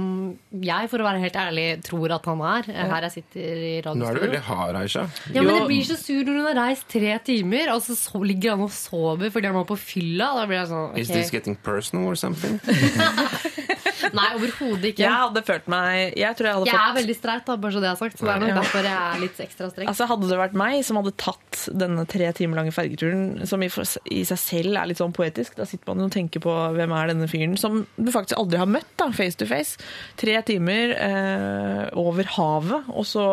jeg, 0.64 0.90
for 0.92 1.04
å 1.04 1.08
være 1.08 1.22
helt 1.22 1.36
ærlig, 1.38 1.66
tror 1.86 2.14
at 2.16 2.26
han 2.32 2.42
er. 2.48 2.70
Her 2.72 3.06
jeg 3.10 3.16
sitter 3.20 3.64
i 3.70 3.74
Nå 3.86 4.08
er 4.10 4.18
du 4.18 4.24
veldig 4.24 4.42
hard, 4.48 4.80
Aisha. 4.80 5.06
Ja, 5.36 5.44
men 5.44 5.52
Jo. 5.52 5.60
det 5.60 5.68
blir 5.70 5.86
så 5.88 5.98
sur 6.00 6.24
når 6.26 6.40
hun 6.40 6.48
har 6.50 6.58
reist 6.64 6.88
tre 6.92 7.14
timer, 7.28 7.74
og 7.76 7.84
så 7.86 7.96
so 8.00 8.22
ligger 8.24 8.56
han 8.56 8.64
og 8.66 8.72
sover 8.74 9.30
fordi 9.34 9.52
han 9.52 9.58
var 9.60 9.68
på 9.70 9.78
fylla. 9.80 10.32
Da 10.40 10.46
blir 10.50 10.55
jeg 10.60 10.72
sånn 10.72 11.00
Is 11.02 11.12
this 11.12 11.32
getting 11.34 11.56
personal 11.66 12.10
or 12.12 12.20
something? 12.20 12.60
Nei, 14.16 14.28
overhodet 14.38 14.92
ikke. 14.92 15.04
jeg 15.04 15.12
hadde 15.12 15.42
følt 15.46 15.68
meg 15.72 16.16
Jeg 16.20 16.38
tror 16.38 16.48
jeg 16.48 16.58
hadde 16.58 16.70
Jeg 16.70 16.78
fått 16.78 16.90
er 16.90 16.98
veldig 17.00 17.16
streit, 17.18 17.44
da, 17.48 17.56
bare 17.64 17.76
så 17.76 17.82
det 17.84 17.90
er 17.90 18.00
sagt. 18.00 18.20
Så 18.20 18.28
det 18.28 18.34
er 18.34 18.44
nok 18.44 18.60
derfor 18.60 18.88
jeg 18.88 18.96
er 19.00 19.22
litt 19.24 19.42
ekstra 19.46 19.70
streng. 19.72 19.90
Altså 19.92 20.08
Hadde 20.12 20.30
det 20.30 20.40
vært 20.40 20.58
meg 20.60 20.78
som 20.88 21.00
hadde 21.00 21.14
tatt 21.22 21.62
denne 21.84 22.06
tre 22.10 22.30
timer 22.38 22.62
lange 22.62 22.74
fergeturen, 22.76 23.26
som 23.50 23.64
i, 23.66 23.70
i 24.14 24.22
seg 24.28 24.42
selv 24.42 24.80
er 24.80 24.90
litt 24.92 25.02
sånn 25.02 25.16
poetisk, 25.16 25.56
da 25.58 25.68
sitter 25.68 25.90
man 25.90 26.04
jo 26.04 26.10
og 26.10 26.16
tenker 26.16 26.44
på 26.44 26.56
hvem 26.78 26.96
er 26.96 27.12
denne 27.12 27.30
fyren, 27.32 27.56
som 27.60 27.84
du 27.96 28.12
faktisk 28.14 28.38
aldri 28.40 28.60
har 28.62 28.70
møtt, 28.70 28.92
da, 29.00 29.10
face 29.16 29.40
to 29.40 29.48
face. 29.50 29.80
Tre 30.20 30.38
timer 30.48 30.96
eh, 30.96 31.84
over 32.00 32.30
havet, 32.38 32.92
og 32.94 33.08
så 33.10 33.28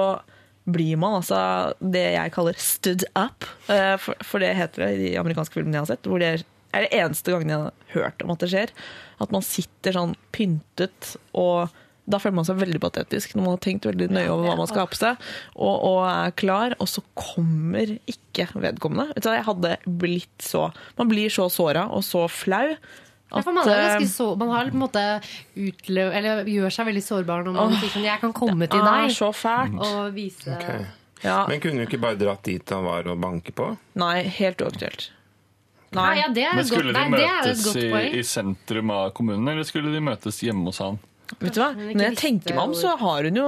blir 0.63 0.99
man 1.01 1.19
altså 1.19 1.39
det 1.83 2.05
jeg 2.15 2.33
kaller 2.35 2.59
stood 2.63 3.05
up, 3.19 3.47
eh, 3.73 3.97
for, 4.01 4.19
for 4.27 4.43
det 4.43 4.55
heter 4.59 4.87
det 4.87 4.91
i 4.95 5.01
de 5.03 5.13
amerikanske 5.21 5.59
filmene 5.59 5.81
jeg 5.81 5.87
har 5.87 5.93
sett, 5.95 6.09
hvor 6.11 6.23
det 6.23 6.33
er 6.73 6.87
det 6.87 6.93
eneste 6.99 7.35
gangen 7.35 7.53
jeg 7.53 7.63
har 7.63 7.95
hørt 7.95 8.25
om 8.25 8.35
at 8.35 8.43
det 8.43 8.51
skjer. 8.53 8.75
At 9.23 9.33
man 9.35 9.45
sitter 9.47 9.97
sånn 9.97 10.17
pyntet 10.35 11.15
og 11.37 11.73
da 12.03 12.19
føler 12.19 12.35
man 12.35 12.47
seg 12.47 12.59
veldig 12.59 12.81
patetisk 12.83 13.37
når 13.37 13.45
man 13.45 13.55
har 13.55 13.61
tenkt 13.63 13.87
veldig 13.87 14.09
nøye 14.11 14.31
over 14.33 14.49
hva 14.49 14.57
man 14.59 14.67
skal 14.67 14.83
ha 14.83 14.91
på 14.91 14.99
seg, 14.99 15.29
og, 15.55 15.85
og 15.87 15.99
er 16.09 16.35
klar, 16.35 16.75
og 16.83 16.91
så 16.91 17.05
kommer 17.15 17.95
ikke 18.11 18.49
vedkommende. 18.59 19.15
Jeg 19.23 19.47
hadde 19.47 19.77
blitt 19.87 20.43
så 20.43 20.67
Man 20.99 21.13
blir 21.13 21.31
så 21.31 21.47
såra 21.53 21.87
og 21.95 22.03
så 22.07 22.25
flau. 22.27 22.75
Ja, 23.33 23.43
man, 23.47 23.69
eh, 23.71 24.03
så, 24.11 24.35
man 24.37 24.51
har 24.53 24.69
på 24.69 24.77
en 24.77 24.83
måte 24.83 25.05
utløv, 25.57 26.11
eller 26.13 26.51
gjør 26.51 26.75
seg 26.75 26.91
veldig 26.91 27.05
sårbar 27.07 27.47
når 27.47 27.55
man 27.57 27.79
sier 27.79 27.95
sånn 27.95 28.05
Jeg 28.05 28.21
kan 28.21 28.35
komme 28.37 28.69
til 28.69 28.83
deg 28.85 29.15
så 29.15 29.31
fælt. 29.33 29.79
og 29.79 30.13
vise 30.17 30.53
okay. 30.59 30.85
Ja, 31.23 31.45
Men 31.49 31.63
kunne 31.63 31.81
du 31.81 31.87
ikke 31.87 32.03
bare 32.03 32.19
dratt 32.19 32.43
dit 32.45 32.75
han 32.75 32.85
var 32.85 33.07
og 33.09 33.21
banke 33.23 33.55
på? 33.55 33.71
nei, 33.95 34.25
helt 34.41 34.61
uaktuelt. 34.61 35.13
Nei, 35.97 36.13
ja, 36.21 36.29
det 36.33 36.45
er 36.49 36.55
Men 36.57 36.65
et 36.65 36.71
godt, 36.71 36.73
skulle 36.73 36.93
de 36.93 36.99
nei, 36.99 37.19
det 37.19 37.27
er 37.27 37.41
et 37.41 37.47
møtes 37.51 37.65
godt 37.67 37.77
i, 37.83 37.91
poeng. 37.93 38.15
i 38.15 38.23
sentrum 38.33 38.91
av 38.97 39.11
kommunen, 39.19 39.49
eller 39.53 39.65
skulle 39.69 39.93
de 39.93 40.01
møtes 40.01 40.41
hjemme 40.45 40.65
hos 40.71 40.79
han? 40.85 40.99
Vet 41.41 41.55
du 41.57 41.61
hva? 41.63 41.71
Ikke 41.73 41.97
Når 41.97 42.07
jeg 42.07 42.11
visste 42.17 42.27
tenker 42.27 42.57
meg 42.59 42.65
om, 42.69 42.75
så 42.77 42.97
har 43.01 43.29
hun 43.29 43.37
jo 43.41 43.47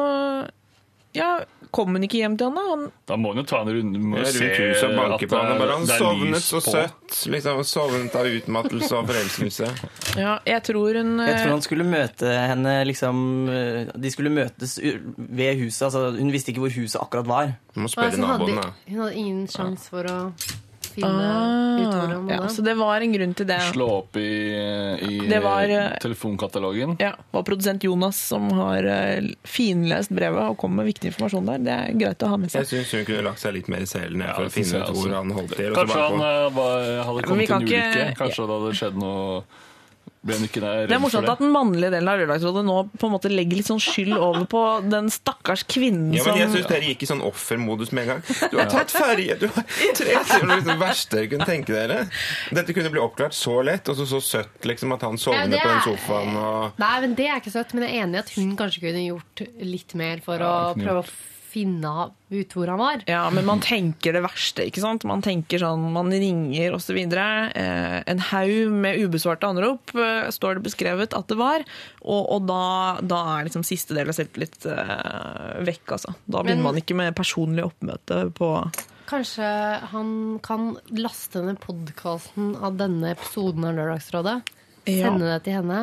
Ja, 1.15 1.27
kom 1.75 1.93
hun 1.95 2.03
ikke 2.07 2.19
hjem 2.23 2.35
til 2.41 2.49
han, 2.49 2.57
da? 2.57 2.63
Han, 2.71 2.85
Da 3.07 3.17
må 3.21 3.31
hun 3.35 3.39
jo 3.43 3.45
ta 3.47 3.61
en 3.63 3.69
runde 3.71 4.01
Rundt 4.01 4.31
se 4.35 4.49
huset 4.51 4.87
og 4.89 4.97
banke 4.99 5.29
på 5.31 5.39
han 5.39 5.53
og 5.53 5.61
bare 5.63 5.77
Han 5.77 5.87
sovnet 5.91 6.43
så 6.43 6.61
søtt. 6.65 7.19
Liksom 7.31 7.61
Sovnet 7.69 8.17
av 8.19 8.27
utmattelse 8.31 8.91
og 8.99 9.07
forelskelse. 9.13 9.69
ja, 10.25 10.33
jeg 10.49 10.65
tror 10.71 10.99
hun 10.99 11.13
Jeg 11.23 11.37
tror 11.37 11.47
eh, 11.47 11.53
han 11.55 11.63
skulle 11.69 11.87
møte 11.87 12.33
henne 12.35 12.75
liksom 12.89 13.23
eh, 13.53 13.93
De 13.95 14.11
skulle 14.15 14.33
møtes 14.35 14.79
u- 14.83 15.15
ved 15.19 15.61
huset. 15.63 15.87
Altså, 15.91 16.07
hun 16.19 16.33
visste 16.35 16.51
ikke 16.55 16.65
hvor 16.67 16.75
huset 16.75 16.99
akkurat 17.03 17.31
var. 17.31 17.55
Du 17.77 17.81
må 17.85 17.93
spørre 17.93 18.11
Altså, 18.15 18.25
naboen, 18.27 18.59
da. 18.59 18.69
hun 18.91 19.05
hadde 19.05 19.15
ingen 19.23 19.47
sjanse 19.55 19.91
for 19.95 20.11
å 20.11 20.19
finne 20.95 21.29
ah, 21.29 21.81
ut 21.81 21.91
hvor 21.91 22.31
ja. 22.31 22.39
Så 22.49 22.63
det 22.65 22.75
var 22.79 23.05
en 23.05 23.15
grunn 23.15 23.35
til 23.37 23.49
det. 23.49 23.59
Slå 23.73 23.89
opp 23.99 24.19
i, 24.21 24.29
i 24.55 25.19
Det 25.29 25.41
var, 25.45 25.69
eh, 25.69 25.97
telefonkatalogen. 26.03 26.97
Ja, 27.03 27.13
det 27.19 27.37
var 27.37 27.47
produsent 27.47 27.85
Jonas 27.85 28.21
som 28.33 28.49
har 28.59 28.87
eh, 28.89 29.35
finlest 29.49 30.15
brevet 30.15 30.55
og 30.55 30.59
kom 30.61 30.77
med 30.79 30.89
viktig 30.91 31.13
informasjon 31.13 31.53
der. 31.53 31.67
Det 31.67 31.75
er 31.75 32.01
greit 32.05 32.25
å 32.25 32.33
ha 32.33 32.41
med 32.41 32.55
seg. 32.55 32.65
Jeg 32.65 32.73
syns 32.73 32.97
hun 32.99 33.07
kunne 33.11 33.27
lagt 33.29 33.45
seg 33.45 33.57
litt 33.59 33.71
mer 33.73 33.85
i 33.85 33.91
selen 33.91 34.25
Ja, 34.25 34.33
for 34.39 34.49
å 34.49 34.55
finne 34.55 34.83
ut 34.83 34.97
hvor 34.99 35.15
han 35.19 35.37
holdt 35.39 35.55
til. 35.59 35.77
Kanskje 35.77 36.01
han 36.09 36.27
eh, 36.31 36.49
var, 36.59 36.91
hadde 37.11 37.29
kommet 37.29 37.51
til 37.51 37.59
en 37.59 37.69
ulykke. 37.69 38.11
Kanskje 38.23 38.49
det 38.49 38.59
hadde 38.59 38.75
skjedd 38.81 39.01
noe 39.03 39.39
Ble 40.25 40.39
hun 40.39 40.47
ikke 40.47 40.61
der 40.63 40.87
Det 40.89 40.95
er 40.97 41.01
morsomt 41.03 41.29
at 41.29 41.41
den 41.43 41.51
mannlige 41.53 41.91
delen 41.93 42.09
av 42.09 42.17
Lørdagsrådet 42.23 42.63
nå 42.65 42.77
på 42.97 43.09
en 43.09 43.13
måte 43.13 43.29
legger 43.33 43.59
litt 43.61 43.69
sånn 43.69 43.83
skyld 43.83 44.15
over 44.17 44.47
på 44.49 44.63
den 44.89 45.11
stakkars 45.13 45.67
kvinnen 45.69 46.15
Ja, 46.17 46.25
men 46.25 46.39
jeg 46.41 46.49
som 46.49 46.57
syns 46.57 46.71
dere 46.71 46.89
gikk 46.89 47.05
i 47.05 47.09
sånn 47.11 47.21
offermodus 47.27 47.93
med 47.93 48.07
en 48.07 48.13
gang. 48.15 48.49
Du 48.53 48.57
har 48.57 48.71
tatt 48.73 48.95
ferje! 48.95 49.37
Du 49.43 49.47
har 49.53 49.67
tre 49.99 50.17
timer! 50.31 50.65
Det 50.65 50.79
verste 50.81 51.19
dere 51.19 51.31
kunne 51.35 51.49
tenke 51.49 51.77
dere. 51.77 51.99
Dette 52.57 52.77
kunne 52.77 52.93
bli 52.95 53.03
oppklart 53.05 53.37
så 53.37 53.59
lett, 53.67 53.89
og 53.93 54.01
så 54.01 54.09
så 54.15 54.23
søtt 54.25 54.65
liksom 54.71 54.97
at 54.97 55.05
han 55.05 55.19
Ja, 55.21 55.25
sovner 55.27 55.53
det 55.53 55.61
på 55.61 55.69
den 55.75 55.85
sofaen 55.91 56.41
og 56.41 56.81
Nei, 56.81 56.95
men 57.05 57.15
Det 57.21 57.29
er 57.29 57.43
ikke 57.43 57.53
søtt, 57.55 57.77
men 57.77 57.85
jeg 57.87 57.99
er 57.99 58.07
enig 58.09 58.17
i 58.19 58.25
at 58.25 58.35
hun 58.39 58.57
kanskje 58.59 58.87
kunne 58.89 59.05
gjort 59.05 59.45
litt 59.75 59.95
mer 60.01 60.25
for 60.25 60.41
Ja, 60.41 60.55
å 60.73 60.75
prøve 60.79 61.05
å 61.05 61.09
finne 61.55 61.91
ut 62.35 62.55
hvor 62.57 62.71
han 62.73 62.81
var. 62.81 63.03
Ja, 63.09 63.23
men 63.31 63.47
man 63.47 63.61
tenker 63.63 64.13
det 64.17 64.23
verste, 64.25 64.65
ikke 64.67 64.83
sant? 64.83 65.05
Man 65.09 65.23
tenker 65.25 65.63
sånn, 65.63 65.87
man 65.95 66.11
ringer 66.11 66.75
osv. 66.77 66.99
Eh, 66.99 67.99
en 68.11 68.23
haug 68.31 68.73
med 68.85 68.99
ubesvarte 69.05 69.47
anrop 69.49 69.95
eh, 69.95 70.27
står 70.35 70.59
det 70.59 70.65
beskrevet 70.67 71.15
at 71.17 71.31
det 71.31 71.39
var. 71.39 71.63
Og, 72.03 72.23
og 72.37 72.49
da, 72.51 72.63
da 73.07 73.21
er 73.37 73.47
liksom 73.49 73.65
siste 73.67 73.95
del 73.97 74.11
av 74.11 74.19
selvtillit 74.19 74.67
eh, 74.67 75.63
vekk, 75.71 75.95
altså. 75.99 76.17
Da 76.27 76.43
begynner 76.43 76.63
Men- 76.65 76.69
man 76.75 76.83
ikke 76.83 76.99
med 76.99 77.15
personlig 77.19 77.65
oppmøte 77.71 78.27
på 78.35 78.51
Kanskje 79.05 79.45
han 79.91 80.11
kan 80.43 80.71
laste 80.97 81.43
ned 81.45 81.59
podkasten 81.61 82.55
av 82.65 82.79
denne 82.81 83.11
episoden 83.13 83.67
av 83.69 83.75
Lørdagsrådet. 83.77 84.39
Ja. 84.89 85.11
Sende 85.11 85.29
det 85.29 85.43
til 85.45 85.59
henne. 85.59 85.83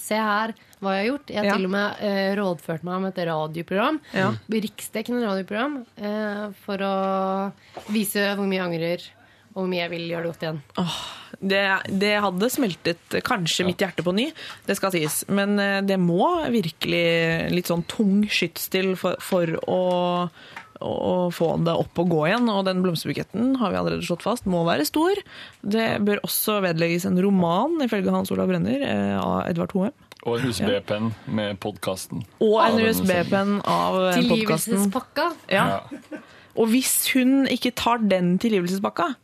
Se 0.00 0.16
her 0.16 0.54
hva 0.80 0.94
jeg 0.96 1.02
har 1.04 1.08
gjort. 1.10 1.30
Jeg 1.34 1.36
har 1.42 1.48
Ja. 1.50 1.54
til 1.58 1.66
og 1.68 1.72
med 1.74 2.02
eh, 2.08 2.32
rådført 2.40 2.84
meg 2.88 2.94
om 2.96 3.04
et 3.10 3.18
radioprogram. 3.28 4.00
Ja. 4.16 4.30
Riksdekkende 4.48 5.26
radioprogram. 5.28 5.80
Eh, 6.00 6.44
for 6.64 6.84
å 6.86 6.92
vise 7.92 8.30
hvor 8.38 8.48
mye 8.48 8.62
jeg 8.62 8.68
angrer, 8.70 9.04
og 9.50 9.58
hvor 9.64 9.68
mye 9.68 9.82
jeg 9.82 9.90
vil 9.92 10.06
gjøre 10.08 10.22
det 10.24 10.30
godt 10.32 10.44
igjen. 10.46 10.60
Det, 11.40 11.60
det 12.00 12.12
hadde 12.24 12.48
smeltet 12.52 13.14
kanskje 13.26 13.64
mitt 13.68 13.80
hjerte 13.82 14.04
på 14.06 14.12
ny, 14.16 14.28
det 14.66 14.76
skal 14.78 14.92
sies. 14.94 15.20
Men 15.28 15.58
eh, 15.60 15.80
det 15.86 15.98
må 16.00 16.26
virkelig 16.52 17.04
litt 17.54 17.70
sånn 17.70 17.84
tung 17.90 18.24
skyts 18.28 18.68
til 18.72 18.94
for, 19.00 19.20
for 19.20 19.52
å, 19.68 19.80
å 20.80 21.28
få 21.34 21.52
det 21.64 21.74
opp 21.76 22.00
og 22.02 22.12
gå 22.12 22.20
igjen. 22.28 22.48
Og 22.52 22.64
den 22.68 22.82
blomsterbuketten 22.84 23.56
har 23.60 23.72
vi 23.72 23.80
allerede 23.80 24.06
slått 24.06 24.24
fast 24.26 24.48
må 24.50 24.62
være 24.68 24.86
stor. 24.88 25.20
Det 25.62 25.88
bør 26.06 26.22
også 26.26 26.60
vedlegges 26.64 27.06
en 27.08 27.20
roman, 27.22 27.78
ifølge 27.84 28.14
Hans 28.14 28.32
Olav 28.34 28.50
Brenner, 28.50 28.84
eh, 28.86 29.16
av 29.20 29.44
Edvard 29.50 29.74
Hoem. 29.76 29.96
Og 30.28 30.36
en 30.36 30.50
USB-penn 30.50 31.14
med 31.32 31.56
podkasten. 31.62 32.26
Og 32.44 32.58
en 32.60 32.76
USB-penn 32.82 33.54
av 33.64 33.96
podkasten. 33.96 34.26
Tilgivelsespakka. 34.28 35.30
Ja. 35.48 35.80
Og 36.60 36.68
hvis 36.74 36.94
hun 37.14 37.46
ikke 37.48 37.72
tar 37.72 38.02
den 38.04 38.34
tilgivelsespakka, 38.42 39.14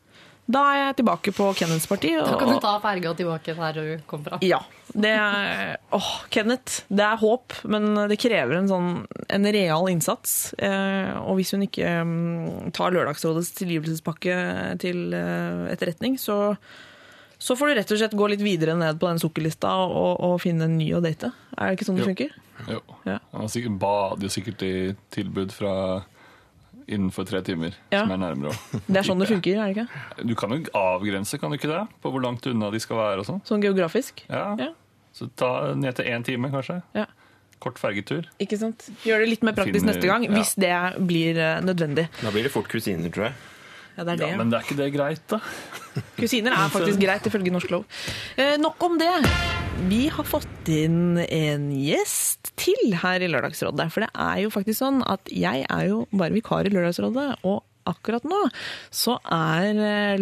da 0.46 0.60
er 0.72 0.76
jeg 0.84 0.96
tilbake 1.00 1.32
på 1.34 1.48
Kenneths 1.58 1.88
parti. 1.90 2.12
Da 2.16 2.36
kan 2.38 2.52
du 2.52 2.60
ta 2.62 2.76
ferga 2.84 3.12
tilbake 3.18 3.54
der 3.58 3.72
du 3.80 4.02
kom 4.06 4.22
fra. 4.26 4.38
ja. 4.46 4.60
Det 4.96 5.10
er 5.10 5.74
Åh, 5.92 6.10
Kenneth. 6.30 6.84
Det 6.88 7.02
er 7.02 7.18
håp, 7.18 7.52
men 7.68 7.88
det 8.08 8.16
krever 8.22 8.54
en 8.60 8.68
sånn 8.70 8.90
en 9.34 9.48
real 9.52 9.88
innsats. 9.90 10.54
Eh, 10.62 11.10
og 11.26 11.36
hvis 11.40 11.50
hun 11.56 11.64
ikke 11.66 11.90
mm, 12.06 12.70
tar 12.72 12.94
Lørdagsrådets 12.94 13.50
tilgivelsespakke 13.58 14.36
til 14.80 15.10
eh, 15.18 15.66
etterretning, 15.74 16.14
så 16.22 16.56
så 17.36 17.52
får 17.58 17.68
du 17.68 17.74
rett 17.76 17.90
og 17.92 17.98
slett 18.00 18.14
gå 18.16 18.26
litt 18.32 18.40
videre 18.40 18.72
ned 18.78 18.96
på 18.96 19.10
den 19.10 19.18
sukkerlista 19.20 19.68
og, 19.84 20.14
og 20.24 20.38
finne 20.40 20.64
en 20.70 20.78
ny 20.78 20.86
å 20.96 21.02
date. 21.04 21.28
Er 21.58 21.68
det 21.68 21.76
ikke 21.76 21.88
sånn 21.90 21.98
det 21.98 22.06
Jo. 22.06 22.12
funker? 22.14 22.30
Jo. 22.72 22.80
Ja. 23.04 23.18
Han 23.34 23.50
sikkert, 23.52 23.74
bader 23.82 24.24
jo 24.24 24.30
sikkert 24.32 24.62
i 24.64 24.72
tilbud 25.12 25.52
fra 25.52 25.74
innenfor 26.88 27.26
tre 27.26 27.40
timer, 27.42 27.74
Ja. 27.90 28.02
som 28.04 28.12
er 28.14 28.20
nærmere. 28.22 28.54
Det 28.86 28.96
er 29.00 29.06
sånn 29.08 29.18
det 29.18 29.28
funker, 29.28 29.58
er 29.58 29.72
det 29.74 29.76
ikke? 29.86 30.26
Du 30.28 30.34
kan 30.38 30.50
jo 30.54 30.62
avgrense, 30.78 31.38
kan 31.40 31.50
du 31.50 31.56
ikke 31.58 31.68
det? 31.72 31.82
På 32.02 32.12
hvor 32.14 32.22
langt 32.22 32.46
unna 32.46 32.70
de 32.70 32.78
skal 32.80 32.96
være 33.00 33.18
og 33.24 33.26
sånn. 33.26 33.40
Sånn 33.48 33.62
geografisk. 33.64 34.22
Ja. 34.30 34.54
Ja. 34.60 34.70
Så 35.16 35.28
ta 35.34 35.72
ned 35.74 35.96
til 35.96 36.04
én 36.12 36.22
time, 36.24 36.50
kanskje. 36.52 36.82
Ja. 36.94 37.06
Kort 37.58 37.78
fergetur. 37.80 38.26
Ikke 38.38 38.58
sant? 38.60 38.84
Gjør 39.02 39.22
det 39.24 39.28
litt 39.30 39.42
mer 39.42 39.54
praktisk 39.56 39.80
Finner- 39.80 39.94
neste 39.96 40.06
gang, 40.10 40.24
ja. 40.28 40.30
hvis 40.36 40.54
det 40.60 41.06
blir 41.08 41.38
eh, 41.40 41.60
nødvendig. 41.64 42.08
Da 42.20 42.30
blir 42.34 42.44
det 42.44 42.52
fort 42.52 42.68
kusiner, 42.68 43.08
tror 43.10 43.30
jeg. 43.30 43.34
Ja, 43.96 44.04
det 44.04 44.16
er 44.16 44.20
det. 44.20 44.30
Ja, 44.34 44.38
men 44.40 44.50
det 44.52 44.58
er 44.58 44.66
ikke 44.66 44.78
det 44.78 44.88
greit, 44.92 45.22
da? 45.32 45.40
Kusiner 46.20 46.52
er 46.52 46.72
faktisk 46.72 47.00
greit, 47.00 47.28
ifølge 47.28 47.52
norsk 47.54 47.70
lov. 47.72 47.86
Eh, 48.36 48.56
nok 48.60 48.82
om 48.84 48.98
det. 49.00 49.12
Vi 49.88 50.02
har 50.12 50.28
fått 50.28 50.68
inn 50.72 51.16
en 51.24 51.70
gjest 51.72 52.52
til 52.60 52.92
her 53.00 53.24
i 53.24 53.30
Lørdagsrådet. 53.32 53.88
For 53.94 54.04
det 54.04 54.10
er 54.12 54.42
jo 54.44 54.52
faktisk 54.52 54.82
sånn 54.82 55.00
at 55.08 55.32
jeg 55.32 55.64
er 55.64 55.88
jo 55.88 56.04
bare 56.12 56.36
vikar 56.36 56.68
i 56.68 56.74
Lørdagsrådet, 56.74 57.40
og 57.48 57.64
akkurat 57.86 58.24
nå 58.26 58.42
så 58.94 59.16
er 59.32 59.80
eh, 59.80 60.20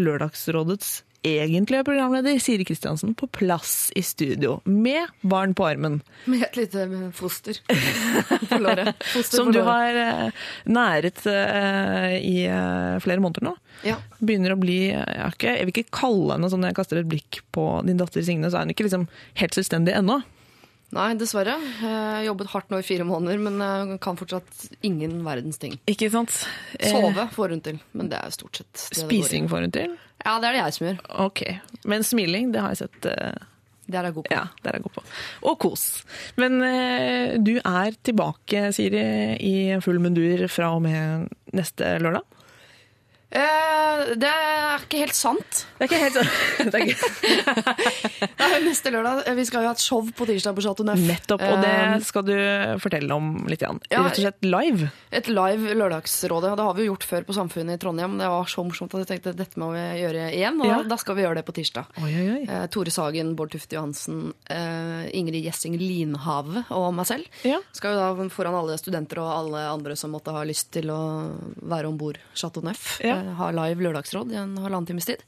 Lørdagsrådets 1.24 1.72
er 1.72 1.84
programleder 1.84 2.38
Siri 2.38 2.64
Kristiansen 2.64 3.14
på 3.16 3.26
plass 3.32 3.90
i 3.96 4.02
studio 4.02 4.60
med 4.64 5.08
barn 5.22 5.54
på 5.54 5.64
armen. 5.64 6.02
Med 6.26 6.42
et 6.42 6.56
lite 6.56 6.84
foster 7.16 7.56
på 8.50 8.58
låret. 8.60 8.92
Foster 9.02 9.38
Som 9.38 9.48
på 9.48 9.56
du 9.56 9.62
har 9.64 9.94
eh, 9.94 10.44
næret 10.66 11.24
eh, 11.26 12.18
i 12.20 12.44
eh, 12.44 13.00
flere 13.00 13.20
måneder 13.24 13.48
nå. 13.48 13.54
Ja. 13.84 13.96
Begynner 14.20 14.52
å 14.54 14.60
bli 14.60 14.90
Jeg, 14.90 15.32
ikke, 15.32 15.56
jeg 15.56 15.64
vil 15.64 15.74
ikke 15.74 15.96
kalle 15.96 16.36
henne 16.36 16.50
sånn 16.52 16.60
når 16.64 16.72
jeg 16.72 16.78
kaster 16.82 17.00
et 17.00 17.08
blikk 17.10 17.40
på 17.54 17.66
din 17.88 18.00
datter 18.00 18.24
Signe, 18.24 18.50
så 18.50 18.60
er 18.60 18.68
hun 18.68 18.74
ikke 18.74 18.86
liksom 18.88 19.08
helt 19.40 19.56
selvstendig 19.56 19.96
ennå. 19.96 20.20
Nei, 20.94 21.08
dessverre. 21.18 21.56
Jeg 21.58 21.90
har 21.90 22.22
jobbet 22.28 22.50
hardt 22.52 22.70
nå 22.70 22.78
i 22.78 22.86
fire 22.86 23.06
måneder, 23.08 23.40
men 23.42 23.56
jeg 23.64 23.96
kan 24.04 24.18
fortsatt 24.20 24.68
ingen 24.86 25.16
verdens 25.26 25.58
ting. 25.62 25.74
Ikke 25.90 26.06
sant? 26.12 26.36
Eh, 26.78 26.92
Sove 26.92 27.24
får 27.34 27.54
hun 27.56 27.62
til, 27.66 27.80
men 27.98 28.10
det 28.12 28.20
er 28.20 28.30
stort 28.36 28.60
sett 28.60 28.70
det 28.76 28.92
det. 28.94 29.00
Spising 29.02 29.48
får 29.50 29.66
hun 29.66 29.74
til. 29.74 29.96
Ja, 30.24 30.36
det 30.40 30.48
er 30.52 30.54
det 30.54 30.60
jeg 30.62 30.76
som 30.76 30.86
gjør. 30.86 31.00
Ok. 31.26 31.42
Men 31.90 32.06
smiling, 32.06 32.52
det 32.54 32.62
har 32.62 32.72
jeg 32.76 32.84
sett. 32.84 33.10
eh, 33.10 33.34
Det 33.90 33.98
er 34.00 34.06
jeg 34.08 34.14
god 34.16 34.24
på. 34.28 34.32
Ja, 34.32 34.44
det 34.62 34.70
er 34.70 34.78
jeg 34.78 34.84
god 34.86 34.94
på. 35.00 35.02
Og 35.50 35.58
kos. 35.60 35.82
Men 36.40 36.62
eh, 36.64 37.34
du 37.42 37.56
er 37.58 37.98
tilbake, 38.06 38.62
Siri, 38.72 39.02
i 39.44 39.54
full 39.84 39.98
mundur 40.00 40.46
fra 40.48 40.70
og 40.76 40.80
med 40.86 41.26
neste 41.52 41.96
lørdag? 42.00 42.22
Eh, 43.34 44.12
det 44.20 44.28
er 44.30 44.82
ikke 44.84 45.00
helt 45.02 45.16
sant. 45.18 45.64
Det 45.78 45.86
er 45.86 45.88
ikke 45.88 46.02
helt 46.04 46.18
sant. 46.20 46.74
Ikke... 46.84 48.58
Neste 48.64 48.90
lørdag. 48.94 49.24
eh, 49.26 49.34
Vi 49.34 49.44
skal 49.48 49.64
jo 49.64 49.70
ha 49.70 49.74
et 49.74 49.82
show 49.82 50.04
på 50.14 50.26
tirsdag 50.28 50.54
på 50.56 50.62
Chateau 50.64 50.86
Neuf. 50.86 51.00
Nettopp, 51.02 51.42
og 51.42 51.62
det 51.64 51.72
Eh, 51.74 51.94
skal 52.06 52.22
du 52.26 52.34
fortelle 52.82 53.10
om 53.14 53.32
litt. 53.50 53.62
Igjen. 53.64 53.80
Ja. 53.90 54.02
Rett 54.04 54.18
og 54.18 54.22
slett 54.24 54.44
live. 54.46 54.90
Et 55.14 55.28
live 55.30 55.74
Lørdagsrådet. 55.78 56.52
Det 56.58 56.64
har 56.68 56.74
vi 56.78 56.84
jo 56.86 56.92
gjort 56.92 57.06
før 57.10 57.26
på 57.28 57.34
Samfunnet 57.36 57.74
i 57.78 57.82
Trondheim. 57.82 58.16
Det 58.20 58.28
var 58.28 58.44
så 58.50 58.64
morsomt 58.66 58.94
at 58.94 59.02
jeg 59.04 59.10
tenkte 59.12 59.34
dette 59.38 59.58
må 59.62 59.70
vi 59.74 59.82
gjøre 60.02 60.28
igjen, 60.34 60.60
og 60.60 60.66
Ja. 60.70 60.82
da 60.82 60.96
skal 61.00 61.16
vi 61.16 61.22
gjøre 61.24 61.34
det 61.40 61.44
på 61.46 61.54
tirsdag. 61.56 61.86
Oi, 62.02 62.12
oi, 62.14 62.28
oi. 62.38 62.42
Eh, 62.48 62.66
Tore 62.68 62.90
Sagen, 62.94 63.34
Bård 63.36 63.50
Tufte 63.54 63.74
Johansen, 63.78 64.32
uh, 64.50 65.04
Ingrid 65.14 65.42
Gjessing 65.44 65.78
Linhave 65.80 66.64
og 66.70 66.92
meg 66.94 67.06
selv. 67.06 67.24
Ja. 67.44 67.58
Skal 67.72 67.94
jo 67.94 67.98
da 67.98 68.28
foran 68.30 68.54
alle 68.54 68.76
studenter 68.78 69.18
og 69.22 69.30
alle 69.32 69.64
andre 69.72 69.96
som 69.96 70.12
måtte 70.14 70.30
ha 70.34 70.42
lyst 70.44 70.70
til 70.76 70.90
å 70.90 71.00
være 71.62 71.88
om 71.88 71.98
bord 71.98 72.18
Chateau 72.34 72.62
Neuf, 72.62 73.00
Ja. 73.02 73.23
Ha 73.38 73.50
live 73.50 73.80
lørdagsråd 73.88 74.32
i 74.32 74.40
en 74.42 74.56
halvannen 74.62 74.86
times 74.92 75.06
tid. 75.06 75.22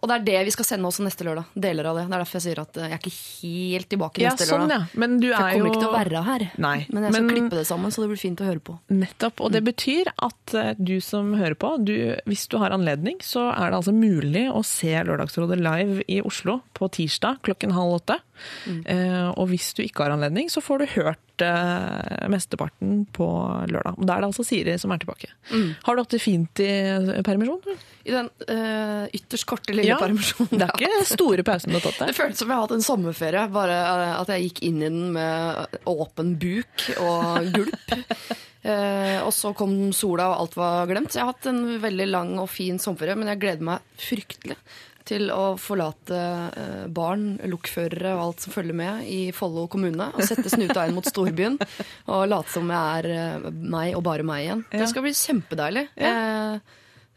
Og 0.00 0.08
det 0.08 0.14
er 0.16 0.22
det 0.24 0.38
vi 0.46 0.52
skal 0.54 0.64
sende 0.64 0.88
også 0.88 1.02
neste 1.04 1.26
lørdag. 1.26 1.44
Deler 1.60 1.84
av 1.90 1.98
det. 1.98 2.06
Det 2.08 2.14
er 2.16 2.22
derfor 2.22 2.38
jeg 2.38 2.44
sier 2.46 2.60
at 2.62 2.76
eh, 2.80 2.86
jeg 2.88 2.96
er 2.96 3.02
ikke 3.02 3.18
helt 3.20 3.88
tilbake 3.92 4.22
Ja, 4.22 4.30
neste 4.32 4.46
sånn, 4.48 4.62
lørdag. 4.64 4.86
ja. 4.94 5.00
Men 5.02 5.18
du 5.20 5.26
er 5.26 5.34
jeg 5.34 5.58
kommer 5.58 5.60
jo 5.60 5.72
ikke 5.74 5.82
til 5.82 5.90
å 5.90 5.98
være 5.98 6.22
her. 6.24 6.44
Nei. 6.56 6.86
Men 6.88 7.02
jeg 7.04 7.12
skal 7.12 7.26
Men- 7.26 7.34
klippe 7.36 7.58
det 7.58 7.66
sammen, 7.68 7.92
så 7.92 8.00
det 8.00 8.08
blir 8.08 8.22
fint 8.22 8.40
å 8.40 8.46
høre 8.48 8.62
på. 8.64 8.78
Nettopp. 8.96 9.42
Og 9.44 9.52
det 9.52 9.60
betyr 9.66 10.08
at 10.24 10.54
eh, 10.56 10.70
du 10.80 10.94
som 11.04 11.34
hører 11.36 11.54
på, 11.60 11.74
du, 11.84 11.92
hvis 12.24 12.46
du 12.48 12.56
har 12.62 12.70
anledning, 12.72 13.18
så 13.20 13.50
er 13.52 13.68
det 13.74 13.76
altså 13.82 13.92
mulig 13.92 14.46
å 14.48 14.64
se 14.64 14.88
Lørdagsrådet 15.04 15.60
live 15.60 16.00
i 16.08 16.22
Oslo 16.24 16.62
på 16.72 16.88
tirsdag 16.96 17.42
klokken 17.44 17.76
halv 17.76 18.00
åtte. 18.00 18.16
Eh, 18.88 19.28
og 19.36 19.50
hvis 19.52 19.74
du 19.76 19.82
ikke 19.84 20.06
har 20.08 20.16
anledning, 20.16 20.48
så 20.48 20.64
får 20.64 20.78
du 20.78 20.86
hørt 20.96 21.20
eh, 21.46 22.26
mesteparten 22.32 23.04
på 23.16 23.28
lørdag. 23.70 23.98
Da 24.04 24.16
er 24.16 24.24
det 24.24 24.30
altså 24.30 24.44
Siri 24.46 24.76
som 24.80 24.92
er 24.94 25.00
tilbake. 25.02 25.30
Har 25.86 25.96
du 25.96 26.02
hatt 26.02 26.14
det 26.14 26.22
fint 26.22 26.62
i 26.64 26.68
eh, 26.68 27.22
permisjon? 27.26 27.62
I 28.04 28.14
den 28.14 28.28
uh, 28.48 29.04
ytterst 29.12 29.44
korte 29.48 29.74
lille 29.74 29.90
Ja, 29.90 29.98
permisjonen. 30.00 30.54
Det 30.56 30.66
er 30.66 30.86
ikke 30.86 31.08
store 31.10 31.44
pausen 31.44 31.74
du 31.74 31.76
har 31.76 31.84
tatt 31.84 31.98
Det 31.98 32.06
der. 32.08 32.16
føltes 32.16 32.40
som 32.40 32.48
jeg 32.48 32.56
har 32.56 32.64
hatt 32.64 32.76
en 32.78 32.86
sommerferie, 32.86 33.42
bare 33.52 33.76
eh, 33.76 34.14
at 34.16 34.32
jeg 34.32 34.46
gikk 34.48 34.62
inn 34.70 34.78
i 34.80 34.86
den 34.88 35.02
med 35.16 35.80
åpen 35.90 36.32
buk 36.40 36.86
og 36.96 37.50
gulp. 37.56 37.96
Uh, 38.64 39.18
og 39.26 39.32
så 39.36 39.52
kom 39.56 39.74
sola, 39.96 40.30
og 40.30 40.46
alt 40.46 40.56
var 40.60 40.88
glemt. 40.88 41.12
Så 41.12 41.20
jeg 41.20 41.26
har 41.28 41.34
hatt 41.34 41.50
en 41.52 41.64
veldig 41.82 42.08
lang 42.08 42.32
og 42.40 42.48
fin 42.52 42.80
sommerferie, 42.80 43.18
men 43.20 43.34
jeg 43.34 43.42
gleder 43.44 43.68
meg 43.68 44.00
fryktelig 44.00 44.56
til 45.08 45.30
å 45.34 45.54
forlate 45.60 46.18
eh, 46.56 46.82
barn, 46.94 47.38
lokførere 47.50 48.12
og 48.16 48.22
alt 48.24 48.44
som 48.44 48.54
følger 48.54 48.76
med 48.76 49.06
i 49.10 49.20
Follo 49.36 49.66
kommune. 49.72 50.10
Og 50.14 50.26
sette 50.26 50.52
snuta 50.52 50.84
inn 50.86 50.96
mot 50.96 51.06
storbyen 51.08 51.56
og 52.10 52.26
late 52.30 52.52
som 52.52 52.70
jeg 52.70 53.00
er 53.00 53.10
eh, 53.14 53.48
meg 53.50 53.96
og 53.98 54.04
bare 54.06 54.26
meg 54.26 54.44
igjen. 54.46 54.64
Ja. 54.70 54.82
Det 54.84 54.90
skal 54.92 55.06
bli 55.06 55.14
kjempedeilig. 55.16 55.86
Ja. 56.00 56.14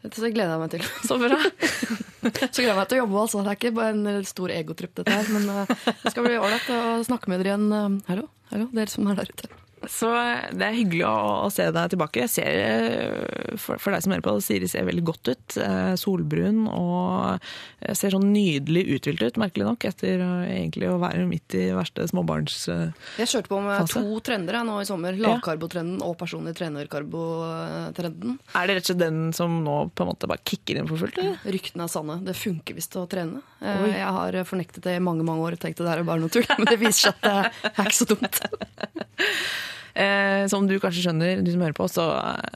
Dette 0.04 0.30
gleder 0.34 0.54
jeg 0.56 0.62
meg 0.64 0.72
til. 0.74 0.86
Så 1.08 1.16
bra. 1.20 1.38
Så 1.40 2.60
gleder 2.60 2.70
jeg 2.72 2.78
meg 2.78 2.88
til 2.90 2.98
å 2.98 3.02
jobbe, 3.02 3.20
altså. 3.24 3.42
Det 3.44 3.52
er 3.54 3.60
ikke 3.60 3.74
bare 3.78 3.94
en 3.94 4.28
stor 4.28 4.52
egotripp, 4.52 4.94
dette 5.00 5.14
her. 5.18 5.30
Men 5.32 5.48
eh, 5.54 5.76
det 6.04 6.12
skal 6.14 6.26
bli 6.28 6.40
ålreit 6.40 6.72
å 6.76 6.80
snakke 7.08 7.32
med 7.32 7.40
dere 7.44 7.54
igjen. 7.54 7.68
Eh, 7.72 8.00
Hallo, 8.12 8.26
hallo, 8.52 8.68
dere 8.76 8.92
som 8.92 9.08
er 9.12 9.20
der 9.22 9.32
ute. 9.32 9.48
Så 9.90 10.08
det 10.54 10.64
er 10.66 10.76
hyggelig 10.76 11.04
å, 11.08 11.14
å 11.44 11.50
se 11.52 11.66
deg 11.74 11.92
tilbake. 11.92 12.24
Jeg 12.24 12.32
ser, 12.32 12.58
eh, 12.64 13.56
for, 13.60 13.80
for 13.82 13.94
deg 13.94 14.04
som 14.04 14.14
hører 14.14 14.24
på, 14.24 14.34
Siri 14.44 14.68
ser 14.70 14.86
veldig 14.88 15.04
godt 15.06 15.30
ut. 15.32 15.56
Eh, 15.60 15.92
solbrun 16.00 16.64
og 16.70 17.40
eh, 17.82 17.94
ser 17.96 18.14
sånn 18.14 18.28
nydelig 18.32 18.84
uthvilt 18.96 19.24
ut, 19.24 19.40
merkelig 19.40 19.68
nok, 19.68 19.86
etter 19.90 20.22
egentlig 20.46 20.90
å 20.90 20.98
være 21.02 21.26
midt 21.28 21.56
i 21.58 21.66
verste 21.76 22.06
småbarnsfase. 22.10 22.78
Jeg 23.20 23.32
kjørte 23.32 23.52
på 23.52 23.60
med 23.64 23.82
Fase. 23.82 24.00
to 24.00 24.20
trender 24.26 24.58
jeg, 24.60 24.68
nå 24.68 24.78
i 24.80 24.88
sommer. 24.88 25.18
Lavkarbotrenden 25.24 26.04
og 26.04 26.16
personlig 26.20 26.54
trenerkarbotrenden. 26.58 28.38
Er 28.54 28.70
det 28.70 28.78
rett 28.78 28.88
og 28.88 28.92
slett 28.92 29.02
den 29.04 29.20
som 29.36 29.60
nå 29.64 29.78
på 29.94 30.04
en 30.06 30.12
måte 30.12 30.30
bare 30.30 30.44
kicker 30.46 30.80
inn 30.80 30.90
for 30.90 31.00
fullt? 31.04 31.20
eller? 31.22 31.40
Ryktene 31.56 31.88
er 31.88 31.92
sanne. 31.92 32.20
Det 32.24 32.36
funker 32.38 32.78
visst 32.78 32.96
å 33.00 33.06
trene. 33.10 33.42
Oi. 33.64 33.92
Jeg 33.94 34.14
har 34.18 34.40
fornektet 34.48 34.84
det 34.84 34.98
i 34.98 35.04
mange 35.04 35.24
mange 35.26 35.44
år 35.46 35.56
og 35.56 35.62
tenkt 35.62 35.80
at 35.80 35.88
det 35.88 35.94
er 35.94 36.06
bare 36.06 36.22
noe 36.22 36.32
tull. 36.32 36.46
Men 36.58 36.68
det 36.68 36.80
viser 36.80 37.10
seg 37.10 37.14
at 37.14 37.24
det 37.24 37.72
er 37.74 37.88
ikke 37.88 38.00
så 38.00 38.10
dumt. 38.14 38.42
Eh, 39.94 40.44
som 40.50 40.66
du 40.68 40.76
kanskje 40.82 41.06
skjønner, 41.06 41.42
du 41.44 41.52
som 41.52 41.62
hører 41.64 41.76
på, 41.76 41.88
så, 41.90 42.08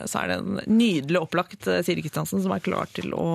så 0.04 0.22
er 0.22 0.32
det 0.32 0.38
en 0.40 0.60
nydelig 0.70 1.22
opplagt 1.22 1.68
eh, 1.70 1.82
Siri 1.86 2.02
Kristiansen 2.04 2.42
som 2.44 2.54
er 2.54 2.64
klar 2.64 2.90
til 2.96 3.14
å 3.14 3.28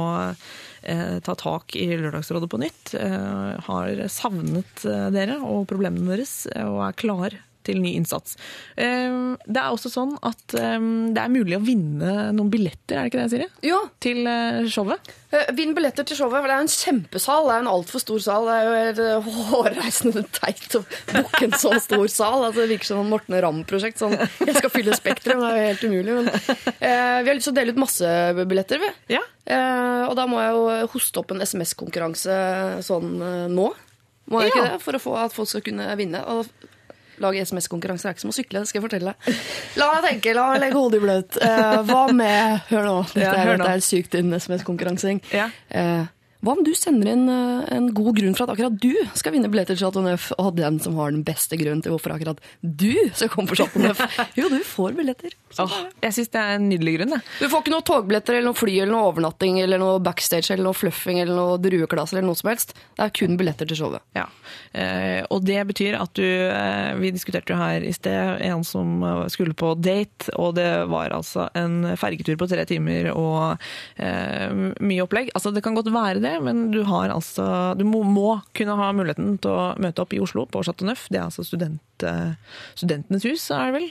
eh, 0.81 1.17
ta 1.23 1.37
tak 1.39 1.77
i 1.79 1.87
Lørdagsrådet 1.93 2.51
på 2.51 2.61
nytt. 2.63 2.93
Eh, 2.99 3.53
har 3.69 4.05
savnet 4.11 4.85
eh, 4.89 5.07
dere 5.15 5.39
og 5.43 5.67
problemene 5.71 6.15
deres, 6.15 6.43
eh, 6.51 6.67
og 6.67 6.83
er 6.89 6.99
klar 6.99 7.39
til 7.65 7.79
ny 7.83 7.95
innsats. 7.99 8.37
Eh, 8.77 9.35
Det 9.47 9.59
er 9.59 9.71
også 9.73 9.89
sånn 9.93 10.15
at 10.21 10.55
eh, 10.59 10.79
det 11.13 11.21
er 11.23 11.31
mulig 11.33 11.57
å 11.57 11.63
vinne 11.65 12.31
noen 12.35 12.49
billetter, 12.53 12.97
er 12.97 13.07
det 13.07 13.11
ikke 13.13 13.21
det, 13.23 13.29
Siri? 13.33 13.47
Ja. 13.69 13.79
Til 14.03 14.25
eh, 14.27 14.63
showet. 14.71 15.13
Vinn 15.57 15.71
billetter 15.73 16.05
til 16.05 16.19
showet, 16.19 16.43
det 16.45 16.51
er 16.53 16.61
en 16.61 16.67
kjempesal. 16.69 17.47
Det 17.49 17.53
er 17.55 17.63
en 17.63 17.69
altfor 17.71 18.03
stor 18.03 18.19
sal. 18.21 18.45
Det 18.45 18.57
er 18.61 18.99
jo 19.17 19.33
hårreisende 19.53 20.21
teit 20.35 20.75
å 20.77 20.83
booke 21.09 21.43
en 21.47 21.55
så 21.57 21.71
stor 21.81 22.05
sal. 22.13 22.43
Altså, 22.45 22.61
det 22.61 22.69
virker 22.75 22.91
som 22.91 23.01
et 23.01 23.09
Morten 23.09 23.39
Ramm-prosjekt. 23.41 23.97
Sånn, 24.03 24.13
jeg 24.13 24.53
skal 24.59 24.69
fylle 24.73 24.93
Spektrum, 24.97 25.41
det 25.41 25.49
er 25.49 25.57
jo 25.57 25.71
helt 25.71 25.87
umulig. 25.89 26.17
Men 26.19 26.29
eh, 26.77 27.17
vi 27.23 27.31
har 27.31 27.39
lyst 27.39 27.49
til 27.49 27.55
å 27.55 27.57
dele 27.57 27.73
ut 27.73 27.81
masse 27.81 28.11
billetter, 28.45 28.83
vi. 28.83 28.91
Ja. 29.15 29.23
Eh, 29.49 30.03
og 30.05 30.13
da 30.19 30.27
må 30.29 30.37
jeg 30.43 30.53
jo 30.53 30.91
hoste 30.93 31.23
opp 31.23 31.33
en 31.33 31.41
SMS-konkurranse 31.43 32.37
sånn 32.85 33.09
nå. 33.57 33.67
Må 34.31 34.39
jeg 34.45 34.53
Ja. 34.53 34.53
ikke 34.53 34.69
det? 34.69 34.81
For 34.85 34.95
å 34.95 35.01
få 35.03 35.17
at 35.19 35.33
folk 35.35 35.49
skal 35.49 35.65
kunne 35.65 35.89
vinne. 35.99 36.21
Og 36.31 36.45
lage 37.21 37.43
SMS-konkurranser 37.45 38.09
er 38.09 38.15
ikke 38.17 38.23
som 38.25 38.33
å 38.33 38.37
sykle, 38.37 38.63
det 38.63 38.69
skal 38.71 38.81
jeg 38.81 38.87
fortelle 38.87 39.13
deg. 39.13 39.37
La 39.81 39.91
meg 39.93 40.07
tenke, 40.09 40.33
la 40.37 40.47
meg 40.53 40.63
legge 40.65 40.79
hodet 40.81 40.99
i 41.01 41.05
bløt. 41.05 41.37
Eh, 41.53 41.77
hva 41.85 42.07
med 42.15 42.65
Hør 42.71 42.85
nå, 42.87 42.97
dette 43.13 43.21
Ja, 43.27 43.35
hør 43.45 43.57
nå. 43.59 43.63
dette 43.67 43.77
er 43.77 43.85
sykt 43.85 44.15
inn 44.17 44.33
SMS-konkurransing. 44.33 45.21
Ja. 45.35 45.49
Eh, 45.69 46.05
hva 46.43 46.57
om 46.57 46.63
du 46.65 46.73
sender 46.75 47.07
inn 47.13 47.21
eh, 47.31 47.69
en 47.71 47.85
god 47.95 48.17
grunn 48.17 48.33
for 48.35 48.43
at 48.43 48.51
akkurat 48.57 48.73
du 48.83 48.91
skal 49.15 49.31
vinne 49.31 49.47
billetter 49.47 49.77
til 49.77 49.85
Chateau 49.85 50.01
Neuf, 50.03 50.25
og 50.35 50.57
den 50.57 50.75
som 50.83 50.97
har 50.99 51.13
den 51.13 51.21
beste 51.23 51.55
grunnen 51.55 51.79
til 51.85 51.93
hvorfor 51.93 52.11
akkurat 52.17 52.41
du 52.59 52.89
skal 53.15 53.29
komme 53.31 53.47
på 53.47 53.55
Chateau 53.61 53.79
Neuf? 53.79 54.01
Jo, 54.39 54.49
du 54.51 54.57
får 54.67 54.97
billetter. 54.97 55.31
Sånn 55.55 55.71
Åh, 55.71 55.85
jeg 56.03 56.17
syns 56.17 56.33
det 56.33 56.41
er 56.41 56.57
en 56.57 56.67
nydelig 56.67 56.97
grunn. 56.97 57.15
Jeg. 57.15 57.23
Du 57.39 57.47
får 57.53 57.63
ikke 57.63 57.75
noe 57.77 57.85
togbilletter 57.87 58.35
eller 58.39 58.49
noe 58.51 58.59
fly 58.59 58.73
eller 58.81 58.91
noe 58.91 59.07
overnatting 59.13 59.61
eller 59.63 59.79
noe 59.79 60.01
backstage 60.03 60.51
eller 60.51 60.67
noe 60.67 60.75
fluffing 60.75 61.21
eller 61.23 61.39
noe 61.39 61.61
drueklasse 61.63 62.17
eller 62.17 62.27
noe 62.27 62.41
som 62.41 62.51
helst. 62.51 62.75
Det 62.97 63.07
er 63.07 63.15
kun 63.21 63.39
billetter 63.39 63.69
til 63.71 63.79
showet. 63.79 64.03
Ja. 64.19 64.25
Eh, 64.73 65.21
og 65.29 65.43
det 65.45 65.59
betyr 65.69 65.99
at 65.99 66.15
du 66.17 66.25
eh, 66.25 66.95
Vi 66.97 67.11
diskuterte 67.13 67.53
jo 67.53 67.59
her 67.59 67.83
i 67.85 67.91
sted 67.93 68.41
en 68.41 68.63
som 68.65 69.03
eh, 69.05 69.27
skulle 69.29 69.53
på 69.53 69.75
date, 69.77 70.33
og 70.33 70.55
det 70.57 70.87
var 70.89 71.13
altså 71.13 71.45
en 71.57 71.93
fergetur 71.99 72.39
på 72.41 72.47
tre 72.49 72.65
timer 72.69 73.11
og 73.13 73.61
mye 73.93 75.03
opplegg. 75.03 75.29
Altså 75.35 75.51
Det 75.53 75.61
kan 75.65 75.75
godt 75.77 75.91
være 75.93 76.21
det, 76.23 76.33
men 76.43 76.65
du 76.73 76.81
har 76.87 77.11
altså 77.13 77.45
Du 77.77 77.83
må, 77.87 78.01
må 78.07 78.39
kunne 78.57 78.77
ha 78.79 78.91
muligheten 78.95 79.37
til 79.43 79.53
å 79.53 79.73
møte 79.81 80.03
opp 80.03 80.13
i 80.15 80.21
Oslo, 80.23 80.45
på 80.49 80.63
Chateau 80.65 80.87
Neuf. 80.89 81.05
Det 81.11 81.19
er 81.19 81.27
altså 81.27 81.45
student, 81.45 81.81
Studentenes 82.75 83.25
hus, 83.27 83.45
er 83.53 83.69
det 83.69 83.77
vel? 83.77 83.87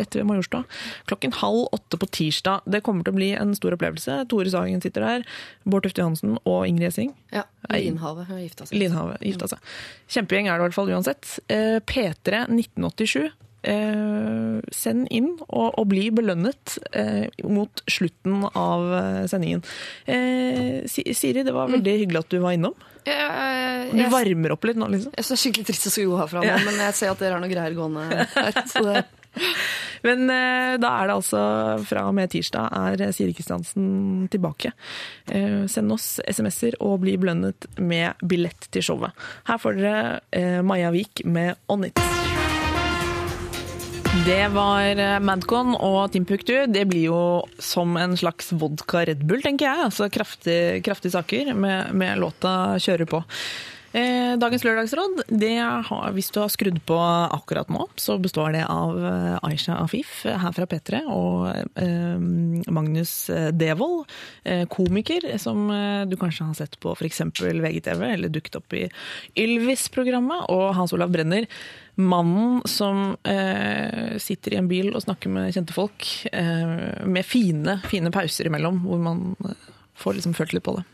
Rett 0.00 0.18
ved 0.18 0.26
Majorstua. 0.28 0.62
Klokken 1.10 1.34
halv 1.40 1.66
åtte 1.74 1.98
på 1.98 2.08
tirsdag. 2.18 2.66
Det 2.70 2.82
kommer 2.86 3.06
til 3.06 3.14
å 3.14 3.18
bli 3.18 3.30
en 3.38 3.54
stor 3.58 3.74
opplevelse. 3.76 4.20
Tore 4.30 4.52
Sagen 4.52 4.82
sitter 4.84 5.06
der. 5.06 5.26
Bård 5.66 5.86
Tufte 5.86 6.04
Johansen 6.04 6.36
og 6.44 6.66
Ingrid 6.68 6.92
Essing. 6.92 7.14
Ja. 7.34 7.46
Linhavet 7.72 8.28
har 8.30 8.42
gifta 8.44 8.68
seg. 8.68 8.78
Linhavet 8.78 9.24
gifta 9.26 9.50
seg. 9.50 9.72
Kjempegjeng 10.26 10.48
er 10.50 10.58
det 10.58 10.64
i 10.64 10.66
hvert 10.66 10.76
fall 10.76 10.90
uansett. 10.90 11.36
Eh, 11.46 11.78
P3 11.86 12.46
1987. 12.50 13.30
Eh, 13.66 14.58
send 14.74 15.08
inn 15.10 15.32
og, 15.48 15.72
og 15.74 15.88
bli 15.90 16.04
belønnet 16.14 16.76
eh, 16.94 17.26
mot 17.50 17.82
slutten 17.90 18.44
av 18.52 18.84
sendingen. 19.30 19.62
Eh, 20.06 20.86
Siri, 20.86 21.42
det 21.46 21.54
var 21.54 21.72
veldig 21.72 21.96
hyggelig 22.02 22.22
at 22.24 22.34
du 22.34 22.38
var 22.42 22.54
innom. 22.58 22.76
Du 23.06 24.02
varmer 24.10 24.54
opp 24.54 24.66
litt 24.66 24.78
nå, 24.78 24.88
liksom. 24.90 25.12
jeg 25.14 25.22
er 25.22 25.38
skikkelig 25.38 25.66
trist 25.68 25.86
å 25.86 25.92
skulle 25.94 26.10
gå 26.10 26.18
herfra 26.18 26.42
nå, 26.42 26.54
men 26.66 26.80
jeg 26.88 26.96
ser 26.98 27.12
at 27.12 27.22
dere 27.22 27.36
har 27.36 27.42
noe 27.42 27.50
greier 27.50 27.76
gående 27.76 28.06
her. 28.10 28.56
Så 28.72 28.82
det, 28.82 29.04
Men 30.06 30.30
eh, 30.30 30.74
da 30.80 30.92
er 31.00 31.08
det 31.08 31.16
altså 31.16 31.42
fra 31.86 32.06
og 32.08 32.16
med 32.16 32.30
tirsdag 32.32 32.70
er 32.76 33.14
Siri 33.16 33.34
Kristiansen 33.36 34.26
tilbake. 34.32 34.72
Eh, 35.30 35.64
send 35.70 35.94
oss 35.94 36.16
SMS-er 36.26 36.78
og 36.84 37.00
bli 37.04 37.16
belønnet 37.20 37.68
med 37.78 38.26
billett 38.26 38.68
til 38.74 38.84
showet. 38.86 39.26
Her 39.48 39.60
får 39.62 39.80
dere 39.80 40.02
eh, 40.36 40.60
Maja 40.66 40.92
Vik 40.94 41.24
med 41.26 41.56
On 41.72 41.86
It. 41.88 42.02
Det 44.26 44.46
var 44.54 44.96
Madcon 45.20 45.74
og 45.76 46.08
Timbuktu. 46.14 46.54
Det 46.72 46.86
blir 46.88 47.10
jo 47.10 47.20
som 47.62 47.98
en 48.00 48.16
slags 48.16 48.48
vodka 48.56 49.04
Red 49.04 49.26
Bull, 49.28 49.42
tenker 49.44 49.68
jeg. 49.68 49.88
Altså 49.90 50.08
kraftige 50.10 50.80
kraftig 50.86 51.12
saker 51.12 51.52
med, 51.54 51.92
med 51.92 52.18
låta 52.18 52.78
'Kjøre 52.80 53.06
på'. 53.06 53.22
Eh, 53.96 54.34
Dagens 54.36 54.64
lørdagsråd, 54.66 55.22
har, 55.88 56.10
hvis 56.12 56.28
du 56.34 56.40
har 56.42 56.50
skrudd 56.52 56.82
på 56.84 56.96
akkurat 57.32 57.70
nå, 57.72 57.86
så 57.96 58.18
består 58.20 58.52
det 58.52 58.66
av 58.68 58.98
eh, 59.00 59.36
Aisha 59.48 59.78
Afif 59.80 60.18
eh, 60.28 60.36
her 60.42 60.52
fra 60.52 60.66
P3 60.68 61.00
og 61.08 61.46
eh, 61.80 62.18
Magnus 62.68 63.14
Devold, 63.56 64.04
komiker 64.72 65.24
som 65.40 65.70
du 66.10 66.14
kanskje 66.20 66.46
har 66.48 66.58
sett 66.58 66.76
på 66.82 66.92
f.eks. 66.92 67.22
VGTV 67.40 68.02
eller 68.10 68.32
dukket 68.32 68.58
opp 68.60 68.76
i 68.76 68.84
Ylvis-programmet, 69.40 70.44
og 70.52 70.74
Hans 70.76 70.92
Olav 70.96 71.14
Brenner. 71.14 71.48
Mannen 71.96 72.60
som 72.68 73.14
eh, 73.24 74.18
sitter 74.20 74.54
i 74.54 74.60
en 74.60 74.68
bil 74.68 74.92
og 74.92 75.06
snakker 75.06 75.32
med 75.32 75.54
kjente 75.56 75.76
folk, 75.76 76.04
eh, 76.32 76.76
med 77.08 77.24
fine, 77.24 77.78
fine 77.88 78.12
pauser 78.12 78.50
imellom, 78.50 78.82
hvor 78.84 79.00
man 79.00 79.24
får 79.96 80.18
liksom 80.18 80.36
følt 80.36 80.52
litt 80.52 80.66
på 80.66 80.76
det. 80.76 80.84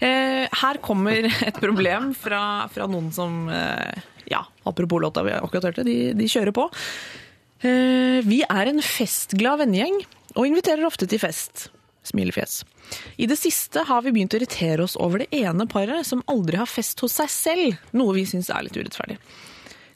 Eh, 0.00 0.44
her 0.62 0.80
kommer 0.84 1.28
et 1.48 1.60
problem 1.62 2.12
fra, 2.16 2.42
fra 2.72 2.88
noen 2.90 3.12
som 3.14 3.46
eh, 3.52 4.04
Ja, 4.30 4.44
apropos 4.66 5.02
låta 5.02 5.24
vi 5.26 5.34
akkurat 5.36 5.70
hørte, 5.70 5.86
de, 5.86 6.12
de 6.18 6.28
kjører 6.30 6.54
på. 6.56 6.68
Eh, 7.64 8.20
vi 8.26 8.42
er 8.46 8.70
en 8.70 8.82
festglad 8.84 9.62
vennegjeng 9.62 10.02
og 10.36 10.46
inviterer 10.48 10.86
ofte 10.88 11.08
til 11.08 11.22
fest. 11.22 11.68
Smilefjes. 12.06 12.60
I 13.18 13.26
det 13.26 13.38
siste 13.40 13.82
har 13.88 14.04
vi 14.04 14.12
begynt 14.14 14.34
å 14.36 14.38
irritere 14.38 14.84
oss 14.84 14.94
over 15.02 15.24
det 15.24 15.30
ene 15.34 15.66
paret 15.70 16.06
som 16.06 16.22
aldri 16.30 16.60
har 16.60 16.70
fest 16.70 17.00
hos 17.02 17.16
seg 17.18 17.32
selv, 17.32 17.78
noe 17.96 18.14
vi 18.14 18.26
syns 18.28 18.50
er 18.52 18.66
litt 18.66 18.78
urettferdig. 18.78 19.18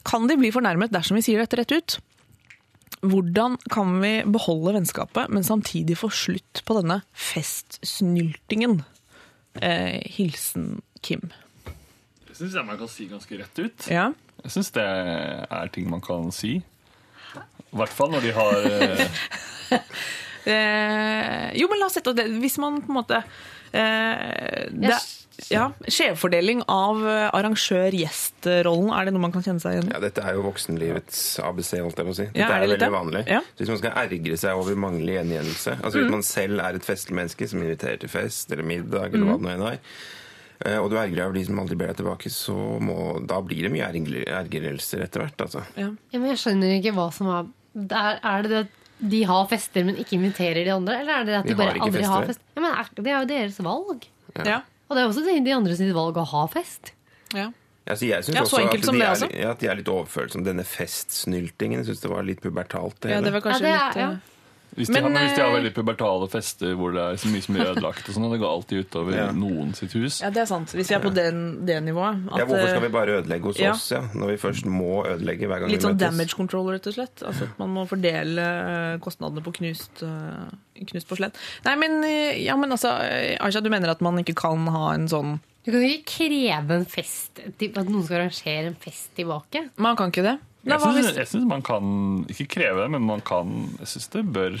Kan 0.07 0.25
de 0.27 0.35
bli 0.39 0.51
fornærmet 0.51 0.91
dersom 0.91 1.19
vi 1.19 1.23
sier 1.25 1.43
dette 1.43 1.59
rett 1.61 1.71
ut? 1.71 1.99
Hvordan 3.01 3.55
kan 3.73 3.95
vi 4.01 4.19
beholde 4.29 4.75
vennskapet, 4.75 5.31
men 5.33 5.45
samtidig 5.45 5.97
få 5.97 6.11
slutt 6.13 6.61
på 6.67 6.77
denne 6.77 6.99
festsnyltingen? 7.17 8.81
Eh, 9.59 9.99
hilsen 10.15 10.81
Kim. 11.03 11.31
Det 12.27 12.37
syns 12.37 12.55
jeg 12.55 12.65
man 12.65 12.79
kan 12.79 12.91
si 12.91 13.07
ganske 13.11 13.39
rett 13.41 13.59
ut. 13.59 13.87
Ja. 13.91 14.11
Jeg 14.41 14.53
syns 14.55 14.71
det 14.75 14.85
er 14.85 15.71
ting 15.73 15.89
man 15.91 16.01
kan 16.01 16.31
si. 16.35 16.59
I 17.71 17.79
hvert 17.79 17.93
fall 17.95 18.11
når 18.11 18.25
de 18.25 18.31
har 18.35 18.65
eh, 18.71 19.81
Eh, 20.41 21.51
jo, 21.53 21.67
men 21.69 21.77
la 21.77 21.85
oss 21.85 21.93
sette 21.99 22.15
det 22.17 22.23
Hvis 22.41 22.55
man 22.57 22.79
på 22.81 22.89
en 22.89 22.95
måte 22.97 23.19
eh, 23.77 24.71
det, 24.73 24.95
ja, 25.49 25.71
Skjevfordeling 25.87 26.61
av 26.69 27.01
eh, 27.07 27.29
arrangør-gjest-rollen, 27.33 28.91
er 28.93 29.05
det 29.07 29.13
noe 29.15 29.23
man 29.25 29.31
kan 29.33 29.43
kjenne 29.45 29.61
seg 29.63 29.75
igjen 29.77 29.89
i? 29.89 29.93
Ja, 29.95 29.99
Dette 30.03 30.23
er 30.27 30.37
jo 30.37 30.43
voksenlivets 30.45 31.21
ABC, 31.43 31.71
holdt 31.81 31.97
jeg 32.01 32.07
på 32.07 32.13
å 32.13 32.17
si. 32.17 32.25
Dette 32.29 32.39
Ja, 32.39 32.47
er 32.47 32.53
det 32.53 32.55
er 32.61 32.67
veldig 32.67 32.79
det? 32.85 32.91
vanlig. 32.95 33.23
Ja. 33.31 33.41
Så 33.41 33.57
Hvis 33.63 33.69
man 33.73 33.81
skal 33.81 33.97
ergre 34.03 34.37
seg 34.37 34.61
over 34.61 34.75
manglende 34.75 35.17
gjengjeldelse 35.17 35.77
Altså 35.81 35.97
Mm. 35.97 36.01
Hvis 36.03 36.11
man 36.11 36.23
selv 36.23 36.59
er 36.61 36.75
et 36.75 36.85
festlig 36.85 37.15
menneske 37.17 37.47
som 37.49 37.61
inviterer 37.61 37.99
til 37.99 38.09
fest 38.09 38.51
eller 38.51 38.63
middag, 38.63 39.11
Mm. 39.11 39.13
eller 39.13 39.25
hva 39.25 39.37
det 39.37 39.45
nå 39.45 39.51
enn 39.55 39.67
er, 39.73 39.79
eh, 40.65 40.77
og 40.77 40.89
du 40.89 40.95
ergrer 40.97 41.15
deg 41.15 41.25
over 41.25 41.33
de 41.33 41.45
som 41.45 41.59
aldri 41.59 41.75
ber 41.77 41.87
deg 41.87 41.97
tilbake, 41.97 42.29
så 42.29 42.55
må, 42.79 43.25
da 43.27 43.41
blir 43.41 43.63
det 43.63 43.71
mye 43.71 43.87
ergre- 43.87 44.27
ergrelser 44.27 45.01
etter 45.03 45.21
hvert. 45.21 45.37
altså. 45.41 45.63
Ja, 45.75 45.89
men 46.13 46.29
jeg 46.29 46.37
skjønner 46.37 46.79
ikke 46.81 46.93
hva 46.93 47.11
som 47.13 47.27
er 47.27 47.45
er, 47.91 48.19
er 48.23 48.41
det 48.43 48.49
det 48.49 48.57
at 48.67 48.67
de 49.09 49.23
har 49.23 49.47
fester, 49.47 49.83
men 49.85 49.95
ikke 49.95 50.13
inviterer 50.19 50.63
de 50.65 50.69
andre? 50.71 50.99
Eller 50.99 51.13
er 51.21 51.23
det 51.25 51.33
at 51.39 51.43
de, 51.47 51.49
De 51.49 51.55
bare 51.55 51.73
aldri 51.79 52.01
fester. 52.01 52.11
har 52.11 52.25
fest? 52.27 52.39
Ja, 52.55 52.61
men 52.61 52.71
er, 52.71 52.85
Det 52.95 53.07
er 53.07 53.19
jo 53.19 53.25
deres 53.25 53.57
valg. 53.63 54.05
Ja. 54.45 54.61
Og 54.91 54.97
det 54.97 55.03
er 55.05 55.07
også 55.07 55.23
de 55.23 55.37
de 55.45 55.53
andre 55.55 55.75
sitt 55.79 55.93
valg 55.95 56.17
å 56.19 56.25
ha 56.27 56.43
fest. 56.51 56.91
Ja. 57.31 57.47
Altså, 57.87 58.09
jeg 58.09 58.25
syns 58.27 58.35
Ja, 58.35 58.41
også 58.43 58.59
at 58.67 58.83
de 58.83 59.01
er, 59.01 59.39
ja, 59.41 59.51
at 59.55 59.61
de 59.63 59.69
er 59.71 59.77
litt 59.79 59.87
overfølsomme. 59.89 60.43
Denne 60.45 60.65
festsnyltingen. 60.67 61.85
Syns 61.87 62.03
det 62.03 62.11
var 62.11 62.27
litt 62.27 62.41
pubertalt. 62.43 62.99
Det, 62.99 63.13
Ja, 63.15 63.21
det 63.23 63.31
var 63.33 63.41
kanskje 63.45 63.61
Ja, 63.71 63.71
det 63.71 63.71
er- 63.71 63.87
litt 63.87 63.95
eh, 63.95 64.01
ja. 64.03 64.19
Hvis, 64.75 64.87
de 64.87 64.93
Men, 64.93 65.03
har, 65.03 65.11
men 65.11 65.25
hvis 65.25 65.33
de 65.35 65.41
har 65.41 65.49
eh, 65.49 65.55
veldig 65.57 65.71
pubertale 65.75 66.27
fester 66.31 66.75
hvor 66.79 66.93
det 66.95 67.01
er 67.03 67.17
så 67.19 67.31
mye 67.31 67.43
som 67.43 67.55
blir 67.57 67.69
ødelagt, 67.73 68.05
og 68.07 68.15
sånn, 68.15 68.25
og 68.27 68.31
det 68.35 68.39
går 68.39 68.51
alltid 68.55 68.85
utover 68.85 69.17
Ja. 69.17 69.25
noen 69.35 69.73
sitt 69.75 69.95
hus 69.97 70.21
Ja, 70.23 70.29
det 70.31 70.43
er 70.45 70.47
sant. 70.47 70.71
Hvis 70.77 70.91
vi 70.91 70.95
er 70.95 71.03
på 71.03 71.11
den, 71.13 71.41
det 71.67 71.77
nivået. 71.83 72.21
ja, 72.31 72.45
hvorfor 72.47 72.67
skal 72.69 72.79
eh, 72.79 72.85
vi 72.85 72.91
bare 72.95 73.17
ødelegge 73.19 73.51
hos 73.51 73.59
ja. 73.59 73.73
oss, 73.75 73.89
ja? 73.91 74.01
Når 74.15 74.31
vi 74.31 74.37
først 74.41 74.69
må 74.71 75.03
ødelegge 75.09 75.49
hver 75.51 75.63
gang 75.65 75.73
Litt 75.73 75.83
vi 75.83 75.87
sånn 75.89 75.99
damage 75.99 76.37
control, 76.39 76.71
rett 76.71 76.87
og 76.87 76.95
slett. 76.95 77.23
Altså 77.27 77.49
at 77.49 77.59
man 77.59 77.73
må 77.75 77.85
fordele 77.89 78.45
eh, 78.47 78.99
kostnadene 79.03 79.43
på 79.43 79.53
knust, 79.59 80.03
knust 80.91 81.09
porselen. 81.09 81.35
Nei, 81.67 81.75
men, 81.81 81.99
ja, 82.39 82.55
men 82.55 82.71
altså, 82.71 82.93
Aisha, 83.43 83.61
du 83.61 83.69
mener 83.73 83.91
at 83.91 84.01
man 84.01 84.19
ikke 84.23 84.37
kan 84.39 84.67
ha 84.71 84.93
en 84.95 85.09
sånn 85.11 85.39
Du 85.65 85.71
kan 85.73 85.83
ikke 85.83 86.15
kreve 86.15 86.79
en 86.79 86.87
fest, 86.89 87.43
at 87.43 87.83
noen 87.85 88.05
skal 88.07 88.21
arrangere 88.23 88.71
en 88.71 88.79
fest 88.81 89.11
tilbake. 89.19 89.67
Man 89.77 89.99
kan 89.99 90.13
ikke 90.13 90.25
det? 90.25 90.37
Jeg 90.67 91.27
syns 91.27 91.47
man 91.49 91.63
kan 91.65 92.25
ikke 92.29 92.45
kreve 92.57 92.83
det, 92.83 92.91
men 92.93 93.07
man 93.07 93.23
kan 93.25 93.55
Jeg 93.79 93.87
syns 93.95 94.11
det 94.13 94.25
bør 94.33 94.59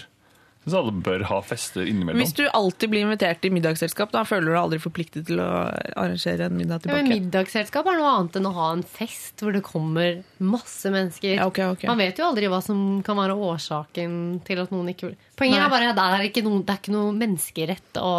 syns 0.63 0.75
alle 0.77 0.91
bør 1.01 1.23
ha 1.29 1.39
fester 1.41 1.87
innimellom. 1.89 2.21
Hvis 2.21 2.35
du 2.37 2.43
alltid 2.53 2.91
blir 2.93 3.01
invitert 3.07 3.45
i 3.47 3.49
middagsselskap, 3.53 4.11
da 4.13 4.21
føler 4.27 4.45
du 4.45 4.51
deg 4.53 4.59
aldri 4.61 4.79
forpliktet 4.83 5.25
til 5.27 5.41
å 5.41 5.47
arrangere 5.97 6.45
en 6.49 6.57
middag 6.59 6.83
tilbake? 6.83 7.01
Ja, 7.01 7.07
men 7.07 7.15
middagsselskap 7.25 7.87
er 7.89 7.97
noe 7.97 8.11
annet 8.19 8.37
enn 8.37 8.45
å 8.45 8.53
ha 8.59 8.67
en 8.75 8.83
fest 8.85 9.41
hvor 9.41 9.55
det 9.57 9.63
kommer 9.65 10.21
masse 10.37 10.91
mennesker. 10.93 11.35
Ja, 11.39 11.47
okay, 11.49 11.65
okay. 11.73 11.89
Man 11.89 11.97
vet 12.03 12.21
jo 12.21 12.27
aldri 12.29 12.45
hva 12.51 12.61
som 12.61 13.01
kan 13.05 13.17
være 13.17 13.33
årsaken 13.33 14.41
til 14.45 14.61
at 14.61 14.71
noen 14.75 14.93
ikke 14.93 15.09
vil 15.11 15.19
Poenget 15.41 15.57
Nei. 15.57 15.65
er 15.65 15.71
bare 15.73 15.85
at 15.89 15.95
det 15.97 16.03
er 16.05 16.23
ikke 16.27 16.41
noe, 16.45 16.59
det 16.61 16.69
er 16.69 16.77
ikke 16.83 16.91
noe 16.93 17.13
menneskerett 17.17 17.97
å 17.97 18.09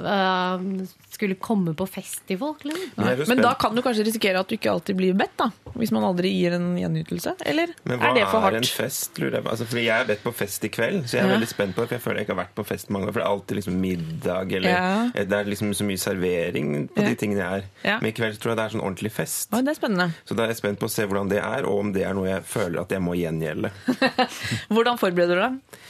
øh, 0.00 0.86
skulle 1.12 1.36
komme 1.40 1.74
på 1.76 1.86
fest 1.88 2.22
til 2.28 2.38
folk. 2.40 2.64
Liksom. 2.64 2.94
Men 2.96 3.22
Men 3.28 3.42
da 3.44 3.54
kan 3.60 3.74
du 3.76 3.82
kanskje 3.84 4.06
risikere 4.06 4.40
at 4.40 4.48
du 4.48 4.54
ikke 4.56 4.70
alltid 4.72 4.96
blir 4.96 5.12
bedt, 5.16 5.34
da. 5.36 5.50
Hvis 5.76 5.92
man 5.92 6.04
aldri 6.08 6.30
gir 6.32 6.52
en 6.56 6.76
gjenytelse. 6.80 7.34
Eller 7.44 7.72
er 7.74 8.14
det 8.16 8.24
for 8.30 8.40
er 8.40 8.56
en 8.56 8.62
hardt? 8.64 8.70
fest, 8.72 9.18
lurer 9.20 9.36
jeg 9.36 9.44
på? 9.44 9.50
Altså, 9.52 9.66
fordi 9.68 9.84
jeg 9.84 10.00
er 10.00 10.08
bedt 10.08 10.22
på 10.24 10.32
fest 10.32 10.64
i 10.64 10.68
kveld, 10.72 11.02
så 11.04 11.16
jeg 11.18 11.24
er 11.24 11.28
Ja. 11.28 11.34
veldig 11.36 11.48
spent 11.48 11.65
på 11.74 11.82
det. 11.82 11.88
For 11.88 11.96
jeg 11.96 12.02
føler 12.04 12.20
jeg 12.20 12.26
ikke 12.28 12.34
har 12.36 12.42
vært 12.44 12.54
på 12.58 12.64
fest 12.68 12.90
mange 12.90 13.06
ganger. 13.06 13.12
For 13.16 13.20
det 13.22 13.26
er 13.26 13.34
alltid 13.34 13.56
liksom 13.60 13.80
middag, 13.80 14.52
eller 14.60 14.70
Ja. 14.70 15.24
Det 15.24 15.32
er 15.40 15.44
liksom 15.50 15.72
så 15.74 15.84
mye 15.88 15.98
servering 16.02 16.88
på 16.94 17.02
Ja. 17.02 17.08
de 17.08 17.14
tingene 17.16 17.40
jeg 17.42 17.62
er. 17.62 17.64
Ja. 17.84 17.98
Men 18.00 18.10
i 18.10 18.12
kveld 18.12 18.38
tror 18.38 18.52
jeg 18.52 18.56
det 18.60 18.64
er 18.66 18.76
sånn 18.78 18.84
ordentlig 18.86 19.12
fest. 19.12 19.48
Oi, 19.52 19.62
det 19.62 19.74
er 19.74 19.80
spennende. 19.80 20.10
Så 20.28 20.36
da 20.36 20.44
er 20.44 20.48
jeg 20.54 20.56
spent 20.62 20.78
på 20.78 20.86
å 20.86 20.90
se 20.90 21.06
hvordan 21.06 21.28
det 21.28 21.38
er, 21.42 21.64
og 21.66 21.78
om 21.80 21.92
det 21.92 22.04
er 22.06 22.14
noe 22.14 22.28
jeg 22.28 22.42
føler 22.44 22.80
at 22.80 22.90
jeg 22.90 23.00
må 23.02 23.14
gjengjelde. 23.16 23.70
Hvordan 24.70 24.98
forbereder 25.00 25.34
du 25.36 25.42
deg? 25.46 25.82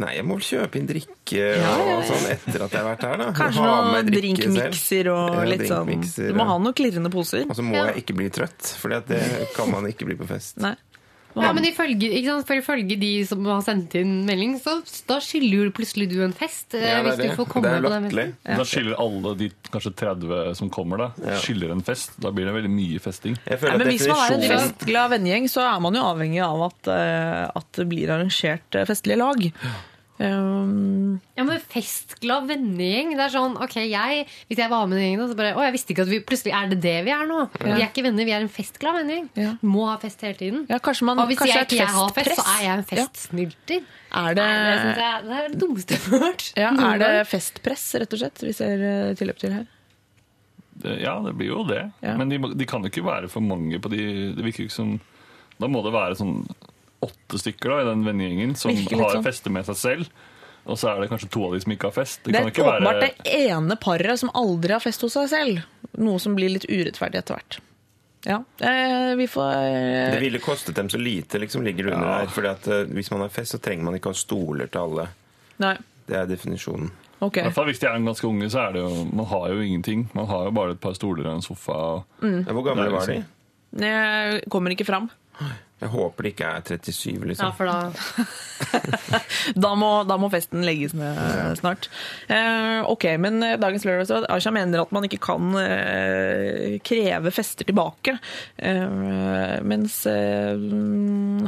Nei, 0.00 0.14
jeg 0.16 0.24
må 0.24 0.38
vel 0.38 0.44
kjøpe 0.46 0.78
inn 0.80 0.86
drikke 0.88 1.36
Ja, 1.36 1.58
ja, 1.60 1.72
ja. 1.84 1.96
og 1.98 2.04
sånn 2.08 2.24
etter 2.32 2.62
at 2.64 2.72
jeg 2.72 2.80
har 2.80 2.86
vært 2.88 3.02
her, 3.04 3.18
da. 3.20 3.26
Kanskje 3.36 3.60
Ha 3.60 3.66
noen 3.68 3.90
med 3.92 4.14
drinkmikser 4.14 5.10
og 5.12 5.34
Ja, 5.34 5.42
litt 5.44 5.66
sånn 5.68 5.90
Du 6.30 6.32
må 6.38 6.46
ha 6.48 6.56
noen 6.56 6.72
klirrende 6.78 7.10
poser. 7.12 7.44
Og 7.44 7.52
så 7.58 7.62
må 7.66 7.76
jeg 7.76 8.00
ikke 8.00 8.16
bli 8.16 8.30
trøtt, 8.32 8.64
for 8.80 8.88
det 8.96 9.20
kan 9.54 9.68
man 9.70 9.84
ikke 9.90 10.06
bli 10.08 10.16
på 10.16 10.26
fest. 10.30 10.56
Nei. 10.64 10.72
Ja, 11.34 11.52
men 11.52 11.64
ifølge, 11.66 12.08
ikke 12.14 12.28
sant? 12.30 12.46
For 12.46 12.54
ifølge 12.60 12.96
de 13.00 13.08
som 13.26 13.44
har 13.50 13.60
sendt 13.66 13.94
inn 13.98 14.12
melding, 14.28 14.52
så 14.62 14.76
da 15.08 15.16
skylder 15.18 15.64
jo 15.64 15.70
plutselig 15.74 16.06
du 16.12 16.20
en 16.22 16.32
fest. 16.36 16.74
eh, 16.74 16.80
Ja, 16.84 17.02
det 17.02 17.12
er 17.12 17.16
hvis 17.16 17.30
du 17.32 17.36
får 17.40 17.48
komme 17.50 17.62
Det 17.72 17.78
er 17.80 17.82
på 17.82 17.90
den 17.90 18.04
festen. 18.10 18.34
Da 18.60 18.64
skylder 18.70 19.00
alle 19.02 19.32
de 19.40 19.48
kanskje 19.74 19.94
30 20.04 20.54
som 20.60 20.70
kommer, 20.70 20.96
da, 20.98 21.36
skylder 21.42 21.72
en 21.74 21.82
fest. 21.82 22.14
Da 22.22 22.30
blir 22.30 22.46
det 22.46 22.54
veldig 22.54 22.70
mye 22.70 23.00
festing. 23.02 23.34
Ja, 23.50 23.56
men 23.76 23.86
hvis 23.90 24.06
man 24.06 24.22
er 24.22 24.36
en 24.36 24.46
festglad 24.54 25.10
vennegjeng, 25.16 25.48
så 25.50 25.66
er 25.74 25.80
man 25.80 25.94
jo 25.98 26.02
avhengig 26.06 26.42
av 26.46 26.62
at, 26.70 26.92
eh, 26.94 27.50
at 27.56 27.72
det 27.72 27.88
blir 27.90 28.14
arrangert 28.14 28.74
eh, 28.78 28.84
festlige 28.86 29.18
lag. 29.18 29.50
Um, 30.22 31.16
Ja, 31.34 31.42
men 31.42 31.58
Festglad 31.58 32.46
vennegjeng. 32.46 33.16
Det 33.18 33.24
er 33.24 33.32
sånn, 33.34 33.56
ok, 33.58 33.74
jeg, 33.82 34.20
Hvis 34.46 34.60
jeg 34.62 34.70
var 34.70 34.86
med 34.86 35.00
den 35.00 35.08
gjengen, 35.08 35.26
så 35.26 35.34
bare 35.38 35.56
Å, 35.58 35.64
jeg 35.66 35.74
visste 35.74 35.90
ikke 35.94 36.04
at 36.06 36.12
vi 36.12 36.20
plutselig 36.22 36.52
er 36.54 36.68
det 36.70 36.78
det 36.84 36.94
vi 37.08 37.14
er 37.14 37.24
nå. 37.26 37.40
Ja. 37.58 37.64
Vi 37.64 37.72
er 37.80 37.88
ikke 37.88 38.04
venner, 38.06 38.28
vi 38.28 38.34
er 38.36 38.44
en 38.46 38.52
festglad 38.52 39.00
vennegjeng. 39.00 39.58
Må 39.66 39.88
ha 39.90 39.96
fest 40.02 40.22
hele 40.22 40.38
tiden. 40.38 40.64
kanskje 40.70 41.08
man, 41.08 41.18
Og 41.18 41.30
hvis 41.32 41.40
kanskje 41.42 41.56
jeg 41.58 41.68
ikke 41.68 41.80
jeg 41.80 41.94
har 41.96 42.14
fest, 42.14 42.34
så 42.38 42.44
er 42.54 42.62
jeg 42.62 42.74
en 42.78 42.84
festsnylter. 42.92 43.88
Er 44.14 44.36
det, 44.38 44.44
Nei, 44.46 44.74
det, 44.84 44.92
jeg, 45.02 45.24
det 45.26 45.38
er 45.40 45.48
det 45.50 45.60
dummeste 45.64 45.96
jeg 45.96 46.04
har 46.06 46.22
hørt. 46.28 46.44
ja, 46.62 46.68
er 46.92 47.00
det 47.02 47.10
festpress, 47.26 47.86
rett 47.98 48.14
og 48.14 48.20
slett, 48.22 48.44
vi 48.46 48.52
ser 48.54 48.84
eh, 48.90 49.14
tilløp 49.18 49.40
til 49.42 49.56
her? 49.56 49.64
Det, 50.84 50.94
ja, 51.02 51.16
det 51.26 51.34
blir 51.38 51.50
jo 51.50 51.64
det. 51.66 51.80
Ja. 52.06 52.14
Men 52.18 52.30
de, 52.30 52.38
de 52.54 52.66
kan 52.70 52.82
jo 52.86 52.90
ikke 52.92 53.04
være 53.06 53.28
for 53.32 53.42
mange 53.42 53.78
på 53.82 53.90
de 53.90 54.04
Det 54.34 54.46
virker 54.46 54.66
ikke 54.66 54.74
som 54.74 54.96
Da 55.62 55.68
må 55.70 55.82
det 55.86 55.92
være 55.94 56.16
sånn 56.18 56.40
åtte 57.06 57.38
stykker 57.40 57.70
da, 57.74 57.80
i 57.82 57.88
den 57.90 58.04
vennegjengen 58.06 58.54
som 58.56 58.74
har 58.74 59.10
sånn. 59.16 59.24
fester 59.26 59.50
med 59.54 59.66
seg 59.68 59.76
selv. 59.80 60.08
Og 60.64 60.78
så 60.80 60.88
er 60.94 61.00
det 61.02 61.10
kanskje 61.10 61.28
to 61.30 61.42
av 61.44 61.52
de 61.52 61.60
som 61.60 61.72
ikke 61.74 61.90
har 61.90 61.92
fest. 61.92 62.22
Det, 62.24 62.32
Det 62.32 62.40
kan 62.40 62.46
er 62.48 62.52
ikke 62.54 62.64
åpenbart 62.64 62.94
være 62.94 63.10
det 63.24 63.34
ene 63.52 63.76
paret 63.76 64.18
som 64.22 64.30
aldri 64.34 64.72
har 64.72 64.80
fest 64.80 65.02
hos 65.04 65.12
seg 65.12 65.28
selv. 65.28 65.62
Noe 66.00 66.18
som 66.22 66.34
blir 66.34 66.48
litt 66.54 66.64
urettferdig 66.70 67.20
etter 67.20 67.36
hvert. 67.36 67.58
Ja, 68.24 68.38
eh, 68.64 69.10
vi 69.20 69.26
får 69.28 69.50
eh, 69.52 70.10
Det 70.14 70.20
ville 70.22 70.38
kostet 70.40 70.74
dem 70.78 70.88
så 70.88 70.96
lite, 70.96 71.36
liksom, 71.38 71.62
ligger 71.62 71.84
det 71.84 71.92
under 71.98 72.08
Ja. 72.08 72.18
her. 72.22 72.26
Fordi 72.32 72.48
at 72.48 72.66
eh, 72.68 72.84
Hvis 72.96 73.10
man 73.12 73.20
har 73.20 73.28
fest, 73.28 73.52
så 73.52 73.58
trenger 73.60 73.84
man 73.84 73.94
ikke 73.98 74.08
ha 74.08 74.16
stoler 74.16 74.66
til 74.72 74.80
alle. 74.80 75.08
Nei. 75.60 75.76
Det 76.08 76.16
er 76.16 76.26
definisjonen. 76.26 76.90
Okay. 77.20 77.42
I 77.42 77.44
hvert 77.50 77.54
fall 77.54 77.66
Hvis 77.68 77.78
de 77.80 77.86
er 77.86 78.00
ganske 78.00 78.26
unge, 78.28 78.48
så 78.50 78.58
er 78.68 78.72
det 78.72 78.80
jo 78.82 79.04
Man 79.12 79.26
har 79.26 79.48
jo 79.52 79.60
ingenting. 79.60 80.08
Man 80.14 80.26
har 80.26 80.44
jo 80.48 80.50
bare 80.56 80.70
et 80.72 80.80
par 80.80 80.94
stoler 80.96 81.26
og 81.28 81.34
en 81.36 81.42
sofa. 81.42 81.72
Og, 81.76 82.04
Mm. 82.22 82.46
Ja, 82.46 82.52
Hvor 82.52 82.64
gamle 82.64 82.90
var 82.90 83.06
de? 83.06 83.12
liksom- 83.12 83.80
Jeg 83.84 84.42
kommer 84.48 84.70
ikke 84.70 84.86
fram. 84.86 85.10
Jeg 85.82 85.90
håper 85.90 86.24
det 86.24 86.30
ikke 86.32 86.50
er 86.54 86.62
37, 86.86 87.24
liksom. 87.28 87.48
Ja, 87.48 87.50
for 87.52 87.66
da 87.66 87.90
Da 89.64 89.72
må, 89.76 89.88
da 90.06 90.16
må 90.20 90.30
festen 90.32 90.62
legges 90.64 90.94
ned 90.96 91.18
snart. 91.58 91.88
Uh, 92.28 92.86
ok, 92.88 93.06
men 93.20 93.42
eh, 93.44 93.56
dagens 93.60 93.84
lørdagsråd 93.86 94.28
Aisha 94.32 94.52
mener 94.54 94.84
at 94.84 94.94
man 94.94 95.04
ikke 95.08 95.18
kan 95.24 95.50
uh, 95.58 96.78
kreve 96.86 97.32
fester 97.34 97.66
tilbake. 97.68 98.16
Uh, 98.56 99.58
mens 99.66 100.00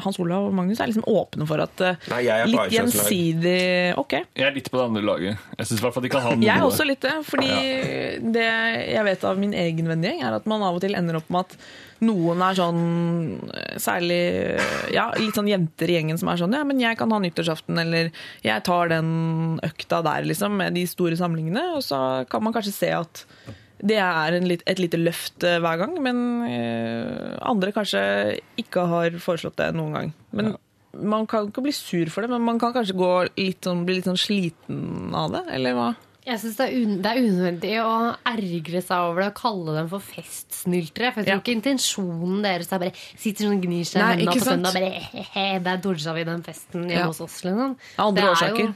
Hans 0.02 0.20
Olav 0.22 0.50
og 0.50 0.54
Magnus 0.56 0.82
er 0.82 0.90
liksom 0.90 1.06
åpne 1.08 1.46
for 1.48 1.62
at 1.62 1.82
Nei, 2.10 2.20
jeg 2.26 2.34
er 2.34 2.50
litt 2.50 2.74
gjensidig 2.74 3.56
Ok. 4.00 4.18
Jeg 4.36 4.48
er 4.48 4.54
litt 4.56 4.70
på 4.72 4.80
det 4.80 4.86
andre 4.90 5.04
laget. 5.06 5.48
Jeg 5.56 5.70
syns 5.70 5.80
i 5.80 5.86
hvert 5.86 5.96
fall 5.96 6.06
de 6.06 6.12
kan 6.12 6.26
ha 6.26 6.34
noe. 6.34 6.46
Jeg 6.46 6.54
er 6.56 6.66
også 6.66 6.86
litt 6.88 7.02
det, 7.06 7.16
fordi 7.26 7.50
det 8.36 8.46
jeg 8.90 9.06
vet 9.06 9.26
av 9.30 9.40
min 9.40 9.54
egen 9.56 9.90
vennegjeng, 9.90 10.24
er 10.26 10.40
at 10.40 10.48
man 10.50 10.64
av 10.66 10.78
og 10.78 10.84
til 10.84 10.98
ender 10.98 11.20
opp 11.20 11.30
med 11.32 11.46
at 11.46 11.58
noen 12.04 12.42
er 12.44 12.56
sånn 12.58 12.80
eh, 13.54 13.76
Særlig 13.80 14.18
ja, 14.92 15.06
litt 15.20 15.36
sånn 15.36 15.48
jenter 15.48 15.90
i 15.90 15.96
gjengen 15.96 16.18
som 16.20 16.28
er 16.32 16.40
sånn 16.40 16.56
Ja, 16.56 16.64
men 16.68 16.80
jeg 16.82 16.98
kan 17.00 17.12
ha 17.14 17.20
nyttårsaften, 17.22 17.78
eller 17.80 18.10
jeg 18.44 18.64
tar 18.66 18.90
den 18.92 19.60
økta 19.64 20.02
der, 20.04 20.26
liksom, 20.28 20.58
med 20.60 20.76
de 20.76 20.84
store 20.90 21.16
samlingene. 21.16 21.62
Og 21.78 21.84
så 21.86 22.00
kan 22.30 22.44
man 22.44 22.56
kanskje 22.56 22.74
se 22.76 22.92
at 22.96 23.24
det 23.86 23.98
er 24.00 24.36
en 24.38 24.46
litt, 24.48 24.62
et 24.64 24.80
lite 24.80 24.96
løft 25.00 25.44
eh, 25.44 25.58
hver 25.60 25.80
gang, 25.82 25.96
men 26.04 26.20
eh, 26.48 27.34
andre 27.44 27.74
kanskje 27.76 28.00
ikke 28.60 28.86
har 28.88 29.18
foreslått 29.20 29.58
det 29.60 29.72
noen 29.76 29.98
gang. 29.98 30.14
Men 30.32 30.54
Man 30.96 31.26
kan 31.28 31.50
ikke 31.50 31.60
bli 31.66 31.74
sur 31.76 32.08
for 32.08 32.24
det, 32.24 32.30
men 32.32 32.40
man 32.40 32.58
kan 32.58 32.72
kanskje 32.72 32.96
gå 32.96 33.10
litt 33.36 33.66
sånn, 33.68 33.84
bli 33.84 33.98
litt 33.98 34.06
sånn 34.08 34.16
sliten 34.16 35.12
av 35.12 35.34
det, 35.34 35.42
eller 35.52 35.76
hva? 35.76 35.90
Jeg 36.26 36.40
synes 36.42 36.56
det, 36.58 36.66
det 37.04 37.06
er 37.06 37.18
unødvendig 37.22 37.72
å 37.84 37.90
ergre 38.26 38.80
seg 38.82 38.96
over 38.98 39.20
det 39.22 39.26
og 39.30 39.36
kalle 39.38 39.74
dem 39.76 39.88
for 39.92 40.02
festsnyltere. 40.02 41.12
For 41.14 41.22
jeg 41.22 41.26
tror 41.28 41.36
Ja. 41.36 41.42
ikke 41.44 41.54
intensjonen 41.54 42.40
deres 42.42 42.72
er 42.74 42.80
bare 42.82 42.92
sitter 43.16 43.46
sånn 43.46 43.54
og 43.60 43.62
gnir 43.62 43.84
seg 43.86 44.00
i 44.02 44.08
hendene 44.10 44.34
på 44.34 44.42
søndag 44.48 44.72
og 44.72 44.74
bare 44.74 45.04
he-he, 45.06 45.46
der 45.62 45.76
dodja 45.84 46.14
vi 46.16 46.24
den 46.26 46.42
festen 46.42 46.82
hjemme 46.90 46.98
Ja. 46.98 47.06
hos 47.06 47.20
oss. 47.22 47.38
Liksom. 47.46 47.76
Andre 47.98 48.24
er 48.24 48.34
årsaker. 48.34 48.74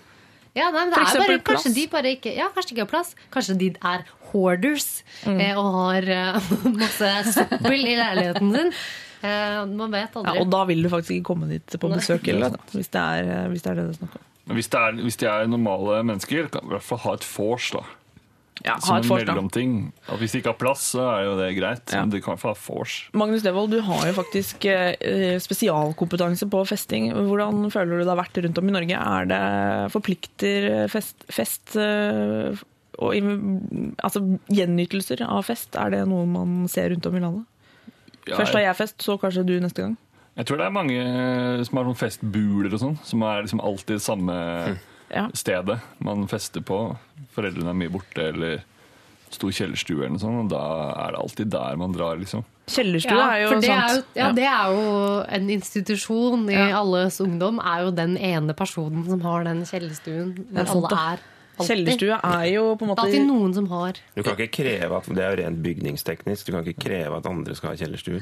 Ja, 0.55 0.71
nei, 0.71 0.85
men 0.87 0.91
det 0.91 1.19
bare, 1.19 1.39
kanskje 1.47 1.75
de 1.75 1.87
bare 1.91 2.11
ikke 2.17 2.37
Ja, 2.37 2.49
kanskje 2.55 2.73
ikke 2.75 2.87
har 2.87 2.91
plass. 2.95 3.15
Kanskje 3.33 3.59
de 3.59 3.69
er 3.83 4.05
hoarders 4.33 5.03
Mm. 5.27 5.41
eh, 5.41 5.55
og 5.59 5.75
har 5.75 6.03
uh, 6.03 6.41
masse 6.83 7.35
søppel 7.35 7.83
i 7.87 7.97
leiligheten 7.99 8.55
sin. 8.55 8.73
Eh, 9.23 9.65
man 9.67 9.91
vet 9.91 10.11
Ja, 10.15 10.23
aldri. 10.23 10.41
og 10.41 10.51
da 10.51 10.65
vil 10.65 10.83
du 10.83 10.89
faktisk 10.89 11.19
ikke 11.19 11.25
komme 11.35 11.49
dit 11.49 11.67
på 11.67 11.91
besøk 11.91 12.25
heller, 12.27 12.51
hvis 12.73 12.89
det 12.95 13.03
hvis 13.51 13.63
det 13.63 13.71
er 13.71 13.75
det 13.75 13.87
det 13.91 13.95
er 13.97 14.07
snakk 14.07 14.15
om. 14.15 14.27
Hvis, 14.57 14.69
det 14.73 14.81
er, 14.81 14.99
hvis 15.05 15.17
de 15.21 15.27
er 15.31 15.49
normale 15.51 16.03
mennesker, 16.07 16.49
kan 16.51 16.65
de 16.67 16.73
i 16.73 16.77
hvert 16.77 16.87
fall 16.87 17.03
ha 17.07 17.17
et 17.19 17.27
vors. 17.37 17.71
da. 17.77 17.83
Ja, 18.61 18.75
ha 18.75 18.81
Som 18.85 18.99
en 19.01 19.07
da. 19.09 19.33
mellomting. 19.33 19.93
At 20.05 20.21
hvis 20.21 20.35
de 20.35 20.41
ikke 20.43 20.53
har 20.53 20.59
plass, 20.61 20.83
så 20.93 21.05
er 21.15 21.23
jo 21.25 21.37
det 21.39 21.47
greit. 21.57 21.93
Men 21.97 22.11
de 22.13 22.21
kan 22.21 22.35
i 22.35 22.37
hvert 22.37 22.43
fall 22.43 22.57
ha 22.57 22.65
vors. 22.67 22.97
Magnus 23.17 23.45
Devold, 23.47 23.73
du 23.73 23.81
har 23.87 24.03
jo 24.11 24.17
faktisk 24.19 24.67
eh, 24.69 25.39
spesialkompetanse 25.41 26.49
på 26.53 26.61
festing. 26.69 27.09
Hvordan 27.15 27.71
føler 27.73 27.97
du 28.01 28.05
det 28.05 28.13
har 28.13 28.21
vært 28.21 28.43
rundt 28.45 28.61
om 28.61 28.69
i 28.69 28.75
Norge? 28.77 28.99
Er 29.01 29.31
det 29.31 29.41
forplikter 29.95 30.69
fest, 30.93 31.25
fest 31.33 31.77
eh, 31.81 32.61
og 33.01 33.17
altså 34.05 34.21
gjenytelser 34.53 35.25
av 35.25 35.47
fest? 35.49 35.79
Er 35.81 35.95
det 35.95 36.03
noe 36.11 36.29
man 36.29 36.67
ser 36.69 36.93
rundt 36.93 37.07
om 37.09 37.17
i 37.17 37.25
landet? 37.25 37.47
Ja, 38.29 38.37
Først 38.37 38.53
har 38.53 38.67
jeg 38.67 38.77
fest, 38.77 39.01
så 39.01 39.17
kanskje 39.17 39.47
du 39.49 39.55
neste 39.65 39.87
gang. 39.87 39.97
Jeg 40.39 40.47
tror 40.47 40.57
det 40.61 40.67
er 40.67 40.71
mange 40.75 41.65
som 41.67 41.77
har 41.81 41.85
sånn 41.91 41.99
festbuler 42.01 42.73
og 42.73 42.81
sånn, 42.81 42.99
som 43.05 43.23
er 43.27 43.43
liksom 43.45 43.61
alltid 43.61 43.97
det 43.99 44.03
samme 44.05 44.37
Ja. 45.11 45.27
stedet 45.35 45.81
man 45.99 46.27
fester 46.31 46.61
på. 46.63 46.97
Foreldrene 47.35 47.71
er 47.73 47.75
mye 47.75 47.91
borte, 47.91 48.29
eller 48.31 48.63
stor 49.31 49.51
kjellerstue 49.51 49.99
eller 50.05 50.15
noe 50.15 50.23
sånt, 50.23 50.45
og 50.45 50.49
da 50.51 50.63
er 51.07 51.13
det 51.13 51.21
alltid 51.21 51.51
der 51.51 51.77
man 51.77 51.93
drar, 51.93 52.17
liksom. 52.19 52.45
Kjellerstue 52.71 53.11
Ja, 53.19 53.31
er 53.35 53.43
jo 53.43 53.51
noe 53.51 53.61
det 53.61 53.67
sant. 53.67 53.83
er 53.91 53.97
jo, 53.97 54.03
ja, 54.15 54.33
det 54.33 54.47
er 54.47 54.67
jo 54.75 55.25
en 55.29 55.51
institusjon 55.51 56.49
i 56.51 56.55
Ja. 56.55 56.79
alles 56.81 57.19
ungdom. 57.21 57.59
Er 57.65 57.85
jo 57.85 57.91
den 57.91 58.17
ene 58.17 58.55
personen 58.55 59.05
som 59.09 59.21
har 59.23 59.45
den 59.45 59.63
kjellerstuen. 59.63 60.35
Hvor 60.53 60.61
er 60.61 60.67
sant, 60.67 60.93
alle 60.93 61.13
er. 61.15 61.19
Alltid. 61.61 61.73
Kjellerstue 61.77 62.19
er 62.33 62.47
jo 62.55 62.65
på 62.75 62.83
en 62.85 62.89
Det 62.89 62.91
måte 62.91 63.05
er 63.05 63.11
alltid 63.11 63.27
noen 63.29 63.55
som 63.57 63.67
har. 63.73 64.01
Du 64.17 64.23
kan 64.27 64.35
ikke 64.39 64.51
kreve 64.61 64.97
at 65.01 65.11
Det 65.11 65.25
er 65.25 65.31
jo 65.37 65.41
rent 65.45 65.63
bygningsteknisk. 65.65 66.47
Du 66.47 66.53
kan 66.57 66.65
ikke 66.67 66.85
kreve 66.89 67.21
at 67.21 67.27
andre 67.31 67.55
skal 67.59 67.75
ha 67.75 67.77
kjellerstue. 67.81 68.21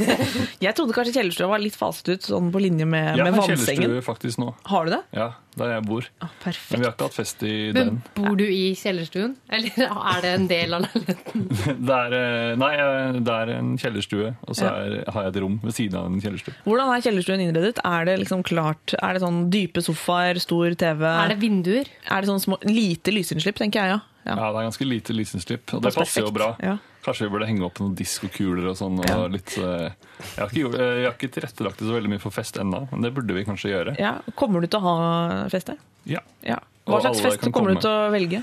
Jeg 0.66 0.74
trodde 0.76 0.94
kanskje 0.96 1.16
kjellerstua 1.18 1.48
var 1.50 1.62
litt 1.62 1.76
faset 1.78 2.12
ut, 2.14 2.28
sånn 2.30 2.52
på 2.54 2.62
linje 2.62 2.86
med, 2.88 3.16
Jeg 3.18 3.24
med 3.26 3.34
har 3.34 3.42
vannsengen. 3.42 3.82
kjellerstue 3.82 4.06
faktisk 4.06 4.40
nå. 4.42 4.52
Har 4.70 4.86
du 4.88 4.94
det? 4.96 5.02
Ja, 5.16 5.28
der 5.56 5.70
jeg 5.76 5.84
bor. 5.88 6.06
perfekt. 6.42 6.70
Men 6.72 6.82
vi 6.82 6.86
har 6.86 6.92
ikke 6.94 7.06
hatt 7.08 7.16
fest 7.16 7.42
i 7.48 7.52
Men 7.72 7.90
den. 7.90 8.00
bor 8.16 8.36
du 8.36 8.44
i 8.44 8.74
kjellerstuen? 8.76 9.36
Eller 9.48 9.86
er 9.86 10.20
det 10.24 10.32
en 10.36 10.46
del 10.50 10.76
av 10.76 10.84
leiligheten? 10.86 11.46
Det 11.86 11.96
er, 11.96 12.14
eh, 12.16 12.52
nei, 12.60 12.70
eh, 12.80 13.16
det 13.24 13.32
er 13.32 13.50
en 13.56 13.72
kjellerstue, 13.80 14.30
og 14.46 14.56
så 14.56 14.66
er, 14.68 14.96
har 15.12 15.26
jeg 15.26 15.32
et 15.34 15.38
rom 15.42 15.56
ved 15.62 15.74
siden 15.76 15.96
av 15.98 16.06
en 16.08 16.20
kjellerstue. 16.22 16.54
Hvordan 16.66 16.90
er 16.96 17.04
kjellerstuen 17.04 17.42
innredet? 17.46 17.80
Er 17.86 18.06
det 18.08 18.16
liksom 18.22 18.42
klart? 18.46 18.94
Er 19.00 19.16
det 19.16 19.22
sånn 19.24 19.40
dype 19.52 19.82
sofaer, 19.84 20.40
stor 20.42 20.74
TV? 20.78 21.04
Er 21.08 21.32
det 21.32 21.38
vinduer? 21.42 21.90
Er 22.10 22.24
det 22.24 22.30
sånn 22.30 22.42
små, 22.42 22.58
lite 22.72 23.12
lysinnslipp, 23.14 23.56
tenker 23.58 23.80
jeg, 23.82 23.96
ja. 23.96 24.00
Ja, 24.26 24.34
det 24.50 24.58
er 24.58 24.66
ganske 24.66 24.86
lite 24.88 25.14
lysinnslipp, 25.14 25.72
og 25.76 25.82
det 25.84 25.92
Passer 25.94 26.24
jo 26.26 26.32
bra. 26.34 26.48
Ja. 26.60 26.76
Kanskje 27.06 27.28
vi 27.28 27.30
burde 27.36 27.46
henge 27.46 27.62
opp 27.62 27.78
noen 27.78 27.92
diskokuler 27.94 28.66
og 28.72 28.74
sånn. 28.76 28.98
Og 28.98 29.30
litt, 29.30 29.52
eh, 29.58 29.92
jeg, 29.92 30.40
har 30.40 30.48
ikke, 30.50 30.62
gjort- 30.64 30.74
eh, 30.82 30.94
jeg 30.98 31.04
har 31.06 31.14
ikke 31.14 31.30
tilrettelagt 31.36 31.78
det 31.78 31.86
så 31.86 31.94
veldig 31.94 32.10
mye 32.10 32.22
for 32.24 32.34
fest 32.34 32.58
ennå, 32.58 32.88
men 32.90 33.02
det 33.06 33.12
burde 33.14 33.34
vi 33.36 33.44
kanskje 33.46 33.70
gjøre. 33.70 33.94
Ja, 34.02 34.16
Kommer 34.34 34.60
du 34.60 34.66
til 34.66 34.80
å 34.80 34.82
ha 34.82 35.48
fest 35.48 35.66
der? 35.70 35.78
Ja. 36.06 36.20
Ja. 36.42 36.58
Hva 36.86 37.00
slags 37.02 37.20
fest 37.22 37.40
kommer 37.46 37.74
komme. 37.74 37.74
du 37.78 37.80
til 37.86 37.90
å 37.90 38.10
velge? 38.10 38.42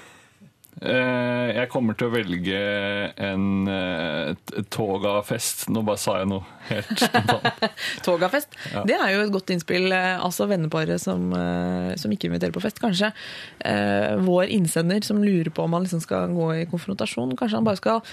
Eh, 0.84 1.50
Jeg 1.56 1.70
kommer 1.72 1.96
til 1.96 2.10
å 2.10 2.14
velge 2.14 2.60
en 3.24 3.46
eh, 3.72 4.34
togafest. 4.74 5.66
Nå 5.72 5.84
bare 5.88 6.02
sa 6.02 6.18
jeg 6.20 6.30
noe 6.32 6.44
helt 6.70 6.92
spontant. 7.06 7.64
Togafest. 8.04 8.58
Ja. 8.74 8.84
Det 8.90 8.98
er 9.00 9.14
jo 9.16 9.24
et 9.26 9.34
godt 9.36 9.54
innspill. 9.56 9.88
eh, 9.96 10.18
Altså 10.20 10.48
venneparet 10.52 11.00
som, 11.04 11.30
som 12.00 12.12
ikke 12.16 12.28
inviterer 12.32 12.56
på 12.56 12.64
fest. 12.64 12.82
Kanskje 12.84 13.14
eh, 13.64 14.16
vår 14.28 14.52
innsender 14.58 15.04
som 15.08 15.24
lurer 15.24 15.52
på 15.56 15.64
om 15.68 15.78
han 15.78 15.88
liksom 15.88 16.04
skal 16.04 16.34
gå 16.36 16.50
i 16.62 16.66
konfrontasjon, 16.72 17.36
kanskje 17.40 17.60
han 17.62 17.68
bare 17.68 17.80
skal 17.80 18.04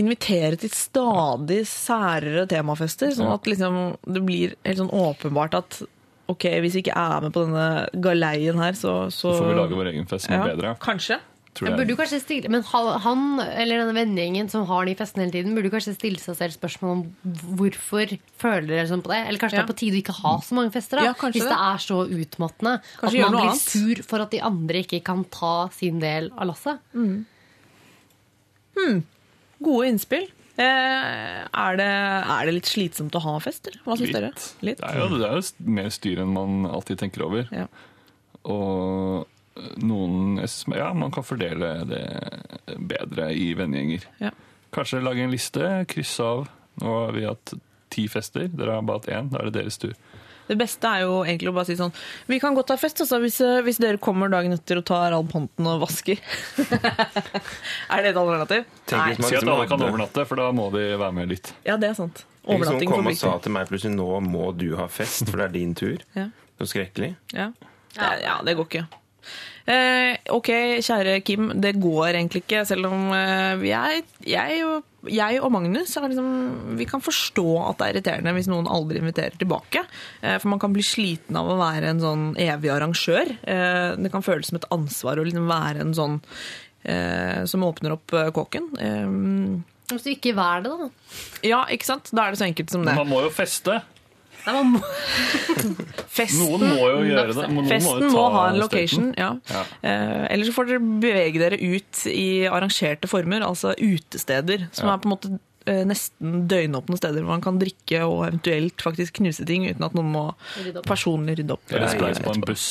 invitere 0.00 0.56
til 0.56 0.70
stadig 0.72 1.62
særere 1.68 2.46
temafester, 2.48 3.10
sånn 3.12 3.28
at 3.34 3.44
liksom 3.48 3.74
det 4.08 4.22
blir 4.24 4.54
helt 4.64 4.78
sånn 4.80 4.88
åpenbart 4.96 5.56
at 5.58 5.82
ok, 6.32 6.46
hvis 6.64 6.78
vi 6.78 6.80
ikke 6.86 6.94
er 6.96 7.26
med 7.26 7.34
på 7.34 7.42
denne 7.44 7.66
galeien 8.00 8.56
her, 8.62 8.72
så, 8.78 8.94
så 9.12 9.34
får 9.36 9.50
vi 9.50 9.58
lage 9.58 9.76
vår 9.76 9.90
egen 9.90 10.08
fest 10.08 10.24
som 10.30 10.38
er 10.38 10.54
bedre. 10.54 10.70
Kanskje. 10.80 11.18
Tror 11.52 11.68
Jeg 11.68 11.76
burde 11.82 11.94
kanskje 11.98 12.18
stille, 12.22 12.48
men 12.48 12.62
han, 12.64 13.22
eller 13.44 13.82
denne 13.82 13.92
vennegjengen 13.92 14.48
som 14.48 14.62
har 14.70 14.86
de 14.88 14.94
festene 14.96 15.26
hele 15.26 15.34
tiden, 15.34 15.52
burde 15.54 15.68
kanskje 15.74 15.92
stille 15.98 16.16
seg 16.22 16.38
selv 16.38 16.54
spørsmål 16.56 16.92
om 16.94 17.02
hvorfor 17.58 18.14
føler 18.40 18.70
dere 18.70 18.86
sånn 18.88 19.02
på 19.04 19.12
det? 19.12 19.18
Eller 19.28 19.38
kanskje 19.42 19.58
Ja. 19.58 19.60
det 19.60 19.68
er 19.68 19.72
på 19.74 19.76
tide 19.82 19.98
å 19.98 20.00
ikke 20.00 20.16
ha 20.22 20.32
så 20.40 20.54
mange 20.56 20.72
fester? 20.72 20.96
da 20.96 21.04
Ja, 21.04 21.12
Hvis 21.12 21.42
det 21.44 21.52
det. 21.52 21.58
er 21.60 21.82
så 21.84 21.98
utmattende 22.08 22.72
Kanskje 22.96 23.20
at 23.20 23.30
man 23.30 23.36
blir 23.36 23.50
annet. 23.50 23.60
sur 23.60 24.02
for 24.02 24.24
at 24.24 24.30
de 24.32 24.40
andre 24.40 24.80
ikke 24.80 25.02
kan 25.04 25.24
ta 25.28 25.68
sin 25.76 26.00
del 26.00 26.30
av 26.38 26.46
lasset. 26.48 26.80
Hmm. 26.94 27.26
Gode 29.62 29.88
innspill. 29.92 30.26
Eh, 30.56 31.44
er, 31.48 31.76
det, 31.80 31.86
er 32.32 32.46
det 32.48 32.54
litt 32.58 32.68
slitsomt 32.68 33.14
å 33.16 33.20
ha 33.24 33.36
fest, 33.40 33.68
eller? 33.68 33.80
Hva 33.86 33.96
syns 34.00 34.12
dere? 34.12 34.32
Litt. 34.64 34.80
Det 34.82 34.88
er 34.88 34.98
jo, 35.00 35.06
det 35.20 35.28
er 35.28 35.38
jo 35.40 35.70
mer 35.78 35.88
styr 35.94 36.20
enn 36.24 36.32
man 36.34 36.66
alltid 36.68 36.98
tenker 37.04 37.24
over. 37.28 37.48
Ja. 37.52 37.66
Og 38.44 39.26
noen 39.82 40.40
Ja, 40.74 40.92
man 40.94 41.12
kan 41.12 41.26
fordele 41.26 41.74
det 41.88 42.06
bedre 42.78 43.32
i 43.34 43.52
vennegjenger. 43.58 44.08
Ja. 44.22 44.32
Kanskje 44.72 45.02
lage 45.04 45.24
en 45.24 45.34
liste, 45.34 45.84
krysse 45.88 46.24
av. 46.24 46.48
Nå 46.80 46.96
har 46.96 47.12
vi 47.12 47.26
hatt 47.28 47.54
ti 47.92 48.06
fester, 48.08 48.48
dere 48.48 48.78
har 48.78 48.86
bare 48.88 49.02
hatt 49.02 49.10
én. 49.12 49.30
Da 49.32 49.42
er 49.42 49.50
det 49.50 49.60
deres 49.60 49.78
tur. 49.80 49.92
Det 50.48 50.56
beste 50.58 50.88
er 50.88 51.04
jo 51.04 51.20
egentlig 51.22 51.52
å 51.52 51.54
bare 51.54 51.68
si 51.68 51.76
sånn 51.78 51.92
Vi 52.26 52.40
kan 52.42 52.56
godt 52.56 52.72
ha 52.74 52.76
fest 52.76 52.98
altså, 53.04 53.20
hvis, 53.22 53.36
hvis 53.62 53.78
dere 53.80 54.00
kommer 54.02 54.28
dagen 54.32 54.52
etter 54.52 54.80
og 54.80 54.84
tar 54.88 55.14
all 55.14 55.24
ponten 55.30 55.68
og 55.70 55.84
vasker. 55.84 56.18
er 57.92 58.02
det 58.02 58.10
et 58.10 58.18
alternativ? 58.18 58.66
Tenk 58.90 59.22
Nei 59.22 59.28
Si 59.30 59.38
at 59.38 59.46
alle 59.46 59.68
kan 59.70 59.84
overnatte, 59.86 60.26
for 60.28 60.42
da 60.42 60.50
må 60.56 60.68
de 60.74 60.84
være 60.96 61.12
med 61.20 61.30
litt. 61.32 61.52
Ja, 61.68 61.78
det 61.80 61.92
er 61.92 61.98
sant. 61.98 62.24
Tenk 62.42 62.64
hvis 62.64 62.72
noen 62.74 62.90
kom 62.90 63.12
og 63.12 63.20
sa 63.20 63.36
til 63.42 63.54
meg 63.54 63.70
plutselig 63.70 63.94
nå 63.94 64.08
må 64.26 64.50
du 64.58 64.72
ha 64.80 64.88
fest, 64.90 65.28
for 65.28 65.38
det 65.38 65.50
er 65.50 65.54
din 65.60 65.76
tur. 65.78 66.02
Ja. 66.18 66.26
Så 66.58 66.72
skrekkelig. 66.74 67.14
Ja. 67.36 67.52
Ja, 67.96 68.10
ja, 68.18 68.34
det 68.44 68.56
går 68.58 68.68
ikke. 68.70 69.01
Eh, 69.66 70.16
ok, 70.34 70.48
kjære 70.82 71.20
Kim, 71.22 71.52
det 71.62 71.76
går 71.78 72.16
egentlig 72.16 72.42
ikke, 72.42 72.64
selv 72.66 72.88
om 72.88 73.12
eh, 73.14 73.62
jeg, 73.68 74.00
jeg, 74.26 74.56
og, 74.66 74.88
jeg 75.06 75.38
og 75.38 75.52
Magnus 75.54 75.92
er 76.00 76.08
liksom, 76.10 76.30
vi 76.80 76.86
kan 76.90 77.04
forstå 77.04 77.44
at 77.68 77.78
det 77.78 77.86
er 77.86 77.94
irriterende 77.94 78.34
hvis 78.34 78.50
noen 78.50 78.66
aldri 78.70 78.98
inviterer 79.02 79.38
tilbake. 79.38 79.84
Eh, 80.22 80.34
for 80.42 80.50
man 80.50 80.62
kan 80.62 80.74
bli 80.74 80.82
sliten 80.86 81.38
av 81.38 81.46
å 81.52 81.58
være 81.60 81.92
en 81.94 82.02
sånn 82.02 82.24
evig 82.42 82.72
arrangør. 82.74 83.30
Eh, 83.42 83.88
det 84.02 84.10
kan 84.14 84.26
føles 84.26 84.50
som 84.50 84.58
et 84.58 84.66
ansvar 84.74 85.22
å 85.22 85.26
liksom 85.28 85.46
være 85.50 85.86
en 85.86 85.94
sånn 85.94 86.18
eh, 86.82 87.44
som 87.46 87.62
åpner 87.68 87.94
opp 87.94 88.16
kåken. 88.34 88.66
Eh, 88.82 89.94
Hvis 89.94 90.08
du 90.08 90.12
ikke 90.16 90.34
vær 90.38 90.66
det, 90.66 90.74
da. 90.74 90.90
ja, 91.46 91.62
ikke 91.70 91.86
sant? 91.92 92.10
Da 92.10 92.26
er 92.26 92.34
det 92.34 92.42
så 92.42 92.50
enkelt 92.50 92.74
som 92.74 92.82
det. 92.82 92.96
Men 92.96 93.04
man 93.04 93.14
må 93.14 93.22
jo 93.28 93.30
feste. 93.34 93.78
Nei, 94.46 94.52
man 94.56 94.72
må... 94.74 94.80
Festen, 96.16 96.42
Noen 96.42 96.64
må 96.74 96.88
jo 96.90 97.02
gjøre 97.06 97.34
det. 97.36 97.46
Noen 97.52 97.68
Festen 97.70 98.02
jo 98.06 98.10
må, 98.14 98.24
ha 98.34 98.42
en 98.50 98.58
location. 98.60 99.12
Ja. 99.18 99.30
Ja. 99.52 99.62
Eh, 99.86 100.24
Eller 100.34 100.48
så 100.48 100.54
får 100.56 100.70
dere 100.72 100.82
bevege 101.02 101.42
dere 101.42 101.58
ut 101.62 102.02
i 102.10 102.26
arrangerte 102.50 103.10
former, 103.10 103.44
altså 103.46 103.74
utesteder, 103.78 104.66
som 104.74 104.88
Ja. 104.90 104.94
er 104.96 105.02
på 105.04 105.08
en 105.10 105.14
måte 105.14 105.32
eh, 105.70 105.84
nesten 105.86 106.48
døgnåpne 106.50 106.98
steder 106.98 107.22
hvor 107.22 107.36
man 107.36 107.44
kan 107.44 107.60
drikke 107.62 108.02
og 108.08 108.24
eventuelt 108.26 108.82
faktisk 108.82 109.20
knuse 109.20 109.46
ting 109.46 109.68
uten 109.70 109.86
at 109.86 109.94
noen 109.94 110.10
må 110.10 110.24
Rydde 110.58 110.82
personlig 110.88 111.38
rydde 111.38 111.54
opp. 111.54 111.62
Eller 111.70 111.92
spleise 111.92 112.18
spleis 112.18 112.26
på 112.26 112.34
en 112.34 112.46
buss. 112.50 112.66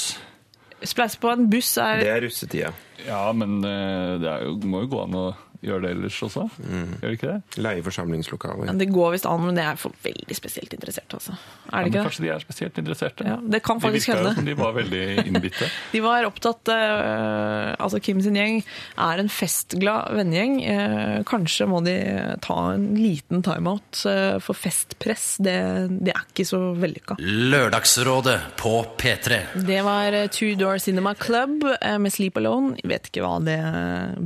Spleise 0.91 1.21
på 1.21 1.29
en 1.31 1.47
buss 1.51 1.75
er 1.77 2.01
Det 2.03 2.11
er 2.11 2.23
russetida. 2.25 2.73
Ja, 3.05 3.23
men 3.37 3.61
eh, 3.63 4.17
det 4.21 4.27
er 4.29 4.43
jo, 4.49 4.57
må 4.67 4.83
jo 4.83 4.91
gå 4.91 5.05
an 5.05 5.17
å 5.17 5.25
gjøre 5.61 5.85
det 5.85 5.91
ellers 5.95 6.17
også. 6.25 6.47
Mm. 6.57 6.93
Gjør 6.97 7.11
det 7.11 7.17
ikke 7.17 7.29
det? 7.29 7.61
Leie 7.61 7.83
forsamlingslokaler. 7.85 8.65
ja, 8.71 8.73
Det 8.81 8.87
går 8.89 9.11
visst 9.13 9.27
an, 9.29 9.43
men 9.45 9.57
det 9.57 9.65
er 9.69 9.77
for 9.77 9.93
veldig 10.03 10.37
spesielt 10.37 10.73
interessert, 10.73 11.13
altså. 11.13 11.35
Er 11.69 11.69
det 11.69 11.75
men 11.75 11.91
ikke 11.91 11.97
det? 11.97 12.05
kanskje 12.07 12.25
de 12.25 12.31
er 12.33 12.41
spesielt 12.41 12.79
interesserte. 12.81 13.27
Ja, 13.29 13.37
det 13.55 13.61
kan 13.65 13.81
faktisk 13.83 14.09
hende. 14.09 14.33
de 14.47 14.55
var 14.57 14.73
veldig 14.77 15.03
innbitte. 15.27 15.69
De 15.91 15.99
var 16.01 16.23
opptatt 16.25 16.69
uh, 16.71 17.73
Altså, 17.81 17.99
Kim 18.03 18.21
sin 18.23 18.37
gjeng 18.37 18.61
er 19.01 19.21
en 19.21 19.29
festglad 19.31 20.15
vennegjeng. 20.15 20.55
Uh, 20.65 21.17
kanskje 21.27 21.67
må 21.69 21.81
de 21.85 21.95
ta 22.41 22.57
en 22.73 22.87
liten 22.97 23.43
timeout, 23.45 24.01
uh, 24.07 24.37
for 24.41 24.57
festpress, 24.57 25.35
det, 25.43 25.57
det 26.01 26.15
er 26.15 26.25
ikke 26.25 26.47
så 26.47 26.61
vellykka. 26.79 27.19
Lørdagsrådet 27.21 28.37
på 28.61 28.73
P3. 28.97 29.41
Det 29.67 29.81
var 29.85 30.17
Two 30.33 30.55
Door 30.59 30.81
Cinema 30.81 31.13
Club 31.13 31.65
med 32.01 32.13
Sleep 32.13 32.39
Alone. 32.39 32.77
Jeg 32.81 32.89
vet 32.91 33.11
ikke 33.11 33.25
hva 33.25 33.37
det 33.43 33.59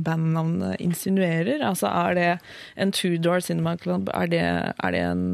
bandnavnet 0.06 0.80
insinuerer. 0.84 1.25
Altså, 1.66 1.86
er 1.90 2.14
det 2.14 2.28
en 2.76 2.92
Two 2.92 3.16
Door 3.18 3.40
Cinema 3.44 3.76
Club? 3.76 4.08
Er 4.14 4.26
det, 4.32 4.42
er 4.42 4.90
det 4.96 5.00
en, 5.02 5.24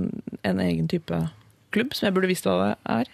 en 0.45 0.61
egen 0.61 0.89
type 0.89 1.21
klubb 1.73 1.95
som 1.95 2.07
jeg 2.09 2.15
burde 2.17 2.29
visst 2.33 2.45
hva 2.49 2.57
det 2.63 2.73
er? 2.97 3.13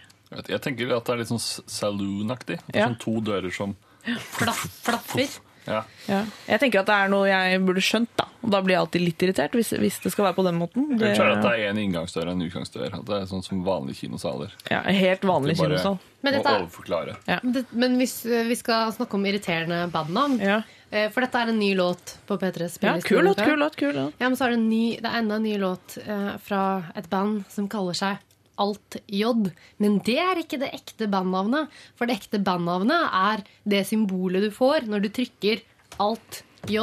Jeg 0.52 0.60
tenker 0.60 0.90
at 0.96 1.04
det 1.08 1.14
er 1.14 1.20
litt 1.22 1.30
sånn 1.30 1.40
saloon-aktig. 1.72 2.58
Er 2.74 2.80
Ja. 2.82 2.88
Sånn 2.90 2.98
to 3.00 3.20
dører 3.24 3.52
som 3.54 3.76
Flaff, 4.04 4.64
flaffer. 4.84 5.28
ja. 5.68 5.82
Ja. 6.08 6.22
Jeg 6.48 6.60
tenker 6.62 6.80
at 6.80 6.86
det 6.88 6.94
er 6.96 7.08
noe 7.12 7.26
jeg 7.28 7.60
burde 7.64 7.82
skjønt, 7.84 8.08
da. 8.16 8.24
Og 8.42 8.50
da 8.54 8.60
blir 8.64 8.74
jeg 8.76 8.80
alltid 8.80 9.02
litt 9.04 9.24
irritert 9.26 9.52
hvis, 9.56 9.72
hvis 9.76 9.98
det 10.04 10.12
skal 10.14 10.24
være 10.28 10.36
på 10.38 10.44
den 10.46 10.56
måten. 10.60 10.86
Det, 10.98 11.10
jeg 11.10 11.18
tror 11.18 11.32
at 11.34 11.42
det 11.44 11.50
er 11.58 11.70
en 11.72 11.80
inngangsdør 11.82 12.28
og 12.30 12.36
en 12.36 12.44
utgangsdør. 12.46 12.94
At 13.00 13.04
det 13.08 13.16
er 13.18 13.26
sånn 13.28 13.44
som 13.44 13.64
vanlige 13.66 14.00
kinosaler. 14.04 14.54
ja, 14.70 14.80
helt 14.82 15.26
vanlig 15.28 15.56
kinosal. 15.58 15.98
Men 16.22 16.32
dette 16.38 16.48
er- 16.48 17.66
men 17.72 17.98
hvis 18.00 18.24
eh, 18.26 18.44
vi 18.48 18.54
skal 18.58 18.92
snakke 18.92 19.14
om 19.14 19.24
irriterende 19.28 19.90
bandnavn 19.92 20.40
Ja. 20.40 20.62
Eh, 20.90 21.08
For 21.14 21.24
dette 21.24 21.42
er 21.42 21.52
en 21.52 21.58
ny 21.60 21.72
låt 21.78 22.14
på 22.28 22.38
P3s 22.40 22.78
Ja, 22.84 22.94
kul 23.04 23.24
låt, 23.26 23.40
kul 23.42 23.58
låt, 23.60 23.76
kul 23.76 23.94
låt. 23.96 24.14
Ja, 24.20 24.28
men 24.28 24.36
så 24.38 24.46
er 24.48 24.54
det, 24.54 24.60
en 24.60 24.68
ny, 24.70 24.84
det 25.02 25.10
er 25.10 25.20
enda 25.22 25.38
en 25.40 25.46
ny 25.46 25.56
låt 25.60 25.98
eh, 26.04 26.32
fra 26.44 26.62
et 26.98 27.08
band 27.10 27.44
som 27.52 27.68
kaller 27.70 27.96
seg 27.98 28.24
Alt 28.58 28.96
J. 29.06 29.30
Men 29.78 30.00
det 30.02 30.16
er 30.18 30.40
ikke 30.40 30.58
det 30.58 30.72
ekte 30.74 31.06
bandnavnet. 31.10 31.70
For 31.94 32.10
det 32.10 32.16
ekte 32.18 32.40
bandnavnet 32.42 33.12
er 33.14 33.44
det 33.70 33.84
symbolet 33.86 34.48
du 34.48 34.50
får 34.54 34.88
når 34.90 35.04
du 35.04 35.12
trykker 35.14 35.62
Alt 36.02 36.42
J 36.66 36.82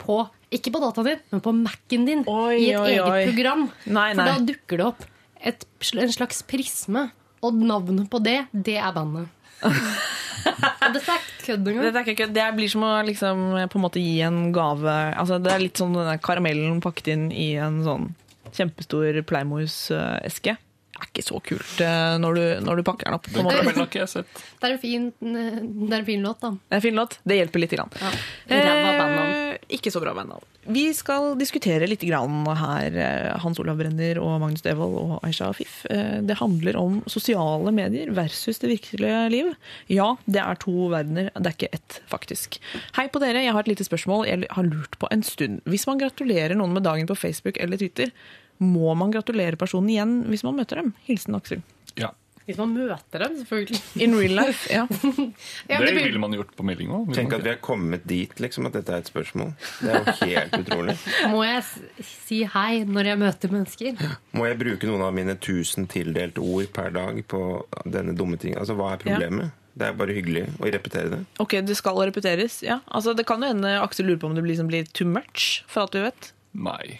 på 0.00 0.20
Ikke 0.54 0.70
på 0.74 0.80
dataen 0.82 1.06
din, 1.10 1.24
men 1.30 1.42
på 1.44 1.52
Mac-en 1.54 2.06
din 2.06 2.22
Oi, 2.30 2.54
i 2.58 2.70
et 2.70 2.78
oi, 2.80 2.92
eget 2.94 3.06
oi. 3.06 3.24
program. 3.32 3.66
Nei, 3.86 4.06
For 4.14 4.30
da 4.30 4.38
dukker 4.52 4.80
det 4.80 4.86
opp 4.86 5.02
et, 5.50 5.66
en 5.94 6.14
slags 6.14 6.40
prisme. 6.46 7.08
Og 7.40 7.56
navnet 7.56 8.08
på 8.12 8.18
det, 8.20 8.42
det 8.52 8.76
er 8.76 8.92
bandet. 8.92 9.30
Dette 10.94 11.14
er 11.14 11.26
kødd. 11.44 11.68
Dette 11.68 12.02
er. 12.02 12.32
Det 12.32 12.46
blir 12.56 12.70
som 12.72 12.86
å 12.86 12.94
liksom, 13.06 13.44
på 13.70 13.78
en 13.78 13.84
måte 13.84 14.02
gi 14.02 14.20
en 14.26 14.50
gave 14.56 14.94
altså, 15.12 15.38
Det 15.42 15.52
er 15.52 15.62
litt 15.62 15.80
sånn 15.80 15.96
denne 15.96 16.16
karamellen 16.22 16.80
pakket 16.84 17.12
inn 17.14 17.28
i 17.32 17.52
en 17.60 17.82
sånn 17.86 18.10
kjempestor 18.56 19.20
Playmoes-eske. 19.28 20.56
Det 21.00 21.08
er 21.08 21.12
ikke 21.14 21.24
så 21.24 21.40
kult 21.40 21.80
eh, 21.80 22.14
når 22.20 22.36
du, 22.36 22.42
når 22.66 22.80
du 22.80 22.84
pakker 22.86 23.08
den 23.08 23.16
opp. 23.16 23.28
På 23.32 23.44
det, 23.48 24.06
sett. 24.10 24.42
Det 24.60 24.68
er 24.68 24.74
en 24.76 24.82
fin, 24.82 25.08
det 25.20 25.94
er 25.94 25.98
en 26.02 26.08
fin 26.08 26.22
låt, 26.24 26.40
da. 26.44 26.50
Det 26.52 26.76
er 26.76 26.80
en 26.82 26.84
fin 26.84 27.00
låt. 27.00 27.18
Det 27.24 27.38
hjelper 27.40 27.64
litt. 27.64 27.70
Grann. 27.70 27.92
Ja. 28.02 28.10
Eh, 28.50 29.58
ikke 29.76 29.92
så 29.94 30.02
bra 30.02 30.12
bandnavn. 30.16 30.44
Vi 30.70 30.90
skal 30.94 31.32
diskutere 31.40 31.86
litt 31.88 32.02
grann 32.04 32.44
her, 32.58 32.96
eh, 33.00 33.38
Hans 33.40 33.58
Olav 33.62 33.78
Brenner 33.80 34.18
og 34.20 34.40
Magnus 34.42 34.60
Devold 34.66 34.98
og 35.00 35.14
Aisha 35.24 35.48
Afif. 35.48 35.86
Eh, 35.88 36.20
Det 36.20 36.36
handler 36.36 36.76
om 36.76 37.00
sosiale 37.06 37.72
medier 37.72 38.10
versus 38.12 38.58
det 38.58 38.68
virkelige 38.68 39.30
liv. 39.32 39.54
Ja, 39.88 40.16
det 40.26 40.42
er 40.42 40.60
to 40.60 40.90
verdener, 40.92 41.30
det 41.34 41.46
er 41.46 41.56
ikke 41.56 41.72
ett, 41.72 42.00
faktisk. 42.10 42.60
Hei 42.98 43.08
på 43.08 43.22
dere, 43.22 43.42
jeg 43.42 43.52
har 43.56 43.60
et 43.64 43.72
lite 43.72 43.88
spørsmål 43.88 44.26
jeg 44.28 44.46
har 44.50 44.68
lurt 44.68 44.98
på 44.98 45.08
en 45.10 45.22
stund. 45.22 45.62
Hvis 45.64 45.86
man 45.88 45.98
gratulerer 45.98 46.54
noen 46.54 46.74
med 46.76 46.84
dagen 46.84 47.06
på 47.08 47.16
Facebook 47.16 47.56
eller 47.56 47.80
Twitter, 47.80 48.12
må 48.60 48.94
man 48.98 49.12
gratulere 49.14 49.56
personen 49.60 49.90
igjen 49.92 50.16
hvis 50.30 50.44
man 50.46 50.58
møter 50.58 50.82
dem? 50.82 50.94
Hilsen 51.06 51.36
Aksel. 51.38 51.62
Ja. 51.98 52.12
Hvis 52.48 52.58
man 52.58 52.72
møter 52.74 53.22
dem, 53.22 53.34
selvfølgelig. 53.38 53.78
In 54.02 54.14
real 54.18 54.32
life, 54.40 54.64
ja. 54.72 54.86
Ja, 55.70 55.78
Det 55.78 55.92
det 55.92 56.02
ville 56.02 56.18
man 56.18 56.32
gjort 56.34 56.50
på 56.58 56.64
melding 56.66 56.90
òg. 56.96 57.12
Tenk 57.14 57.36
at 57.36 57.44
vi 57.44 57.52
er 57.52 57.60
kommet 57.62 58.06
dit, 58.10 58.32
liksom, 58.42 58.66
at 58.66 58.74
dette 58.74 58.90
er 58.96 59.04
et 59.04 59.10
spørsmål. 59.10 59.52
Det 59.78 59.92
er 59.92 60.00
jo 60.00 60.14
helt 60.32 60.56
utrolig. 60.58 60.96
Må 61.30 61.44
jeg 61.46 61.62
si 62.08 62.40
hei 62.50 62.82
når 62.88 63.12
jeg 63.12 63.20
møter 63.22 63.54
mennesker? 63.54 64.02
Må 64.34 64.48
jeg 64.48 64.58
bruke 64.64 64.90
noen 64.90 65.04
av 65.06 65.14
mine 65.14 65.36
tusen 65.38 65.86
tildelte 65.92 66.42
ord 66.42 66.72
per 66.74 66.90
dag 66.96 67.22
på 67.30 67.44
denne 67.86 68.16
dumme 68.18 68.40
ting? 68.40 68.56
Altså, 68.58 68.74
hva 68.80 68.96
er 68.96 69.04
problemet? 69.04 69.54
Det 69.80 69.86
er 69.86 69.94
bare 70.00 70.16
hyggelig 70.16 70.44
å 70.58 70.66
repetere 70.74 71.12
det. 71.14 71.20
Ok, 71.40 71.54
det 71.62 71.76
skal 71.78 72.02
repeteres. 72.10 72.58
Ja, 72.66 72.80
altså 72.90 73.14
Det 73.14 73.28
kan 73.30 73.44
jo 73.44 73.52
hende 73.52 73.76
Aksel 73.78 74.10
lurer 74.10 74.18
på 74.24 74.26
om 74.32 74.34
det 74.34 74.42
blir, 74.42 74.56
liksom 74.56 74.68
blir 74.72 74.90
too 74.90 75.06
much, 75.06 75.62
for 75.70 75.84
alt 75.86 75.94
vi 75.94 76.02
vet. 76.08 76.32
Nei. 76.52 76.98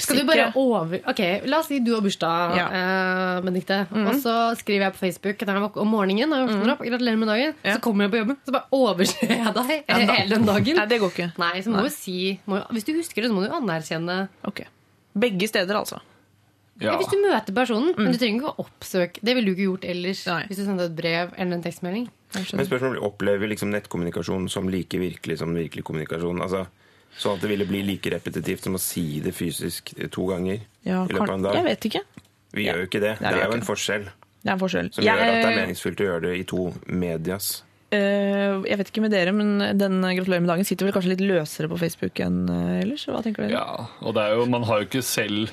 Skal 0.00 0.22
du 0.22 0.24
bare 0.24 0.46
over 0.56 1.02
Ok, 1.10 1.18
La 1.44 1.58
oss 1.60 1.66
si 1.68 1.80
du 1.84 1.90
har 1.94 2.00
bursdag, 2.00 2.54
Ja. 2.56 2.66
eh, 2.72 3.40
Mm. 3.42 4.06
Og 4.08 4.14
så 4.22 4.56
skriver 4.56 4.86
jeg 4.86 4.92
på 4.94 4.98
Facebook 4.98 5.76
om 5.76 5.88
morgenen. 5.88 6.32
og 6.32 6.48
våkner 6.48 6.72
opp, 6.72 6.78
Gratulerer 6.80 7.18
med 7.18 7.28
dagen. 7.28 7.54
Ja. 7.62 7.74
Så 7.76 7.80
kommer 7.82 8.04
jeg 8.04 8.12
på 8.12 8.18
jobben, 8.24 8.36
så 8.46 8.52
bare 8.52 8.64
overser 8.72 9.28
jeg 9.28 9.28
deg 9.28 9.84
Ja, 9.88 10.06
da- 10.06 10.12
hele 10.14 10.28
den 10.30 10.46
dagen. 10.46 10.76
Nei, 10.76 10.86
det 10.86 11.00
går 11.00 11.10
ikke. 11.12 11.32
Nei, 11.38 11.60
så 11.60 11.68
må 11.70 11.82
du 11.82 11.90
si 11.90 12.40
må, 12.48 12.66
Hvis 12.72 12.84
du 12.84 12.92
husker 12.94 13.22
det, 13.22 13.30
så 13.30 13.34
må 13.34 13.44
du 13.46 13.52
anerkjenne 13.52 14.28
Ok. 14.44 14.62
Begge 15.18 15.46
steder, 15.48 15.74
altså. 15.76 16.00
Ja. 16.80 16.96
Hvis 16.96 17.08
du 17.10 17.16
møter 17.16 17.54
personen, 17.54 17.94
men 17.96 18.12
du 18.12 18.18
trenger 18.18 18.40
ikke 18.42 18.54
å 18.56 18.66
oppsøke 18.66 19.20
Det 19.22 19.34
ville 19.34 19.46
du 19.46 19.54
ikke 19.54 19.68
gjort 19.78 19.84
ellers 19.88 20.24
hvis 20.48 20.56
du 20.56 20.64
sendte 20.64 20.84
et 20.84 20.96
brev 20.96 21.32
eller 21.36 21.52
en 21.56 21.62
tekstmelding. 21.62 22.08
Men 22.34 22.66
spørsmålet 22.66 22.98
blir, 22.98 23.02
opplever 23.02 23.48
liksom 23.48 23.70
nettkommunikasjon 23.72 24.48
som 24.50 24.68
like 24.68 24.90
virkelig 24.98 25.38
som 25.38 25.54
virkelig 25.54 25.84
kommunikasjon? 25.84 26.40
Altså, 26.42 26.66
sånn 27.18 27.36
at 27.38 27.44
det 27.44 27.48
ville 27.50 27.66
bli 27.68 27.82
like 27.86 28.10
repetitivt 28.12 28.66
som 28.68 28.74
å 28.76 28.80
si 28.82 29.20
det 29.24 29.32
fysisk 29.36 29.94
to 30.12 30.26
ganger 30.30 30.60
Ja, 30.84 31.04
i 31.04 31.12
løpet 31.14 31.28
av 31.30 31.34
en 31.38 31.46
dag? 31.48 31.54
jeg 31.60 31.64
vet 31.70 31.88
ikke. 31.90 32.02
Vi 32.56 32.66
gjør 32.66 32.82
jo 32.82 32.88
ikke 32.90 33.00
det. 33.02 33.14
Nei, 33.20 33.32
det 33.34 33.42
er 33.42 33.50
jo 33.50 33.56
en 33.58 33.66
forskjell 33.66 34.04
Det 34.06 34.50
er 34.50 34.52
en 34.54 34.60
forskjell. 34.62 34.90
som 34.94 35.04
gjør 35.04 35.12
at 35.12 35.22
det 35.26 35.28
er 35.28 35.42
meningsfullt 35.42 35.56
meningsfylt 35.62 36.00
å 36.04 36.08
gjøre 36.10 36.24
det 36.28 36.34
i 36.38 36.44
to 36.52 36.66
medias. 36.86 37.48
Uh, 37.94 38.64
jeg 38.66 38.78
vet 38.80 38.88
ikke 38.90 39.02
med 39.04 39.12
dere, 39.14 39.32
men 39.32 39.78
den 39.78 40.00
Gratulerer 40.02 40.42
med 40.42 40.50
dagen 40.50 40.66
sitter 40.66 40.86
vel 40.88 40.94
kanskje 40.96 41.12
litt 41.14 41.22
løsere 41.22 41.68
på 41.70 41.78
Facebook 41.78 42.18
enn 42.20 42.40
eh, 42.50 42.80
ellers? 42.82 43.04
Hva 43.06 43.22
tenker 43.22 43.46
dere? 43.46 43.54
Ja, 43.60 43.86
og 44.02 44.16
det 44.16 44.24
er 44.26 44.34
jo, 44.40 44.46
man 44.50 44.66
har 44.66 44.82
jo 44.82 44.88
ikke 44.88 45.04
selv 45.06 45.52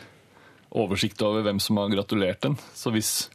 oversikt 0.73 1.21
over 1.21 1.43
hvem 1.45 1.59
som 1.61 1.77
har 1.77 1.91
gratulert 1.93 2.41
den. 2.41 2.55
Så 2.73 2.89
hvis 2.95 3.29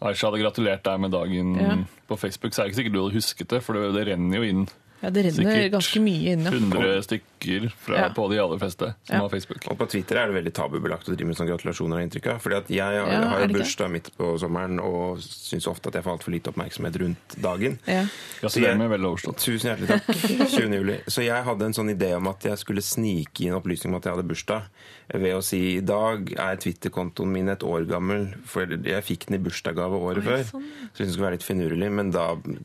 Aisha 0.00 0.28
hadde 0.28 0.42
gratulert 0.44 0.84
deg 0.86 1.00
med 1.02 1.10
dagen 1.10 1.54
Ja. 1.58 1.76
på 2.06 2.18
Facebook, 2.20 2.54
så 2.54 2.62
er 2.62 2.66
det 2.68 2.72
ikke 2.74 2.82
sikkert 2.84 2.94
du 2.94 3.00
hadde 3.02 3.16
husket 3.18 3.48
det, 3.50 3.62
for 3.64 3.74
det, 3.74 3.94
det 3.96 4.06
renner 4.12 4.36
jo 4.38 4.42
inn 4.46 4.66
Ja, 5.06 5.10
det 5.14 5.22
renner 5.22 5.38
Sikkert 5.38 5.72
ganske 5.76 6.00
mye 6.02 6.32
inn, 6.34 6.42
Sikkert 6.42 6.72
100 6.74 7.02
stykker 7.06 7.66
fra, 7.78 7.94
Ja. 8.00 8.08
på 8.16 8.24
de 8.32 8.38
aller 8.42 8.58
fleste 8.58 8.88
som 9.06 9.14
Ja. 9.14 9.20
har 9.22 9.28
Facebook. 9.30 9.62
Og 9.70 9.78
på 9.78 9.86
Twitter 9.92 10.16
er 10.18 10.32
det 10.32 10.34
veldig 10.44 10.52
tabubelagt 10.52 11.06
å 11.06 11.14
drive 11.14 11.28
med 11.30 11.36
sånne 11.36 11.52
gratulasjoner. 11.54 11.94
har 12.00 12.02
inntrykk 12.08 12.26
av. 12.34 12.40
Fordi 12.42 12.56
at 12.56 12.68
Jeg 12.68 12.82
har, 12.82 12.92
Ja, 13.12 13.28
har 13.28 13.40
jo 13.46 13.54
bursdag 13.54 13.90
midt 13.92 14.10
på 14.18 14.32
sommeren 14.40 14.80
og 14.82 15.18
syns 15.22 15.68
ofte 15.70 15.86
at 15.86 15.94
jeg 15.94 16.02
får 16.02 16.18
altfor 16.18 16.32
lite 16.34 16.50
oppmerksomhet 16.52 16.96
rundt 16.98 17.40
dagen. 17.40 17.78
Ja. 17.86 18.02
Så 18.42 18.58
jeg- 18.58 18.74
Gratulerer 18.74 18.78
med 18.78 18.90
vel 18.90 19.00
overstått. 19.06 19.36
Tusen 19.38 19.70
hjertelig 19.76 19.88
takk. 19.88 20.06
20. 20.58 20.72
juli. 20.74 20.98
Så 21.06 21.22
jeg 21.24 21.44
hadde 21.44 21.62
en 21.62 21.72
sånn 21.72 21.94
idé 21.96 22.16
om 22.16 22.26
at 22.26 22.40
jeg 22.42 22.58
skulle 22.58 22.82
snike 22.82 23.46
inn 23.46 23.54
opplysning 23.54 23.86
om 23.92 23.94
at 23.96 24.02
jeg 24.04 24.14
hadde 24.16 24.26
bursdag, 24.28 24.62
ved 25.14 25.36
å 25.36 25.42
si 25.44 25.58
i 25.76 25.82
dag 25.86 26.32
er 26.34 26.56
Twitter-kontoen 26.58 27.30
min 27.30 27.48
et 27.52 27.62
år 27.62 27.84
gammel, 27.86 28.24
for 28.48 28.66
jeg 28.66 29.04
fikk 29.06 29.26
den 29.28 29.36
i 29.38 29.42
bursdagsgave 29.44 30.00
året 30.02 30.24
før. 30.26 30.42
Så 30.48 30.58
jeg 30.58 31.06
det 31.06 31.12
skulle 31.12 31.28
være 31.28 31.36
litt 31.36 31.46
finurlig, 31.46 31.90
men 31.94 32.10
da 32.10 32.24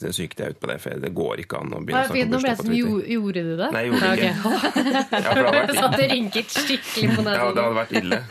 sykte 0.09 0.47
jeg 0.47 0.55
ut 0.55 0.61
på 0.63 0.71
det, 0.71 0.79
for 0.81 1.03
det 1.05 1.11
går 1.13 1.43
ikke 1.45 1.59
an 1.61 1.75
å 1.77 1.83
begynne 1.85 2.01
å 2.01 2.09
snakke 2.09 2.25
om 2.25 2.33
bursdag 2.33 2.57
på 2.57 2.65
Twitter. 2.65 2.79
jo, 2.81 3.03
Gjorde 3.21 3.43
du 3.45 3.53
det? 3.61 3.69
Nei, 3.75 3.83
jeg 3.85 3.91
gjorde 3.93 4.01
det 4.01 4.25
Ja, 4.25 4.31
ikke. 4.31 4.33
Ja, 4.41 5.03
for 5.05 5.21
det 5.21 5.29
hadde 5.35 5.53
vært- 5.59 5.77
Satt 5.81 5.97
det 6.01 6.09
rynket 6.15 6.57
skikkelig 6.57 7.15
på 7.15 7.21
Ja, 7.29 7.45
det 7.53 7.63
hadde 7.67 7.77
vært 7.77 7.95
ille. 8.01 8.21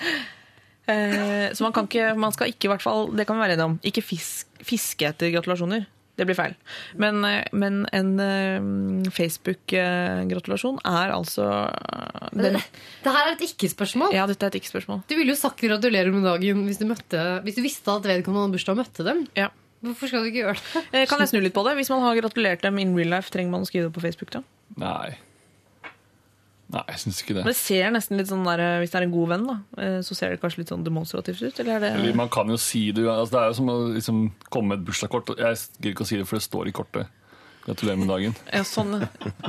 Eh, 0.90 1.46
så 1.54 1.62
man, 1.62 1.72
kan 1.76 1.86
ikke, 1.86 2.10
man 2.18 2.32
skal 2.34 2.50
ikke, 2.50 2.66
i 2.66 2.72
hvert 2.72 2.82
fall, 2.82 3.10
det 3.14 3.26
kan 3.28 3.38
vi 3.38 3.44
være 3.46 3.54
enige 3.54 3.68
om, 3.70 3.78
ikke 3.86 4.02
fisk, 4.02 4.48
fiske 4.66 5.06
etter 5.06 5.30
gratulasjoner. 5.36 5.86
Det 6.20 6.26
blir 6.28 6.36
feil. 6.36 6.56
Men, 7.00 7.22
eh, 7.24 7.46
men 7.56 7.86
en 7.96 8.10
eh, 8.20 9.10
Facebook-gratulasjon 9.16 10.82
er 10.84 11.14
altså 11.14 11.46
eh, 11.70 12.26
den, 12.36 12.58
Det 12.60 13.14
her 13.14 13.30
er 13.30 13.38
et 13.38 13.44
ikke-spørsmål. 13.46 14.12
Ja, 14.12 14.26
dette 14.28 14.44
er 14.44 14.52
et 14.52 14.60
ikke-spørsmål. 14.60 15.00
Du 15.08 15.16
ville 15.16 15.32
jo 15.32 15.38
sagt 15.40 15.64
gratulerer 15.64 16.12
med 16.12 16.28
dagen 16.28 16.66
hvis 16.68 16.82
du, 16.82 16.84
møtte, 16.90 17.24
hvis 17.46 17.56
du 17.56 17.64
visste 17.64 17.96
at 17.96 18.04
vedkommende 18.10 18.50
hadde 18.50 18.58
bursdag 18.58 18.76
og 18.76 18.82
møtte 18.82 19.06
dem. 19.06 19.24
Ja. 19.38 19.48
Hvorfor 19.80 20.10
skal 20.10 20.20
du 20.20 20.28
ikke 20.28 20.42
gjøre 20.42 20.60
det? 20.60 21.06
Kan 21.08 21.24
jeg 21.24 21.32
snu 21.32 21.40
litt 21.40 21.56
på 21.56 21.64
det? 21.64 21.72
Hvis 21.78 21.88
man 21.88 22.04
har 22.04 22.20
gratulert 22.20 22.66
dem 22.66 22.82
in 22.82 22.92
real 22.98 23.14
life, 23.16 23.32
trenger 23.32 23.54
man 23.54 23.64
å 23.64 23.70
skrive 23.70 23.88
det 23.88 23.96
på 23.96 24.04
Facebook 24.04 24.34
da? 24.36 24.44
Nei. 24.76 25.16
Nei, 26.70 26.82
jeg 26.92 27.00
syns 27.02 27.20
ikke 27.24 27.34
det. 27.34 27.42
Men 27.42 27.50
det 27.50 27.58
ser 27.58 27.94
nesten 27.94 28.20
litt 28.20 28.28
sånn 28.30 28.44
der, 28.46 28.60
eh, 28.62 28.78
Hvis 28.78 28.92
det 28.92 29.00
er 29.00 29.06
en 29.08 29.14
god 29.14 29.30
venn, 29.32 29.46
da, 29.48 29.56
eh, 29.82 30.00
så 30.06 30.14
ser 30.14 30.30
det 30.30 30.40
kanskje 30.42 30.62
litt 30.62 30.70
sånn 30.70 30.84
demonstrativt 30.86 31.42
ut? 31.42 31.58
Eller 31.58 31.76
er 31.76 31.80
det 31.80 31.94
Eller 31.98 32.14
man 32.14 32.30
kan 32.30 32.48
jo 32.52 32.58
si 32.60 32.92
det. 32.94 33.06
Altså, 33.10 33.34
det 33.34 33.40
er 33.40 33.48
jo 33.50 33.56
som 33.58 33.72
å 33.72 33.78
liksom, 33.94 34.20
komme 34.48 34.68
med 34.70 34.78
et 34.78 34.86
bursdagskort. 34.86 35.34
Jeg 35.36 35.58
gidder 35.80 35.96
ikke 35.96 36.06
å 36.06 36.10
si 36.12 36.20
det, 36.20 36.28
for 36.30 36.38
det 36.38 36.46
står 36.46 36.70
i 36.70 36.76
kortet. 36.76 37.16
Gratulerer 37.66 37.98
med 38.00 38.08
dagen. 38.08 38.36
Ja, 38.54 38.62
sånn 38.64 39.02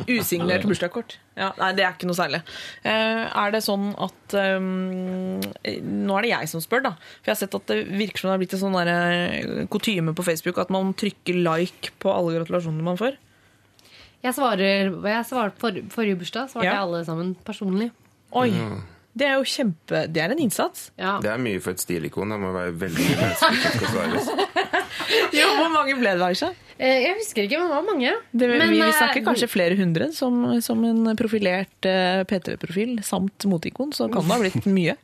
usignert 0.09 0.65
bursdagskort. 0.69 1.19
Ja, 1.37 1.53
nei, 1.61 1.71
det 1.77 1.85
er 1.85 1.93
ikke 1.93 2.09
noe 2.09 2.17
særlig. 2.17 2.41
Eh, 2.83 3.23
er 3.29 3.53
det 3.53 3.61
sånn 3.63 3.93
at 4.01 4.35
um, 4.57 5.39
Nå 5.39 6.17
er 6.17 6.25
det 6.25 6.33
jeg 6.33 6.51
som 6.51 6.63
spør, 6.63 6.87
da. 6.89 6.95
For 7.21 7.31
jeg 7.31 7.37
har 7.37 7.41
sett 7.45 7.57
at 7.61 7.69
det 7.69 7.83
virker 7.87 8.23
som 8.23 8.31
det 8.31 8.35
har 8.35 8.41
blitt 8.41 8.57
en 8.57 8.65
sånn 8.65 8.79
eh, 8.81 9.65
kutyme 9.71 10.15
på 10.17 10.25
Facebook 10.25 10.57
at 10.57 10.73
man 10.73 10.95
trykker 10.97 11.37
like 11.37 11.93
på 12.01 12.11
alle 12.11 12.39
gratulasjonene 12.39 12.89
man 12.89 12.99
får. 12.99 13.21
Jeg 14.21 14.35
svarer, 14.37 14.89
jeg 14.91 15.25
svarer 15.25 15.53
for, 15.57 15.77
Forrige 15.93 16.17
bursdag 16.21 16.49
svarte 16.51 16.67
Ja. 16.67 16.73
jeg 16.77 16.81
alle 16.85 17.03
sammen 17.07 17.35
personlig. 17.45 17.91
Oi! 18.37 18.51
Det 19.11 19.25
er 19.27 19.33
jo 19.35 19.43
kjempe 19.43 20.05
Det 20.07 20.21
er 20.23 20.31
en 20.31 20.39
innsats. 20.39 20.91
Ja. 20.95 21.17
Det 21.19 21.27
er 21.33 21.37
mye 21.41 21.59
for 21.59 21.71
et 21.75 21.81
stilikon. 21.83 22.29
Det 22.31 22.39
må 22.39 22.53
være 22.55 22.71
veldig. 22.85 23.07
Jo, 25.35 25.47
hvor 25.57 25.69
mange 25.73 25.95
ble 25.99 26.13
det, 26.15 26.23
Aisha? 26.23 26.51
Eh, 26.77 27.03
Jeg 27.03 27.17
husker 27.19 27.45
ikke, 27.45 27.59
men 27.59 27.67
det 27.69 27.75
var 27.75 27.87
mange. 27.87 28.11
Det, 28.31 28.47
Men, 28.47 28.69
vi, 28.69 28.79
vi 28.79 28.87
eh, 28.87 28.95
snakker 28.95 29.25
kanskje 29.25 29.49
flere 29.51 29.75
hundre. 29.79 30.11
Som, 30.15 30.61
som 30.63 30.83
en 30.87 31.11
profilert 31.19 31.87
uh, 31.87 32.23
P3-profil 32.29 33.01
samt 33.05 33.45
moteikon, 33.49 33.91
så 33.95 34.07
kan 34.11 34.23
det 34.23 34.31
ha 34.31 34.39
blitt 34.45 34.67
mye. 34.69 34.95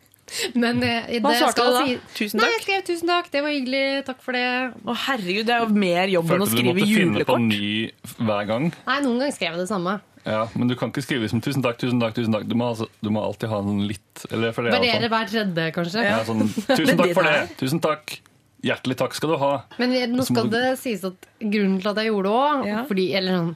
Men 0.55 0.79
det, 0.83 1.21
Hva 1.23 1.31
svarte 1.39 1.63
du 1.63 1.71
da? 1.71 1.85
si- 1.85 1.99
Tusen 2.17 2.39
Nei, 2.41 2.47
takk. 2.49 2.53
jeg 2.57 2.63
skrev 2.65 2.81
tusen 2.89 3.07
takk, 3.07 3.31
det 3.31 3.41
var 3.45 3.49
hyggelig, 3.55 4.05
takk 4.05 4.21
for 4.21 4.31
det. 4.33 4.73
Å 4.85 4.95
herregud, 5.05 5.45
det 5.47 5.55
er 5.55 5.61
jo 5.65 5.69
mer 5.73 6.07
jobb 6.07 6.25
enn 6.25 6.41
å 6.41 6.45
Følte 6.45 6.51
du 6.51 6.57
skrive 6.57 6.73
måtte 6.73 6.87
finne 6.91 7.25
på 7.25 7.37
julekort. 7.37 7.41
ny 7.47 8.25
hver 8.27 8.47
gang? 8.47 8.73
Nei, 8.87 8.99
noen 9.01 9.19
ganger 9.19 9.33
skrev 9.37 9.51
jeg 9.55 9.59
det 9.63 9.69
samme. 9.71 10.01
Ja, 10.27 10.41
Men 10.59 10.67
du 10.67 10.75
kan 10.75 10.91
ikke 10.91 11.03
skrive 11.05 11.29
som 11.29 11.39
'tusen 11.39 11.63
takk, 11.63 11.77
tusen 11.79 12.01
takk'. 12.01 12.13
tusen 12.15 12.33
takk. 12.33 12.47
Du 12.49 12.55
må, 12.55 12.67
altså, 12.75 12.87
du 13.01 13.09
må 13.09 13.23
alltid 13.23 13.47
ha 13.49 13.61
noen 13.61 13.87
litt 13.87 14.25
eller 14.29 14.51
for 14.51 14.63
det 14.63 14.73
Variere 14.73 15.07
altså- 15.07 15.13
hver 15.15 15.27
tredje, 15.31 15.71
kanskje. 15.73 16.03
ja, 16.03 16.23
sånn, 16.27 16.43
'Tusen 16.75 16.97
takk 16.97 17.13
for 17.13 17.23
det'. 17.23 17.57
Tusen 17.57 17.79
takk. 17.79 18.19
Hjertelig 18.65 18.97
takk 18.97 19.13
skal 19.13 19.33
du 19.33 19.37
ha. 19.41 19.51
Men 19.77 19.93
nå 20.11 20.23
skal 20.25 20.49
det 20.49 20.63
sies 20.81 21.03
at 21.05 21.27
grunnen 21.37 21.77
til 21.81 21.91
at 21.91 21.99
jeg 22.01 22.09
gjorde 22.09 22.31
det 22.31 22.37
òg, 22.37 22.87
fordi, 22.89 23.05
eller 23.19 23.37
sånn, 23.37 23.51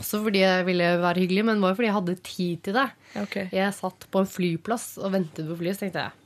også 0.00 0.22
fordi 0.24 0.42
jeg 0.42 0.64
ville 0.66 0.88
være 1.04 1.22
hyggelig, 1.22 1.44
men 1.46 1.62
var 1.62 1.72
jo 1.72 1.78
fordi 1.78 1.90
jeg 1.90 1.98
hadde 1.98 2.16
tid 2.26 2.64
til 2.66 2.76
det. 2.80 2.88
Okay. 3.22 3.46
Jeg 3.54 3.76
satt 3.78 4.08
på 4.10 4.24
en 4.24 4.32
flyplass 4.32 4.88
og 4.98 5.14
ventet 5.14 5.46
på 5.46 5.60
flyet, 5.60 5.78
så 5.78 5.86
tenkte 5.86 6.08
jeg 6.08 6.18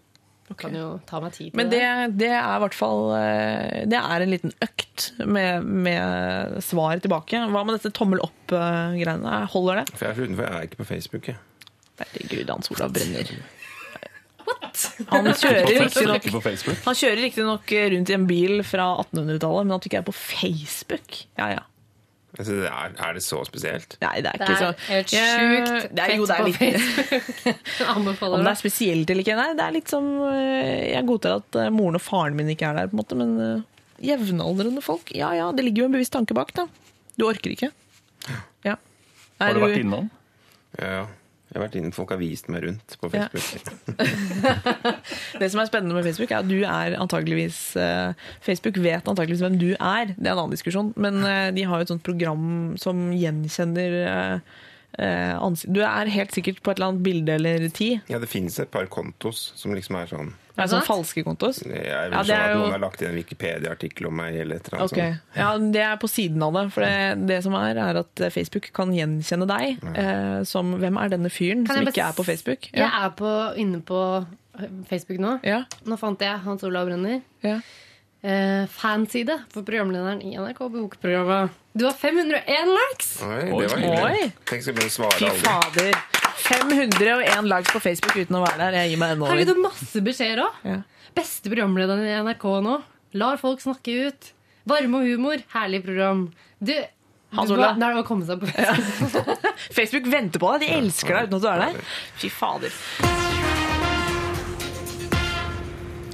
kan 0.54 0.76
jo 0.78 0.84
ta 1.08 1.18
meg 1.18 1.34
tid 1.34 1.50
til 1.50 1.58
Men 1.58 1.70
det, 1.72 1.82
det 2.20 2.30
er 2.30 2.52
i 2.54 2.62
hvert 2.62 2.76
fall 2.78 3.08
eh, 3.16 3.80
Det 3.90 3.98
er 3.98 4.22
en 4.22 4.30
liten 4.30 4.52
økt 4.62 5.08
med, 5.26 5.66
med 5.66 6.60
svar 6.62 7.02
tilbake. 7.02 7.40
Hva 7.50 7.64
med 7.66 7.74
dette 7.78 7.90
tommel 7.96 8.22
opp-greiene? 8.22 9.40
Holder 9.50 9.82
det? 9.82 9.86
For 9.96 10.06
jeg 10.06 10.12
er 10.12 10.20
så 10.20 10.28
utenfor, 10.28 10.46
jeg 10.46 10.60
er 10.60 10.68
ikke 10.70 10.80
på 10.80 10.88
Facebook. 10.92 11.30
Jeg. 11.32 11.72
Herregud, 11.98 12.52
Hans 12.52 12.70
Olav 12.70 12.94
brenner. 12.94 13.34
Han 15.12 15.26
kjører 15.42 15.66
riktignok 15.68 16.26
på 16.32 16.40
Facebook. 16.44 16.76
Han 16.86 16.94
kjører 16.98 17.20
riktignok 17.26 17.72
rundt 17.94 18.10
i 18.12 18.14
en 18.16 18.26
bil 18.28 18.60
fra 18.66 18.86
1800-tallet, 19.04 19.66
men 19.68 19.74
at 19.76 19.82
du 19.84 19.88
ikke 19.90 20.02
er 20.02 20.06
på 20.10 20.14
Facebook 20.16 21.18
Ja, 21.38 21.48
ja. 21.58 21.64
Altså, 22.36 22.52
det 22.52 22.66
er, 22.68 22.90
er 23.00 23.14
det 23.16 23.22
så 23.24 23.38
spesielt? 23.48 23.94
Nei, 24.02 24.18
det 24.20 24.28
er 24.28 24.40
Det 24.40 24.44
ikke 24.44 24.56
er 24.56 24.60
så 24.60 24.90
helt 24.90 25.12
sjukt 25.12 25.86
det 25.96 26.02
er, 26.04 26.10
Jo, 26.18 26.26
det 26.28 26.34
er 26.34 26.50
fett 26.52 26.58
på 26.58 26.66
litt 27.46 27.86
Anbefaler 27.94 28.34
Om 28.36 28.42
det 28.42 28.48
det. 28.48 28.50
er 28.52 28.58
spesielt 28.60 29.12
eller 29.14 29.24
ikke, 29.24 29.36
nei. 29.38 29.46
Det 29.56 29.64
er 29.64 29.72
litt 29.78 29.92
som 29.94 30.08
eh, 30.28 30.82
Jeg 30.90 31.06
godtar 31.08 31.38
at 31.38 31.58
eh, 31.62 31.70
moren 31.72 31.96
og 31.96 32.04
faren 32.04 32.36
min 32.36 32.50
ikke 32.52 32.68
er 32.68 32.76
der, 32.82 32.90
på 32.92 32.98
en 32.98 33.00
måte, 33.00 33.16
men 33.16 33.32
eh, 33.40 33.62
jevnaldrende 34.10 34.82
folk 34.84 35.14
Ja 35.16 35.30
ja, 35.38 35.46
det 35.56 35.64
ligger 35.64 35.86
jo 35.86 35.88
en 35.88 35.96
bevisst 35.96 36.12
tanke 36.12 36.36
bak, 36.36 36.52
da. 36.58 36.66
Du 37.16 37.24
orker 37.30 37.54
ikke. 37.56 37.70
Ja. 38.68 38.74
Har 39.40 39.48
Er 39.48 39.56
du 39.56 39.62
vært 39.64 39.80
innom? 39.80 40.10
Ja, 40.76 40.90
ja. 40.98 41.06
Jeg 41.56 41.62
har 41.62 41.70
vært 41.70 41.76
inne, 41.80 41.90
Folk 41.96 42.10
har 42.12 42.18
vist 42.20 42.50
meg 42.52 42.66
rundt 42.66 42.96
på 43.00 43.08
Ja. 43.16 43.30
Facebook. 43.32 43.72
Det 45.40 45.48
som 45.48 45.62
er 45.62 45.68
spennende 45.70 45.96
med 45.96 46.04
Facebook, 46.04 46.28
er 46.34 46.42
at 46.44 46.50
du 46.50 46.58
er 46.68 46.96
antageligvis 47.00 47.60
eh, 47.80 48.12
Facebook 48.44 48.76
vet 48.84 49.08
antageligvis 49.08 49.40
hvem 49.46 49.56
du 49.62 49.70
er. 49.72 50.12
Det 50.12 50.26
er 50.28 50.34
en 50.34 50.42
annen 50.44 50.52
diskusjon. 50.52 50.92
Men 51.00 51.22
eh, 51.24 51.48
de 51.56 51.64
har 51.64 51.80
jo 51.80 51.86
et 51.88 51.92
sånt 51.94 52.04
program 52.04 52.44
som 52.80 53.06
gjenkjenner 53.16 53.96
eh, 54.04 55.34
ansikt. 55.40 55.72
Du 55.72 55.80
er 55.84 56.12
helt 56.12 56.36
sikkert 56.36 56.60
på 56.60 56.74
et 56.74 56.78
eller 56.80 56.92
annet 56.92 57.04
bilde 57.08 57.38
eller 57.40 57.66
ti. 57.72 57.94
Ja, 58.12 58.20
det 58.20 58.28
finnes 58.32 58.60
et 58.60 58.70
par 58.74 58.84
kontos 58.92 59.46
som 59.56 59.72
liksom 59.76 59.96
er 60.02 60.12
sånn 60.12 60.34
Er 60.56 60.62
det 60.64 60.70
sånn 60.72 60.86
falske 60.86 61.22
kontos? 61.24 61.58
Jeg 61.60 61.72
vil 61.74 61.84
Ja, 61.84 62.22
det 62.24 62.30
er 62.32 62.40
at 62.40 62.54
jo- 62.54 62.60
Noen 62.62 62.72
har 62.72 62.78
lagt 62.80 63.02
inn 63.02 63.10
en 63.10 63.18
Wikipedia-artikkel 63.18 64.06
om 64.08 64.16
meg. 64.16 64.36
eller 64.40 64.56
et 64.56 64.68
eller 64.68 64.80
annet 64.80 64.92
okay. 64.92 65.10
sånt. 65.12 65.36
ja, 65.36 65.58
Det 65.58 65.82
er 65.82 65.96
på 65.96 66.08
siden 66.08 66.42
av 66.42 66.52
det. 66.54 66.72
For 66.72 66.80
det, 66.80 67.26
det 67.28 67.42
som 67.44 67.54
er, 67.54 67.76
er 67.76 67.96
at 68.00 68.32
Facebook 68.32 68.70
kan 68.72 68.92
gjenkjenne 68.92 69.46
deg 69.46 69.84
eh, 69.96 70.42
som 70.44 70.78
Hvem 70.80 70.96
er 71.02 71.08
denne 71.12 71.30
fyren 71.30 71.66
Kan 71.66 71.76
som 71.76 71.86
ikke 71.86 72.08
er 72.08 72.12
på 72.16 72.24
Facebook? 72.24 72.70
Jeg 72.72 72.88
er 72.88 73.10
på, 73.10 73.32
inne 73.56 73.82
på 73.82 74.26
Facebook 74.88 75.18
nå. 75.20 75.38
Ja. 75.44 75.64
Nå 75.84 75.98
fant 76.00 76.18
jeg 76.24 76.38
Hans 76.40 76.64
Olav 76.64 76.86
Brenner. 76.88 77.20
Ja. 77.44 77.60
Eh, 78.26 78.64
fanside 78.72 79.36
for 79.52 79.62
programlederen 79.62 80.22
i 80.24 80.32
NRK 80.34 80.58
Bokprogrammet. 80.72 81.50
Du 81.76 81.84
har 81.84 81.92
501 81.92 82.70
likes! 82.72 83.22
Oi, 83.22 83.42
det 83.44 83.68
var 83.70 83.78
hyggelig. 83.78 84.22
Oi. 84.24 84.32
Tenk 84.48 84.64
skal 84.64 84.74
begynne 84.78 84.90
å 84.90 84.96
svare 84.96 85.18
Fy 85.20 85.28
aldri. 85.28 85.42
fader. 85.44 86.00
501 86.36 87.48
likes 87.48 87.72
på 87.72 87.80
Facebook 87.82 88.16
uten 88.18 88.38
å 88.38 88.42
være 88.44 88.58
der. 88.60 88.78
Jeg 88.82 88.92
gir 88.92 89.00
meg 89.00 89.14
ennå. 89.16 89.28
Herregud, 89.30 89.52
det 89.52 89.56
er 89.56 89.64
masse 89.64 90.02
beskjeder 90.04 90.44
òg. 90.44 90.58
Ja. 90.68 90.80
Beste 91.16 91.52
programlederen 91.52 92.04
i 92.04 92.16
NRK 92.26 92.46
nå. 92.66 92.76
Lar 93.16 93.40
folk 93.40 93.62
snakke 93.64 93.94
ut. 94.10 94.30
Varme 94.68 95.00
og 95.00 95.08
humor. 95.08 95.42
Herlig 95.54 95.82
program. 95.86 96.26
Du, 96.58 96.74
Hans 97.36 97.50
du 97.50 97.56
er 97.56 97.78
Det 97.80 97.90
å 98.00 98.04
komme 98.06 98.26
seg 98.28 98.42
på 98.42 98.50
Facebook 98.50 99.34
Facebook 99.78 100.10
venter 100.12 100.42
på 100.42 100.52
deg. 100.54 100.66
De 100.66 100.78
elsker 100.80 101.16
deg 101.16 101.28
uten 101.28 101.38
at 101.38 101.44
du 101.44 101.50
er 101.52 101.64
der. 101.64 101.98
Fy 102.20 102.32
fader. 102.32 102.80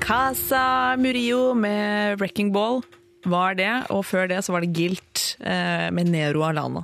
Casa 0.02 0.96
Murillo 0.98 1.54
med 1.54 2.18
'Wrecking 2.18 2.50
Ball' 2.54 2.82
var 3.24 3.54
det, 3.54 3.70
og 3.94 4.02
før 4.04 4.26
det 4.28 4.40
så 4.42 4.54
var 4.54 4.64
det 4.64 4.74
Gilt 4.74 5.36
eh, 5.38 5.90
med 5.94 6.10
Nero 6.10 6.42
Alana. 6.42 6.82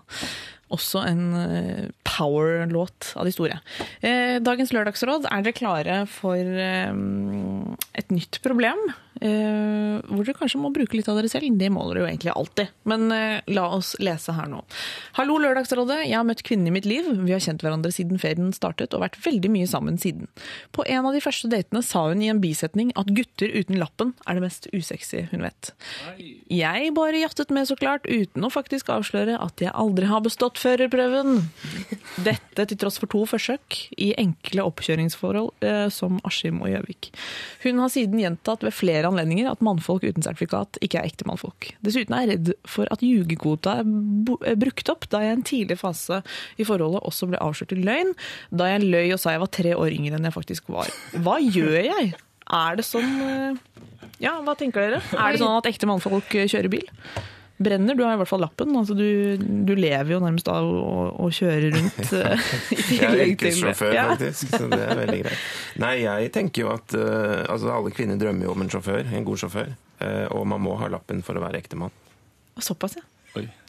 Også 0.74 1.02
en 1.08 1.22
eh, 1.38 1.84
power-låt 2.04 3.12
av 3.16 3.28
de 3.28 3.32
store. 3.32 3.60
Eh, 4.04 4.36
Dagens 4.44 4.72
lørdagsråd, 4.74 5.28
er 5.30 5.44
dere 5.46 5.56
klare 5.56 5.98
for 6.12 6.36
eh, 6.36 6.92
et 7.98 8.12
nytt 8.14 8.40
problem? 8.44 8.82
Eh, 9.18 9.98
hvor 10.06 10.22
dere 10.22 10.36
kanskje 10.38 10.60
må 10.62 10.70
bruke 10.74 10.94
litt 10.94 11.08
av 11.10 11.18
dere 11.18 11.30
selv. 11.30 11.48
Det 11.58 11.70
må 11.74 11.84
dere 11.88 12.04
jo 12.04 12.08
egentlig 12.10 12.34
alltid. 12.34 12.72
Men 12.88 13.08
eh, 13.14 13.40
la 13.50 13.66
oss 13.74 13.94
lese 14.02 14.34
her 14.36 14.48
nå. 14.50 14.60
Hallo, 15.18 15.38
Lørdagsrådet. 15.42 16.04
Jeg 16.06 16.16
har 16.18 16.26
møtt 16.28 16.44
kvinnen 16.46 16.70
i 16.70 16.74
mitt 16.74 16.86
liv. 16.88 17.08
Vi 17.24 17.34
har 17.34 17.42
kjent 17.42 17.64
hverandre 17.64 17.92
siden 17.94 18.20
ferien 18.22 18.52
startet 18.54 18.94
og 18.94 19.02
vært 19.02 19.18
veldig 19.24 19.50
mye 19.54 19.68
sammen 19.70 19.98
siden. 20.00 20.28
På 20.76 20.86
en 20.86 21.08
av 21.08 21.16
de 21.16 21.22
første 21.24 21.50
datene 21.50 21.82
sa 21.86 22.04
hun 22.08 22.22
i 22.22 22.30
en 22.30 22.42
bisetning 22.42 22.92
at 23.00 23.10
gutter 23.16 23.50
uten 23.54 23.80
lappen 23.80 24.14
er 24.26 24.38
det 24.38 24.44
mest 24.46 24.70
usexy 24.74 25.24
hun 25.32 25.42
vet. 25.46 25.72
Jeg 26.52 26.94
bare 26.96 27.22
jattet 27.22 27.50
med, 27.54 27.68
så 27.68 27.76
klart, 27.78 28.06
uten 28.06 28.46
å 28.46 28.52
faktisk 28.52 28.92
avsløre 28.94 29.38
at 29.42 29.62
jeg 29.62 29.74
aldri 29.74 30.08
har 30.10 30.22
bestått 30.24 30.60
førerprøven. 30.62 31.42
Dette 32.26 32.68
til 32.68 32.80
tross 32.80 32.98
for 33.00 33.10
to 33.10 33.24
forsøk 33.28 33.80
i 33.98 34.12
enkle 34.20 34.64
oppkjøringsforhold 34.68 35.66
eh, 35.66 35.86
som 35.92 36.20
Askim 36.28 36.62
og 36.62 36.72
Gjøvik. 36.72 37.10
Hun 37.64 37.82
har 37.82 37.92
siden 37.92 38.20
gjentatt 38.22 38.64
ved 38.66 38.76
flere 38.76 39.07
anledninger 39.08 39.48
at 39.50 39.62
mannfolk 39.64 40.04
uten 40.06 40.24
sertifikat 40.24 40.78
ikke 40.84 41.00
er 41.00 41.08
ekte 41.08 41.26
mannfolk. 41.28 41.70
Dessuten 41.84 42.14
er 42.16 42.24
jeg 42.24 42.30
redd 42.32 42.52
for 42.68 42.90
at 42.94 43.02
ljugekvota 43.04 43.78
er 43.82 44.58
brukt 44.60 44.92
opp, 44.92 45.08
da 45.12 45.22
jeg 45.24 45.32
i 45.32 45.36
en 45.38 45.46
tidlig 45.48 45.78
fase 45.80 46.20
i 46.60 46.66
forholdet 46.68 47.04
også 47.08 47.30
ble 47.30 47.40
avslørt 47.44 47.74
i 47.76 47.80
løgn, 47.82 48.14
da 48.54 48.70
jeg 48.72 48.86
løy 48.86 49.14
og 49.16 49.22
sa 49.22 49.34
jeg 49.34 49.44
var 49.44 49.52
tre 49.58 49.74
år 49.76 49.94
yngre 49.94 50.18
enn 50.18 50.28
jeg 50.28 50.36
faktisk 50.36 50.70
var. 50.72 50.92
Hva 51.24 51.38
gjør 51.42 51.80
jeg? 51.80 52.12
Er 52.48 52.78
det 52.78 52.86
sånn 52.88 53.10
eh, 53.26 53.58
Ja, 54.24 54.38
hva 54.44 54.54
tenker 54.58 54.86
dere? 54.86 55.02
Er 55.12 55.34
det 55.34 55.42
sånn 55.42 55.58
at 55.58 55.68
ekte 55.68 55.88
mannfolk 55.90 56.32
kjører 56.32 56.70
bil? 56.72 56.86
Brenner, 57.58 57.96
du 57.98 58.04
har 58.06 58.14
i 58.14 58.18
hvert 58.20 58.30
fall 58.30 58.42
lappen. 58.44 58.70
Altså 58.78 58.94
du, 58.94 59.36
du 59.66 59.72
lever 59.74 60.12
jo 60.14 60.20
nærmest 60.22 60.46
av 60.52 60.62
å, 60.68 61.08
å 61.26 61.28
kjøre 61.34 61.72
rundt. 61.74 61.98
eh, 62.20 62.48
Jeg 62.94 63.08
er 63.08 63.22
yrkessjåfør, 63.32 63.92
Ja. 63.96 64.06
faktisk, 64.12 64.54
så 64.54 64.68
det 64.70 64.78
er 64.84 65.00
veldig 65.02 65.18
greit. 65.24 65.46
Nei, 65.82 65.94
jeg 66.04 66.30
tenker 66.36 66.64
jo 66.64 66.72
at 66.76 66.94
uh, 66.94 67.42
altså, 67.50 67.72
alle 67.74 67.90
kvinner 67.94 68.20
drømmer 68.20 68.46
jo 68.46 68.54
om 68.54 68.62
en 68.62 68.70
sjåfør, 68.72 69.10
en 69.10 69.26
god 69.26 69.42
sjåfør. 69.42 69.74
Uh, 69.98 70.26
og 70.38 70.46
man 70.54 70.62
må 70.62 70.76
ha 70.78 70.90
lappen 70.94 71.24
for 71.26 71.38
å 71.38 71.42
være 71.42 71.58
ektemann. 71.58 71.94
Såpass, 72.62 72.98
ja. 73.00 73.06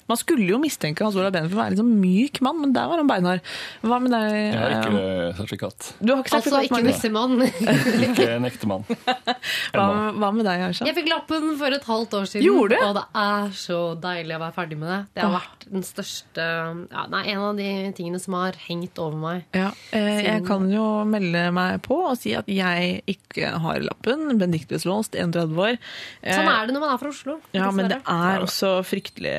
Man 0.09 0.17
skulle 0.19 0.47
jo 0.49 0.57
mistenke 0.61 1.03
Hans 1.05 1.17
Olav 1.19 1.31
Benner 1.35 1.49
for 1.51 1.59
å 1.59 1.61
være 1.63 1.75
en 1.75 1.79
sånn 1.83 1.91
myk 2.01 2.39
mann, 2.45 2.57
men 2.63 2.73
der 2.73 2.87
var 2.89 2.97
han 3.01 3.09
beinhard. 3.09 3.43
Hva 3.85 3.99
med 4.01 4.13
deg? 4.15 4.25
Jeg 4.33 4.57
har 4.57 4.73
eh, 4.73 4.79
ikke 4.79 5.35
sertifikat. 5.37 5.89
Du 5.99 6.11
har 6.13 6.23
ikke 6.23 6.35
Altså 6.39 6.53
sertifikat, 6.55 6.79
ikke 6.79 6.87
nissemann. 6.89 7.35
Ikke 8.09 8.27
en 8.35 8.47
ektemann. 8.49 8.85
Hva, 9.75 9.85
hva 10.17 10.29
med 10.33 10.47
deg, 10.47 10.63
Aisha? 10.69 10.87
Jeg 10.87 10.95
fikk 10.97 11.09
lappen 11.11 11.51
for 11.59 11.75
et 11.75 11.85
halvt 11.85 12.15
år 12.19 12.27
siden, 12.31 12.45
Gjorde 12.47 12.77
du? 12.79 12.85
og 12.87 12.95
det 12.97 13.03
er 13.21 13.53
så 13.59 13.79
deilig 14.01 14.35
å 14.37 14.41
være 14.41 14.55
ferdig 14.57 14.79
med 14.81 14.89
det. 14.91 14.99
Det 15.15 15.23
har 15.25 15.33
vært 15.35 15.65
den 15.69 15.85
største 15.85 16.45
ja, 16.89 17.03
nei, 17.13 17.21
En 17.29 17.43
av 17.45 17.59
de 17.59 17.69
tingene 17.97 18.19
som 18.21 18.35
har 18.39 18.57
hengt 18.65 18.97
over 19.01 19.19
meg. 19.21 19.45
Ja, 19.57 19.69
eh, 19.95 20.23
jeg 20.25 20.43
kan 20.47 20.65
jo 20.73 20.85
melde 21.09 21.45
meg 21.55 21.79
på 21.85 21.99
og 22.09 22.17
si 22.19 22.33
at 22.37 22.49
jeg 22.49 23.03
ikke 23.13 23.53
har 23.61 23.83
lappen. 23.85 24.25
Benedictus 24.39 24.87
Låst, 24.89 25.13
31 25.19 25.53
år. 25.59 25.77
Eh, 26.23 26.33
Sånn 26.33 26.49
er 26.49 26.65
det 26.69 26.75
når 26.75 26.85
man 26.85 26.95
er 26.95 27.01
fra 27.03 27.13
Oslo. 27.13 27.37
Ja, 27.55 27.69
men 27.75 27.91
det 27.91 28.01
er 28.01 28.45
også 28.45 28.79
fryktelig 28.87 29.35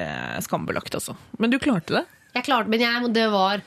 skambelagt, 0.61 0.95
altså. 0.95 1.17
Men 1.39 1.51
du 1.51 1.59
klarte 1.59 2.01
det? 2.01 2.05
Jeg 2.35 2.45
klarte 2.47 2.69
men 2.71 2.81
jeg, 2.81 3.13
det 3.15 3.31
var 3.33 3.63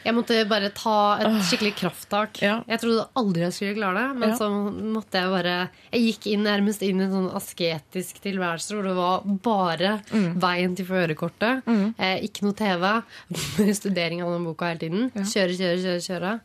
jeg 0.00 0.14
måtte 0.16 0.48
bare 0.48 0.70
ta 0.72 1.18
et 1.20 1.42
skikkelig 1.44 1.74
krafttak. 1.76 2.38
Ja. 2.40 2.62
Jeg 2.66 2.80
trodde 2.80 3.02
aldri 3.20 3.42
jeg 3.44 3.52
skulle 3.52 3.74
klare 3.76 4.00
det, 4.08 4.16
men 4.16 4.30
Ja. 4.30 4.36
så 4.38 4.48
måtte 4.48 5.12
jeg 5.20 5.28
bare 5.28 5.68
Jeg 5.92 6.00
gikk 6.06 6.26
inn 6.32 6.42
nærmest 6.44 6.80
inn 6.82 7.00
i 7.00 7.04
en 7.04 7.10
sånn 7.12 7.34
asketisk 7.36 8.22
tilværelse 8.24 8.72
hvor 8.72 8.82
det 8.88 8.94
var 8.96 9.20
bare 9.44 10.00
Mm. 10.10 10.40
veien 10.40 10.74
til 10.74 10.86
førerkortet. 10.86 11.62
Eh, 11.98 12.16
ikke 12.24 12.42
noe 12.48 12.54
TV. 12.56 13.02
Studering 13.74 14.22
av 14.22 14.32
den 14.32 14.44
boka 14.48 14.72
hele 14.72 14.78
tiden. 14.80 15.10
Kjøre, 15.12 15.52
kjøre, 15.52 15.78
kjøre. 15.84 16.00
kjøre. 16.08 16.40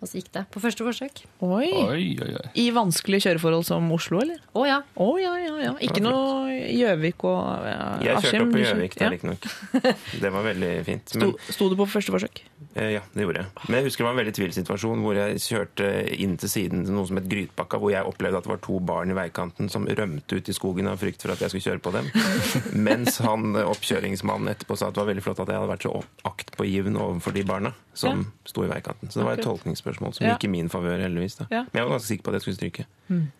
Og 0.00 0.08
så 0.08 0.16
gikk 0.16 0.30
det. 0.32 0.46
På 0.48 0.60
første 0.62 0.84
forsøk. 0.84 1.20
Oi. 1.44 1.66
Oi, 1.76 2.04
oi, 2.24 2.30
oi. 2.32 2.44
I 2.56 2.70
vanskelige 2.72 3.26
kjøreforhold 3.26 3.66
som 3.68 3.88
Oslo, 3.92 4.22
eller? 4.24 4.38
Å 4.56 4.62
ja. 4.64 4.78
Oh, 4.96 5.18
ja, 5.20 5.34
ja, 5.36 5.58
ja. 5.60 5.72
Ikke 5.84 6.00
noe 6.00 6.54
Gjøvik 6.70 7.24
og 7.28 7.66
ja, 7.68 7.82
Jeg 8.06 8.22
kjørte 8.24 8.40
opp 8.46 8.54
på 8.54 8.60
i 8.60 8.64
Gjøvik, 8.64 8.96
det 8.96 9.04
ja. 9.04 9.10
er 9.10 9.14
riktignok. 9.18 9.48
Det 10.24 10.30
var 10.32 10.44
veldig 10.44 10.70
fint. 10.86 11.12
Men, 11.20 11.34
Sto, 11.34 11.52
sto 11.56 11.68
du 11.72 11.76
på 11.76 11.86
første 11.88 12.14
forsøk? 12.14 12.40
eh, 12.74 12.94
ja, 12.96 13.02
det 13.12 13.26
gjorde 13.26 13.42
jeg. 13.42 13.50
Men 13.66 13.78
jeg 13.78 13.88
husker 13.88 14.02
det 14.02 14.06
var 14.06 14.14
en 14.14 14.20
veldig 14.20 14.34
tvilsituasjon 14.38 15.04
hvor 15.04 15.18
jeg 15.18 15.42
kjørte 15.44 15.90
inn 16.16 16.36
til 16.40 16.52
siden 16.52 16.86
til 16.86 16.96
noe 16.96 17.08
som 17.10 17.20
het 17.20 17.28
Grytbakka, 17.30 17.80
hvor 17.82 17.92
jeg 17.92 18.08
opplevde 18.08 18.40
at 18.40 18.48
det 18.48 18.52
var 18.54 18.62
to 18.64 18.80
barn 18.92 19.12
i 19.12 19.18
veikanten 19.18 19.68
som 19.72 19.88
rømte 19.88 20.40
ut 20.40 20.48
i 20.50 20.56
skogen 20.56 20.88
av 20.88 21.00
frykt 21.02 21.24
for 21.24 21.34
at 21.34 21.44
jeg 21.44 21.52
skulle 21.52 21.68
kjøre 21.68 21.84
på 21.84 21.94
dem. 21.98 22.10
Mens 22.88 23.20
han 23.24 23.52
eh, 23.52 23.68
oppkjøringsmannen 23.68 24.54
etterpå 24.54 24.80
sa 24.80 24.88
at 24.88 24.96
det 24.96 25.04
var 25.04 25.12
veldig 25.12 25.26
flott 25.28 25.44
at 25.44 25.52
jeg 25.52 25.60
hadde 25.60 25.72
vært 25.74 25.88
så 25.88 25.94
aktpågivende 26.32 27.04
overfor 27.04 27.36
de 27.36 27.44
barna 27.52 27.74
som 28.00 28.24
sto 28.48 28.64
i 28.64 28.70
veikanten. 28.70 29.10
Så 29.10 29.20
det 29.20 29.26
var 29.26 29.36
et 29.36 29.44
Akkurat. 29.44 29.60
Tolkningsspørsmål 29.90 30.14
som 30.14 30.26
Ja. 30.26 30.34
gikk 30.36 30.44
i 30.44 30.48
min 30.48 30.68
favør, 30.68 31.00
heldigvis. 31.02 31.36
Da. 31.38 31.46
Ja. 31.50 31.62
Men 31.72 31.80
jeg 31.80 31.84
var 31.84 31.90
ganske 31.98 32.06
sikker 32.08 32.24
på 32.24 32.30
at 32.30 32.34
jeg 32.34 32.40
skulle 32.42 32.56
stryke. 32.56 32.86
Men 33.08 33.30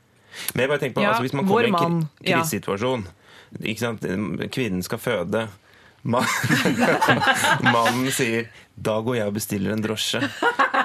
jeg 0.56 0.68
bare 0.68 0.78
tenker 0.78 0.94
på, 0.94 1.02
Ja, 1.02 1.08
altså, 1.08 1.22
hvis 1.22 1.32
man 1.34 1.46
kommer 1.46 1.62
i 1.62 1.86
en 1.86 2.08
krisesituasjon? 2.24 3.06
Kvinnen 4.50 4.82
skal 4.82 4.98
føde. 4.98 5.48
Man- 6.02 6.24
Mannen 7.72 8.10
sier 8.10 8.46
'da 8.76 9.00
går 9.04 9.16
jeg 9.16 9.26
og 9.28 9.34
bestiller 9.34 9.72
en 9.76 9.82
drosje'. 9.84 10.22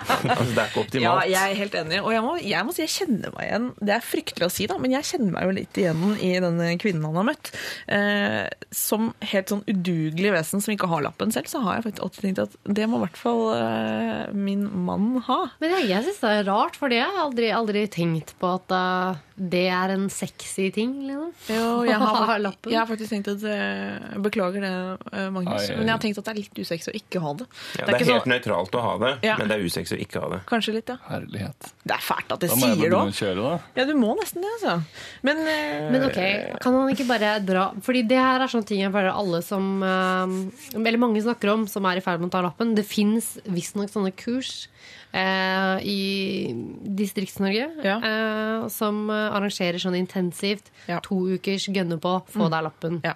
Altså, 0.05 0.51
det 0.53 0.61
er 0.61 0.69
ikke 0.69 1.01
Ja, 1.01 1.11
optimalt. 1.15 1.29
jeg 1.31 1.51
er 1.51 1.55
helt 1.57 1.75
enig. 1.79 1.99
Og 2.03 2.11
jeg 2.13 2.21
må, 2.23 2.33
jeg 2.41 2.65
må 2.65 2.73
si 2.75 2.81
jeg 2.83 2.91
kjenner 2.93 3.31
meg 3.35 3.45
igjen. 3.47 3.65
Det 3.81 3.93
er 3.95 4.03
fryktelig 4.05 4.45
å 4.47 4.51
si, 4.53 4.65
da, 4.69 4.77
men 4.81 4.93
jeg 4.93 5.07
kjenner 5.09 5.31
meg 5.33 5.45
jo 5.47 5.53
litt 5.55 5.79
igjen 5.81 6.03
i 6.21 6.31
denne 6.43 6.67
kvinnen 6.81 7.05
han 7.07 7.19
har 7.19 7.27
møtt. 7.29 7.51
Eh, 7.89 8.45
som 8.75 9.13
helt 9.31 9.49
sånn 9.53 9.63
udugelig 9.69 10.33
vesen 10.35 10.61
som 10.61 10.73
ikke 10.75 10.89
har 10.91 11.05
lappen 11.05 11.33
selv, 11.33 11.49
så 11.49 11.61
har 11.65 11.79
jeg 11.79 11.87
faktisk 11.87 12.05
alltid 12.05 12.27
tenkt 12.27 12.43
at 12.45 12.57
det 12.79 12.87
må 12.91 12.99
i 12.99 13.05
hvert 13.05 13.17
fall 13.21 13.41
eh, 13.55 14.33
min 14.33 14.65
mann 14.85 15.07
ha. 15.25 15.39
Men 15.63 15.75
jeg, 15.77 15.89
jeg 15.93 16.07
syns 16.09 16.21
det 16.25 16.33
er 16.41 16.49
rart, 16.51 16.77
for 16.79 16.93
jeg 16.93 17.05
har 17.05 17.21
aldri, 17.25 17.49
aldri 17.55 17.85
tenkt 17.91 18.35
på 18.41 18.51
at 18.59 18.75
uh, 18.75 19.21
det 19.35 19.65
er 19.73 19.95
en 19.95 20.07
sexy 20.13 20.69
ting. 20.75 20.93
Liksom. 21.07 21.33
Jo, 21.55 21.65
jeg 21.87 21.97
har, 22.01 22.37
lappen. 22.47 22.71
jeg 22.73 22.79
har 22.81 22.89
faktisk 22.89 23.15
tenkt 23.15 23.31
at 23.33 23.43
uh, 23.45 24.19
Beklager 24.25 24.63
det, 24.63 24.73
eh, 25.11 25.29
Magnus, 25.33 25.69
ai. 25.69 25.75
men 25.79 25.89
jeg 25.89 25.95
har 25.97 26.03
tenkt 26.03 26.21
at 26.21 26.29
det 26.29 26.35
er 26.35 26.41
litt 26.43 26.61
usexy 26.65 26.91
å 26.93 26.97
ikke 26.97 27.23
ha 27.23 27.33
det. 27.41 27.49
Ja, 27.79 27.84
det 27.85 27.93
det 27.93 28.01
er 28.01 28.05
er 28.05 28.13
helt 28.13 28.23
sånn- 28.25 28.33
nøytralt 28.33 28.71
å 28.75 28.81
ha 28.81 28.93
det, 28.97 29.11
Ja. 29.27 29.37
men 29.37 29.47
det 29.47 29.55
er 29.59 29.63
usexy 29.65 29.95
å 29.95 29.99
ikke 30.01 30.21
ha 30.21 30.29
det. 30.35 30.39
Kanskje 30.45 30.73
litt, 30.73 30.87
ja. 30.89 30.97
Herlighet. 31.09 31.71
Det 31.85 31.93
er 31.95 32.03
fælt 32.03 32.31
at 32.31 32.39
det 32.39 32.49
Da 32.49 32.55
må 32.55 32.59
jeg 32.59 32.75
sier 32.75 32.75
det 32.75 32.91
begynne 32.91 33.01
òg. 33.01 33.07
å 33.07 33.19
kjøre, 33.21 33.41
da. 33.49 33.59
Ja, 33.75 33.85
du 33.85 33.93
må 33.93 34.15
nesten 34.19 34.41
det, 34.41 34.51
altså. 34.57 34.83
Men, 35.23 35.37
uh... 35.37 35.91
Men 35.91 36.03
ok, 36.09 36.19
kan 36.61 36.73
man 36.73 36.89
ikke 36.93 37.07
bare 37.07 37.39
dra 37.45 37.71
Fordi 37.81 38.01
det 38.07 38.17
her 38.17 38.41
er 38.41 38.47
sånne 38.47 38.65
ting 38.65 38.79
jeg 38.81 38.91
føler 38.91 39.13
alle 39.13 39.41
som 39.43 39.83
eh, 39.83 40.77
Eller 40.79 40.97
mange 40.97 41.21
snakker 41.21 41.53
om, 41.53 41.67
som 41.67 41.85
er 41.85 41.97
i 41.97 42.01
ferd 42.01 42.19
med 42.19 42.29
å 42.29 42.31
ta 42.31 42.41
lappen. 42.41 42.75
Det 42.75 42.85
fins 42.85 43.37
visstnok 43.45 43.89
sånne 43.89 44.11
kurs 44.15 44.67
eh, 45.13 45.79
i 45.85 46.53
Distrikts-Norge 46.95 47.83
Ja. 47.83 47.97
eh, 47.99 48.67
som 48.69 49.09
arrangerer 49.09 49.79
sånn 49.79 49.95
intensivt. 49.97 50.69
Ja. 50.87 50.99
To 51.01 51.15
ukers 51.35 51.67
gønne 51.69 51.99
på, 51.99 52.17
få 52.27 52.49
deg 52.49 52.63
lappen. 52.67 53.01
Ja. 53.03 53.13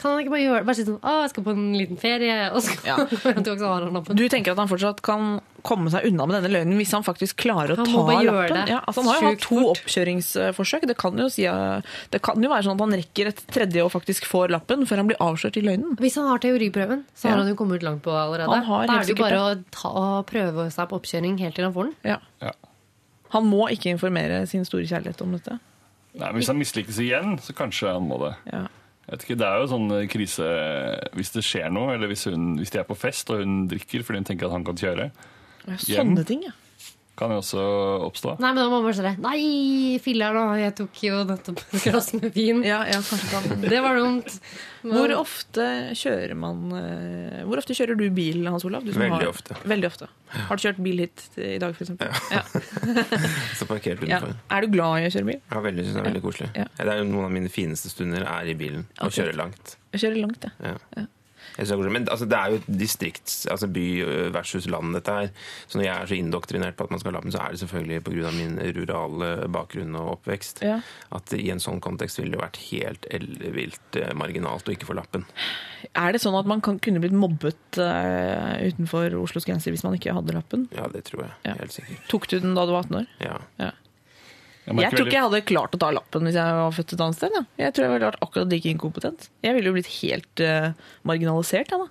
Kan 0.00 0.14
han 0.14 0.22
ikke 0.22 0.32
bare 0.32 0.42
gjøre 0.46 0.64
Bare 0.64 0.76
si 0.78 0.84
sånn 0.86 0.96
Å, 1.04 1.14
jeg 1.26 1.30
skal 1.34 1.44
på 1.44 1.52
en 1.52 1.64
liten 1.76 1.98
ferie, 2.00 2.36
og 2.54 2.62
så 2.64 2.72
Ja. 2.86 2.96
han 3.28 3.96
han. 4.00 4.16
Du 4.16 4.24
tenker 4.32 4.54
at 4.54 4.60
han 4.62 4.70
fortsatt 4.70 5.02
kan 5.04 5.40
komme 5.66 5.90
seg 5.92 6.06
unna 6.08 6.24
med 6.24 6.38
denne 6.38 6.50
løgnen 6.54 6.78
hvis 6.80 6.94
han 6.96 7.04
faktisk 7.04 7.36
klarer 7.42 7.74
å 7.74 7.84
ta 7.84 7.84
lappen? 7.84 8.56
det 8.56 8.72
Ja, 8.72 8.78
altså 8.88 9.02
han 9.04 9.10
har 9.10 9.20
jo 9.20 9.32
hatt 9.34 9.42
to 9.44 9.58
fort. 9.58 9.82
oppkjøringsforsøk. 9.82 10.86
Det 10.88 10.96
kan, 10.96 11.20
jo 11.20 11.28
si, 11.32 11.44
det 11.44 12.22
kan 12.24 12.40
jo 12.40 12.48
være 12.52 12.64
sånn 12.64 12.78
at 12.80 12.84
han 12.86 12.96
rekker 13.02 13.28
et 13.34 13.42
tredje 13.52 13.84
og 13.84 13.92
faktisk 13.92 14.24
får 14.30 14.54
lappen 14.56 14.86
før 14.88 15.02
han 15.02 15.10
blir 15.10 15.20
avslørt 15.20 15.60
i 15.60 15.64
løgnen. 15.66 15.98
Hvis 16.00 16.16
han 16.16 16.30
har 16.32 16.40
teoriprøven, 16.40 17.04
så 17.12 17.28
Ja. 17.28 17.34
har 17.34 17.44
han 17.44 17.52
jo 17.52 17.58
kommet 17.60 17.84
langt 17.84 18.02
på 18.06 18.14
allerede. 18.16 18.48
Han 18.48 18.64
har 18.64 18.86
da 18.88 18.98
er 19.00 19.04
det 19.04 19.14
jo 19.18 19.20
bare 19.20 19.42
å, 19.44 19.64
ta, 19.70 20.22
prøve 20.32 20.70
seg 20.72 20.88
på 20.88 20.96
oppkjøring 20.96 21.38
helt 21.44 21.54
til 21.60 21.68
han 21.68 21.76
får 21.76 21.90
den. 21.90 21.96
Ja. 22.14 22.18
Ja. 22.40 22.52
Han 23.36 23.44
må 23.46 23.68
ikke 23.70 23.92
informere 23.92 24.46
sin 24.48 24.64
store 24.64 24.88
kjærlighet 24.88 25.20
om 25.22 25.36
dette. 25.36 25.60
Nei, 26.14 26.26
men 26.32 26.40
Hvis 26.40 26.48
han 26.50 26.58
mislykkes 26.58 26.98
igjen, 26.98 27.36
så 27.38 27.52
kanskje 27.54 27.92
han 27.92 28.08
må 28.08 28.18
det. 28.24 28.34
Ja. 28.50 28.64
Jeg 29.10 29.16
vet 29.16 29.24
ikke, 29.26 29.38
Det 29.40 29.46
er 29.48 29.58
jo 29.58 29.68
sånn 29.72 29.92
krise 30.06 30.48
hvis 31.18 31.32
det 31.34 31.42
skjer 31.42 31.72
noe, 31.74 31.96
eller 31.96 32.06
hvis, 32.12 32.28
hun, 32.30 32.52
hvis 32.60 32.70
de 32.70 32.78
er 32.78 32.86
på 32.86 32.94
fest 32.94 33.32
og 33.34 33.40
hun 33.42 33.64
drikker 33.66 34.04
fordi 34.06 34.20
hun 34.22 34.28
tenker 34.28 34.46
at 34.46 34.54
han 34.54 34.66
kan 34.68 34.78
kjøre. 34.78 35.08
Ja, 35.66 35.74
Hjem. 35.74 36.12
Sånne 36.14 36.24
ting, 36.28 36.44
ja. 36.46 36.54
Kan 37.20 37.34
jo 37.34 37.42
også 37.42 37.60
oppstå. 38.06 38.30
Nei, 38.40 38.48
men 38.54 38.62
da 38.62 38.68
må 38.70 38.78
man 38.78 38.86
bare 38.88 38.96
si 38.96 39.02
det. 39.04 39.10
Nei, 39.20 39.40
filler'n. 40.00 40.54
Jeg 40.56 40.72
tok 40.78 41.00
jo 41.04 41.18
nettopp 41.28 41.58
et 41.68 41.82
glass 41.84 42.06
med 42.16 42.30
vin. 42.32 42.62
Ja, 42.64 42.78
ja, 42.88 43.02
kanskje 43.04 43.28
kan. 43.34 43.60
Det 43.60 43.80
var 43.84 43.98
dumt. 44.00 44.38
Men- 44.80 44.94
Hvor 44.96 45.12
ofte 45.18 45.64
kjører 46.00 46.32
man 46.40 46.62
eh, 46.72 47.42
Hvor 47.44 47.60
ofte 47.60 47.74
kjører 47.76 47.98
du 48.00 48.06
bil, 48.16 48.40
Hans 48.48 48.64
Olav? 48.64 48.86
Du 48.88 48.94
som 48.94 49.02
Veldig 49.04 49.18
har- 49.20 49.28
ofte. 49.34 49.58
Veldig 49.68 49.90
ofte. 49.90 50.08
Har 50.48 50.56
du 50.56 50.64
kjørt 50.64 50.80
bil 50.82 51.02
hit 51.04 51.26
i 51.36 51.58
dag, 51.60 51.76
f.eks.? 51.76 51.92
Ja. 52.00 52.08
Ja. 52.32 52.42
Så 53.60 53.68
parkert 53.68 54.00
Ja. 54.08 54.22
utenfor. 54.22 54.34
Er 54.56 54.64
du 54.64 54.72
glad 54.72 55.02
i 55.02 55.06
å 55.10 55.12
kjøre 55.12 55.28
bil? 55.34 55.40
Ja, 55.52 55.60
veldig, 55.68 55.84
synes 55.84 55.98
det 55.98 56.00
er 56.00 56.08
veldig 56.08 56.24
koselig. 56.24 56.50
Ja. 56.56 56.64
Det 56.80 56.88
er 56.96 57.04
Noen 57.04 57.28
av 57.28 57.34
mine 57.36 57.52
fineste 57.52 57.92
stunder 57.92 58.24
er 58.24 58.48
i 58.48 58.56
bilen. 58.56 58.86
Å 58.96 59.10
okay. 59.10 59.20
kjøre 59.20 59.36
langt. 59.36 59.76
Å 59.92 60.00
kjøre 60.00 60.22
langt, 60.24 60.48
ja. 60.48 60.72
Ja. 60.96 61.04
Men 61.60 62.08
altså, 62.08 62.28
det 62.30 62.38
er 62.38 62.52
jo 62.54 62.60
et 62.60 62.68
distrikts, 62.80 63.44
altså 63.50 63.68
by 63.70 63.86
versus 64.34 64.68
land, 64.70 64.94
dette 64.96 65.16
her. 65.16 65.32
Så 65.66 65.78
når 65.78 65.86
jeg 65.86 65.94
er 65.94 66.10
så 66.10 66.18
indoktrinert 66.18 66.78
på 66.78 66.86
at 66.86 66.94
man 66.94 67.02
skal 67.02 67.12
ha 67.12 67.18
lappen, 67.18 67.34
så 67.34 67.42
er 67.44 67.54
det 67.54 67.62
selvfølgelig 67.62 68.02
pga. 68.06 68.30
min 68.36 68.58
rurale 68.76 69.30
bakgrunn 69.52 69.96
og 69.98 70.14
oppvekst. 70.16 70.62
Ja. 70.66 70.80
At 71.14 71.32
i 71.36 71.48
en 71.52 71.62
sånn 71.62 71.82
kontekst 71.84 72.20
ville 72.20 72.36
det 72.36 72.42
vært 72.42 72.60
helt 72.70 73.06
ellevilt 73.10 73.98
eh, 74.00 74.12
marginalt 74.16 74.68
å 74.68 74.74
ikke 74.74 74.88
få 74.88 74.96
lappen. 74.98 75.26
Er 75.96 76.14
det 76.14 76.22
sånn 76.22 76.36
at 76.38 76.48
man 76.48 76.62
kan, 76.64 76.78
kunne 76.82 77.02
blitt 77.02 77.16
mobbet 77.16 77.80
uh, 77.80 78.56
utenfor 78.60 79.14
Oslos 79.20 79.46
grenser 79.48 79.74
hvis 79.74 79.84
man 79.86 79.96
ikke 79.96 80.14
hadde 80.16 80.36
lappen? 80.36 80.66
Ja, 80.76 80.88
det 80.92 81.06
tror 81.08 81.24
jeg. 81.26 81.36
Ja. 81.48 81.56
Helt 81.60 81.76
sikkert. 81.76 82.02
Tok 82.12 82.28
du 82.30 82.38
den 82.42 82.56
da 82.58 82.66
du 82.68 82.74
var 82.76 82.88
18 82.88 83.00
år? 83.00 83.14
Ja. 83.24 83.38
Ja. 83.60 83.70
Jeg 84.70 84.86
Jeg 84.86 84.96
tror 84.96 85.08
ikke 85.08 85.18
jeg 85.18 85.28
hadde 85.28 85.40
klart 85.50 85.76
å 85.76 85.80
ta 85.82 85.90
lappen 85.94 86.28
hvis 86.28 86.38
jeg 86.38 86.58
var 86.60 86.76
født 86.76 86.94
et 86.94 87.04
annet 87.06 87.18
sted. 87.18 87.38
Ja. 87.38 87.42
Jeg 87.66 87.74
tror 87.74 87.86
jeg 87.86 87.94
ville 87.94 88.10
vært 88.10 88.26
akkurat 88.26 88.52
like 88.54 88.70
inkompetent. 88.70 89.30
Jeg 89.42 89.56
ville 89.56 89.70
jo 89.72 89.76
blitt 89.76 89.90
helt 90.00 90.44
uh, 90.44 90.70
marginalisert, 91.08 91.72
jeg 91.74 91.82
da. 91.82 91.88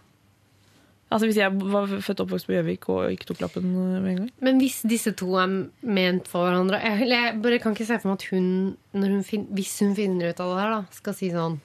Altså 1.10 1.26
Hvis 1.26 1.40
jeg 1.40 1.54
var 1.74 1.88
født 1.90 2.20
og 2.22 2.28
oppvokst 2.28 2.46
på 2.46 2.54
Gjøvik 2.54 2.84
og 2.94 3.14
ikke 3.16 3.32
tok 3.32 3.40
lappen 3.42 3.66
eh, 3.66 3.96
med 3.98 4.12
en 4.12 4.20
gang. 4.22 4.28
Men 4.46 4.60
hvis 4.62 4.84
disse 4.86 5.16
to 5.18 5.32
er 5.42 5.56
ment 5.82 6.30
for 6.30 6.46
hverandre 6.46 6.78
Jeg, 6.84 7.08
jeg 7.10 7.40
bare 7.42 7.58
kan 7.64 7.74
ikke 7.74 7.88
se 7.90 7.98
for 7.98 8.12
meg 8.12 8.20
at 8.20 8.28
hun, 8.30 8.52
når 8.94 9.16
hun 9.16 9.24
fin, 9.26 9.48
hvis 9.58 9.74
hun 9.82 9.96
finner 9.98 10.30
ut 10.30 10.44
av 10.44 10.54
det 10.54 10.60
her, 10.62 10.76
da, 10.76 11.00
skal 11.00 11.18
si 11.18 11.32
sånn 11.34 11.58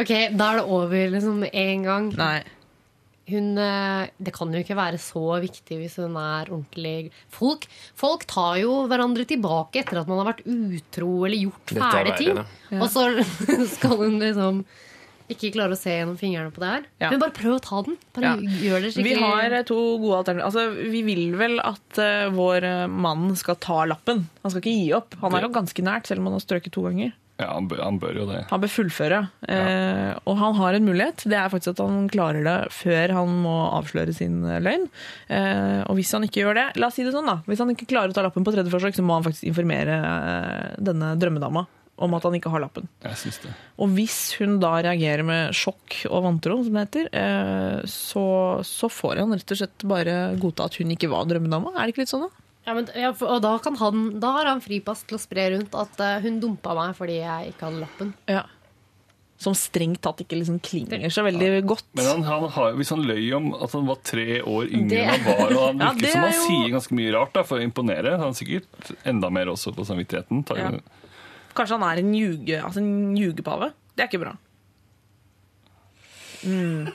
Ok, 0.00 0.12
da 0.32 0.46
er 0.46 0.62
det 0.62 0.64
over 0.64 1.10
liksom 1.12 1.42
med 1.44 1.52
en 1.52 1.82
gang. 1.84 2.06
Nei. 2.16 2.38
Hun, 3.28 3.52
eh, 3.60 4.08
det 4.16 4.32
kan 4.36 4.52
jo 4.54 4.62
ikke 4.62 4.76
være 4.78 4.98
så 5.02 5.22
viktig 5.42 5.78
hvis 5.82 5.98
hun 6.00 6.16
er 6.20 6.48
ordentlig 6.48 7.10
folk, 7.34 7.66
folk 7.98 8.24
tar 8.30 8.58
jo 8.62 8.82
hverandre 8.88 9.26
tilbake 9.28 9.82
etter 9.82 10.00
at 10.00 10.10
man 10.10 10.22
har 10.22 10.30
vært 10.32 10.44
utro 10.48 11.10
eller 11.28 11.42
gjort 11.48 11.74
fæle 11.76 12.14
ting. 12.20 12.40
Ja. 12.70 12.80
Og 12.80 12.88
så 12.92 13.08
skal 13.76 13.98
hun 14.00 14.16
liksom 14.22 14.62
ikke 15.28 15.50
klare 15.52 15.76
å 15.76 15.78
se 15.78 15.92
gjennom 15.92 16.16
fingrene 16.16 16.48
på 16.54 16.62
det 16.62 16.68
her. 16.72 16.84
Ja. 17.02 17.10
Men 17.12 17.20
bare 17.20 17.36
prøv 17.36 17.58
å 17.58 17.60
ta 17.60 17.82
den. 17.84 17.98
Bare 18.16 18.30
Ja. 18.30 18.56
gjør 18.64 18.86
det 18.86 19.04
Vi 19.04 19.12
har 19.20 19.52
eh, 19.52 19.66
to 19.68 19.76
gode 20.00 20.22
alternativer. 20.22 20.46
Altså, 20.48 20.88
vi 20.88 21.02
vil 21.04 21.36
vel 21.36 21.60
at 21.60 22.00
uh, 22.00 22.32
vår 22.32 22.64
mann 22.88 23.34
skal 23.36 23.60
ta 23.60 23.82
lappen. 23.84 24.24
Han 24.40 24.54
skal 24.54 24.64
ikke 24.64 24.72
gi 24.78 24.92
opp. 24.96 25.18
Han 25.20 25.36
er 25.36 25.44
jo 25.44 25.52
ganske 25.52 25.84
nært, 25.84 26.08
selv 26.08 26.24
om 26.24 26.30
han 26.30 26.38
har 26.38 26.46
strøket 26.46 26.72
to 26.72 26.86
ganger. 26.88 27.12
Ja, 27.38 27.52
han 27.54 27.68
bør, 27.70 27.84
han 27.86 28.00
bør 28.02 28.16
jo 28.18 28.24
det. 28.26 28.40
Han 28.50 28.62
bør 28.64 28.70
fullføre. 28.72 29.20
Eh, 29.46 30.12
og 30.26 30.38
han 30.40 30.56
har 30.58 30.74
en 30.74 30.88
mulighet. 30.88 31.22
Det 31.30 31.38
er 31.38 31.52
faktisk 31.52 31.76
at 31.76 31.82
han 31.84 32.08
klarer 32.10 32.42
det 32.42 32.56
før 32.74 33.14
han 33.14 33.36
må 33.44 33.54
avsløre 33.76 34.14
sin 34.16 34.40
eh, 34.42 34.58
løgn. 34.64 34.88
Eh, 35.30 35.84
og 35.84 35.94
hvis 36.00 36.10
han 36.16 36.26
ikke 36.26 36.42
gjør 36.42 36.58
det, 36.58 36.66
la 36.82 36.90
oss 36.90 36.98
si 36.98 37.06
det 37.06 37.14
sånn 37.14 37.30
da. 37.30 37.38
Hvis 37.46 37.62
han 37.62 37.70
ikke 37.74 37.86
klarer 37.94 38.10
å 38.10 38.16
ta 38.16 38.24
lappen 38.26 38.46
på 38.46 38.54
tredje 38.56 38.74
forsøk, 38.74 38.98
så 38.98 39.06
må 39.06 39.20
han 39.20 39.26
faktisk 39.28 39.46
informere 39.52 40.00
eh, 40.02 40.72
denne 40.90 41.12
drømmedama 41.22 41.68
om 41.98 42.14
at 42.14 42.26
han 42.26 42.34
ikke 42.38 42.50
har 42.52 42.62
lappen. 42.62 42.90
Jeg 43.06 43.18
synes 43.22 43.40
det. 43.42 43.54
Og 43.82 43.94
hvis 43.94 44.18
hun 44.38 44.58
da 44.62 44.74
reagerer 44.86 45.26
med 45.26 45.54
sjokk 45.56 46.00
og 46.10 46.26
vantro, 46.26 46.58
som 46.66 46.74
det 46.74 46.84
heter, 46.88 47.08
eh, 47.22 47.86
så, 47.90 48.26
så 48.66 48.90
får 48.90 49.22
han 49.22 49.34
rett 49.34 49.54
og 49.54 49.62
slett 49.62 49.86
bare 49.94 50.18
godta 50.42 50.66
at 50.66 50.78
hun 50.82 50.94
ikke 50.94 51.10
var 51.14 51.26
drømmedama. 51.30 51.74
Er 51.76 51.86
det 51.86 51.94
ikke 51.94 52.06
litt 52.06 52.14
sånn, 52.14 52.26
da? 52.26 52.47
Ja, 52.68 52.74
men, 52.76 52.88
ja, 52.92 53.14
for, 53.16 53.30
og 53.32 53.40
da, 53.40 53.54
kan 53.64 53.78
han, 53.80 54.04
da 54.20 54.34
har 54.36 54.48
han 54.50 54.60
fripass 54.60 55.06
til 55.08 55.16
å 55.16 55.22
spre 55.22 55.46
rundt 55.54 55.72
at 55.78 56.00
uh, 56.04 56.18
hun 56.20 56.36
dumpa 56.42 56.74
meg 56.76 56.90
fordi 56.98 57.14
jeg 57.22 57.54
ikke 57.54 57.64
hadde 57.70 57.80
lappen. 57.86 58.10
Ja. 58.28 58.42
Som 59.40 59.54
strengt 59.56 60.00
tatt 60.04 60.18
ikke 60.24 60.36
liksom 60.40 60.58
klinger 60.66 61.08
så 61.14 61.22
veldig 61.24 61.48
godt. 61.70 61.86
Men 61.96 62.08
han, 62.10 62.24
han 62.26 62.48
har, 62.56 62.72
hvis 62.76 62.90
han 62.92 63.04
løy 63.06 63.22
om 63.38 63.52
at 63.54 63.72
han 63.76 63.86
var 63.88 64.00
tre 64.04 64.40
år 64.42 64.66
yngre 64.74 64.98
enn 65.04 65.12
han 65.14 65.24
var, 65.28 65.54
og 65.54 65.62
han 65.70 65.80
Ja, 65.86 65.92
virker 65.94 66.12
som 66.12 66.26
han 66.26 66.34
jo- 66.34 66.46
sier 66.50 66.72
ganske 66.74 66.98
mye 66.98 67.14
rart 67.14 67.32
da, 67.38 67.44
for 67.46 67.62
å 67.62 67.64
imponere, 67.64 68.16
han 68.18 68.26
har 68.28 68.36
sikkert 68.36 68.92
enda 69.08 69.30
mer 69.32 69.52
også 69.54 69.72
på 69.78 69.86
samvittigheten. 69.88 70.42
Ja. 70.58 70.72
Kanskje 71.56 71.78
han 71.78 71.86
er 71.88 72.02
en, 72.02 72.12
ljuge, 72.18 72.58
altså 72.60 72.82
en 72.84 73.14
ljugepave. 73.16 73.70
Det 73.94 74.04
er 74.04 74.10
ikke 74.12 74.24
bra. 74.26 74.34
Mm. 76.46 76.88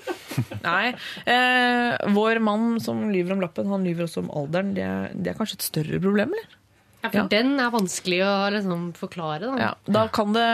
Nei. 0.63 0.93
Eh, 1.29 1.97
vår 2.15 2.39
mann 2.43 2.79
som 2.83 3.05
lyver 3.11 3.35
om 3.35 3.41
lappen, 3.43 3.67
han 3.71 3.83
lyver 3.87 4.07
også 4.07 4.23
om 4.23 4.31
alderen. 4.31 4.73
Det, 4.77 4.83
er- 4.87 5.11
det 5.13 5.33
er 5.33 5.39
kanskje 5.39 5.59
et 5.59 5.67
større 5.71 5.99
problem, 6.03 6.31
eller? 6.37 6.59
Ja, 7.03 7.09
for 7.09 7.17
Ja. 7.19 7.27
den 7.27 7.59
er 7.59 7.69
vanskelig 7.69 8.21
å 8.23 8.33
liksom, 8.55 8.93
forklare. 8.95 9.39
Da. 9.51 9.57
Ja, 9.59 9.71
da 9.91 10.07
kan 10.07 10.31
det 10.33 10.45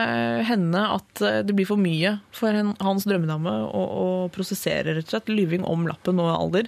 hende 0.50 0.82
at 0.96 1.22
eh, 1.22 1.42
det 1.46 1.54
blir 1.54 1.68
for 1.70 1.78
mye 1.78 2.16
for 2.34 2.52
hans 2.82 3.06
drømmedame 3.06 3.54
å, 3.70 3.84
å 4.04 4.06
prosessere, 4.34 4.96
rett 4.98 5.06
og 5.06 5.14
slett. 5.14 5.30
Lyving 5.30 5.64
om 5.70 5.86
lappen 5.88 6.18
og 6.20 6.32
alder 6.34 6.66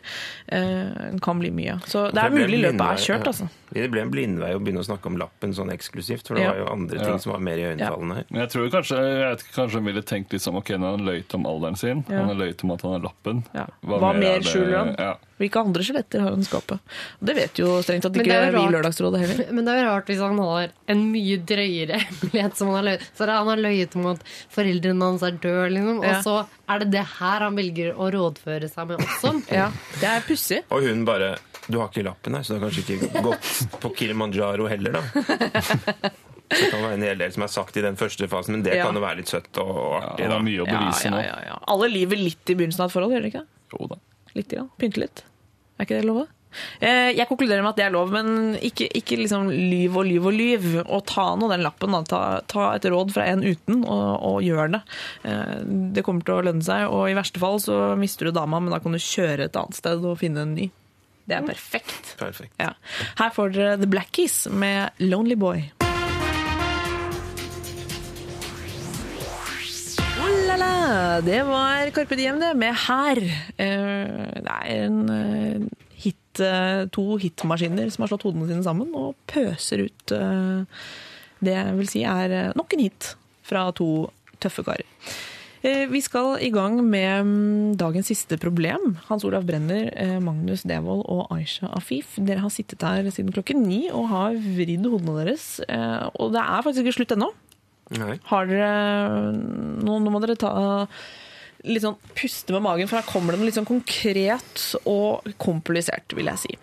eh, 0.47 1.17
kan 1.25 1.39
bli 1.41 1.49
mye. 1.51 1.79
Så 1.89 2.11
det 2.13 2.21
er 2.21 2.29
mulig 2.35 2.61
løpet 2.61 2.85
er 2.85 3.01
kjørt, 3.07 3.25
altså. 3.31 3.49
Det 3.71 3.87
ble 3.89 4.01
en 4.03 4.11
blindvei 4.11 4.51
å 4.53 4.59
begynne 4.61 4.83
å 4.83 4.85
snakke 4.85 5.07
om 5.07 5.17
lappen 5.17 5.53
sånn 5.55 5.71
eksklusivt, 5.73 6.27
for 6.27 6.35
det 6.35 6.43
Ja. 6.43 6.51
var 6.51 6.59
jo 6.59 6.67
andre 6.73 6.99
Ja. 6.99 7.05
ting 7.07 7.19
som 7.23 7.31
var 7.33 7.39
mer 7.39 7.57
iøynefallende 7.57 8.15
her. 8.15 8.25
Men 8.29 8.41
jeg 8.45 8.49
tror 8.51 8.69
kanskje, 8.69 8.97
jeg 9.01 9.19
vet 9.31 9.43
kanskje 9.55 9.79
han 9.79 9.85
ville 9.85 10.01
tenkt 10.03 10.33
litt 10.33 10.41
som 10.45 10.55
ok, 10.59 10.69
når 10.77 10.97
han 10.97 11.05
løyt 11.07 11.33
om 11.33 11.45
alderen 11.45 11.77
sin, 11.77 12.05
Ja. 12.09 12.19
han 12.19 12.27
har 12.27 12.35
løyt 12.35 12.63
om 12.63 12.71
at 12.71 12.81
han 12.81 12.91
har 12.91 12.99
lappen. 13.09 13.43
Ja. 13.55 13.65
Hva 13.83 13.99
mer 14.13 14.19
mer 14.19 14.39
skjuler 14.41 14.77
han? 14.77 14.95
Ja. 14.99 15.15
Hvilke 15.41 15.61
andre 15.63 15.83
skjeletter 15.87 16.21
har 16.23 16.35
han 16.35 16.43
i 16.43 16.47
skapet? 16.47 16.79
Det 17.19 17.33
vet 17.37 17.59
jo 17.61 17.73
strengt 17.81 18.05
tatt 18.05 18.19
ikke 18.21 18.39
vi 18.53 18.61
i. 18.61 18.65
Lørdagsrådet 18.75 19.21
heller. 19.23 19.43
Men 19.57 19.65
det 19.67 19.73
er 19.75 19.81
jo 19.81 19.89
rart 19.89 20.11
hvis 20.11 20.21
han 20.21 20.37
har 20.45 20.73
en 20.93 21.03
mye 21.11 21.37
drøyere 21.51 21.99
hemmelighet 22.05 22.57
som 22.59 22.69
han 22.71 22.77
har 22.79 22.87
løyet. 22.91 23.05
Så 23.17 23.29
han 23.31 23.49
har 23.51 23.63
løyet 23.65 23.95
om 23.97 24.09
at 24.13 24.25
foreldrene 24.53 25.07
hans 25.11 25.25
er 25.25 25.37
døde, 25.41 25.69
liksom. 25.75 26.01
Ja. 26.05 26.15
Og 26.19 26.25
så 26.27 26.35
er 26.71 26.83
det 26.85 26.91
det 26.93 27.05
her 27.17 27.45
han 27.47 27.57
velger 27.57 27.95
å 27.97 28.11
rådføre 28.13 28.69
seg 28.71 28.91
med 28.93 29.01
også. 29.05 29.33
Ja, 29.61 29.67
det 29.99 30.07
er 30.13 30.27
pussig. 30.29 30.61
Og 30.71 30.85
hun 30.87 31.01
bare 31.09 31.33
Du 31.67 31.77
har 31.81 31.89
ikke 31.91 32.03
lappen 32.05 32.33
her, 32.37 32.43
så 32.45 32.55
du 32.55 32.59
har 32.61 32.69
kanskje 32.69 32.97
ikke 32.97 33.21
gått 33.25 33.79
på 33.83 33.91
Kilimanjaro 33.99 34.65
heller, 34.71 34.95
da. 34.97 35.01
Så 36.51 36.57
det 36.65 36.69
kan 36.73 36.81
være 36.83 36.95
en 36.97 37.03
hel 37.05 37.19
del 37.21 37.31
som 37.31 37.45
er 37.45 37.51
sagt 37.53 37.77
i 37.79 37.83
den 37.85 37.95
første 37.99 38.27
fasen, 38.27 38.57
men 38.57 38.63
det 38.65 38.73
Ja. 38.75 38.85
kan 38.89 38.97
jo 38.97 39.01
være 39.03 39.21
litt 39.21 39.29
søtt 39.31 39.55
og 39.61 39.77
artig, 40.01 40.25
Ja, 40.27 40.39
mye 40.43 40.63
å 40.63 40.67
bevise 40.67 41.05
ja, 41.07 41.11
nå. 41.13 41.21
ja, 41.23 41.37
ja. 41.47 41.59
Alle 41.71 41.87
lyver 41.93 42.19
litt 42.19 42.49
i 42.51 42.55
begynnelsen 42.59 42.83
av 42.83 42.89
et 42.89 42.95
forhold, 42.97 43.13
gjør 43.15 43.23
de 43.23 43.29
ikke? 43.31 43.43
Jo 43.71 43.87
da. 43.93 43.99
Litt 44.35 44.51
ja. 44.57 44.65
Pynte 44.81 44.99
litt. 45.05 45.23
Er 45.81 45.87
ikke 45.89 45.97
det 45.97 46.05
lov? 46.07 46.27
Eh, 46.83 47.13
Jeg 47.15 47.25
konkluderer 47.29 47.63
med 47.63 47.71
at 47.71 47.77
det 47.79 47.85
er 47.87 47.93
lov, 47.95 48.11
men 48.11 48.57
ikke, 48.59 48.85
ikke 48.99 49.17
liksom 49.21 49.47
lyv 49.49 49.95
og 49.97 50.05
lyv 50.05 50.25
og 50.29 50.35
lyv. 50.35 50.65
Og 50.83 51.05
ta 51.09 51.29
nå 51.39 51.47
den 51.49 51.63
lappen. 51.65 51.95
Da. 51.95 52.01
Ta, 52.11 52.19
ta 52.51 52.65
et 52.75 52.85
råd 52.91 53.13
fra 53.15 53.25
en 53.31 53.41
uten, 53.47 53.81
og, 53.87 54.09
og 54.29 54.37
gjør 54.45 54.75
det. 54.75 54.81
Eh, 55.25 55.55
Det 55.97 56.03
kommer 56.05 56.27
til 56.27 56.37
å 56.37 56.43
lønne 56.49 56.65
seg, 56.67 56.85
og 56.91 57.07
i 57.09 57.15
verste 57.17 57.41
fall 57.41 57.57
så 57.63 57.79
mister 57.97 58.29
du 58.29 58.35
dama, 58.35 58.59
men 58.61 58.75
da 58.75 58.81
kan 58.83 58.93
du 58.93 59.01
kjøre 59.01 59.47
et 59.49 59.57
annet 59.57 59.79
sted 59.79 60.05
og 60.05 60.19
finne 60.21 60.43
en 60.45 60.53
ny. 60.59 60.69
Det 61.25 61.37
er 61.39 61.45
perfekt. 61.47 62.15
Perfekt. 62.19 62.53
Ja. 62.59 62.73
Her 63.17 63.31
får 63.33 63.53
dere 63.55 63.77
The 63.79 63.87
Black 63.87 64.11
Keys 64.11 64.43
med 64.51 64.91
Lonely 64.99 65.37
Boy. 65.39 65.69
La 70.61 71.21
det 71.25 71.41
var 71.47 71.89
Carpe 71.95 72.17
Diem 72.17 72.39
det, 72.41 72.53
med 72.57 72.75
Her. 72.85 73.21
Eh, 73.57 74.41
Det 74.41 74.53
er 74.53 74.85
en 74.85 75.09
eh, 75.09 75.67
hit, 76.03 76.39
eh, 76.39 76.85
to 76.93 77.17
hitmaskiner 77.21 77.89
som 77.91 78.03
har 78.03 78.11
slått 78.11 78.25
hodene 78.27 78.47
sine 78.49 78.65
sammen 78.65 78.93
og 78.97 79.15
pøser 79.29 79.85
ut 79.87 80.15
det 81.41 81.53
jeg 81.57 81.77
vil 81.77 81.89
si 81.89 82.01
er 82.05 82.53
nok 82.57 82.73
en 82.73 82.83
hit 82.85 83.13
fra 83.45 83.71
to 83.73 84.09
tøffe 84.41 84.63
karer. 84.65 84.85
Vi 85.61 85.99
skal 86.01 86.39
i 86.41 86.49
gang 86.49 86.79
med 86.81 87.25
mm, 87.25 87.77
dagens 87.77 88.09
siste 88.09 88.37
problem. 88.41 88.95
Hans 89.09 89.25
Olav 89.25 89.45
Brenner, 89.45 89.91
Magnus 90.21 90.63
Devold 90.65 91.03
og 91.05 91.27
Aisha 91.33 91.69
Afif. 91.77 92.15
Dere 92.17 92.41
har 92.41 92.53
sittet 92.53 92.81
her 92.81 93.09
siden 93.13 93.33
klokken 93.33 93.61
ni 93.67 93.83
og 93.89 94.09
har 94.09 94.37
vridd 94.37 94.89
hodene 94.89 95.19
deres. 95.21 95.59
Og 96.17 96.33
det 96.33 96.41
er 96.41 96.65
faktisk 96.65 96.85
ikke 96.85 96.97
slutt 96.97 97.13
ennå. 97.17 97.29
Nei. 97.99 98.15
Har 98.29 98.47
dere 98.47 99.31
Nå, 99.35 99.97
må 100.07 100.21
dere 100.23 100.37
ta 100.39 100.53
litt 101.67 101.83
sånn 101.83 101.97
puste 102.17 102.55
med 102.55 102.63
magen, 102.65 102.89
for 102.89 102.97
her 102.97 103.07
kommer 103.09 103.33
det 103.33 103.41
noe 103.41 103.49
litt 103.49 103.57
sånn 103.59 103.69
konkret 103.69 104.63
og 104.89 105.27
komplisert, 105.41 106.15
vil 106.17 106.31
jeg 106.31 106.41
si. 106.41 106.55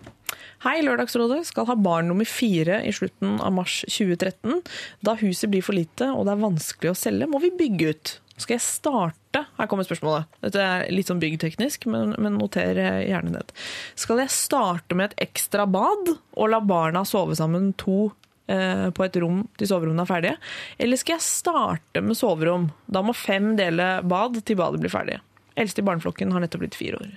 Hei, 0.65 0.81
Lørdagsrådet 0.83 1.45
skal 1.47 1.69
ha 1.69 1.75
barn 1.79 2.09
nummer 2.11 2.27
fire 2.27 2.81
i 2.83 2.91
slutten 2.91 3.37
av 3.39 3.53
mars 3.55 3.77
2013. 3.87 4.59
Da 5.07 5.13
huset 5.21 5.47
blir 5.53 5.63
for 5.63 5.77
lite 5.77 6.09
og 6.11 6.25
det 6.27 6.33
er 6.33 6.41
vanskelig 6.41 6.91
å 6.91 6.97
selge, 6.99 7.29
må 7.31 7.39
vi 7.39 7.53
bygge 7.55 7.93
ut. 7.93 8.15
Skal 8.39 8.55
jeg 8.55 8.63
starte 8.63 9.43
Her 9.59 9.67
kommer 9.69 9.85
spørsmålet. 9.85 10.27
Dette 10.41 10.63
er 10.63 10.87
litt 10.91 11.09
sånn 11.11 11.19
byggteknisk, 11.21 11.85
men, 11.91 12.15
men 12.19 12.37
noter 12.39 12.75
gjerne 12.75 13.33
ned. 13.35 13.51
Skal 13.99 14.23
jeg 14.23 14.33
starte 14.33 14.97
med 14.97 15.11
et 15.11 15.27
ekstra 15.29 15.67
bad 15.69 16.15
og 16.15 16.49
la 16.49 16.59
barna 16.63 17.05
sove 17.07 17.37
sammen 17.37 17.71
to 17.79 18.09
på 18.49 19.03
et 19.05 19.17
rom 19.21 19.43
til 19.59 19.69
soverommene 19.69 20.01
er 20.05 20.09
ferdige? 20.09 20.35
Eller 20.81 20.97
skal 20.97 21.17
jeg 21.19 21.25
starte 21.27 22.01
med 22.01 22.17
soverom? 22.17 22.69
Da 22.89 23.03
må 23.05 23.13
fem 23.13 23.51
dele 23.59 23.99
bad 24.09 24.39
til 24.47 24.57
badet 24.57 24.81
blir 24.81 24.93
ferdig. 24.93 25.19
Eldste 25.59 25.83
i 25.83 25.85
barneflokken 25.85 26.33
har 26.33 26.41
nettopp 26.41 26.63
blitt 26.65 26.77
fire 26.79 26.97
år. 26.97 27.11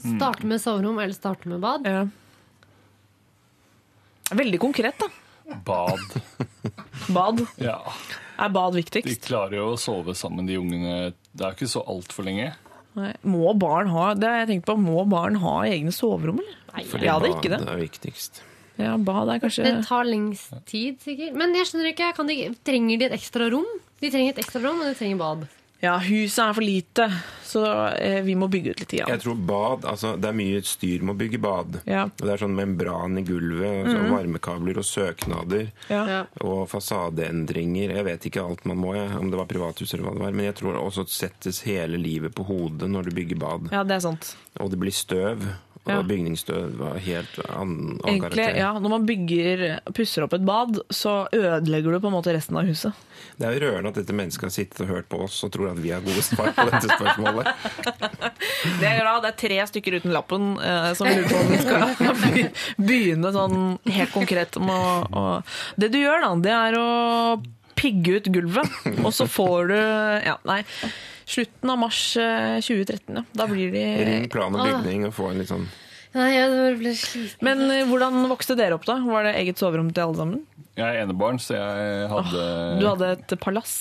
Starte 0.00 0.46
med 0.48 0.62
soverom 0.62 0.98
eller 1.02 1.16
starte 1.16 1.50
med 1.50 1.60
bad. 1.60 1.88
Ja. 1.88 2.06
Veldig 4.38 4.60
konkret, 4.62 4.94
da. 5.02 5.08
Bad. 5.66 5.98
Bad. 7.10 7.42
Ja. 7.58 7.80
Er 8.38 8.48
bad 8.54 8.76
viktigst? 8.78 9.08
De 9.10 9.16
klarer 9.26 9.58
jo 9.58 9.72
å 9.74 9.78
sove 9.80 10.14
sammen, 10.16 10.46
de 10.46 10.56
ungene. 10.60 11.12
Det 11.34 11.46
er 11.46 11.56
ikke 11.56 11.68
så 11.68 11.82
altfor 11.90 12.28
lenge. 12.28 12.52
Nei. 12.98 13.10
Må 13.26 13.52
barn 13.58 13.90
ha 13.92 14.12
det 14.18 14.26
har 14.30 14.40
jeg 14.42 14.48
tenkt 14.54 14.68
på, 14.70 14.76
må 14.80 15.02
barn 15.10 15.36
ha 15.42 15.56
egne 15.68 15.92
soverom, 15.94 16.40
eller? 16.42 16.56
Nei, 16.72 16.84
Fordi 16.90 17.06
ja, 17.06 17.18
det 17.22 17.28
er 17.28 17.36
ikke 17.36 17.52
det. 17.52 17.60
det 17.66 17.74
er 17.74 17.82
viktigst. 17.82 18.40
Ja, 18.80 18.96
bad 18.96 19.28
er 19.34 19.38
kanskje 19.44 19.64
Det 19.68 19.86
tar 19.86 20.04
lengst 20.08 20.52
tid, 20.66 20.98
sikkert. 21.04 21.36
Men 21.36 21.54
jeg 21.54 21.68
skjønner 21.70 21.92
ikke, 21.92 22.12
kan 22.16 22.26
de, 22.30 22.40
trenger 22.66 22.98
de 22.98 23.10
et 23.10 23.16
ekstra 23.20 23.50
rom? 23.52 23.66
De 24.00 24.10
trenger 24.10 24.32
et 24.36 24.44
ekstra 24.44 24.62
rom, 24.64 24.80
og 24.80 24.88
de 24.88 24.94
trenger 24.98 25.18
bad. 25.20 25.48
Ja, 25.80 25.94
huset 26.04 26.38
er 26.44 26.52
for 26.52 26.60
lite, 26.60 27.04
så 27.48 27.60
eh, 27.96 28.18
vi 28.26 28.34
må 28.36 28.50
bygge 28.52 28.74
ut 28.74 28.80
litt. 28.82 28.90
Igjen. 28.98 29.08
Jeg 29.08 29.22
tror 29.22 29.38
bad, 29.48 29.86
altså 29.88 30.10
Det 30.20 30.28
er 30.28 30.34
mye 30.36 30.58
styr 30.68 31.00
med 31.08 31.14
å 31.14 31.18
bygge 31.22 31.38
bad. 31.40 31.78
Ja. 31.88 32.02
Og 32.04 32.20
Det 32.20 32.34
er 32.34 32.42
sånn 32.42 32.52
membran 32.58 33.16
i 33.16 33.22
gulvet, 33.24 33.78
og 33.80 33.88
så 33.88 33.96
Mhm. 34.02 34.10
varmekabler 34.12 34.76
og 34.76 34.84
søknader. 34.84 35.70
Ja. 35.88 36.02
Ja. 36.06 36.20
Og 36.44 36.68
fasadeendringer. 36.68 37.94
Jeg 37.96 38.04
vet 38.04 38.26
ikke 38.28 38.44
alt 38.44 38.64
man 38.68 38.76
må, 38.76 38.92
jeg, 38.94 39.08
om 39.18 39.30
det 39.32 39.38
var 39.40 39.46
privathus 39.46 39.94
eller 39.94 40.04
hva 40.04 40.12
det 40.18 40.24
var. 40.26 40.32
Men 40.36 40.44
jeg 40.50 40.56
tror 40.60 40.76
også 40.84 41.06
settes 41.08 41.62
hele 41.64 41.96
livet 41.96 42.34
på 42.36 42.44
hodet 42.44 42.90
når 42.90 43.08
du 43.08 43.10
bygger 43.16 43.38
bad. 43.40 43.70
Ja, 43.72 43.82
det 43.84 43.96
er 43.96 44.04
sant. 44.04 44.34
Og 44.60 44.70
det 44.70 44.78
blir 44.78 44.92
støv. 44.92 45.48
Og 45.88 45.92
Ja. 45.94 46.02
bygningsstøv 46.04 46.74
var 46.76 46.98
helt 47.00 47.38
annen, 47.48 47.96
annen 47.96 48.00
Egentlig, 48.04 48.44
karakter. 48.44 48.56
ja, 48.60 48.72
Når 48.78 48.90
man 48.92 49.06
bygger, 49.08 49.62
pusser 49.96 50.22
opp 50.26 50.34
et 50.36 50.44
bad, 50.44 50.76
så 50.92 51.26
ødelegger 51.32 51.94
du 51.96 52.00
på 52.04 52.10
en 52.10 52.12
måte 52.18 52.34
resten 52.36 52.58
av 52.60 52.68
huset. 52.68 52.92
Det 53.40 53.46
er 53.48 53.54
jo 53.56 53.62
rørende 53.64 53.88
at 53.88 53.94
dette 53.96 54.12
mennesket 54.12 54.42
har 54.44 54.52
sittet 54.52 54.80
og 54.84 54.90
hørt 54.92 55.08
på 55.08 55.22
oss 55.24 55.38
og 55.42 55.50
tror 55.54 55.70
at 55.72 55.80
vi 55.80 55.90
har 55.94 56.04
gode 56.04 56.20
svar 56.22 56.52
på 56.52 56.66
dette 56.68 56.88
spørsmålet. 56.92 57.48
Det 58.80 58.86
er 58.90 59.00
bra. 59.00 59.14
Det 59.24 59.30
er 59.32 59.38
tre 59.40 59.58
stykker 59.70 59.96
uten 60.00 60.12
lappen 60.12 60.50
eh, 60.60 60.90
som 60.98 61.08
lurer 61.08 61.28
på 61.30 61.40
om 61.40 61.48
vi 61.48 61.62
skal 61.64 62.50
begynne 62.90 63.32
sånn 63.32 63.58
helt 63.88 64.12
konkret 64.12 64.60
med 64.60 64.76
å, 64.76 64.92
å 65.16 65.24
Det 65.80 65.88
du 65.94 65.98
gjør, 66.02 66.20
da, 66.26 66.34
det 66.44 66.54
er 66.56 66.76
å 66.80 66.88
pigge 67.80 68.18
ut 68.20 68.26
gulvet, 68.28 68.68
og 69.00 69.12
så 69.16 69.24
får 69.30 69.70
du 69.72 69.78
Ja, 70.28 70.36
nei. 70.44 70.60
Slutten 71.30 71.70
av 71.70 71.78
mars 71.78 72.00
eh, 72.18 72.58
2013, 72.64 73.20
ja. 73.20 73.22
Da 73.38 73.46
blir 73.50 73.70
de 73.74 73.84
Ring 74.08 74.26
plan 74.32 74.56
og 74.56 74.64
bygning 74.66 75.06
og 75.08 75.14
få 75.14 75.30
en 75.30 75.38
litt 75.42 75.50
sånn 75.52 75.68
Nei, 76.10 76.24
jeg 76.34 76.72
ble 76.80 76.90
sliten. 76.98 77.38
Men 77.46 77.60
eh, 77.70 77.84
hvordan 77.86 78.16
vokste 78.32 78.56
dere 78.58 78.74
opp, 78.74 78.86
da? 78.88 78.96
Var 79.06 79.28
det 79.28 79.34
eget 79.44 79.60
soverom 79.62 79.92
til 79.94 80.02
alle 80.08 80.18
sammen? 80.18 80.40
Jeg 80.74 80.82
er 80.88 81.04
enebarn, 81.04 81.38
så 81.38 81.54
jeg 81.54 82.08
hadde 82.10 82.46
Du 82.80 82.86
hadde 82.88 83.10
et 83.14 83.34
palass. 83.38 83.76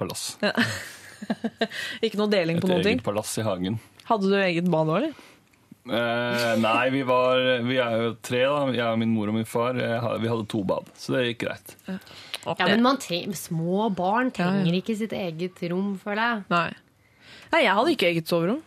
palass. 0.00 0.22
Ja. 0.40 0.54
Ikke 2.06 2.16
noe 2.20 2.30
deling 2.32 2.56
Et 2.56 2.64
på 2.64 2.70
noen 2.70 2.80
ting? 2.86 2.96
eget 2.96 3.04
palass 3.04 3.34
i 3.36 3.44
hagen. 3.44 3.76
Hadde 4.08 4.30
du 4.32 4.38
eget 4.40 4.70
bad 4.72 4.88
òg, 4.88 5.02
eller? 5.02 5.26
Eh, 5.88 6.56
nei, 6.60 6.90
vi 6.92 7.00
var 7.08 7.40
Vi 7.64 7.78
er 7.80 7.94
jo 8.02 8.10
tre, 8.22 8.42
da. 8.44 8.66
Jeg 8.76 8.84
og 8.84 8.98
min 9.00 9.14
mor 9.14 9.28
og 9.32 9.34
min 9.38 9.46
far. 9.48 9.72
Vi 10.20 10.28
hadde 10.28 10.46
to 10.52 10.62
bad, 10.68 10.90
så 10.94 11.14
det 11.16 11.22
gikk 11.30 11.46
greit. 11.46 11.76
Ja, 11.88 12.66
men 12.68 12.82
man 12.84 12.98
små 13.00 13.88
barn 13.94 14.30
trenger 14.30 14.72
ikke 14.76 14.96
sitt 14.96 15.12
eget 15.16 15.60
rom, 15.72 15.94
føler 16.02 16.20
jeg. 16.20 16.44
Nei. 16.50 16.66
Nei, 17.52 17.62
jeg 17.64 17.74
hadde 17.74 17.94
ikke 17.96 18.10
eget 18.12 18.28
soverom. 18.28 18.60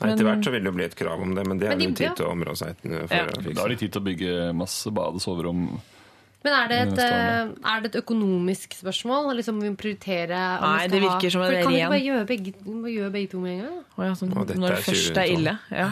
Nei, 0.00 0.12
Etter 0.14 0.24
hvert 0.24 0.44
så 0.44 0.50
vil 0.50 0.62
det 0.64 0.70
jo 0.72 0.76
bli 0.78 0.84
et 0.88 0.96
krav 0.96 1.20
om 1.20 1.34
det, 1.36 1.46
men 1.46 1.58
det 1.60 1.66
er 1.68 1.76
det 1.76 1.78
de- 1.78 1.84
jo 1.90 1.94
tid 2.00 2.16
til 2.16 2.26
å 2.26 2.30
områ 2.32 2.56
seg 2.56 2.74
for 2.80 3.14
Ja. 3.14 3.26
å 3.26 3.42
fikse. 3.44 3.54
Da 3.54 3.60
har 3.60 3.68
de 3.68 3.76
tid 3.76 3.92
til 3.92 4.00
å 4.00 4.04
bygge 4.08 4.54
masse 4.56 4.90
bad 4.90 5.14
og 5.14 5.20
soverom. 5.20 5.80
Men 6.40 6.54
er 6.56 6.68
det 6.70 6.78
et, 6.86 6.98
eh, 7.04 7.50
er 7.68 7.82
det 7.84 7.90
et 7.90 8.00
økonomisk 8.00 8.72
spørsmål? 8.78 9.28
Liksom 9.36 9.60
vi 9.60 9.68
må 9.68 9.76
prioritere 9.80 10.40
om 10.56 10.64
Nei, 10.64 10.76
vi 10.76 10.88
skal 10.88 10.94
det 10.94 11.00
virker 11.04 11.26
ha, 11.26 11.32
som 11.34 11.42
en 11.44 11.50
ren 11.52 11.62
Kan 11.62 11.72
vi 11.74 11.80
ikke 11.80 11.92
bare 11.92 12.04
gjøre 12.06 12.26
begge, 12.30 12.52
gjøre 12.94 13.14
begge 13.16 13.32
to 13.34 13.40
med 13.42 13.52
en 13.52 13.64
gang? 13.66 13.80
Oh, 13.96 14.04
ja, 14.06 14.12
sånn, 14.16 14.32
når 14.32 14.76
det 14.76 14.84
først 14.86 15.20
er 15.20 15.32
ille. 15.34 15.56
Ja. 15.74 15.88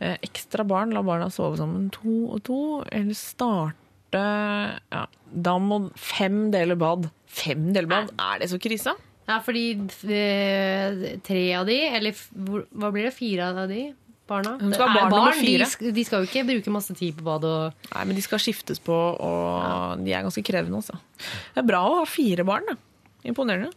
Eh, 0.00 0.16
ekstra 0.28 0.66
barn, 0.68 0.92
la 0.96 1.04
barna 1.04 1.30
sove 1.32 1.56
sammen 1.60 1.88
to 1.94 2.16
og 2.28 2.42
to, 2.48 2.60
eller 2.92 3.16
starte 3.16 3.76
ja, 4.20 5.04
Da 5.30 5.56
må 5.62 5.84
fem 5.96 6.50
deler 6.52 6.76
bad. 6.76 7.08
Fem 7.30 7.70
deler 7.72 7.88
bad, 7.88 8.12
er 8.20 8.42
det 8.42 8.50
så 8.52 8.60
krise? 8.60 8.96
Ja, 9.30 9.38
fordi 9.44 9.64
eh, 10.10 11.04
tre 11.24 11.42
av 11.54 11.68
de, 11.68 11.78
eller 11.88 12.16
hva 12.16 12.90
blir 12.92 13.06
det, 13.06 13.14
fire 13.14 13.52
av 13.52 13.68
de 13.70 13.90
barna? 14.30 14.54
Hun 14.60 14.72
skal 14.76 14.88
ha 14.94 15.02
er 15.02 15.10
barn 15.10 15.26
nummer 15.26 15.36
fire. 15.40 15.66
De, 15.82 15.92
de 15.98 16.04
skal 16.06 16.22
jo 16.24 16.30
ikke 16.30 16.46
bruke 16.48 16.74
masse 16.78 16.94
tid 16.96 17.18
på 17.18 17.26
bad 17.26 17.44
og 17.50 17.90
Nei, 17.90 18.04
men 18.08 18.16
de 18.18 18.24
skal 18.24 18.40
skiftes 18.42 18.80
på, 18.86 18.94
og 18.94 20.00
de 20.06 20.14
er 20.14 20.24
ganske 20.26 20.44
krevende, 20.46 20.80
Også. 20.80 20.96
Det 21.54 21.64
er 21.64 21.68
bra 21.68 21.82
å 21.90 21.98
ha 22.00 22.06
fire 22.08 22.46
barn, 22.48 22.70
da. 22.70 22.78
Imponerende. 23.28 23.72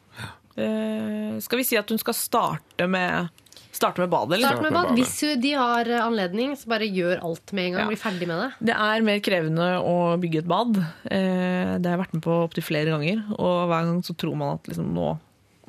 Eh, 0.55 1.39
skal 1.41 1.59
vi 1.59 1.65
si 1.67 1.75
at 1.79 1.89
hun 1.89 1.97
skal 1.99 2.13
starte 2.15 2.85
med, 2.87 3.31
starte 3.73 4.03
med 4.03 4.11
badet, 4.13 4.37
eller? 4.37 4.53
Start 4.53 4.61
med 4.67 4.75
bad. 4.77 4.91
Hvis 4.99 5.15
de 5.41 5.51
har 5.57 5.89
eh, 5.89 6.03
anledning, 6.05 6.53
så 6.59 6.69
bare 6.71 6.87
gjør 6.87 7.23
alt 7.25 7.53
med 7.57 7.71
en 7.71 7.75
gang. 7.79 7.83
Ja. 7.87 7.89
Bli 7.91 7.99
ferdig 7.99 8.29
med 8.29 8.37
det. 8.43 8.49
Det 8.69 8.77
er 8.85 9.05
mer 9.09 9.19
krevende 9.25 9.69
å 9.81 9.95
bygge 10.21 10.43
et 10.43 10.49
bad. 10.53 10.77
Eh, 11.09 11.73
Det 11.81 11.89
har 11.89 11.97
jeg 11.97 12.03
vært 12.05 12.13
med 12.19 12.23
på 12.27 12.37
opptil 12.45 12.63
flere 12.69 12.93
ganger. 12.93 13.23
Og 13.39 13.63
hver 13.71 13.89
gang 13.89 14.01
så 14.05 14.15
tror 14.15 14.37
man 14.39 14.59
at 14.59 14.69
liksom, 14.69 14.93
nå 14.95 15.15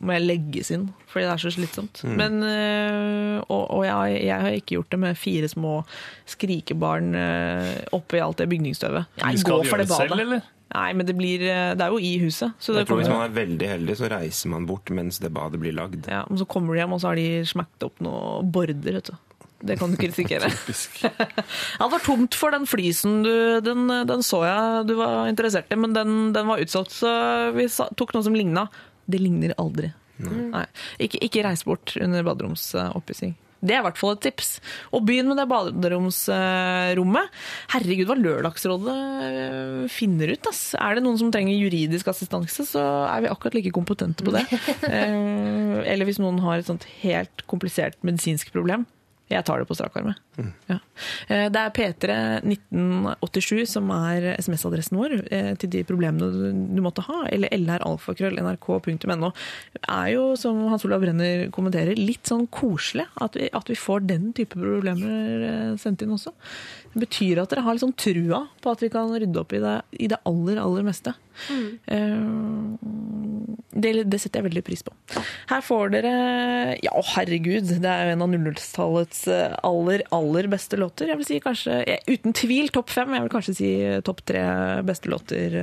må 0.04 0.14
jeg 0.16 0.24
legges 0.26 0.70
inn, 0.74 0.88
fordi 1.10 1.24
det 1.26 1.32
er 1.34 1.42
så 1.42 1.52
slitsomt. 1.54 2.02
Mm. 2.04 2.14
Men, 2.20 2.40
eh, 2.48 3.36
og 3.48 3.62
og 3.78 3.84
jeg, 3.88 4.18
jeg 4.28 4.40
har 4.46 4.56
ikke 4.58 4.76
gjort 4.78 4.90
det 4.94 5.00
med 5.04 5.18
fire 5.18 5.48
små 5.50 5.76
skrikebarn 6.28 7.14
eh, 7.18 7.70
oppi 7.96 8.20
alt 8.22 8.42
det 8.42 8.48
bygningsstøvet. 8.52 9.08
Nei, 9.22 9.32
Jeg 9.34 9.44
skal 9.44 9.62
gå 9.62 9.70
for 9.70 9.82
det 9.82 9.88
badet. 9.88 10.10
selv, 10.10 10.20
eller? 10.26 10.50
Nei, 10.74 10.88
men 10.98 11.06
det, 11.06 11.14
blir, 11.16 11.42
eh, 11.46 11.74
det 11.78 11.84
er 11.86 11.92
jo 11.94 12.00
i 12.02 12.14
huset. 12.22 12.54
Så 12.58 12.72
det 12.74 12.82
Jeg 12.82 12.90
tror 12.90 13.02
Hvis 13.02 13.12
man 13.12 13.26
er 13.26 13.36
veldig 13.36 13.68
heldig, 13.74 13.96
så 14.00 14.10
reiser 14.10 14.50
man 14.54 14.66
bort 14.66 14.90
mens 14.90 15.20
det 15.22 15.30
badet 15.34 15.60
blir 15.62 15.76
lagd. 15.76 16.08
ja, 16.10 16.24
og 16.28 16.40
så 16.40 16.46
kommer 16.50 16.74
de 16.74 16.82
hjem, 16.82 16.96
og 16.96 17.00
så 17.00 17.12
har 17.12 17.20
de 17.20 17.28
smakt 17.46 17.86
opp 17.86 18.00
noe 18.04 18.42
border. 18.42 18.98
Vet 18.98 19.12
du. 19.12 19.16
Det 19.64 19.78
kan 19.80 19.88
du 19.88 19.96
ikke 19.96 20.10
risikere. 20.10 20.50
Han 21.80 21.90
var 21.94 22.02
tomt 22.04 22.34
for 22.36 22.52
den 22.52 22.66
flysen 22.68 23.22
du 23.24 23.60
Den, 23.64 23.86
den 24.08 24.24
så 24.26 24.42
jeg 24.44 24.88
du 24.90 24.96
var 24.98 25.28
interessert 25.30 25.72
i, 25.72 25.78
men 25.80 25.94
den, 25.96 26.34
den 26.36 26.50
var 26.50 26.60
utsolgt, 26.60 26.92
så 26.92 27.14
vi 27.56 27.68
tok 27.70 28.12
noe 28.12 28.26
som 28.26 28.36
ligna. 28.36 28.66
Det 29.10 29.20
ligner 29.20 29.54
aldri. 29.60 29.92
Nei. 30.24 30.66
Ikke, 31.02 31.18
ikke 31.26 31.42
reis 31.46 31.64
bort 31.66 31.96
under 32.00 32.22
baderomsoppussing. 32.26 33.34
Det 33.64 33.72
er 33.72 33.80
i 33.80 33.84
hvert 33.86 33.96
fall 33.96 34.12
et 34.12 34.20
tips. 34.26 34.48
Og 34.92 35.06
begynn 35.08 35.30
med 35.30 35.38
det 35.40 35.46
baderomsrommet. 35.48 37.30
Herregud, 37.72 38.10
hva 38.10 38.16
Lørdagsrådet 38.18 38.96
eh, 39.24 39.78
finner 39.92 40.34
ut. 40.34 40.48
Ass. 40.50 40.74
Er 40.76 40.98
det 40.98 41.04
noen 41.06 41.16
som 41.20 41.30
trenger 41.32 41.56
juridisk 41.56 42.10
assistanse, 42.12 42.66
så 42.68 42.82
er 43.08 43.24
vi 43.24 43.30
akkurat 43.32 43.56
like 43.56 43.72
kompetente 43.74 44.26
på 44.26 44.34
det. 44.36 44.44
Eh, 44.84 45.80
Eller 45.90 46.06
hvis 46.06 46.20
noen 46.20 46.36
har 46.44 46.60
et 46.60 46.68
sånt 46.68 46.84
helt 47.00 47.42
komplisert 47.50 47.96
medisinsk 48.06 48.52
problem. 48.54 48.84
Jeg 49.30 49.44
tar 49.48 49.58
det 49.58 49.66
på 49.66 49.74
strak 49.74 49.94
arm. 49.96 50.10
Mm. 50.36 50.50
Ja. 50.68 50.76
Eh, 51.32 51.46
Det 51.48 51.56
er 51.56 51.70
P3 51.72 52.16
1987 52.44 53.66
som 53.70 53.88
er 53.90 54.34
SMS-adressen 54.38 54.98
vår 54.98 55.14
eh, 55.32 55.54
til 55.56 55.70
de 55.70 55.82
problemene 55.88 56.28
du- 56.30 56.74
du 56.76 56.82
måtte 56.84 57.02
ha. 57.06 57.22
Eller 57.32 57.48
lralfakrøll.nrk.no. 57.56 59.32
er 59.88 60.08
jo, 60.12 60.34
som 60.36 60.68
Hans 60.68 60.84
Olav 60.84 61.00
Brenner 61.00 61.48
kommenterer, 61.50 61.96
litt 61.96 62.24
sånn 62.28 62.46
koselig 62.48 63.06
at 63.20 63.34
vi, 63.38 63.48
at 63.52 63.68
vi 63.68 63.74
får 63.74 64.06
den 64.06 64.32
type 64.36 64.54
problemer 64.60 65.44
eh, 65.48 65.76
sendt 65.80 66.02
inn 66.04 66.12
også. 66.14 66.32
Det 66.94 67.02
betyr 67.02 67.42
at 67.42 67.50
dere 67.50 67.64
har 67.66 67.78
sånn 67.82 67.94
trua 67.98 68.44
på 68.62 68.72
at 68.72 68.82
vi 68.84 68.90
kan 68.92 69.10
rydde 69.10 69.40
opp 69.40 69.52
i 69.56 69.62
det, 69.62 69.76
i 69.98 70.08
det 70.10 70.20
aller, 70.30 70.60
aller 70.62 70.86
meste. 70.86 71.14
Mm. 71.50 72.78
Det, 73.74 73.90
det 74.06 74.18
setter 74.22 74.38
jeg 74.38 74.46
veldig 74.46 74.62
pris 74.66 74.84
på. 74.86 74.92
Her 75.50 75.62
får 75.66 75.90
dere 75.96 76.12
Ja, 76.84 76.92
å, 76.94 77.02
herregud, 77.16 77.72
det 77.82 77.90
er 77.90 78.06
jo 78.06 78.14
en 78.14 78.22
av 78.22 78.30
00-tallets 78.30 79.24
eh, 79.34 79.56
aller, 79.66 80.04
aller 80.14 80.48
beste 80.52 80.78
låter. 80.78 81.10
Jeg 81.10 81.18
vil 81.20 81.28
si 81.28 81.40
kanskje, 81.42 81.80
Uten 82.06 82.36
tvil 82.36 82.70
topp 82.74 82.92
fem. 82.94 83.16
Jeg 83.16 83.26
vil 83.26 83.32
kanskje 83.34 83.56
si 83.58 83.70
eh, 83.82 83.98
topp 84.06 84.22
tre 84.30 84.44
beste 84.86 85.10
låter 85.10 85.58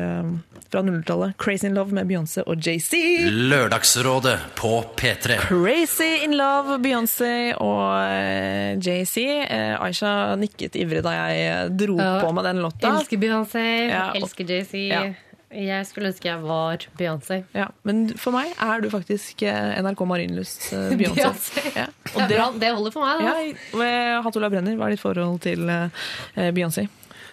fra 0.72 0.84
00-tallet. 0.84 1.38
'Crazy 1.40 1.68
in 1.68 1.78
Love' 1.78 1.96
med 1.96 2.08
Beyoncé 2.12 2.44
og 2.44 2.60
JC. 2.60 3.00
Lørdagsrådet 3.32 4.38
på 4.60 4.74
P3. 5.00 5.40
Crazy 5.48 6.12
in 6.26 6.36
Love, 6.40 6.80
Beyoncé 6.84 7.54
og 7.60 8.84
JC. 8.84 9.26
Aisha 9.80 10.36
nikket 10.40 10.76
ivrig 10.80 11.04
da 11.06 11.16
jeg 11.16 11.21
dro 11.78 11.98
Ja. 12.00 12.14
på 12.24 12.32
med 12.38 12.44
den 12.48 12.62
låta. 12.64 12.94
Elsker 12.96 13.18
Beyoncé, 13.22 13.66
Ja, 13.90 14.12
elsker 14.18 14.46
JC. 14.50 14.74
Ja. 14.90 15.04
Jeg 15.52 15.84
skulle 15.90 16.08
ønske 16.14 16.30
jeg 16.30 16.40
var 16.48 16.86
Beyoncé. 16.98 17.42
Ja, 17.54 17.66
men 17.84 18.06
for 18.16 18.32
meg 18.32 18.54
er 18.56 18.80
du 18.80 18.88
faktisk 18.94 19.42
eh, 19.44 19.74
NRK 19.84 20.06
Marienlyst 20.08 20.70
eh, 20.78 20.94
Beyoncé. 21.00 21.66
Ja. 21.76 21.88
Ja, 22.16 22.28
bra. 22.28 22.46
Det 22.60 22.70
holder 22.76 22.92
for 22.92 23.04
meg. 23.04 23.20
Da. 23.24 23.34
Ja, 23.76 24.20
og 24.24 24.34
Brenner, 24.52 24.76
hva 24.80 24.88
er 24.88 24.96
ditt 24.96 25.04
forhold 25.04 25.42
til 25.44 25.68
eh, 25.72 25.90
Beyoncé? 26.56 26.88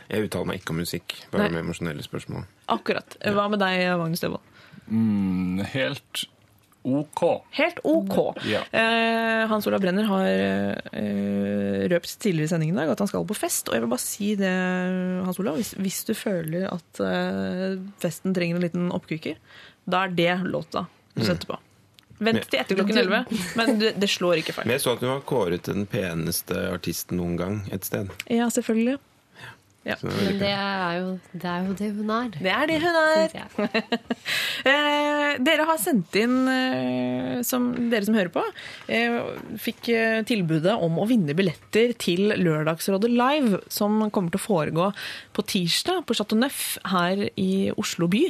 Jeg 0.08 0.24
uttaler 0.24 0.48
meg 0.48 0.60
ikke 0.62 0.72
om 0.72 0.78
musikk, 0.80 1.14
bare 1.30 1.46
Nei. 1.46 1.50
med 1.58 1.66
emosjonelle 1.66 2.02
spørsmål. 2.02 2.46
Akkurat. 2.72 3.18
Hva 3.22 3.44
med 3.52 3.60
deg, 3.60 3.84
Magnus 4.00 4.22
Devold? 4.24 4.40
Mm, 4.88 5.60
helt 5.74 6.24
OK. 6.86 7.22
Helt 7.58 7.80
OK. 7.84 8.18
Ja. 8.48 8.62
Eh, 8.72 9.46
Hans 9.50 9.66
Olav 9.68 9.80
Brenner 9.82 10.06
har 10.08 10.28
eh, 10.28 11.86
røpt 11.90 12.14
tidligere 12.22 12.48
i 12.48 12.52
sendingen 12.52 12.76
i 12.76 12.80
dag 12.82 12.92
at 12.94 13.02
han 13.02 13.10
skal 13.10 13.26
på 13.28 13.36
fest. 13.36 13.68
Og 13.68 13.76
jeg 13.76 13.84
vil 13.84 13.90
bare 13.92 14.04
si 14.04 14.32
det, 14.38 14.52
Hans 15.26 15.40
Olav, 15.42 15.58
hvis, 15.60 15.74
hvis 15.78 16.00
du 16.08 16.14
føler 16.16 16.68
at 16.72 17.00
eh, 17.04 17.78
festen 18.02 18.36
trenger 18.36 18.58
en 18.60 18.64
liten 18.68 18.90
oppkvikker, 18.94 19.40
da 19.88 20.04
er 20.06 20.14
det 20.18 20.34
låta 20.48 20.86
du 21.14 21.22
Mm. 21.24 21.26
setter 21.26 21.48
på. 21.50 21.56
Vent 22.22 22.44
til 22.50 22.58
etter 22.60 22.74
klokken 22.78 22.96
11, 22.98 23.18
men 23.58 23.78
det, 23.78 23.92
det 23.98 24.08
slår 24.10 24.40
ikke 24.40 24.52
feil. 24.54 24.66
Men 24.66 24.74
jeg 24.76 24.82
så 24.84 24.92
at 24.96 25.00
du 25.02 25.06
var 25.10 25.20
kåret 25.26 25.62
til 25.66 25.74
den 25.80 25.86
peneste 25.90 26.54
artisten 26.72 27.18
noen 27.18 27.36
gang 27.38 27.56
et 27.74 27.86
sted. 27.86 28.10
Ja, 28.30 28.46
selvfølgelig. 28.54 28.96
Ja. 29.86 29.94
Er 29.94 30.10
Men 30.10 30.38
det 30.40 30.48
er, 30.50 30.96
jo, 30.98 31.10
det 31.32 31.48
er 31.48 31.66
jo 31.68 31.74
det 31.78 31.88
hun 31.96 32.10
er. 32.10 32.30
Det 32.34 32.50
er 32.52 32.66
det 32.68 32.78
hun 32.82 32.96
er. 32.98 33.28
Eh, 34.68 35.36
dere 35.44 35.64
har 35.68 35.78
sendt 35.80 36.16
inn, 36.18 36.48
eh, 36.50 37.38
som 37.46 37.68
dere 37.92 38.04
som 38.04 38.16
hører 38.16 38.30
på, 38.34 38.42
eh, 38.90 39.14
fikk 39.62 39.86
tilbudet 40.28 40.74
om 40.82 40.98
å 40.98 41.06
vinne 41.08 41.36
billetter 41.38 41.94
til 42.00 42.34
Lørdagsrådet 42.34 43.10
Live, 43.12 43.60
som 43.72 44.10
kommer 44.10 44.34
til 44.34 44.40
å 44.40 44.42
foregå 44.42 44.88
på 45.36 45.44
tirsdag 45.54 46.02
på 46.08 46.16
Chateau 46.18 46.40
Neuf 46.40 46.76
her 46.90 47.22
i 47.38 47.70
Oslo 47.78 48.08
by. 48.10 48.24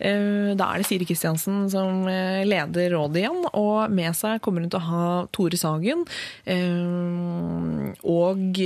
Eh, 0.00 0.54
da 0.56 0.70
er 0.72 0.82
det 0.82 0.88
Siri 0.88 1.08
Kristiansen 1.08 1.68
som 1.70 2.08
leder 2.08 2.94
rådet 2.96 3.22
igjen, 3.22 3.44
og 3.52 3.92
med 3.92 4.16
seg 4.16 4.40
kommer 4.44 4.64
hun 4.64 4.72
til 4.72 4.80
å 4.80 4.88
ha 4.88 5.06
Tore 5.36 5.60
Sagen 5.60 6.06
og 8.04 8.60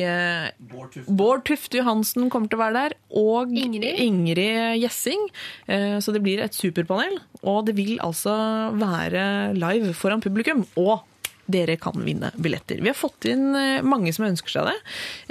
Bård 1.08 1.44
Tufte 1.50 1.82
Johansen 1.82 2.27
kommer 2.32 2.48
til 2.52 2.58
å 2.58 2.62
være 2.64 2.82
der, 2.88 2.94
og 3.20 3.52
Ingrid. 3.56 3.98
Ingrid 4.04 4.78
Gjessing. 4.82 5.28
Eh, 5.66 5.98
Så 6.04 6.12
det 6.14 6.22
blir 6.24 6.40
et 6.44 6.54
superpanel, 6.56 7.18
og 7.42 7.66
det 7.66 7.74
vil 7.78 7.98
altså 8.04 8.34
være 8.78 9.54
live 9.58 9.92
foran 9.94 10.20
publikum. 10.24 10.66
Og 10.76 11.00
dere 11.48 11.78
kan 11.80 11.96
vinne 12.04 12.28
billetter. 12.36 12.76
Vi 12.84 12.90
har 12.90 12.98
fått 12.98 13.24
inn 13.30 13.54
eh, 13.56 13.80
mange 13.80 14.12
som 14.12 14.26
ønsker 14.28 14.52
seg 14.58 14.68
det. 14.68 14.76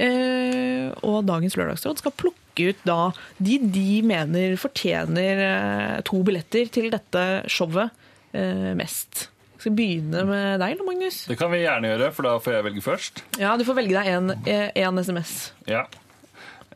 Eh, 0.07 0.91
Og 1.06 1.24
dagens 1.30 1.56
lørdagsråd 1.60 1.99
skal 2.02 2.15
plukke 2.18 2.72
ut 2.72 2.80
da 2.90 3.11
de 3.38 3.60
de 3.69 4.02
mener 4.02 4.56
fortjener 4.57 6.02
to 6.07 6.24
billetter 6.26 6.65
til 6.74 6.90
dette 6.90 7.26
showet 7.53 7.91
eh, 8.34 8.74
mest. 8.80 9.28
Skal 9.57 9.74
vi 9.74 9.78
begynne 9.78 10.24
med 10.30 10.60
deg, 10.61 10.82
Magnus? 10.86 11.24
Det 11.30 11.38
kan 11.38 11.49
vi 11.53 11.64
gjerne 11.64 11.90
gjøre, 11.90 12.10
for 12.14 12.26
da 12.28 12.34
får 12.41 12.53
jeg 12.57 12.65
velge 12.68 12.84
først. 12.86 13.22
Ja, 13.41 13.56
du 13.57 13.64
får 13.65 13.78
velge 13.80 13.94
deg 13.98 14.10
en, 14.14 14.34
en 14.48 14.99
SMS. 15.02 15.32
Ja. 15.69 15.86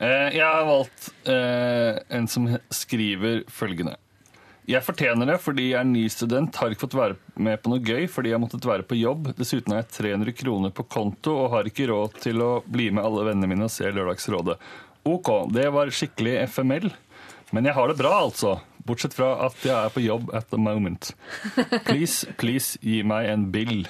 Eh, 0.02 0.30
Jeg 0.38 0.46
har 0.48 0.66
valgt 0.66 1.10
eh, 1.30 2.00
en 2.18 2.28
som 2.32 2.48
skriver 2.74 3.44
følgende. 3.52 3.98
Jeg 4.70 4.86
fortjener 4.86 5.28
det 5.28 5.40
fordi 5.42 5.72
jeg 5.72 5.80
er 5.82 5.88
ny 5.90 6.04
student, 6.14 6.56
har 6.62 6.72
ikke 6.72 6.86
fått 6.86 6.96
være 6.96 7.18
med 7.42 7.60
på 7.64 7.72
noe 7.74 7.82
gøy 7.84 8.06
fordi 8.10 8.30
jeg 8.32 8.38
har 8.38 8.44
måttet 8.44 8.68
være 8.70 8.86
på 8.88 8.98
jobb. 9.00 9.32
Dessuten 9.38 9.74
har 9.74 9.82
jeg 9.82 9.92
300 9.98 10.36
kroner 10.38 10.74
på 10.78 10.86
konto 10.90 11.34
og 11.44 11.50
har 11.56 11.68
ikke 11.70 11.90
råd 11.90 12.20
til 12.24 12.42
å 12.46 12.52
bli 12.66 12.90
med 12.94 13.04
alle 13.04 13.26
vennene 13.32 13.50
mine 13.52 13.68
og 13.68 13.74
se 13.74 13.90
Lørdagsrådet. 13.90 14.58
Ok, 15.10 15.32
det 15.54 15.66
var 15.74 15.90
skikkelig 15.92 16.38
FML. 16.54 16.92
Men 17.52 17.68
jeg 17.68 17.76
har 17.76 17.90
det 17.92 17.98
bra, 18.00 18.14
altså. 18.22 18.60
Bortsett 18.88 19.14
fra 19.18 19.34
at 19.48 19.58
jeg 19.66 19.74
er 19.76 19.92
på 19.94 20.02
jobb 20.06 20.30
at 20.38 20.48
the 20.54 20.62
moment. 20.62 21.10
Please, 21.90 22.30
please 22.40 22.78
gi 22.86 23.02
meg 23.06 23.28
en 23.34 23.50
bill. 23.54 23.82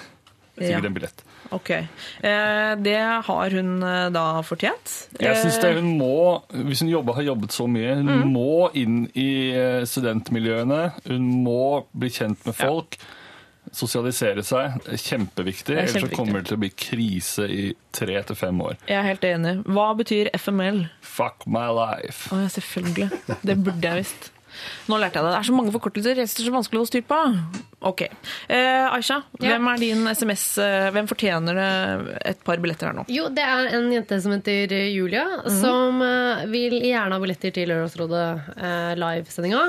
Sikkert 0.58 0.88
en 0.90 0.96
billett. 0.98 1.22
Ok. 1.52 1.70
Eh, 1.72 2.76
Det 2.80 2.98
har 3.28 3.50
hun 3.58 3.84
eh, 3.84 4.10
da 4.14 4.26
fortjent. 4.42 4.94
Jeg 5.20 5.38
synes 5.42 5.58
det 5.62 5.72
Eh, 5.72 5.80
hun 5.82 5.98
må, 5.98 6.44
Hvis 6.54 6.80
hun 6.82 6.90
jobber, 6.90 7.14
har 7.14 7.24
jobbet 7.24 7.52
så 7.52 7.68
mye, 7.68 7.96
hun 7.96 8.32
må 8.34 8.70
inn 8.76 9.06
i 9.16 9.30
studentmiljøene. 9.86 10.92
Hun 11.08 11.28
må 11.44 11.86
bli 11.94 12.10
kjent 12.10 12.46
med 12.46 12.56
folk. 12.56 12.98
Sosialisere 13.72 14.44
seg. 14.44 14.80
Er 14.90 14.98
kjempeviktig. 15.00 15.76
Er 15.78 15.86
Ellers 15.86 16.02
så 16.04 16.10
kommer 16.16 16.42
det 16.42 16.50
til 16.50 16.58
å 16.58 16.62
bli 16.64 16.72
krise 16.76 17.46
i 17.48 17.68
tre 17.96 18.18
til 18.28 18.36
fem 18.36 18.58
år. 18.66 18.76
Jeg 18.90 18.98
er 18.98 19.06
helt 19.08 19.28
enig. 19.28 19.54
Hva 19.70 19.92
betyr 20.00 20.32
FML? 20.36 20.86
Fuck 21.06 21.46
my 21.48 21.68
life. 21.72 22.28
Å, 22.34 22.42
ja, 22.42 22.50
selvfølgelig. 22.52 23.12
Det 23.46 23.58
burde 23.64 23.82
jeg 23.94 24.02
visst. 24.04 24.32
Nå 24.92 24.98
lærte 25.00 25.22
jeg 25.22 25.24
det. 25.28 25.32
Det 25.32 25.40
er 25.40 25.48
så 25.48 25.56
mange 25.56 25.72
forkortelser. 25.78 26.18
Jeg 26.20 26.28
synes 26.28 26.40
det 26.42 26.44
er 26.44 26.50
så 26.50 26.58
vanskelig 26.58 26.80
å 26.80 26.84
holde 26.84 26.92
styr 26.92 27.06
på. 27.08 27.22
Ok. 27.82 28.02
Eh, 28.48 28.86
Aisha, 28.94 29.24
Ja. 29.42 29.56
hvem 29.58 29.68
er 29.74 29.78
din 29.82 30.04
SMS? 30.08 30.58
eh, 30.62 30.92
Hvem 30.94 31.08
fortjener 31.10 31.58
et 32.24 32.44
par 32.46 32.58
billetter 32.62 32.88
her 32.92 32.94
nå? 32.94 33.06
Jo, 33.10 33.28
det 33.34 33.42
er 33.42 33.72
en 33.76 33.88
jente 33.92 34.20
som 34.22 34.32
heter 34.36 34.70
Julia, 34.94 35.24
som 35.50 36.02
eh, 36.06 36.46
vil 36.46 36.76
gjerne 36.80 37.12
ha 37.16 37.20
billetter 37.20 37.52
til 37.56 37.68
Lørdagsrådet 37.70 38.28
eh, 38.58 38.94
live-sendinga. 39.02 39.64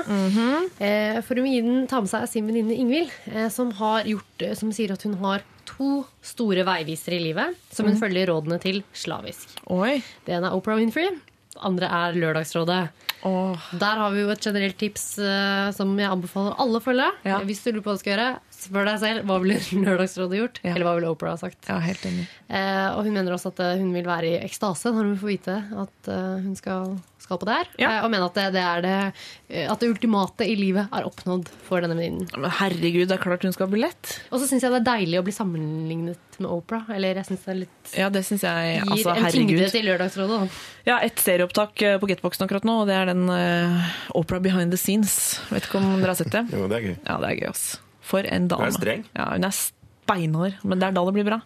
eh, 0.79 1.21
for 1.21 1.35
hun 1.35 1.43
vil 1.43 1.63
den- 1.63 1.87
ta 1.87 1.99
med 2.01 2.09
seg 2.09 2.27
sin 2.29 2.47
venninne 2.47 2.77
Ingvild, 2.77 3.09
eh, 3.33 3.49
som, 3.49 3.71
har 3.71 4.03
gjort, 4.03 4.41
eh, 4.41 4.53
som 4.53 4.71
sier 4.71 4.91
at 4.93 5.01
hun 5.03 5.15
har 5.17 5.41
to 5.65 6.05
store 6.21 6.63
veivisere 6.67 7.15
i 7.17 7.23
livet 7.33 7.55
som 7.71 7.87
hun 7.87 7.95
følger 7.97 8.27
rådene 8.29 8.59
til 8.61 8.83
slavisk. 8.93 9.57
Oi. 9.71 10.03
Det 10.25 10.35
ene 10.35 10.51
er 10.51 10.55
Oprah 10.55 10.77
Winfrey. 10.77 11.09
Det 11.53 11.61
andre 11.63 11.87
er 11.89 12.13
Lørdagsrådet. 12.13 12.89
Åh. 13.23 13.67
Der 13.79 14.01
har 14.01 14.11
vi 14.11 14.23
jo 14.23 14.31
et 14.33 14.43
generelt 14.43 14.77
tips 14.79 15.05
uh, 15.21 15.69
som 15.75 15.93
jeg 15.99 16.11
anbefaler 16.11 16.57
alle 16.59 16.79
å 16.81 16.83
følge. 16.83 17.07
Ja. 17.27 17.39
Hvis 17.47 17.63
du 17.63 17.71
lurer 17.71 17.85
på 17.85 17.91
hva 17.91 17.97
du 17.97 18.03
skal 18.03 18.15
gjøre, 18.15 18.29
spør 18.63 18.87
deg 18.89 18.99
selv 19.03 19.27
hva 19.29 19.39
ville 19.43 19.59
Lørdagsrådet 19.85 20.39
gjort. 20.41 20.59
Ja. 20.63 20.73
Eller 20.75 20.87
hva 20.89 20.95
ville 20.97 21.11
Oprah 21.13 21.35
ha 21.35 21.41
sagt. 21.41 21.59
Ja, 21.69 21.79
helt 21.83 22.03
enig. 22.09 22.27
Eh, 22.49 22.89
og 22.95 23.03
hun 23.07 23.15
mener 23.15 23.35
også 23.35 23.51
at 23.53 23.63
eh, 23.65 23.77
hun 23.81 23.91
vil 23.95 24.07
være 24.07 24.33
i 24.33 24.37
ekstase 24.45 24.91
når 24.93 25.11
hun 25.11 25.17
får 25.21 25.31
vite 25.35 25.57
at 25.83 26.11
eh, 26.13 26.35
hun 26.43 26.55
skal, 26.59 26.95
skal 27.23 27.39
på 27.41 27.47
det 27.49 27.57
her. 27.59 27.71
Ja. 27.81 27.91
Eh, 27.97 28.01
og 28.07 28.11
mener 28.13 28.27
at 28.29 28.37
det, 28.39 28.47
det 28.57 28.63
er 28.63 28.83
det 28.85 28.95
eh, 29.03 29.69
At 29.71 29.81
det 29.83 29.89
ultimate 29.93 30.47
i 30.49 30.57
livet 30.59 30.89
er 30.93 31.07
oppnådd 31.07 31.49
for 31.67 31.83
denne 31.83 31.97
venninnen. 31.99 32.27
Men 32.37 32.53
herregud, 32.59 33.07
det 33.09 33.17
er 33.17 33.23
klart 33.23 33.45
hun 33.47 33.55
skal 33.55 33.67
ha 33.69 33.73
billett. 33.73 34.15
Og 34.31 34.39
så 34.41 34.49
syns 34.49 34.65
jeg 34.67 34.73
det 34.75 34.81
er 34.83 34.89
deilig 34.91 35.21
å 35.21 35.25
bli 35.27 35.35
sammenlignet 35.35 36.19
med 36.41 36.49
Oprah. 36.49 36.87
Eller 36.95 37.19
jeg 37.21 37.29
syns 37.31 37.43
det 37.45 37.51
er 37.53 37.59
litt 37.63 37.93
Ja, 37.99 38.09
det 38.13 38.23
syns 38.27 38.43
jeg. 38.45 38.79
gir 38.81 38.93
Altså, 38.95 39.13
en 39.17 39.29
tyngde 39.37 39.69
til 39.73 39.85
Lørdagsrådet. 39.89 40.39
Da. 40.43 40.61
Ja, 40.89 40.99
et 41.05 41.21
stereoopptak 41.21 41.81
eh, 41.85 41.97
på 42.01 42.09
Getboxen 42.09 42.45
akkurat 42.47 42.65
nå, 42.67 42.79
og 42.83 42.89
det 42.89 42.97
er 42.97 43.11
den 43.11 43.25
uh, 43.29 43.93
Opera 44.17 44.41
Behind 44.43 44.73
the 44.73 44.79
Scenes. 44.81 45.15
Vet 45.53 45.67
ikke 45.69 45.79
om 45.79 45.93
dere 46.01 46.11
har 46.13 46.19
sett 46.19 46.33
det? 46.33 46.45
Jo, 46.57 46.67
det 46.71 46.79
er 46.79 46.87
gøy. 46.89 46.95
Ja, 47.05 47.17
det 47.23 47.29
er 47.29 47.39
gøy, 47.39 47.49
ass. 47.53 47.65
For 48.03 48.27
en 48.27 48.47
dame. 48.51 48.65
Hun 48.67 48.67
er 48.73 48.77
streng. 48.77 49.05
Ja, 49.15 49.29
hun 49.33 49.47
er 49.47 49.55
beinhard, 50.05 50.57
men 50.67 50.79
det 50.81 50.89
er 50.89 50.95
da 50.97 51.05
det 51.07 51.13
blir 51.15 51.23
bra. 51.29 51.37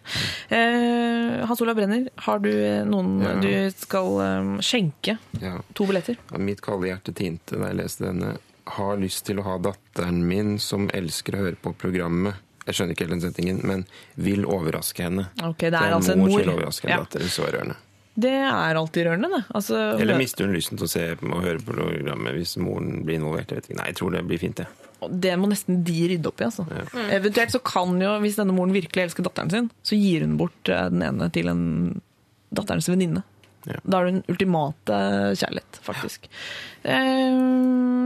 Eh, 0.50 1.46
Hans 1.46 1.60
Olav 1.62 1.76
Brenner, 1.78 2.08
har 2.26 2.40
du 2.42 2.48
eh, 2.50 2.82
noen 2.88 3.20
Ja. 3.22 3.34
du 3.40 3.70
skal 3.76 4.08
um, 4.18 4.58
skjenke 4.58 5.18
Ja. 5.40 5.60
to 5.78 5.86
billetter? 5.86 6.16
Mitt 6.38 6.60
kalde 6.64 6.88
hjerte 6.90 7.14
tinte 7.14 7.58
da 7.58 7.68
jeg 7.70 7.78
leste 7.78 8.08
denne. 8.08 8.36
Har 8.68 8.98
lyst 9.00 9.24
til 9.26 9.38
å 9.40 9.44
ha 9.46 9.56
datteren 9.58 10.24
min, 10.28 10.58
som 10.58 10.88
elsker 10.92 11.36
å 11.38 11.44
høre 11.44 11.56
på 11.62 11.72
programmet. 11.78 12.34
Jeg 12.66 12.74
skjønner 12.76 12.92
ikke 12.96 13.06
helt 13.06 13.14
den 13.16 13.22
setningen, 13.30 13.62
men 13.64 13.86
vil 14.16 14.42
overraske 14.44 15.06
henne. 15.06 15.28
Okay, 15.40 15.70
det 15.70 15.78
er 15.80 15.88
en 15.94 16.00
altså 16.02 16.12
en 16.12 16.18
mor 16.18 16.28
mor. 16.28 16.34
som 16.34 16.42
vil 16.42 16.54
overraske 16.58 16.84
en 16.84 16.90
Ja. 16.90 16.98
datter. 17.04 17.20
Så 17.32 17.46
rørende. 17.48 17.76
Det 18.18 18.34
er 18.34 18.74
alltid 18.74 19.06
rørende, 19.06 19.30
det. 19.30 19.44
Altså, 19.54 20.00
Eller 20.00 20.18
mister 20.18 20.44
hun 20.44 20.52
lysten 20.54 20.76
til 20.76 20.84
å 20.84 20.90
se 20.90 21.06
og 21.22 21.42
høre 21.44 21.62
på 21.62 21.72
programmet 21.72 22.34
hvis 22.34 22.56
moren 22.58 23.04
blir 23.06 23.20
involvert? 23.22 23.48
Jeg 23.48 23.62
vet 23.62 23.68
ikke. 23.70 23.76
Nei, 23.78 23.86
jeg 23.86 23.96
tror 23.96 24.10
det 24.10 24.26
blir 24.26 24.38
fint, 24.42 24.56
det. 24.56 24.66
Det 25.06 25.34
må 25.38 25.46
nesten 25.50 25.82
de 25.86 25.96
rydde 26.12 26.30
opp 26.30 26.42
i. 26.42 26.48
Altså. 26.48 26.64
Eventuelt 27.14 27.54
så 27.54 27.60
kan 27.62 27.94
jo, 28.02 28.16
hvis 28.24 28.38
denne 28.40 28.54
moren 28.56 28.74
virkelig 28.74 29.08
elsker 29.08 29.26
datteren 29.26 29.52
sin, 29.52 29.70
så 29.86 29.98
gir 29.98 30.24
hun 30.26 30.38
bort 30.40 30.72
eh, 30.72 30.88
den 30.90 31.04
ene 31.06 31.28
til 31.34 31.50
en 31.52 31.64
datterens 32.54 32.88
venninne. 32.90 33.22
Ja. 33.66 33.80
Da 33.82 33.98
er 33.98 34.06
du 34.06 34.12
den 34.12 34.24
ultimate 34.30 34.98
kjærlighet, 35.38 35.78
faktisk. 35.84 36.28
Ja. 36.86 36.98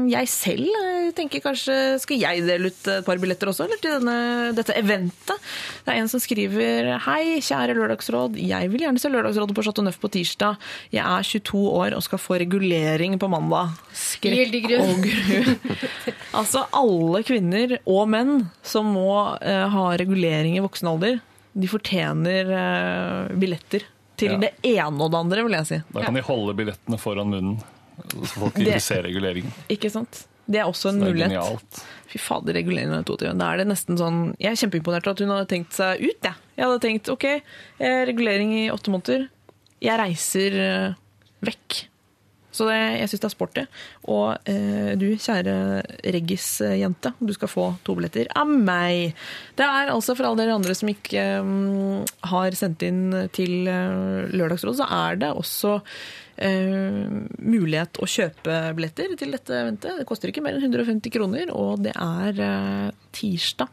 Jeg 0.09 0.29
selv 0.33 0.65
eh, 0.65 1.11
tenker 1.15 1.43
kanskje 1.45 1.75
Skal 2.03 2.19
jeg 2.19 2.41
dele 2.47 2.71
ut 2.73 2.89
et 2.89 3.05
par 3.07 3.21
billetter 3.21 3.51
også, 3.51 3.67
eller 3.67 3.79
til 3.83 3.93
denne, 3.99 4.17
dette 4.57 4.75
eventet? 4.79 5.51
Det 5.85 5.93
er 5.93 6.01
en 6.01 6.11
som 6.11 6.23
skriver 6.23 6.89
Hei, 7.05 7.39
kjære 7.45 7.77
Lørdagsråd. 7.79 8.39
Jeg 8.41 8.73
vil 8.73 8.87
gjerne 8.87 9.03
se 9.03 9.13
Lørdagsrådet 9.13 9.57
på 9.59 9.67
Chateau 9.67 9.87
Neuf 9.87 10.01
på 10.03 10.11
tirsdag. 10.17 10.59
Jeg 10.95 11.05
er 11.05 11.29
22 11.29 11.63
år 11.69 11.99
og 11.99 12.07
skal 12.07 12.23
få 12.23 12.41
regulering 12.43 13.19
på 13.21 13.31
mandag. 13.31 13.77
Skrekk 13.93 14.71
og 14.81 15.07
gru. 15.07 15.53
Altså 16.41 16.65
alle 16.73 17.21
kvinner 17.29 17.77
og 17.85 18.07
menn 18.09 18.47
som 18.65 18.89
må 18.95 19.13
uh, 19.37 19.67
ha 19.75 19.85
regulering 20.01 20.57
i 20.57 20.63
voksen 20.65 20.89
alder, 20.89 21.19
de 21.53 21.69
fortjener 21.69 22.49
uh, 22.49 23.35
billetter 23.37 23.85
til 24.23 24.35
Ja. 24.37 24.41
det 24.47 24.53
ene 24.73 25.03
og 25.07 25.11
det 25.13 25.19
andre, 25.21 25.43
vil 25.47 25.57
jeg 25.59 25.67
si. 25.73 25.81
Da 25.93 26.05
kan 26.07 26.15
de 26.19 26.23
holde 26.27 26.55
billettene 26.59 26.99
foran 27.03 27.31
munnen, 27.35 27.57
så 28.23 28.39
folk 28.47 28.55
Det- 28.55 28.67
ikke 28.71 28.81
ser 28.87 29.03
reguleringen. 29.07 29.53
Ikke 29.69 29.91
sant? 29.91 30.27
Det 30.51 30.59
er 30.59 30.67
også 30.67 30.91
en 30.91 31.03
er 31.03 31.13
mulighet. 31.13 31.31
genialt. 31.31 31.83
Fy 32.11 32.19
fader, 32.19 32.53
reguleringen 32.59 32.97
er 32.99 33.05
22. 33.07 33.37
Da 33.39 33.53
er 33.53 33.59
det 33.63 33.69
nesten 33.69 33.97
sånn 33.97 34.35
Jeg 34.41 34.53
er 34.53 34.59
kjempeimponert 34.59 35.07
over 35.07 35.15
at 35.15 35.19
hun 35.23 35.29
hadde 35.31 35.49
tenkt 35.49 35.73
seg 35.73 36.01
ut, 36.03 36.21
jeg. 36.27 36.35
Jeg 36.59 36.67
hadde 36.67 36.81
tenkt 36.83 37.09
OK, 37.13 37.25
eh, 37.81 38.05
regulering 38.11 38.51
i 38.53 38.69
åtte 38.75 38.91
måneder. 38.91 39.29
Jeg 39.81 39.99
reiser 39.99 40.53
eh, 40.59 40.95
vekk. 41.47 41.87
Så 42.53 42.67
det, 42.69 42.77
jeg 43.01 43.09
syns 43.09 43.23
det 43.23 43.29
er 43.29 43.33
sporty. 43.33 43.63
Og 44.13 44.51
eh, 44.51 44.93
du, 45.01 45.07
kjære 45.17 45.55
Reggis-jente, 46.15 47.15
du 47.19 47.33
skal 47.33 47.51
få 47.51 47.67
to 47.87 47.97
billetter 47.97 48.29
av 48.37 48.51
meg. 48.51 49.17
Det 49.57 49.65
er 49.65 49.93
altså 49.93 50.17
for 50.19 50.29
alle 50.29 50.43
dere 50.45 50.59
andre 50.59 50.77
som 50.77 50.91
ikke 50.93 51.25
um, 51.41 52.03
har 52.29 52.59
sendt 52.59 52.85
inn 52.85 53.07
til 53.33 53.71
uh, 53.71 54.29
Lørdagsrådet, 54.33 54.83
så 54.83 54.89
er 54.99 55.21
det 55.23 55.33
også 55.33 55.79
uh, 55.81 57.19
mulighet 57.41 58.03
å 58.03 58.11
kjøpe 58.19 58.61
billetter 58.77 59.17
til 59.17 59.33
dette 59.33 59.57
eventet. 59.65 60.03
Det 60.03 60.09
koster 60.09 60.33
ikke 60.33 60.45
mer 60.45 60.59
enn 60.59 60.69
150 60.69 61.17
kroner, 61.17 61.55
og 61.57 61.87
det 61.87 61.97
er 61.97 62.43
uh, 62.45 62.89
tirsdag 63.17 63.73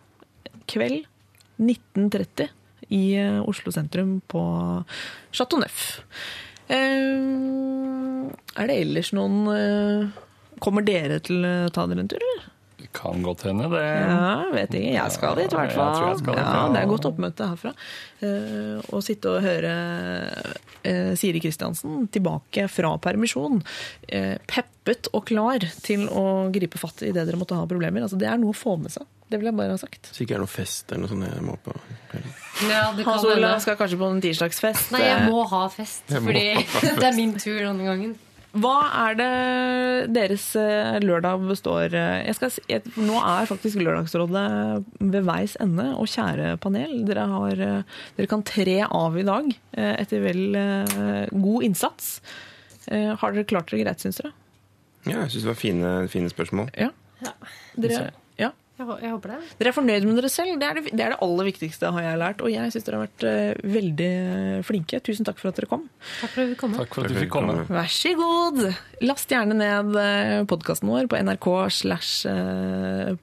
kveld 0.69 1.03
19.30 1.59 2.47
i 2.95 3.19
Oslo 3.45 3.69
sentrum 3.73 4.15
på 4.31 4.41
Chateau 5.35 5.59
Neuf. 5.59 5.99
Eh, 6.69 8.29
er 8.59 8.69
det 8.69 8.79
ellers 8.83 9.11
noen 9.17 9.43
eh, 9.53 10.23
Kommer 10.59 10.83
dere 10.85 11.21
til 11.23 11.45
å 11.45 11.69
ta 11.73 11.85
dere 11.87 12.03
en 12.03 12.09
tur, 12.11 12.19
eller? 12.19 12.49
Kan 12.95 13.21
godt 13.23 13.43
hende, 13.45 13.67
det. 13.69 13.83
Ja, 13.85 14.45
vet 14.53 14.73
ikke. 14.73 14.93
Jeg 14.95 15.13
skal 15.13 15.35
dit, 15.37 15.53
i 15.53 15.57
hvert 15.57 15.75
fall. 15.75 16.21
Ja, 16.25 16.33
ja. 16.39 16.61
det 16.73 16.79
er 16.81 16.89
godt 16.89 17.05
oppmøte 17.09 17.49
herfra. 17.51 17.73
Eh, 18.25 18.79
Å 18.81 19.01
sitte 19.05 19.35
og 19.35 19.45
høre 19.45 19.73
eh, 20.87 21.11
Siri 21.19 21.41
Kristiansen 21.43 22.07
tilbake 22.13 22.65
fra 22.71 22.95
permisjon, 23.03 23.61
eh, 24.07 24.35
peppet 24.49 25.11
og 25.13 25.27
klar 25.29 25.63
til 25.85 26.07
å 26.09 26.25
gripe 26.55 26.81
fatt 26.81 27.03
i 27.05 27.13
det 27.13 27.27
dere 27.27 27.39
måtte 27.39 27.59
ha 27.59 27.67
problemer. 27.69 28.07
Altså, 28.07 28.19
det 28.19 28.31
er 28.31 28.41
noe 28.41 28.55
å 28.55 28.57
få 28.57 28.75
med 28.81 28.95
seg. 28.95 29.05
Det 29.29 29.37
vil 29.37 29.45
jeg 29.51 29.55
bare 29.59 29.75
ha 29.75 29.77
sagt. 29.77 30.09
Så 30.13 30.23
ikke 30.25 30.35
er 30.39 30.41
noe 30.41 30.49
fest 30.49 30.89
eller 30.91 31.03
noe 31.05 31.11
sånt 31.11 31.27
jeg 31.27 31.43
må 31.45 31.53
på. 31.61 31.73
Ja, 32.65 32.87
det 32.97 33.03
kan 33.05 33.13
Hans 33.13 33.27
Olav 33.29 33.59
skal 33.61 33.75
kanskje 33.77 33.99
på 34.01 34.07
en 34.09 34.21
tirsdagsfest. 34.23 34.89
Nei, 34.95 35.03
jeg 35.05 35.27
må 35.29 35.43
ha 35.51 35.59
fest, 35.69 36.01
Jeg 36.09 36.23
fordi 36.25 36.47
ha 36.57 36.63
fest. 36.73 36.97
det 37.03 37.07
er 37.11 37.15
min 37.19 37.35
tur 37.37 37.59
denne 37.61 37.85
gangen. 37.85 38.15
Hva 38.57 38.71
er 39.03 39.13
det 39.19 39.27
deres 40.15 40.47
eh, 40.57 40.95
lørdag 41.05 41.43
består 41.51 41.93
eh, 41.93 42.23
jeg 42.25 42.33
skal, 42.39 42.49
si- 42.55 42.63
jeg, 42.71 42.81
Nå 42.97 43.19
er 43.21 43.45
faktisk 43.45 43.77
Lørdagsrådet 43.85 44.45
ved 45.13 45.27
veis 45.27 45.53
ende. 45.61 45.85
Og 46.01 46.09
kjære 46.09 46.55
panel, 46.63 46.95
dere, 47.05 47.27
har, 47.29 47.61
eh, 47.61 47.99
dere 48.17 48.31
kan 48.31 48.41
tre 48.49 48.79
av 48.89 49.19
i 49.21 49.25
dag 49.27 49.51
etter 49.77 50.23
vel 50.25 50.57
god 51.29 51.67
innsats. 51.69 52.15
Har 52.89 53.35
dere 53.37 53.45
klart 53.45 53.69
dere 53.69 53.83
greit, 53.85 54.01
syns 54.01 54.17
dere? 54.17 54.33
Ja, 55.05 55.19
jeg 55.21 55.35
syns 55.35 55.45
det 55.45 55.51
var 55.51 55.59
fine, 55.61 55.93
fine 56.09 56.33
spørsmål. 56.33 56.73
Ja. 56.73 56.89
Dere, 57.77 57.93
ja. 57.93 58.09
Hå- 58.09 58.15
jeg 58.79 59.11
håper 59.11 59.33
det. 59.33 59.39
dere 59.59 59.71
er 59.71 59.75
fornøyd 59.75 60.07
med 60.07 60.19
dere 60.21 60.31
selv. 60.31 60.55
Det 60.61 60.69
er 60.69 60.79
det, 60.79 60.83
det 60.93 61.05
er 61.05 61.13
det 61.15 61.19
aller 61.25 61.49
viktigste, 61.49 61.91
har 61.95 62.05
jeg 62.05 62.21
lært. 62.21 62.43
Og 62.45 62.53
jeg 62.53 62.75
syns 62.75 62.87
dere 62.87 63.01
har 63.01 63.07
vært 63.07 63.27
eh, 63.27 63.73
veldig 63.75 64.13
flinke. 64.67 65.01
Tusen 65.05 65.27
takk 65.27 65.41
for 65.41 65.51
at 65.51 65.59
dere 65.59 65.71
kom. 65.71 65.85
Takk 66.21 66.33
for 66.35 66.45
at 66.45 66.53
vi 66.53 66.59
kom. 66.63 66.77
Takk 66.79 66.95
for 66.95 67.09
at 67.09 67.13
du 67.13 67.19
fikk 67.19 67.35
komme. 67.35 67.59
Vær 67.67 67.91
så 67.91 68.15
god! 68.19 68.63
Last 69.03 69.35
gjerne 69.35 69.59
ned 69.59 69.99
podkasten 70.51 70.91
vår 70.91 71.11
på 71.11 71.21
nrk 71.23 71.51
slash 71.75 72.25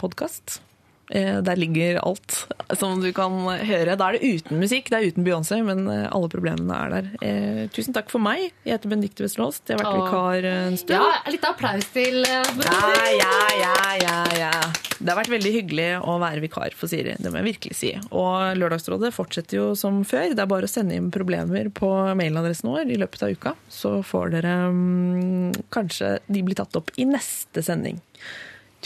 podkast. 0.00 0.60
Der 1.06 1.58
ligger 1.58 2.00
alt 2.02 2.46
som 2.74 3.00
du 3.02 3.12
kan 3.14 3.34
høre. 3.46 3.94
Da 3.98 4.08
er 4.08 4.16
det 4.16 4.26
uten 4.26 4.58
musikk, 4.58 4.90
det 4.90 4.98
er 4.98 5.12
uten 5.12 5.26
Beyoncé, 5.26 5.60
men 5.64 5.86
eh, 5.92 6.08
alle 6.10 6.30
problemene 6.32 6.78
er 6.82 6.94
der. 6.94 7.10
Eh, 7.22 7.60
tusen 7.74 7.94
takk 7.94 8.10
for 8.10 8.22
meg. 8.22 8.48
Jeg 8.66 8.74
heter 8.76 8.90
Benedicte 8.90 9.22
Westerås. 9.22 9.60
Jeg 9.68 9.78
har 9.78 9.84
vært 9.84 10.00
vikar 10.00 10.48
eh, 10.50 10.64
en 10.72 10.80
stund. 10.80 10.96
Ja, 10.98 11.30
litt 11.30 11.46
applaus 11.46 11.86
til 11.94 12.26
eh, 12.26 12.50
Ja, 12.66 12.80
ja, 13.14 13.36
ja, 13.60 13.76
ja, 14.02 14.16
ja. 14.40 14.50
Det 14.96 15.12
har 15.12 15.18
vært 15.20 15.30
veldig 15.30 15.52
hyggelig 15.52 15.88
å 16.08 16.16
være 16.22 16.42
vikar 16.42 16.74
for 16.76 16.90
Siri. 16.90 17.14
Det 17.20 17.30
må 17.30 17.42
jeg 17.42 17.50
virkelig 17.52 17.78
si. 17.78 17.92
Og 18.16 18.56
Lørdagsrådet 18.58 19.12
fortsetter 19.14 19.60
jo 19.60 19.68
som 19.78 20.00
før. 20.08 20.32
Det 20.32 20.42
er 20.42 20.50
bare 20.50 20.66
å 20.66 20.72
sende 20.72 20.96
inn 20.96 21.12
problemer 21.14 21.70
på 21.76 21.90
mailadressen 22.18 22.72
vår 22.72 22.90
i 22.90 22.98
løpet 22.98 23.26
av 23.26 23.36
uka. 23.36 23.54
Så 23.70 23.98
får 24.06 24.34
dere 24.38 24.56
mm, 24.72 25.68
kanskje 25.74 26.16
de 26.26 26.44
blir 26.46 26.58
tatt 26.58 26.80
opp 26.80 26.90
i 26.96 27.06
neste 27.08 27.62
sending. 27.62 28.00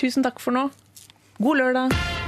Tusen 0.01 0.27
takk 0.27 0.43
for 0.43 0.57
nå. 0.57 0.69
God 1.43 1.57
lørdag! 1.57 2.20